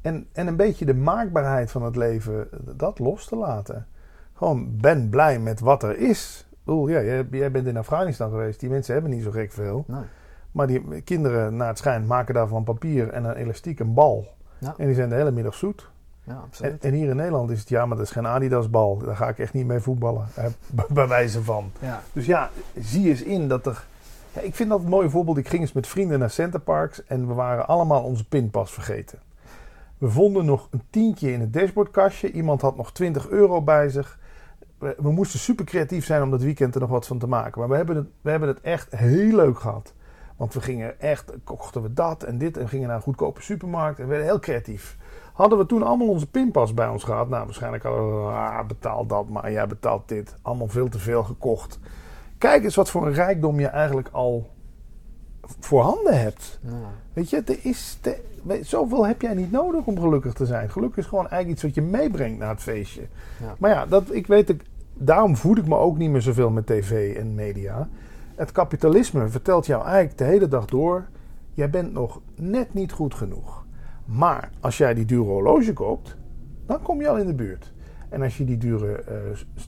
En, 0.00 0.28
en 0.32 0.46
een 0.46 0.56
beetje 0.56 0.84
de 0.84 0.94
maakbaarheid 0.94 1.70
van 1.70 1.82
het 1.82 1.96
leven, 1.96 2.48
dat 2.76 2.98
los 2.98 3.26
te 3.26 3.36
laten. 3.36 3.86
Gewoon 4.34 4.76
ben 4.76 5.08
blij 5.08 5.38
met 5.38 5.60
wat 5.60 5.82
er 5.82 5.98
is. 5.98 6.48
Ja, 6.78 7.02
jij, 7.02 7.26
jij 7.30 7.50
bent 7.50 7.66
in 7.66 7.76
Afghanistan 7.76 8.30
geweest. 8.30 8.60
Die 8.60 8.68
mensen 8.70 8.92
hebben 8.92 9.10
niet 9.10 9.22
zo 9.22 9.30
gek 9.30 9.52
veel. 9.52 9.84
Nee. 9.86 10.00
Maar 10.52 10.66
die 10.66 11.00
kinderen, 11.02 11.56
naar 11.56 11.68
het 11.68 11.78
schijnt, 11.78 12.06
maken 12.06 12.34
daar 12.34 12.48
van 12.48 12.64
papier 12.64 13.08
en 13.08 13.24
een 13.24 13.34
elastiek 13.34 13.80
een 13.80 13.94
bal. 13.94 14.26
Ja. 14.58 14.74
En 14.76 14.86
die 14.86 14.94
zijn 14.94 15.08
de 15.08 15.14
hele 15.14 15.30
middag 15.30 15.54
zoet. 15.54 15.88
Ja, 16.24 16.44
En, 16.60 16.78
en 16.80 16.92
hier 16.92 17.08
in 17.08 17.16
Nederland 17.16 17.50
is 17.50 17.60
het, 17.60 17.68
ja, 17.68 17.86
maar 17.86 17.96
dat 17.96 18.06
is 18.06 18.12
geen 18.12 18.26
Adidas-bal. 18.26 18.98
Daar 18.98 19.16
ga 19.16 19.28
ik 19.28 19.38
echt 19.38 19.52
niet 19.52 19.66
mee 19.66 19.80
voetballen. 19.80 20.26
eh, 20.34 20.44
bij- 20.74 20.84
bij 20.88 21.08
wijze 21.08 21.42
van. 21.42 21.70
Ja, 21.80 22.02
Dus 22.12 22.26
ja, 22.26 22.50
zie 22.78 23.08
eens 23.08 23.22
in 23.22 23.48
dat 23.48 23.66
er. 23.66 23.84
Ja, 24.32 24.40
ik 24.40 24.54
vind 24.54 24.70
dat 24.70 24.80
een 24.82 24.88
mooi 24.88 25.10
voorbeeld. 25.10 25.36
Ik 25.38 25.48
ging 25.48 25.62
eens 25.62 25.72
met 25.72 25.86
vrienden 25.86 26.18
naar 26.18 26.30
Centerparks 26.30 27.04
en 27.04 27.26
we 27.28 27.34
waren 27.34 27.66
allemaal 27.66 28.02
onze 28.02 28.24
pinpas 28.28 28.72
vergeten. 28.72 29.18
We 29.98 30.08
vonden 30.10 30.44
nog 30.44 30.68
een 30.70 30.82
tientje 30.90 31.32
in 31.32 31.40
het 31.40 31.52
dashboardkastje. 31.52 32.30
Iemand 32.32 32.60
had 32.60 32.76
nog 32.76 32.92
20 32.92 33.28
euro 33.28 33.62
bij 33.62 33.88
zich. 33.88 34.18
We, 34.80 34.94
we 34.98 35.10
moesten 35.12 35.38
super 35.38 35.64
creatief 35.64 36.04
zijn 36.04 36.22
om 36.22 36.30
dat 36.30 36.42
weekend 36.42 36.74
er 36.74 36.80
nog 36.80 36.90
wat 36.90 37.06
van 37.06 37.18
te 37.18 37.26
maken. 37.26 37.60
Maar 37.60 37.68
we 37.68 37.76
hebben 37.76 37.96
het, 37.96 38.06
we 38.20 38.30
hebben 38.30 38.48
het 38.48 38.60
echt 38.60 38.96
heel 38.96 39.36
leuk 39.36 39.58
gehad. 39.58 39.92
Want 40.36 40.54
we 40.54 40.60
gingen 40.60 41.00
echt, 41.00 41.32
kochten 41.44 41.82
we 41.82 41.92
dat 41.92 42.22
en 42.22 42.38
dit 42.38 42.56
en 42.56 42.68
gingen 42.68 42.86
naar 42.86 42.96
een 42.96 43.02
goedkope 43.02 43.42
supermarkt 43.42 43.98
en 44.00 44.08
werden 44.08 44.26
heel 44.26 44.38
creatief. 44.38 44.96
Hadden 45.32 45.58
we 45.58 45.66
toen 45.66 45.82
allemaal 45.82 46.08
onze 46.08 46.26
pinpas 46.30 46.74
bij 46.74 46.88
ons 46.88 47.04
gehad? 47.04 47.28
Nou, 47.28 47.44
waarschijnlijk 47.44 47.82
hadden 47.82 48.24
we, 48.26 48.30
ah, 48.32 48.66
betaal 48.66 49.06
dat 49.06 49.28
maar, 49.28 49.52
jij 49.52 49.66
betaalt 49.66 50.08
dit. 50.08 50.34
Allemaal 50.42 50.68
veel 50.68 50.88
te 50.88 50.98
veel 50.98 51.22
gekocht. 51.22 51.78
Kijk 52.38 52.64
eens 52.64 52.74
wat 52.74 52.90
voor 52.90 53.06
een 53.06 53.12
rijkdom 53.12 53.60
je 53.60 53.66
eigenlijk 53.66 54.08
al 54.12 54.50
voorhanden 55.60 56.20
hebt. 56.20 56.58
ja. 56.62 56.70
Weet 57.12 57.30
je, 57.30 57.42
er 57.46 57.58
is 57.62 57.98
te- 58.00 58.20
zoveel 58.62 59.06
heb 59.06 59.22
jij 59.22 59.34
niet 59.34 59.52
nodig 59.52 59.84
om 59.84 60.00
gelukkig 60.00 60.32
te 60.32 60.46
zijn. 60.46 60.70
Geluk 60.70 60.96
is 60.96 61.06
gewoon 61.06 61.28
eigenlijk 61.28 61.52
iets 61.52 61.62
wat 61.62 61.74
je 61.84 61.90
meebrengt 61.90 62.38
naar 62.38 62.48
het 62.48 62.62
feestje. 62.62 63.00
Ja. 63.40 63.54
Maar 63.58 63.70
ja, 63.70 63.86
dat, 63.86 64.14
ik 64.14 64.26
weet, 64.26 64.54
daarom 65.00 65.36
voed 65.36 65.58
ik 65.58 65.66
me 65.66 65.76
ook 65.76 65.98
niet 65.98 66.10
meer 66.10 66.22
zoveel 66.22 66.50
met 66.50 66.66
tv 66.66 67.16
en 67.16 67.34
media. 67.34 67.88
Het 68.34 68.52
kapitalisme 68.52 69.28
vertelt 69.28 69.66
jou 69.66 69.84
eigenlijk 69.84 70.18
de 70.18 70.24
hele 70.24 70.48
dag 70.48 70.64
door... 70.64 71.04
jij 71.52 71.70
bent 71.70 71.92
nog 71.92 72.20
net 72.36 72.74
niet 72.74 72.92
goed 72.92 73.14
genoeg. 73.14 73.64
Maar 74.04 74.50
als 74.60 74.78
jij 74.78 74.94
die 74.94 75.04
dure 75.04 75.28
horloge 75.30 75.72
koopt, 75.72 76.16
dan 76.66 76.82
kom 76.82 77.00
je 77.00 77.08
al 77.08 77.16
in 77.18 77.26
de 77.26 77.34
buurt. 77.34 77.72
En 78.08 78.22
als 78.22 78.38
je 78.38 78.44
die 78.44 78.58
dure 78.58 78.92
eh, 79.02 79.14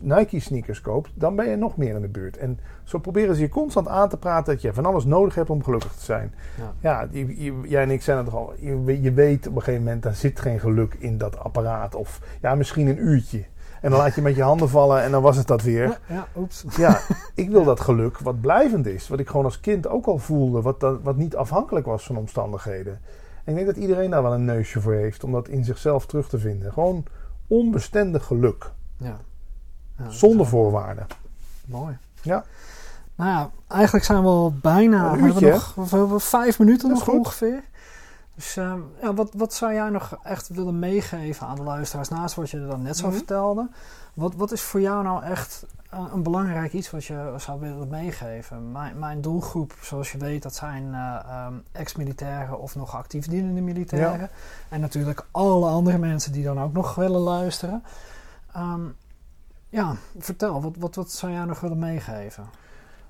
Nike 0.00 0.40
sneakers 0.40 0.80
koopt, 0.80 1.10
dan 1.14 1.36
ben 1.36 1.48
je 1.48 1.56
nog 1.56 1.76
meer 1.76 1.94
in 1.94 2.00
de 2.00 2.08
buurt. 2.08 2.36
En 2.36 2.58
zo 2.84 2.98
proberen 2.98 3.34
ze 3.34 3.40
je 3.40 3.48
constant 3.48 3.88
aan 3.88 4.08
te 4.08 4.16
praten 4.18 4.52
dat 4.52 4.62
je 4.62 4.72
van 4.72 4.86
alles 4.86 5.04
nodig 5.04 5.34
hebt 5.34 5.50
om 5.50 5.62
gelukkig 5.64 5.92
te 5.92 6.04
zijn. 6.04 6.34
Ja. 6.58 6.72
Ja, 6.80 7.08
je- 7.10 7.42
je- 7.44 7.60
jij 7.68 7.82
en 7.82 7.90
ik 7.90 8.02
zijn 8.02 8.16
het 8.16 8.26
toch 8.26 8.34
al. 8.34 8.52
Je, 8.60 9.00
je 9.02 9.12
weet 9.12 9.46
op 9.48 9.54
een 9.56 9.62
gegeven 9.62 9.84
moment, 9.84 10.02
daar 10.02 10.14
zit 10.14 10.40
geen 10.40 10.60
geluk 10.60 10.96
in 10.98 11.18
dat 11.18 11.38
apparaat. 11.38 11.94
Of 11.94 12.20
ja, 12.40 12.54
misschien 12.54 12.86
een 12.86 13.06
uurtje. 13.06 13.44
En 13.82 13.90
dan 13.90 13.98
laat 13.98 14.14
je 14.14 14.22
met 14.22 14.34
je 14.36 14.42
handen 14.42 14.68
vallen 14.68 15.02
en 15.02 15.10
dan 15.10 15.22
was 15.22 15.36
het 15.36 15.46
dat 15.46 15.62
weer. 15.62 15.86
Ja, 15.88 15.98
ja, 16.06 16.26
oeps. 16.36 16.64
Ja, 16.76 17.00
ik 17.34 17.50
wil 17.50 17.64
dat 17.64 17.80
geluk 17.80 18.18
wat 18.18 18.40
blijvend 18.40 18.86
is. 18.86 19.08
Wat 19.08 19.18
ik 19.18 19.28
gewoon 19.28 19.44
als 19.44 19.60
kind 19.60 19.88
ook 19.88 20.06
al 20.06 20.18
voelde. 20.18 20.62
Wat, 20.62 20.80
dan- 20.80 21.00
wat 21.02 21.16
niet 21.16 21.36
afhankelijk 21.36 21.86
was 21.86 22.06
van 22.06 22.16
omstandigheden. 22.16 23.00
En 23.44 23.52
ik 23.52 23.54
denk 23.54 23.66
dat 23.66 23.76
iedereen 23.76 24.10
daar 24.10 24.22
wel 24.22 24.34
een 24.34 24.44
neusje 24.44 24.80
voor 24.80 24.92
heeft. 24.94 25.24
Om 25.24 25.32
dat 25.32 25.48
in 25.48 25.64
zichzelf 25.64 26.06
terug 26.06 26.28
te 26.28 26.38
vinden. 26.38 26.72
Gewoon 26.72 27.04
onbestendig 27.46 28.24
geluk. 28.24 28.70
Ja. 28.96 29.16
Ja, 29.98 30.10
Zonder 30.10 30.46
voorwaarden. 30.46 31.06
Mooi. 31.66 31.96
Ja. 32.22 32.44
Nou 33.16 33.30
ja, 33.30 33.50
eigenlijk 33.68 34.04
zijn 34.04 34.22
we 34.22 34.28
al 34.28 34.54
bijna. 34.62 35.12
Een 35.12 35.34
we 35.34 35.40
nog 35.50 35.74
we 35.74 35.96
hebben 35.96 36.20
vijf 36.20 36.58
minuten 36.58 36.88
nog 36.90 37.02
goed. 37.02 37.14
ongeveer. 37.14 37.62
Dus 38.42 38.56
ehm, 38.56 38.80
ja, 39.02 39.14
wat, 39.14 39.30
wat 39.36 39.54
zou 39.54 39.72
jij 39.72 39.88
nog 39.88 40.18
echt 40.22 40.48
willen 40.48 40.78
meegeven 40.78 41.46
aan 41.46 41.56
de 41.56 41.62
luisteraars 41.62 42.08
naast 42.08 42.34
wat 42.34 42.50
je 42.50 42.58
er 42.60 42.66
dan 42.68 42.82
net 42.82 42.96
zo 42.96 43.06
Mhm. 43.06 43.16
vertelde? 43.16 43.68
Wat, 44.14 44.34
wat 44.34 44.52
is 44.52 44.60
voor 44.60 44.80
jou 44.80 45.02
nou 45.02 45.22
echt 45.24 45.66
eh, 45.90 46.04
een 46.12 46.22
belangrijk 46.22 46.72
iets 46.72 46.90
wat 46.90 47.04
je 47.04 47.34
zou 47.36 47.60
willen 47.60 47.88
meegeven? 47.88 48.72
Mijn, 48.72 48.98
mijn 48.98 49.20
doelgroep, 49.20 49.74
zoals 49.82 50.12
je 50.12 50.18
weet, 50.18 50.42
dat 50.42 50.54
zijn 50.54 50.94
eh, 50.94 51.18
ehm, 51.28 51.54
ex-militairen 51.72 52.58
of 52.60 52.74
nog 52.76 52.96
actief 52.96 53.26
dienende 53.26 53.60
militairen. 53.60 54.28
En 54.68 54.80
natuurlijk 54.80 55.26
alle 55.30 55.68
andere 55.68 55.98
mensen 55.98 56.32
die 56.32 56.44
dan 56.44 56.60
ook 56.60 56.72
nog 56.72 56.94
willen 56.94 57.20
luisteren. 57.20 57.82
Ehm, 58.54 58.80
ja, 59.68 59.94
vertel, 60.18 60.62
wat, 60.62 60.76
wat, 60.78 60.94
wat 60.94 61.10
zou 61.12 61.32
jij 61.32 61.44
nog 61.44 61.60
willen 61.60 61.78
meegeven? 61.78 62.44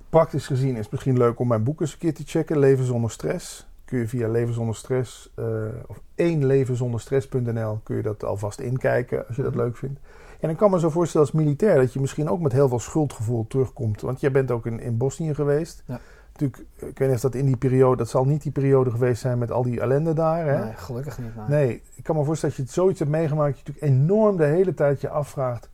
Praktisch 0.08 0.46
gezien 0.46 0.76
is 0.76 0.82
het 0.82 0.90
misschien 0.90 1.18
leuk 1.18 1.38
om 1.38 1.48
mijn 1.48 1.62
boek 1.64 1.80
eens 1.80 1.92
een 1.92 1.98
keer 1.98 2.14
te 2.14 2.22
checken. 2.26 2.58
Leven 2.58 2.84
zonder 2.84 3.10
stress. 3.10 3.66
Kun 3.92 4.00
je 4.00 4.08
via 4.08 4.28
Leven 4.28 4.54
zonder 4.54 4.76
stress 4.76 5.32
eh, 5.34 5.44
of 5.86 6.00
één 6.14 6.46
levenzonderstress.nl 6.46 7.80
kun 7.82 7.96
je 7.96 8.02
dat 8.02 8.24
alvast 8.24 8.60
inkijken 8.60 9.26
als 9.26 9.36
je 9.36 9.42
dat 9.42 9.54
leuk 9.54 9.76
vindt. 9.76 10.00
En 10.40 10.50
ik 10.50 10.56
kan 10.56 10.70
me 10.70 10.80
zo 10.80 10.90
voorstellen 10.90 11.26
als 11.26 11.36
militair 11.36 11.76
dat 11.76 11.92
je 11.92 12.00
misschien 12.00 12.28
ook 12.28 12.40
met 12.40 12.52
heel 12.52 12.68
veel 12.68 12.78
schuldgevoel 12.78 13.46
terugkomt. 13.46 14.00
Want 14.00 14.20
jij 14.20 14.30
bent 14.30 14.50
ook 14.50 14.66
in, 14.66 14.80
in 14.80 14.96
Bosnië 14.96 15.34
geweest. 15.34 15.82
Ja. 15.86 16.00
Natuurlijk, 16.32 16.62
ik 16.76 16.98
weet 16.98 17.08
niet 17.08 17.16
of 17.16 17.20
dat 17.22 17.34
in 17.34 17.46
die 17.46 17.56
periode, 17.56 17.96
dat 17.96 18.08
zal 18.08 18.24
niet 18.24 18.42
die 18.42 18.52
periode 18.52 18.90
geweest 18.90 19.20
zijn 19.20 19.38
met 19.38 19.50
al 19.50 19.62
die 19.62 19.80
ellende 19.80 20.12
daar. 20.12 20.46
Hè? 20.46 20.64
Nee, 20.64 20.74
gelukkig 20.76 21.18
niet. 21.18 21.36
Nee. 21.36 21.46
Nee, 21.48 21.82
ik 21.94 22.04
kan 22.04 22.16
me 22.16 22.24
voorstellen 22.24 22.56
dat 22.56 22.64
je 22.64 22.70
het 22.70 22.80
zoiets 22.80 22.98
hebt 22.98 23.10
meegemaakt. 23.10 23.56
Dat 23.56 23.66
je 23.66 23.72
natuurlijk 23.72 24.00
enorm 24.00 24.36
de 24.36 24.44
hele 24.44 24.74
tijd 24.74 25.00
je 25.00 25.08
afvraagt. 25.08 25.68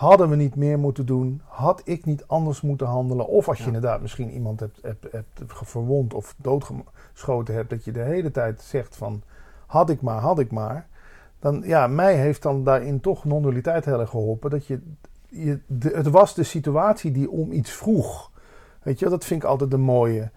Hadden 0.00 0.28
we 0.28 0.36
niet 0.36 0.54
meer 0.56 0.78
moeten 0.78 1.06
doen? 1.06 1.40
Had 1.44 1.82
ik 1.84 2.04
niet 2.04 2.24
anders 2.26 2.60
moeten 2.60 2.86
handelen? 2.86 3.26
Of 3.26 3.48
als 3.48 3.56
je 3.56 3.62
Ja. 3.62 3.68
inderdaad 3.68 4.00
misschien 4.00 4.30
iemand 4.30 4.60
hebt, 4.60 4.78
hebt, 4.82 5.12
hebt 5.12 5.32
verwond 5.48 6.14
of 6.14 6.34
doodgeschoten 6.36 7.54
hebt. 7.54 7.70
Dat 7.70 7.84
je 7.84 7.92
de 7.92 8.00
hele 8.02 8.30
tijd 8.30 8.60
zegt 8.62 8.96
van 8.96 9.22
had 9.66 9.90
ik 9.90 10.00
maar, 10.00 10.20
had 10.20 10.38
ik 10.38 10.50
maar. 10.50 10.86
Dan 11.38 11.62
ja, 11.64 11.86
mij 11.86 12.16
heeft 12.16 12.42
dan 12.42 12.64
daarin 12.64 13.00
toch 13.00 13.24
non-dualiteit 13.24 13.84
heel 13.84 14.00
erg 14.00 14.10
geholpen. 14.10 14.50
Dat 14.50 14.66
je, 14.66 14.80
je 15.28 15.60
de, 15.66 15.90
het 15.94 16.08
was 16.08 16.34
de 16.34 16.42
situatie 16.42 17.12
die 17.12 17.30
om 17.30 17.52
iets 17.52 17.70
vroeg. 17.70 18.30
Weet 18.82 18.98
je, 18.98 19.08
dat 19.08 19.24
vind 19.24 19.42
ik 19.42 19.48
altijd 19.48 19.70
de 19.70 19.76
mooie. 19.76 20.30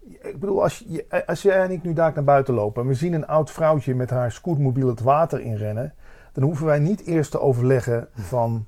Ik 0.00 0.40
bedoel, 0.40 0.62
als, 0.62 0.84
je, 0.88 1.24
als 1.26 1.42
jij 1.42 1.62
en 1.62 1.70
ik 1.70 1.82
nu 1.82 1.92
daar 1.92 2.12
naar 2.14 2.24
buiten 2.24 2.54
lopen 2.54 2.82
en 2.82 2.88
we 2.88 2.94
zien 2.94 3.12
een 3.12 3.26
oud 3.26 3.50
vrouwtje 3.50 3.94
met 3.94 4.10
haar 4.10 4.32
scootmobiel 4.32 4.88
het 4.88 5.00
water 5.00 5.40
inrennen, 5.40 5.94
dan 6.32 6.44
hoeven 6.44 6.66
wij 6.66 6.78
niet 6.78 7.06
eerst 7.06 7.30
te 7.30 7.40
overleggen 7.40 8.08
van, 8.14 8.66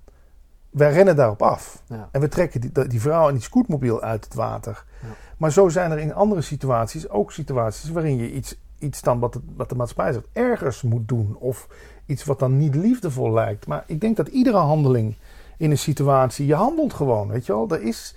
wij 0.70 0.92
rennen 0.92 1.16
daarop 1.16 1.42
af. 1.42 1.82
Ja. 1.86 2.08
En 2.12 2.20
we 2.20 2.28
trekken 2.28 2.60
die, 2.60 2.86
die 2.86 3.00
vrouw 3.00 3.28
en 3.28 3.34
die 3.34 3.42
scootmobiel 3.42 4.02
uit 4.02 4.24
het 4.24 4.34
water. 4.34 4.84
Ja. 5.02 5.08
Maar 5.36 5.52
zo 5.52 5.68
zijn 5.68 5.90
er 5.90 5.98
in 5.98 6.14
andere 6.14 6.40
situaties 6.40 7.08
ook 7.08 7.32
situaties 7.32 7.90
waarin 7.90 8.16
je 8.16 8.32
iets, 8.32 8.58
iets 8.78 9.02
dan 9.02 9.18
wat 9.18 9.32
de, 9.32 9.40
wat 9.56 9.68
de 9.68 9.74
maatschappij 9.74 10.12
zegt 10.12 10.26
ergens 10.32 10.82
moet 10.82 11.08
doen. 11.08 11.36
Of 11.38 11.68
iets 12.06 12.24
wat 12.24 12.38
dan 12.38 12.56
niet 12.56 12.74
liefdevol 12.74 13.32
lijkt. 13.32 13.66
Maar 13.66 13.84
ik 13.86 14.00
denk 14.00 14.16
dat 14.16 14.28
iedere 14.28 14.56
handeling 14.56 15.16
in 15.56 15.70
een 15.70 15.78
situatie. 15.78 16.46
Je 16.46 16.54
handelt 16.54 16.92
gewoon, 16.92 17.28
weet 17.28 17.46
je 17.46 17.52
wel. 17.52 17.68
Er 17.70 17.82
is, 17.82 18.16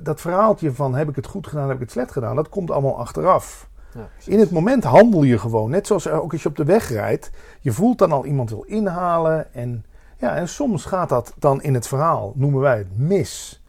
dat 0.00 0.20
verhaaltje 0.20 0.72
van 0.72 0.94
heb 0.94 1.08
ik 1.08 1.16
het 1.16 1.26
goed 1.26 1.46
gedaan, 1.46 1.66
heb 1.66 1.74
ik 1.74 1.82
het 1.82 1.90
slecht 1.90 2.12
gedaan, 2.12 2.36
dat 2.36 2.48
komt 2.48 2.70
allemaal 2.70 2.98
achteraf. 2.98 3.68
Ja. 3.94 4.08
In 4.24 4.38
het 4.38 4.50
moment 4.50 4.84
handel 4.84 5.22
je 5.22 5.38
gewoon. 5.38 5.70
Net 5.70 5.86
zoals 5.86 6.08
ook 6.08 6.32
als 6.32 6.42
je 6.42 6.48
op 6.48 6.56
de 6.56 6.64
weg 6.64 6.88
rijdt. 6.88 7.30
Je 7.60 7.72
voelt 7.72 7.98
dan 7.98 8.12
al 8.12 8.24
iemand 8.24 8.50
wil 8.50 8.62
inhalen. 8.62 9.54
En, 9.54 9.84
ja, 10.16 10.36
en 10.36 10.48
soms 10.48 10.84
gaat 10.84 11.08
dat 11.08 11.34
dan 11.38 11.62
in 11.62 11.74
het 11.74 11.88
verhaal, 11.88 12.32
noemen 12.34 12.60
wij 12.60 12.78
het, 12.78 12.98
mis. 12.98 13.62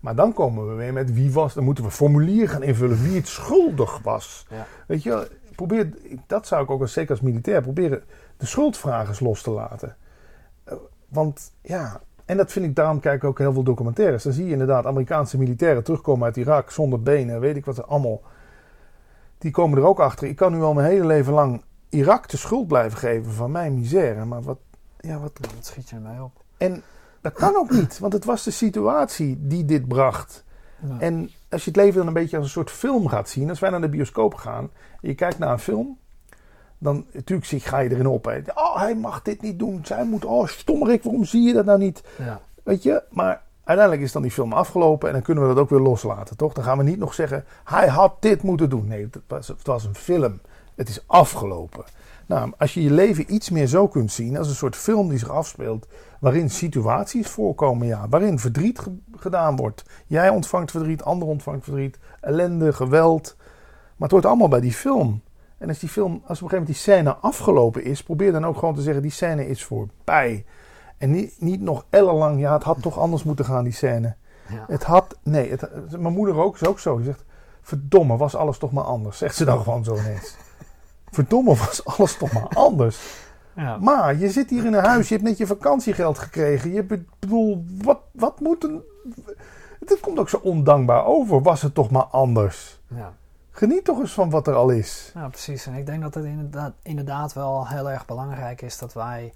Maar 0.00 0.14
dan 0.14 0.32
komen 0.32 0.68
we 0.68 0.74
weer 0.74 0.92
met 0.92 1.12
wie 1.12 1.32
was. 1.32 1.54
Dan 1.54 1.64
moeten 1.64 1.84
we 1.84 1.90
formulier 1.90 2.48
gaan 2.48 2.62
invullen 2.62 3.02
wie 3.02 3.16
het 3.16 3.28
schuldig 3.28 3.98
was. 4.02 4.46
Ja. 4.50 4.66
Weet 4.86 5.02
je, 5.02 5.30
probeer, 5.54 5.88
dat 6.26 6.46
zou 6.46 6.62
ik 6.62 6.70
ook 6.70 6.80
als, 6.80 6.92
zeker 6.92 7.10
als 7.10 7.20
militair 7.20 7.62
proberen. 7.62 8.02
De 8.36 8.46
schuldvragers 8.46 9.20
los 9.20 9.42
te 9.42 9.50
laten. 9.50 9.96
Eh, 10.64 10.74
Want 11.08 11.52
ja, 11.60 12.00
en 12.24 12.36
dat 12.36 12.52
vind 12.52 12.64
ik, 12.64 12.76
daarom 12.76 13.00
kijk 13.00 13.22
ik 13.22 13.28
ook 13.28 13.38
heel 13.38 13.52
veel 13.52 13.62
documentaires. 13.62 14.22
Dan 14.22 14.32
zie 14.32 14.44
je 14.44 14.52
inderdaad 14.52 14.86
Amerikaanse 14.86 15.38
militairen 15.38 15.84
terugkomen 15.84 16.24
uit 16.24 16.36
Irak 16.36 16.70
zonder 16.70 17.02
benen, 17.02 17.40
weet 17.40 17.56
ik 17.56 17.64
wat 17.64 17.74
ze 17.74 17.84
allemaal. 17.84 18.20
Die 19.38 19.50
komen 19.50 19.78
er 19.78 19.86
ook 19.86 20.00
achter. 20.00 20.28
Ik 20.28 20.36
kan 20.36 20.52
nu 20.52 20.62
al 20.62 20.74
mijn 20.74 20.88
hele 20.88 21.06
leven 21.06 21.32
lang 21.32 21.62
Irak 21.88 22.28
de 22.28 22.36
schuld 22.36 22.66
blijven 22.66 22.98
geven 22.98 23.32
van 23.32 23.50
mijn 23.50 23.74
misère. 23.74 24.24
Maar 24.24 24.42
wat, 24.42 24.58
ja, 25.02 25.18
wat. 25.18 25.32
Schiet 25.60 25.88
je 25.88 25.96
ermee 25.96 26.22
op? 26.22 26.32
En 26.56 26.82
dat 27.20 27.32
kan 27.32 27.56
ook 27.56 27.70
niet, 27.70 27.98
want 27.98 28.12
het 28.12 28.24
was 28.24 28.42
de 28.44 28.50
situatie 28.50 29.38
die 29.40 29.64
dit 29.64 29.88
bracht. 29.88 30.44
Ja. 30.88 30.96
En 30.98 31.30
als 31.50 31.64
je 31.64 31.70
het 31.70 31.78
leven 31.78 31.96
dan 31.98 32.06
een 32.06 32.12
beetje 32.12 32.36
als 32.36 32.46
een 32.46 32.52
soort 32.52 32.70
film 32.70 33.08
gaat 33.08 33.28
zien, 33.28 33.48
als 33.48 33.58
wij 33.60 33.70
naar 33.70 33.80
de 33.80 33.88
bioscoop 33.88 34.34
gaan 34.34 34.70
en 35.00 35.08
je 35.08 35.14
kijkt 35.14 35.38
naar 35.38 35.52
een 35.52 35.58
film, 35.58 35.98
dan 36.78 37.06
natuurlijk 37.12 37.48
zie- 37.48 37.60
ga 37.60 37.78
je 37.78 37.90
erin 37.90 38.06
op. 38.06 38.24
Hè. 38.24 38.40
Oh, 38.54 38.76
hij 38.76 38.94
mag 38.94 39.22
dit 39.22 39.42
niet 39.42 39.58
doen. 39.58 39.80
Zij 39.84 40.04
moet, 40.04 40.24
oh, 40.24 40.46
stommerik, 40.46 41.02
waarom 41.02 41.24
zie 41.24 41.42
je 41.42 41.52
dat 41.52 41.64
nou 41.64 41.78
niet? 41.78 42.02
ja. 42.18 42.40
Weet 42.62 42.82
je, 42.82 43.02
maar 43.10 43.42
uiteindelijk 43.64 44.06
is 44.06 44.12
dan 44.12 44.22
die 44.22 44.30
film 44.30 44.52
afgelopen 44.52 45.08
en 45.08 45.14
dan 45.14 45.22
kunnen 45.22 45.42
we 45.48 45.54
dat 45.54 45.62
ook 45.62 45.70
weer 45.70 45.80
loslaten, 45.80 46.36
toch? 46.36 46.52
Dan 46.52 46.64
gaan 46.64 46.78
we 46.78 46.84
niet 46.84 46.98
nog 46.98 47.14
zeggen, 47.14 47.44
hij 47.64 47.88
had 47.88 48.16
dit 48.22 48.42
moeten 48.42 48.70
doen. 48.70 48.86
Nee, 48.86 49.02
het 49.10 49.22
was, 49.26 49.48
het 49.48 49.66
was 49.66 49.84
een 49.84 49.94
film. 49.94 50.40
Het 50.74 50.88
is 50.88 51.04
afgelopen. 51.06 51.84
Nou, 52.32 52.52
als 52.58 52.74
je 52.74 52.82
je 52.82 52.90
leven 52.90 53.34
iets 53.34 53.50
meer 53.50 53.66
zo 53.66 53.88
kunt 53.88 54.12
zien, 54.12 54.36
als 54.36 54.48
een 54.48 54.54
soort 54.54 54.76
film 54.76 55.08
die 55.08 55.18
zich 55.18 55.28
afspeelt, 55.30 55.86
waarin 56.20 56.50
situaties 56.50 57.28
voorkomen, 57.28 57.86
ja, 57.86 58.06
waarin 58.08 58.38
verdriet 58.38 58.78
ge- 58.78 58.96
gedaan 59.16 59.56
wordt. 59.56 59.84
Jij 60.06 60.28
ontvangt 60.28 60.70
verdriet, 60.70 61.02
ander 61.02 61.28
ontvangt 61.28 61.64
verdriet, 61.64 61.98
ellende, 62.20 62.72
geweld. 62.72 63.36
Maar 63.38 64.08
het 64.08 64.10
hoort 64.10 64.26
allemaal 64.26 64.48
bij 64.48 64.60
die 64.60 64.72
film. 64.72 65.22
En 65.58 65.68
als 65.68 65.78
die 65.78 65.88
film, 65.88 66.12
als 66.12 66.20
op 66.22 66.28
een 66.28 66.36
gegeven 66.36 66.48
moment 66.58 66.66
die 66.66 66.76
scène 66.94 67.14
afgelopen 67.16 67.84
is, 67.84 68.02
probeer 68.02 68.32
dan 68.32 68.46
ook 68.46 68.58
gewoon 68.58 68.74
te 68.74 68.82
zeggen, 68.82 69.02
die 69.02 69.10
scène 69.10 69.48
is 69.48 69.64
voorbij. 69.64 70.44
En 70.98 71.10
niet, 71.10 71.34
niet 71.38 71.60
nog 71.60 71.84
ellenlang, 71.90 72.40
ja, 72.40 72.52
het 72.52 72.62
had 72.62 72.82
toch 72.82 72.98
anders 72.98 73.22
moeten 73.22 73.44
gaan, 73.44 73.64
die 73.64 73.72
scène. 73.72 74.14
Ja. 74.48 74.64
Het 74.66 74.82
had, 74.82 75.18
nee, 75.22 75.50
het, 75.50 75.68
mijn 75.98 76.14
moeder 76.14 76.36
ook, 76.36 76.54
is 76.54 76.66
ook 76.66 76.78
zo. 76.78 76.96
Die 76.96 77.04
zegt, 77.04 77.24
verdomme, 77.62 78.16
was 78.16 78.34
alles 78.34 78.58
toch 78.58 78.72
maar 78.72 78.84
anders. 78.84 79.18
Zegt 79.18 79.36
ze 79.36 79.44
dan 79.44 79.62
gewoon 79.62 79.84
zo 79.84 79.96
ineens. 79.96 80.36
Verdomme, 81.12 81.56
was 81.56 81.84
alles 81.84 82.16
toch 82.16 82.32
maar 82.32 82.48
anders. 82.48 82.98
Ja. 83.56 83.76
Maar 83.76 84.16
je 84.16 84.30
zit 84.30 84.50
hier 84.50 84.64
in 84.64 84.72
een 84.72 84.84
huis, 84.84 85.08
je 85.08 85.14
hebt 85.14 85.26
net 85.26 85.38
je 85.38 85.46
vakantiegeld 85.46 86.18
gekregen. 86.18 86.72
Je 86.72 86.82
be- 86.84 87.04
bedoel, 87.18 87.64
wat, 87.82 87.98
wat 88.12 88.40
moet 88.40 88.64
een... 88.64 88.82
Het 89.86 90.00
komt 90.00 90.18
ook 90.18 90.28
zo 90.28 90.36
ondankbaar 90.36 91.04
over. 91.04 91.42
Was 91.42 91.62
het 91.62 91.74
toch 91.74 91.90
maar 91.90 92.04
anders. 92.04 92.80
Ja. 92.86 93.12
Geniet 93.50 93.84
toch 93.84 93.98
eens 94.00 94.12
van 94.12 94.30
wat 94.30 94.46
er 94.46 94.54
al 94.54 94.70
is. 94.70 95.10
Ja, 95.14 95.28
precies. 95.28 95.66
En 95.66 95.74
ik 95.74 95.86
denk 95.86 96.02
dat 96.02 96.14
het 96.14 96.24
inderdaad, 96.24 96.72
inderdaad 96.82 97.32
wel 97.32 97.68
heel 97.68 97.90
erg 97.90 98.06
belangrijk 98.06 98.62
is 98.62 98.78
dat 98.78 98.92
wij 98.92 99.32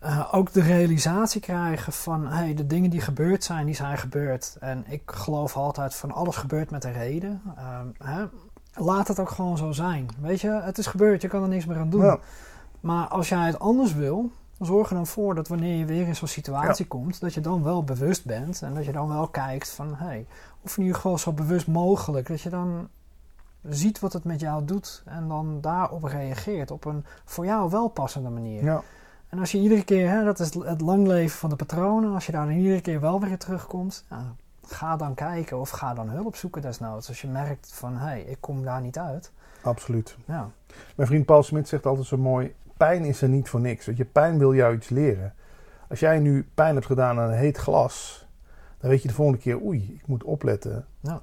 eh, 0.00 0.28
ook 0.32 0.52
de 0.52 0.62
realisatie 0.62 1.40
krijgen 1.40 1.92
van 1.92 2.26
hey, 2.26 2.54
de 2.54 2.66
dingen 2.66 2.90
die 2.90 3.00
gebeurd 3.00 3.44
zijn, 3.44 3.66
die 3.66 3.74
zijn 3.74 3.98
gebeurd. 3.98 4.56
En 4.60 4.84
ik 4.88 5.02
geloof 5.04 5.56
altijd 5.56 5.94
van 5.94 6.12
alles 6.12 6.36
gebeurt 6.36 6.70
met 6.70 6.84
een 6.84 6.92
reden. 6.92 7.42
Ehm, 7.56 7.86
hè? 8.10 8.24
Laat 8.76 9.08
het 9.08 9.18
ook 9.20 9.30
gewoon 9.30 9.56
zo 9.56 9.72
zijn. 9.72 10.08
Weet 10.20 10.40
je, 10.40 10.50
het 10.50 10.78
is 10.78 10.86
gebeurd, 10.86 11.22
je 11.22 11.28
kan 11.28 11.42
er 11.42 11.48
niks 11.48 11.66
meer 11.66 11.78
aan 11.78 11.90
doen. 11.90 12.04
Ja, 12.04 12.18
Maar 12.80 13.08
als 13.08 13.28
jij 13.28 13.46
het 13.46 13.58
anders 13.58 13.94
wil, 13.94 14.30
zorg 14.60 14.88
er 14.88 14.94
dan 14.94 15.06
voor 15.06 15.34
dat 15.34 15.48
wanneer 15.48 15.76
je 15.76 15.84
weer 15.84 16.06
in 16.06 16.16
zo'n 16.16 16.28
situatie 16.28 16.86
komt, 16.86 17.20
dat 17.20 17.34
je 17.34 17.40
dan 17.40 17.62
wel 17.62 17.84
bewust 17.84 18.24
bent 18.24 18.62
en 18.62 18.74
dat 18.74 18.84
je 18.84 18.92
dan 18.92 19.08
wel 19.08 19.28
kijkt 19.28 19.70
van, 19.70 19.94
hey, 19.94 20.26
of 20.60 20.76
in 20.76 20.82
ieder 20.82 20.96
geval 20.96 21.18
zo 21.18 21.32
bewust 21.32 21.66
mogelijk, 21.66 22.28
dat 22.28 22.40
je 22.40 22.50
dan 22.50 22.88
ziet 23.62 24.00
wat 24.00 24.12
het 24.12 24.24
met 24.24 24.40
jou 24.40 24.64
doet 24.64 25.02
en 25.04 25.28
dan 25.28 25.58
daarop 25.60 26.02
reageert 26.04 26.70
op 26.70 26.84
een 26.84 27.04
voor 27.24 27.44
jou 27.44 27.70
wel 27.70 27.88
passende 27.88 28.30
manier. 28.30 28.64
ja, 28.64 28.82
En 29.28 29.38
als 29.38 29.52
je 29.52 29.58
iedere 29.58 29.84
keer, 29.84 30.08
hè, 30.08 30.24
dat 30.24 30.40
is 30.40 30.54
het 30.54 30.80
lang 30.80 31.06
leven 31.06 31.38
van 31.38 31.50
de 31.50 31.56
patronen, 31.56 32.14
als 32.14 32.26
je 32.26 32.32
daar 32.32 32.46
dan 32.46 32.54
iedere 32.56 32.80
keer 32.80 33.00
wel 33.00 33.20
weer 33.20 33.38
terugkomt, 33.38 34.04
ja, 34.10 34.34
ga 34.72 34.96
dan 34.96 35.14
kijken 35.14 35.60
of 35.60 35.70
ga 35.70 35.94
dan 35.94 36.08
hulp 36.08 36.36
zoeken 36.36 36.62
desnoods. 36.62 37.08
Als 37.08 37.20
je 37.20 37.28
merkt 37.28 37.72
van, 37.72 37.96
hé, 37.96 38.06
hey, 38.06 38.20
ik 38.22 38.36
kom 38.40 38.64
daar 38.64 38.80
niet 38.80 38.98
uit. 38.98 39.32
absoluut. 39.62 40.16
Ja, 40.26 40.50
Mijn 40.96 41.08
vriend 41.08 41.26
Paul 41.26 41.42
Smit 41.42 41.68
zegt 41.68 41.86
altijd 41.86 42.06
zo 42.06 42.16
mooi: 42.16 42.54
pijn 42.76 43.04
is 43.04 43.22
er 43.22 43.28
niet 43.28 43.48
voor 43.48 43.60
niks. 43.60 43.86
Want 43.86 43.98
je 43.98 44.04
pijn 44.04 44.38
wil 44.38 44.54
jou 44.54 44.74
iets 44.74 44.88
leren. 44.88 45.34
Als 45.88 46.00
jij 46.00 46.18
nu 46.18 46.48
pijn 46.54 46.74
hebt 46.74 46.86
gedaan 46.86 47.18
aan 47.18 47.30
een 47.30 47.38
heet 47.38 47.56
glas, 47.56 48.26
dan 48.78 48.90
weet 48.90 49.02
je 49.02 49.08
de 49.08 49.14
volgende 49.14 49.40
keer: 49.40 49.62
oei, 49.62 49.94
ik 50.00 50.06
moet 50.06 50.24
opletten. 50.24 50.86
Ja. 51.00 51.22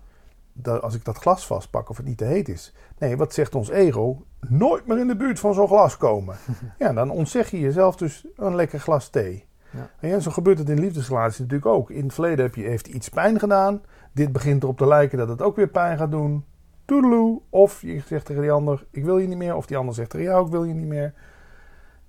Dat 0.54 0.82
als 0.82 0.96
ik 0.96 1.06
dat 1.06 1.18
glas 1.18 1.46
vastpak 1.46 1.90
of 1.90 1.98
het 1.98 2.06
niet 2.06 2.18
te 2.18 2.26
heet 2.26 2.50
is. 2.50 2.74
Nee, 2.98 3.18
wat 3.18 3.34
zegt 3.34 3.56
ons 3.56 3.70
ego? 3.70 4.26
Nooit 4.40 4.88
meer 4.88 5.00
in 5.00 5.08
de 5.08 5.16
buurt 5.16 5.40
van 5.40 5.54
zo'n 5.54 5.68
glas 5.68 5.98
komen. 5.98 6.36
ja, 6.80 6.94
dan 6.94 7.10
ontzeg 7.10 7.52
je 7.52 7.60
jezelf 7.60 7.96
dus 7.96 8.28
een 8.36 8.56
lekker 8.56 8.80
glas 8.80 9.10
thee. 9.10 9.46
Ja. 9.72 9.90
En 10.00 10.10
ja, 10.10 10.20
zo 10.20 10.32
gebeurt 10.32 10.58
het 10.58 10.70
in 10.70 10.80
liefdesrelaties 10.80 11.40
natuurlijk 11.40 11.66
ook. 11.66 11.90
In 11.90 12.04
het 12.04 12.14
verleden 12.14 12.46
heb 12.46 12.56
je, 12.56 12.64
heeft 12.64 12.88
iets 12.88 13.10
pijn 13.10 13.40
gedaan. 13.40 13.82
Dit 14.12 14.32
begint 14.32 14.64
erop 14.64 14.78
te 14.78 14.88
lijken 14.88 15.18
dat 15.18 15.30
het 15.30 15.42
ook 15.42 15.56
weer 15.56 15.68
pijn 15.68 15.98
gaat 15.98 16.12
doen. 16.12 16.46
Toedeloe. 16.86 17.42
Of 17.50 17.82
je 17.82 18.02
zegt 18.06 18.26
tegen 18.26 18.42
die 18.42 18.52
ander, 18.52 18.86
ik 18.92 19.04
wil 19.06 19.18
je 19.18 19.28
niet 19.28 19.38
meer. 19.38 19.56
Of 19.56 19.66
die 19.66 19.78
ander 19.78 19.94
zegt 19.96 20.10
tegen 20.10 20.26
jou, 20.26 20.46
ik 20.46 20.52
wil 20.52 20.64
je 20.64 20.74
niet 20.74 20.88
meer. 20.88 21.14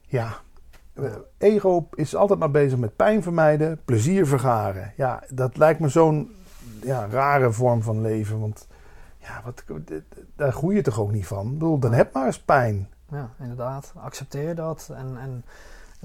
Ja, 0.06 0.34
Ja. 0.94 1.10
ego 1.38 1.88
is 1.94 2.14
altijd 2.16 2.38
maar 2.38 2.50
bezig 2.50 2.78
met 2.78 2.96
pijn 2.96 3.22
vermijden, 3.22 3.80
plezier 3.84 4.26
vergaren. 4.26 4.92
Ja, 4.96 5.22
dat 5.28 5.56
lijkt 5.56 5.80
me 5.80 5.88
zo'n 5.88 6.30
ja, 6.82 7.06
rare 7.10 7.52
vorm 7.52 7.82
van 7.82 8.00
leven. 8.00 8.40
Want 8.40 8.68
ja, 9.18 9.42
wat, 9.44 9.64
daar 10.36 10.52
groei 10.52 10.76
je 10.76 10.82
toch 10.82 11.00
ook 11.00 11.12
niet 11.12 11.26
van? 11.26 11.46
Ik 11.46 11.52
bedoel, 11.52 11.78
dan 11.78 11.92
heb 11.92 12.12
maar 12.12 12.26
eens 12.26 12.40
pijn. 12.42 12.88
Ja, 13.10 13.30
inderdaad. 13.40 13.92
Accepteer 13.96 14.54
dat 14.54 14.90
en, 14.94 15.16
en 15.18 15.44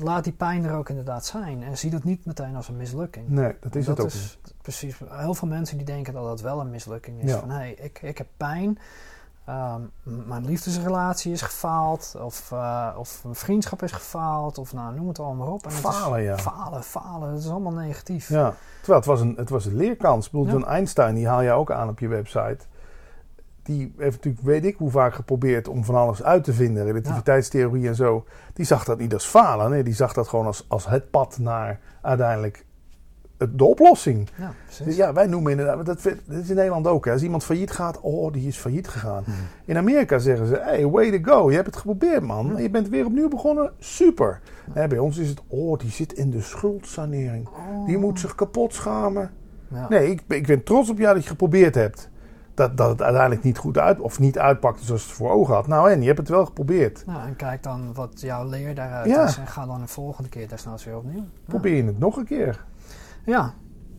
laat 0.04 0.24
die 0.24 0.34
pijn 0.34 0.66
er 0.66 0.76
ook 0.76 0.90
inderdaad 0.90 1.26
zijn. 1.26 1.64
En 1.64 1.78
zie 1.78 1.90
dat 1.92 2.04
niet 2.04 2.26
meteen 2.26 2.56
als 2.56 2.68
een 2.68 2.78
mislukking. 2.78 3.30
Nee, 3.30 3.56
dat 3.60 3.76
is 3.76 3.86
dat 3.86 3.98
het 3.98 4.06
ook 4.06 4.14
niet. 4.14 4.22
is 4.22 4.38
precies. 4.62 5.00
Heel 5.10 5.34
veel 5.34 5.48
mensen 5.48 5.78
die 5.78 5.86
denken 5.86 6.14
dat 6.14 6.24
dat 6.24 6.42
wel 6.42 6.60
een 6.60 6.70
mislukking 6.70 7.22
is. 7.24 7.30
Ja. 7.30 7.40
Van 7.40 7.50
hé, 7.50 7.56
hey, 7.58 7.72
ik, 7.72 8.00
ik 8.02 8.18
heb 8.18 8.28
pijn. 8.38 8.80
ehm, 9.46 9.82
mijn 10.04 10.46
liefdesrelatie 10.46 11.32
is 11.32 11.42
gefaald. 11.42 12.16
Of, 12.22 12.52
eh, 12.52 12.88
of 12.98 13.24
een 13.24 13.36
vriendschap 13.36 13.84
is 13.84 13.92
gefaald. 13.92 14.58
Of 14.58 14.74
nou, 14.74 14.96
noem 14.96 15.08
het 15.08 15.20
allemaal 15.20 15.46
maar 15.46 15.54
op. 15.56 15.66
En 15.66 15.72
Falen, 15.72 16.22
ja. 16.22 16.38
Falen, 16.38 16.84
falen. 16.84 17.32
Dat 17.34 17.40
is 17.40 17.50
allemaal 17.50 17.72
negatief. 17.74 18.30
Ja, 18.30 18.54
terwijl 18.78 18.98
het 19.00 19.06
was 19.08 19.22
een, 19.22 19.34
het 19.38 19.50
was 19.50 19.66
een 19.66 19.76
leerkans. 19.76 20.26
Ik 20.26 20.32
bedoel, 20.32 20.46
Ja. 20.48 20.52
John 20.54 20.66
Einstein, 20.66 21.16
die 21.16 21.28
haal 21.28 21.42
je 21.42 21.52
ook 21.52 21.72
aan 21.72 21.90
op 21.90 22.00
je 22.00 22.08
website. 22.08 22.58
Die 23.68 23.94
heeft 23.98 24.16
natuurlijk, 24.16 24.46
weet 24.46 24.66
ik 24.66 24.76
hoe 24.78 24.92
vaak 24.92 25.14
geprobeerd 25.14 25.68
om 25.68 25.84
van 25.84 25.96
alles 25.96 26.24
uit 26.24 26.44
te 26.44 26.54
vinden. 26.54 26.86
Relativiteitstheorie 26.86 27.88
en 27.88 27.96
zo. 27.96 28.26
Die 28.54 28.66
zag 28.66 28.84
dat 28.84 29.00
niet 29.00 29.14
als 29.14 29.26
falen. 29.26 29.70
Nee, 29.70 29.84
die 29.84 29.94
zag 29.94 30.14
dat 30.14 30.28
gewoon 30.28 30.46
als, 30.46 30.66
als 30.68 30.88
het 30.88 31.10
pad 31.12 31.38
naar 31.40 31.80
uiteindelijk 32.02 32.66
het- 33.38 33.58
de 33.58 33.64
oplossing. 33.64 34.30
Ja. 34.36 34.54
Dus 34.86 34.96
ja, 34.96 35.14
wij 35.14 35.28
noemen 35.28 35.52
inderdaad, 35.52 35.86
dat, 35.86 36.04
dat 36.04 36.14
is 36.44 36.50
in 36.50 36.56
Nederland 36.56 36.88
ook. 36.88 37.06
Hè. 37.06 37.12
Als 37.12 37.24
iemand 37.24 37.44
failliet 37.44 37.72
gaat, 37.72 38.00
oh, 38.02 38.34
die 38.34 38.48
is 38.48 38.58
failliet 38.58 38.88
gegaan. 38.88 39.24
Hmm. 39.24 39.34
In 39.66 39.78
Amerika 39.78 40.18
zeggen 40.18 40.48
ze, 40.48 40.56
hey, 40.62 40.88
way 40.88 41.20
to 41.22 41.32
go. 41.34 41.50
Je 41.50 41.56
hebt 41.56 41.68
het 41.68 41.76
geprobeerd, 41.78 42.24
man. 42.24 42.54
Je 42.58 42.70
bent 42.70 42.90
weer 42.90 43.06
opnieuw 43.06 43.30
begonnen. 43.30 43.72
Super. 43.80 44.40
Bij 44.74 44.98
ons 45.00 45.18
is 45.18 45.30
het, 45.30 45.42
oh, 45.48 45.80
die 45.80 45.90
zit 45.92 46.14
in 46.14 46.30
de 46.32 46.42
schuldsanering. 46.42 47.48
Die 47.86 47.98
moet 47.98 48.20
zich 48.20 48.36
kapot 48.36 48.74
schamen. 48.74 49.32
Ja. 49.68 49.86
Nee, 49.90 50.12
ik, 50.12 50.22
ik 50.28 50.48
ben 50.48 50.64
trots 50.64 50.90
op 50.90 50.98
jou 50.98 51.14
dat 51.14 51.24
je 51.24 51.30
geprobeerd 51.30 51.76
hebt. 51.76 52.10
Dat, 52.58 52.78
dat 52.78 52.90
het 52.90 53.02
uiteindelijk 53.02 53.44
niet 53.44 53.58
goed 53.58 53.78
uit, 53.78 54.00
of 54.00 54.20
niet 54.20 54.40
uitpakte 54.40 54.86
zoals 54.86 55.04
het 55.04 55.12
voor 55.12 55.32
ogen 55.32 55.54
had. 55.54 55.68
Nou 55.68 55.92
en, 55.92 56.00
je 56.02 56.06
hebt 56.08 56.18
het 56.18 56.30
wel 56.30 56.46
geprobeerd. 56.46 57.04
Nou, 57.06 57.28
en 57.28 57.36
kijk 57.36 57.64
dan 57.64 57.94
wat 57.94 58.22
jouw 58.22 58.50
leer 58.50 58.76
daaruit 58.76 59.06
Ja. 59.10 59.24
is. 59.24 59.38
En 59.38 59.48
ga 59.48 59.66
dan 59.66 59.82
de 59.82 59.88
volgende 59.88 60.30
keer 60.30 60.48
desnoods 60.48 60.86
weer 60.86 60.98
opnieuw. 60.98 61.24
Probeer 61.46 61.76
je 61.76 61.84
het 61.84 62.00
nog 62.00 62.18
een 62.18 62.26
keer. 62.26 62.64
Ja. 63.26 63.54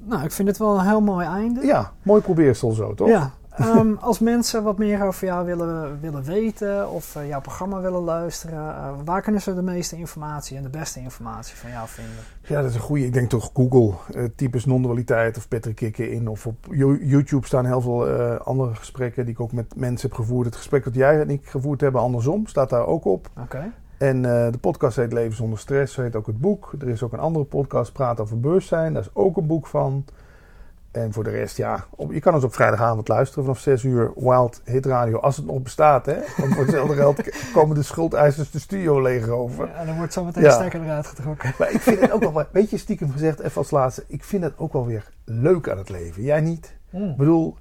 Nou, 0.04 0.24
ik 0.24 0.32
vind 0.32 0.48
het 0.48 0.58
wel 0.58 0.78
een 0.78 0.86
heel 0.86 1.00
mooi 1.00 1.26
einde. 1.26 1.66
Ja, 1.66 1.92
mooi 2.02 2.22
probeersel 2.22 2.70
zo, 2.72 2.94
toch? 2.94 3.08
Ja. 3.08 3.30
Ehm, 3.58 3.94
als 4.00 4.18
mensen 4.18 4.62
wat 4.62 4.78
meer 4.78 5.06
over 5.06 5.26
jou 5.26 5.46
willen, 5.46 6.00
willen 6.00 6.22
weten 6.22 6.90
of 6.90 7.16
eh, 7.16 7.28
jouw 7.28 7.40
programma 7.40 7.80
willen 7.80 8.00
luisteren, 8.00 8.58
eh, 8.58 8.90
waar 9.04 9.22
kunnen 9.22 9.40
ze 9.40 9.54
de 9.54 9.62
meeste 9.62 9.96
informatie 9.96 10.56
en 10.56 10.62
de 10.62 10.68
beste 10.68 11.00
informatie 11.00 11.56
van 11.56 11.70
jou 11.70 11.88
vinden? 11.88 12.14
Ja, 12.42 12.60
dat 12.60 12.70
is 12.70 12.74
een 12.74 12.80
goede. 12.80 13.04
Ik 13.04 13.12
denk 13.12 13.28
toch 13.28 13.50
Google, 13.54 13.94
types 14.36 14.64
non-dualiteit 14.64 15.36
of 15.36 15.48
Patrick 15.48 15.76
Kikken 15.76 16.12
in. 16.12 16.28
Of 16.28 16.46
op 16.46 16.66
Yo- 16.70 16.98
YouTube 17.00 17.46
staan 17.46 17.66
heel 17.66 17.80
veel 17.80 18.08
andere 18.38 18.74
gesprekken 18.74 19.24
die 19.24 19.34
ik 19.34 19.40
ook 19.40 19.52
met 19.52 19.76
mensen 19.76 20.08
heb 20.08 20.18
gevoerd. 20.18 20.46
Het 20.46 20.56
gesprek 20.56 20.84
dat 20.84 20.94
jij 20.94 21.20
en 21.20 21.30
ik 21.30 21.46
gevoerd 21.46 21.80
hebben, 21.80 22.00
andersom, 22.00 22.46
staat 22.46 22.70
daar 22.70 22.86
ook 22.86 23.04
op. 23.04 23.28
Oké. 23.42 23.72
En 23.98 24.22
de 24.22 24.58
podcast 24.60 24.96
heet 24.96 25.12
Leven 25.12 25.36
zonder 25.36 25.58
stress, 25.58 25.94
zo 25.94 26.02
heet 26.02 26.16
ook 26.16 26.26
het 26.26 26.40
boek. 26.40 26.74
Er 26.78 26.88
is 26.88 27.02
ook 27.02 27.12
een 27.12 27.18
andere 27.18 27.44
podcast, 27.44 27.92
Praat 27.92 28.20
over 28.20 28.40
bewustzijn. 28.40 28.92
Daar 28.92 29.02
is 29.02 29.10
ook 29.12 29.36
een 29.36 29.46
boek 29.46 29.66
van. 29.66 30.04
En 30.90 31.12
voor 31.12 31.24
de 31.24 31.30
rest, 31.30 31.56
ja, 31.56 31.84
op, 31.90 32.12
je 32.12 32.20
kan 32.20 32.34
ons 32.34 32.44
op 32.44 32.54
vrijdagavond 32.54 33.08
luisteren 33.08 33.44
vanaf 33.44 33.58
6 33.60 33.82
uur. 33.82 34.12
Wild 34.16 34.60
Hit 34.64 34.86
Radio, 34.86 35.18
als 35.18 35.36
het 35.36 35.46
nog 35.46 35.62
bestaat, 35.62 36.06
hè. 36.06 36.14
Want 36.36 36.54
voor 36.54 36.62
hetzelfde 36.62 36.94
geld 36.94 37.22
komen 37.54 37.76
de 37.76 37.82
schuldeisers 37.82 38.50
de 38.50 38.58
studio 38.58 39.02
leeg 39.02 39.28
over. 39.28 39.66
Ja, 39.68 39.84
dan 39.84 39.96
wordt 39.96 40.12
zo 40.12 40.24
meteen 40.24 40.42
Ja. 40.42 40.48
de 40.48 40.54
stekker 40.54 40.82
eruit 40.82 41.06
getrokken. 41.06 41.54
Maar 41.58 41.70
ik 41.72 41.80
vind 41.80 42.00
het 42.00 42.10
ook 42.12 42.32
wel, 42.32 42.44
weet 42.52 42.70
je, 42.70 42.76
stiekem 42.78 43.10
gezegd, 43.12 43.38
even 43.40 43.56
als 43.56 43.70
laatste. 43.70 44.04
Ik 44.06 44.24
vind 44.24 44.44
het 44.44 44.54
ook 44.58 44.72
wel 44.72 44.86
weer 44.86 45.10
leuk 45.24 45.68
aan 45.68 45.78
het 45.78 45.88
leven. 45.88 46.22
Jij 46.22 46.40
niet? 46.40 46.76
Mm. 46.90 47.10
Ik 47.10 47.16
bedoel, 47.16 47.56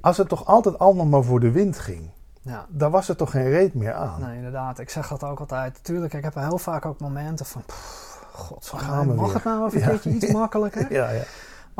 als 0.00 0.16
het 0.16 0.28
toch 0.28 0.46
altijd 0.46 0.78
allemaal 0.78 1.06
maar 1.06 1.22
voor 1.24 1.40
de 1.40 1.50
wind 1.50 1.78
ging, 1.78 2.10
Ja. 2.40 2.66
dan 2.68 2.90
was 2.90 3.08
er 3.08 3.16
toch 3.16 3.30
geen 3.30 3.48
reet 3.50 3.74
meer 3.74 3.92
aan. 3.92 4.20
Nee, 4.20 4.36
inderdaad. 4.36 4.78
Ik 4.78 4.90
zeg 4.90 5.08
dat 5.08 5.24
ook 5.24 5.40
altijd. 5.40 5.84
Tuurlijk, 5.84 6.12
ik 6.14 6.24
heb 6.24 6.34
heel 6.34 6.58
vaak 6.58 6.86
ook 6.86 7.00
momenten 7.00 7.46
van... 7.46 7.62
pff, 7.66 8.18
God, 8.32 8.72
Gaan 8.76 9.08
we 9.08 9.14
mag 9.14 9.24
weer. 9.26 9.34
het 9.34 9.44
nou 9.44 9.66
even 9.66 9.76
een 9.80 9.84
Ja. 9.84 9.88
keertje 9.90 10.10
iets 10.10 10.32
makkelijker? 10.40 10.92
Ja, 10.92 11.10
ja. 11.10 11.22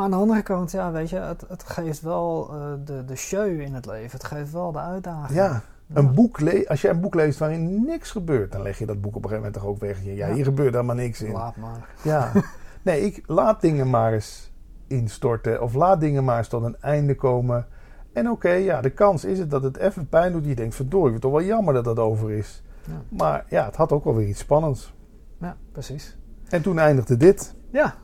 Maar 0.01 0.09
aan 0.09 0.15
de 0.17 0.23
andere 0.23 0.43
kant, 0.43 0.71
ja, 0.71 0.93
weet 0.93 1.11
je, 1.11 1.17
het, 1.19 1.45
het 1.49 1.63
geeft 1.69 2.01
wel 2.01 2.51
eh, 2.53 2.73
de, 2.85 3.05
de 3.05 3.17
show 3.17 3.61
in 3.61 3.75
het 3.75 3.87
leven. 3.87 4.11
Het 4.19 4.25
geeft 4.25 4.53
wel 4.53 4.73
de 4.73 4.79
uitdaging. 4.79 5.39
ja. 5.39 5.63
Een 5.93 6.15
boek 6.15 6.41
le- 6.41 6.65
als 6.69 6.81
je 6.81 6.89
een 6.89 7.01
boek 7.01 7.15
leest 7.15 7.39
waarin 7.39 7.85
niks 7.85 8.11
gebeurt, 8.11 8.53
dan 8.53 8.63
leg 8.63 8.79
je 8.79 8.87
dat 8.87 9.01
boek 9.01 9.17
op 9.17 9.23
een 9.25 9.29
gegeven 9.31 9.43
moment 9.53 9.63
toch 9.63 9.65
ook 9.73 9.81
weg. 9.81 10.05
Ja, 10.05 10.27
Ja. 10.27 10.33
hier 10.35 10.45
gebeurt 10.45 10.73
helemaal 10.75 10.97
niks 10.97 11.23
in. 11.23 11.33
Laat 11.33 11.57
maar. 11.57 11.89
Ja. 12.03 12.33
Nee, 12.83 13.01
ik 13.01 13.23
laat 13.27 13.61
dingen 13.61 13.91
maar 13.91 14.13
eens 14.13 14.53
instorten. 14.87 15.63
Of 15.63 15.75
laat 15.75 16.01
dingen 16.01 16.25
maar 16.25 16.39
eens 16.39 16.49
tot 16.49 16.63
een 16.63 16.77
einde 16.81 17.15
komen. 17.15 17.67
En 18.13 18.31
oké, 18.31 18.51
ja, 18.51 18.81
de 18.81 18.91
kans 18.91 19.25
is 19.25 19.39
het 19.39 19.51
dat 19.51 19.63
het 19.63 19.77
even 19.77 20.09
pijn 20.09 20.33
doet. 20.33 20.45
Je 20.47 20.55
denkt, 20.55 20.75
verdorie, 20.75 21.13
het 21.13 21.21
toch 21.23 21.31
wel 21.33 21.43
jammer 21.43 21.75
dat 21.75 21.85
dat 21.85 21.99
over 21.99 22.31
is. 22.31 22.63
Ja. 22.87 22.93
Maar 23.09 23.45
ja, 23.49 23.65
het 23.65 23.77
had 23.77 23.93
ook 23.93 24.05
wel 24.05 24.15
weer 24.15 24.27
iets 24.29 24.41
spannends. 24.41 24.95
Ja, 25.41 25.57
precies. 25.73 26.17
En 26.49 26.63
toen 26.63 26.79
eindigde 26.79 27.17
dit. 27.17 27.55
Ja. 27.71 27.95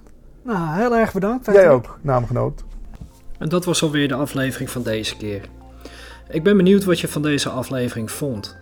Nou, 0.47 0.77
heel 0.77 0.97
erg 0.97 1.13
bedankt. 1.13 1.47
Jij 1.47 1.71
ook, 1.71 1.99
naamgenoot. 2.01 2.65
En 3.39 3.49
dat 3.49 3.65
was 3.65 3.83
alweer 3.83 4.09
de 4.09 4.15
aflevering 4.15 4.71
van 4.71 4.83
deze 4.83 5.17
keer. 5.17 5.41
Ik 6.29 6.43
ben 6.43 6.57
benieuwd 6.57 6.85
wat 6.85 7.01
je 7.01 7.09
van 7.09 7.23
deze 7.23 7.49
aflevering 7.49 8.11
vond. 8.11 8.57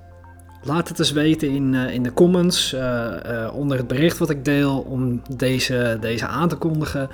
Laat 0.62 0.88
het 0.88 0.98
eens 0.98 1.12
weten 1.12 1.48
in, 1.48 1.74
eh, 1.74 1.94
in 1.94 2.02
de 2.02 2.12
comments 2.12 2.72
eh, 2.72 3.44
eh, 3.44 3.54
onder 3.54 3.76
het 3.76 3.86
bericht 3.86 4.18
wat 4.18 4.30
ik 4.30 4.44
deel 4.44 4.80
om 4.80 5.22
deze, 5.36 5.98
deze 6.00 6.26
aan 6.26 6.48
te 6.48 6.56
kondigen. 6.56 7.10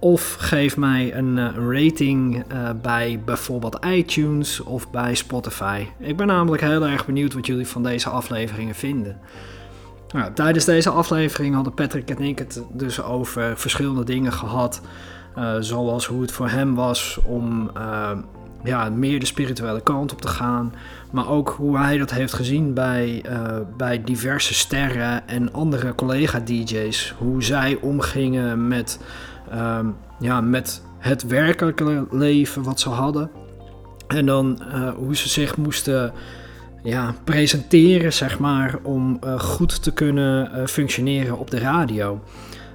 Of 0.00 0.34
geef 0.38 0.76
mij 0.76 1.14
een, 1.14 1.38
eh, 1.38 1.48
rating 1.68 2.44
eh, 2.48 2.70
bij 2.82 3.20
bijvoorbeeld 3.24 3.84
iTunes 3.84 4.60
of 4.60 4.90
bij 4.90 5.14
Spotify. 5.14 5.86
Ik 5.98 6.16
ben 6.16 6.26
namelijk 6.26 6.62
heel 6.62 6.86
erg 6.86 7.06
benieuwd 7.06 7.32
wat 7.32 7.46
jullie 7.46 7.66
van 7.66 7.82
deze 7.82 8.08
afleveringen 8.08 8.74
vinden. 8.74 9.18
Nou, 10.12 10.32
tijdens 10.32 10.64
deze 10.64 10.90
aflevering 10.90 11.54
hadden 11.54 11.74
Patrick 11.74 12.10
en 12.10 12.20
ik 12.20 12.38
het 12.38 12.62
dus 12.72 13.02
over 13.02 13.58
verschillende 13.58 14.04
dingen 14.04 14.32
gehad. 14.32 14.80
Eh, 15.34 15.54
zoals 15.60 16.06
hoe 16.06 16.20
het 16.20 16.32
voor 16.32 16.48
hem 16.48 16.74
was 16.74 17.18
om 17.24 17.70
eh, 17.74 18.10
ja, 18.64 18.90
meer 18.90 19.20
de 19.20 19.26
spirituele 19.26 19.80
kant 19.80 20.12
op 20.12 20.20
te 20.20 20.28
gaan. 20.28 20.74
Maar 21.10 21.28
ook 21.28 21.48
hoe 21.48 21.78
hij 21.78 21.98
dat 21.98 22.10
heeft 22.10 22.32
gezien 22.32 22.74
bij, 22.74 23.22
eh, 23.24 23.56
bij 23.76 24.04
diverse 24.04 24.54
sterren 24.54 25.28
en 25.28 25.52
andere 25.52 25.94
collega-DJ's. 25.94 27.14
Hoe 27.18 27.42
zij 27.42 27.78
omgingen 27.80 28.68
met, 28.68 29.00
ehm, 29.50 29.86
ja, 30.18 30.40
met 30.40 30.82
het 30.98 31.26
werkelijke 31.26 32.06
leven 32.10 32.62
wat 32.62 32.80
ze 32.80 32.88
hadden. 32.88 33.30
En 34.06 34.26
dan 34.26 34.62
hoe 34.96 35.16
ze 35.16 35.28
zich 35.28 35.56
moesten 35.56 36.12
ja, 36.82 37.14
presenteren, 37.24 38.12
zeg 38.12 38.38
maar, 38.38 38.78
om 38.82 39.18
eh, 39.20 39.40
goed 39.40 39.82
te 39.82 39.92
kunnen 39.92 40.52
eh, 40.52 40.66
functioneren 40.66 41.38
op 41.38 41.50
de 41.50 41.58
radio. 41.58 42.20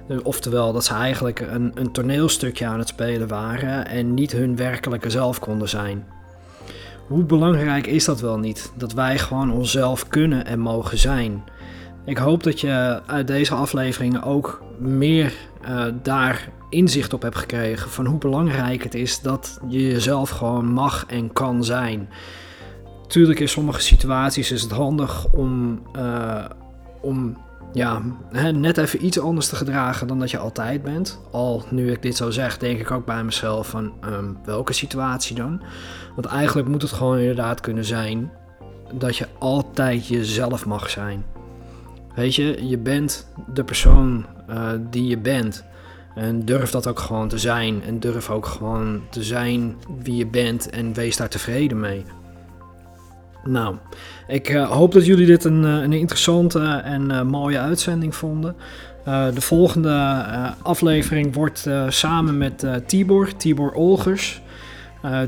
Eh, 0.08 0.16
Oftewel 0.22 0.72
dat 0.72 0.84
ze 0.84 0.94
eigenlijk 0.94 1.40
een, 1.40 1.72
een 1.74 1.92
toneelstukje 1.92 2.66
aan 2.66 2.78
het 2.78 2.88
spelen 2.88 3.28
waren 3.28 3.86
en 3.86 4.14
niet 4.14 4.32
hun 4.32 4.56
werkelijke 4.56 5.10
zelf 5.10 5.38
konden 5.38 5.68
zijn. 5.68 6.04
Hoe 7.06 7.24
belangrijk 7.24 7.86
is 7.86 8.04
dat 8.04 8.20
wel 8.20 8.38
niet? 8.38 8.72
Dat 8.76 8.92
wij 8.92 9.18
gewoon 9.18 9.52
onszelf 9.52 10.08
kunnen 10.08 10.46
en 10.46 10.58
mogen 10.58 10.98
zijn. 10.98 11.44
Ik 12.04 12.16
hoop 12.16 12.42
dat 12.42 12.60
je 12.60 13.00
uit 13.06 13.26
deze 13.26 13.54
afleveringen 13.54 14.22
ook 14.22 14.62
meer 14.78 15.32
daar 16.02 16.48
inzicht 16.70 17.12
op 17.12 17.22
hebt 17.22 17.36
gekregen 17.36 17.90
van 17.90 18.06
hoe 18.06 18.18
belangrijk 18.18 18.82
het 18.82 18.94
is 18.94 19.20
dat 19.20 19.58
je 19.68 19.82
jezelf 19.82 20.30
gewoon 20.30 20.66
mag 20.66 21.04
en 21.06 21.32
kan 21.32 21.64
zijn. 21.64 22.08
Tuurlijk 23.06 23.40
in 23.40 23.48
sommige 23.48 23.80
situaties 23.80 24.50
is 24.50 24.62
het 24.62 24.70
handig 24.70 25.26
om, 25.32 25.82
eh, 25.92 26.44
om 27.00 27.36
ja, 27.72 28.02
net 28.52 28.78
even 28.78 29.04
iets 29.04 29.20
anders 29.20 29.48
te 29.48 29.56
gedragen 29.56 30.06
dan 30.06 30.18
dat 30.18 30.30
je 30.30 30.38
altijd 30.38 30.82
bent. 30.82 31.20
Al 31.30 31.64
nu 31.70 31.90
ik 31.90 32.02
dit 32.02 32.16
zo 32.16 32.30
zeg, 32.30 32.58
denk 32.58 32.80
ik 32.80 32.90
ook 32.90 33.04
bij 33.04 33.24
mezelf 33.24 33.68
van 33.68 33.92
ehm, 34.00 34.32
welke 34.44 34.72
situatie 34.72 35.36
dan? 35.36 35.62
Want 36.14 36.26
eigenlijk 36.26 36.68
moet 36.68 36.82
het 36.82 36.92
gewoon 36.92 37.18
inderdaad 37.18 37.60
kunnen 37.60 37.84
zijn 37.84 38.32
dat 38.92 39.16
je 39.16 39.26
altijd 39.38 40.06
jezelf 40.06 40.66
mag 40.66 40.90
zijn. 40.90 41.24
Weet 42.14 42.34
je, 42.34 42.68
je 42.68 42.78
bent 42.78 43.26
de 43.54 43.64
persoon 43.64 44.26
eh, 44.48 44.70
die 44.90 45.06
je 45.06 45.18
bent. 45.18 45.64
En 46.14 46.44
durf 46.44 46.70
dat 46.70 46.86
ook 46.86 46.98
gewoon 46.98 47.28
te 47.28 47.38
zijn. 47.38 47.82
En 47.82 48.00
durf 48.00 48.30
ook 48.30 48.46
gewoon 48.46 49.02
te 49.10 49.22
zijn 49.22 49.76
wie 50.02 50.16
je 50.16 50.26
bent 50.26 50.70
en 50.70 50.92
wees 50.92 51.16
daar 51.16 51.28
tevreden 51.28 51.80
mee. 51.80 52.04
Nou, 53.46 53.76
ik 54.26 54.48
eh, 54.48 54.70
hoop 54.70 54.92
dat 54.92 55.06
jullie 55.06 55.26
dit 55.26 55.44
een, 55.44 55.64
eh, 55.64 55.82
een 55.82 55.92
interessante 55.92 56.60
en 56.84 57.10
eh, 57.10 57.22
mooie 57.22 57.58
uitzending 57.58 58.14
vonden. 58.14 58.56
De 59.34 59.40
volgende 59.40 60.24
aflevering 60.62 61.34
wordt 61.34 61.68
samen 61.88 62.38
met 62.38 62.66
Tibor, 62.86 63.36
Tibor 63.36 63.72
Olgers. 63.72 64.42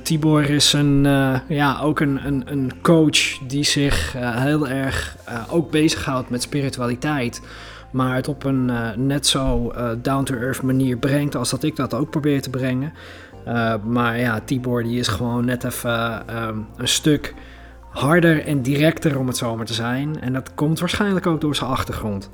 Tibor 0.03 0.51
is 0.51 0.73
een, 0.73 1.03
ja, 1.49 1.81
ook 1.81 2.01
een, 2.01 2.27
een, 2.27 2.43
een 2.47 2.73
coach 2.83 3.39
die 3.47 3.65
zich 3.65 4.15
heel 4.19 4.69
erg 4.69 5.17
ook 5.51 5.71
bezighoudt 5.71 6.31
met 6.31 6.43
spiritualiteit. 6.43 7.43
Maar 7.91 8.15
het 8.15 8.29
op 8.29 8.45
een 8.45 8.71
net 9.07 9.27
zo 9.27 9.73
down-to-earth 10.03 10.63
manier 10.63 10.97
brengt 10.97 11.37
als 11.37 11.51
dat 11.51 11.63
ik 11.63 11.77
dat 11.77 11.95
ook 11.95 12.11
probeer 12.11 12.43
te 12.43 12.51
brengen. 12.51 12.93
Maar 13.85 14.19
ja, 14.19 14.41
Tibor 14.45 14.83
die 14.83 14.99
is 14.99 15.09
gewoon 15.09 15.45
net 15.45 15.65
even 15.65 16.23
een 16.77 16.89
stuk 16.89 17.35
harder 17.91 18.45
en 18.45 18.63
directer 18.63 19.19
om 19.19 19.27
het 19.27 19.37
zo 19.37 19.57
maar 19.57 19.67
te 19.67 19.75
zijn. 19.75 20.21
En 20.21 20.33
dat 20.33 20.55
komt 20.55 20.81
waarschijnlijk 20.81 21.27
ook 21.27 21.41
door 21.41 21.57
zijn 21.57 21.71
achtergrond. 21.71 22.31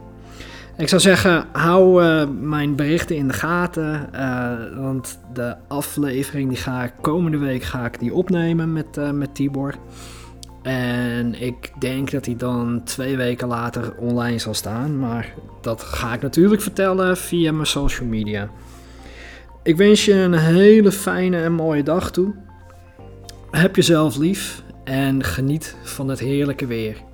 Ik 0.76 0.88
zou 0.88 1.00
zeggen, 1.00 1.46
hou 1.52 2.04
eh, 2.04 2.28
mijn 2.40 2.76
berichten 2.76 3.16
in 3.16 3.28
de 3.28 3.34
gaten. 3.34 4.12
eh, 4.12 4.52
want 4.76 5.18
de 5.32 5.56
aflevering 5.68 6.48
die 6.48 6.58
ga 6.58 6.84
ik 6.84 6.92
komende 7.00 7.38
week 7.38 7.62
ga 7.62 7.84
ik 7.84 7.98
die 7.98 8.14
opnemen 8.14 8.72
met, 8.72 8.96
eh, 8.96 9.10
met 9.10 9.34
Tibor. 9.34 9.74
En 10.62 11.42
ik 11.42 11.72
denk 11.78 12.10
dat 12.10 12.26
hij 12.26 12.36
dan 12.36 12.80
twee 12.84 13.16
weken 13.16 13.48
later 13.48 13.94
online 13.98 14.38
zal 14.38 14.54
staan. 14.54 14.98
Maar 14.98 15.34
dat 15.60 15.82
ga 15.82 16.14
ik 16.14 16.22
natuurlijk 16.22 16.62
vertellen 16.62 17.16
via 17.16 17.52
mijn 17.52 17.66
social 17.66 18.08
media. 18.08 18.48
Ik 19.62 19.76
wens 19.76 20.04
je 20.04 20.14
een 20.14 20.34
hele 20.34 20.92
fijne 20.92 21.42
en 21.42 21.52
mooie 21.52 21.82
dag 21.82 22.10
toe. 22.10 22.34
Heb 23.50 23.76
jezelf 23.76 24.16
lief 24.16 24.62
en 24.84 25.24
geniet 25.24 25.76
van 25.82 26.08
het 26.08 26.18
heerlijke 26.18 26.66
weer. 26.66 27.13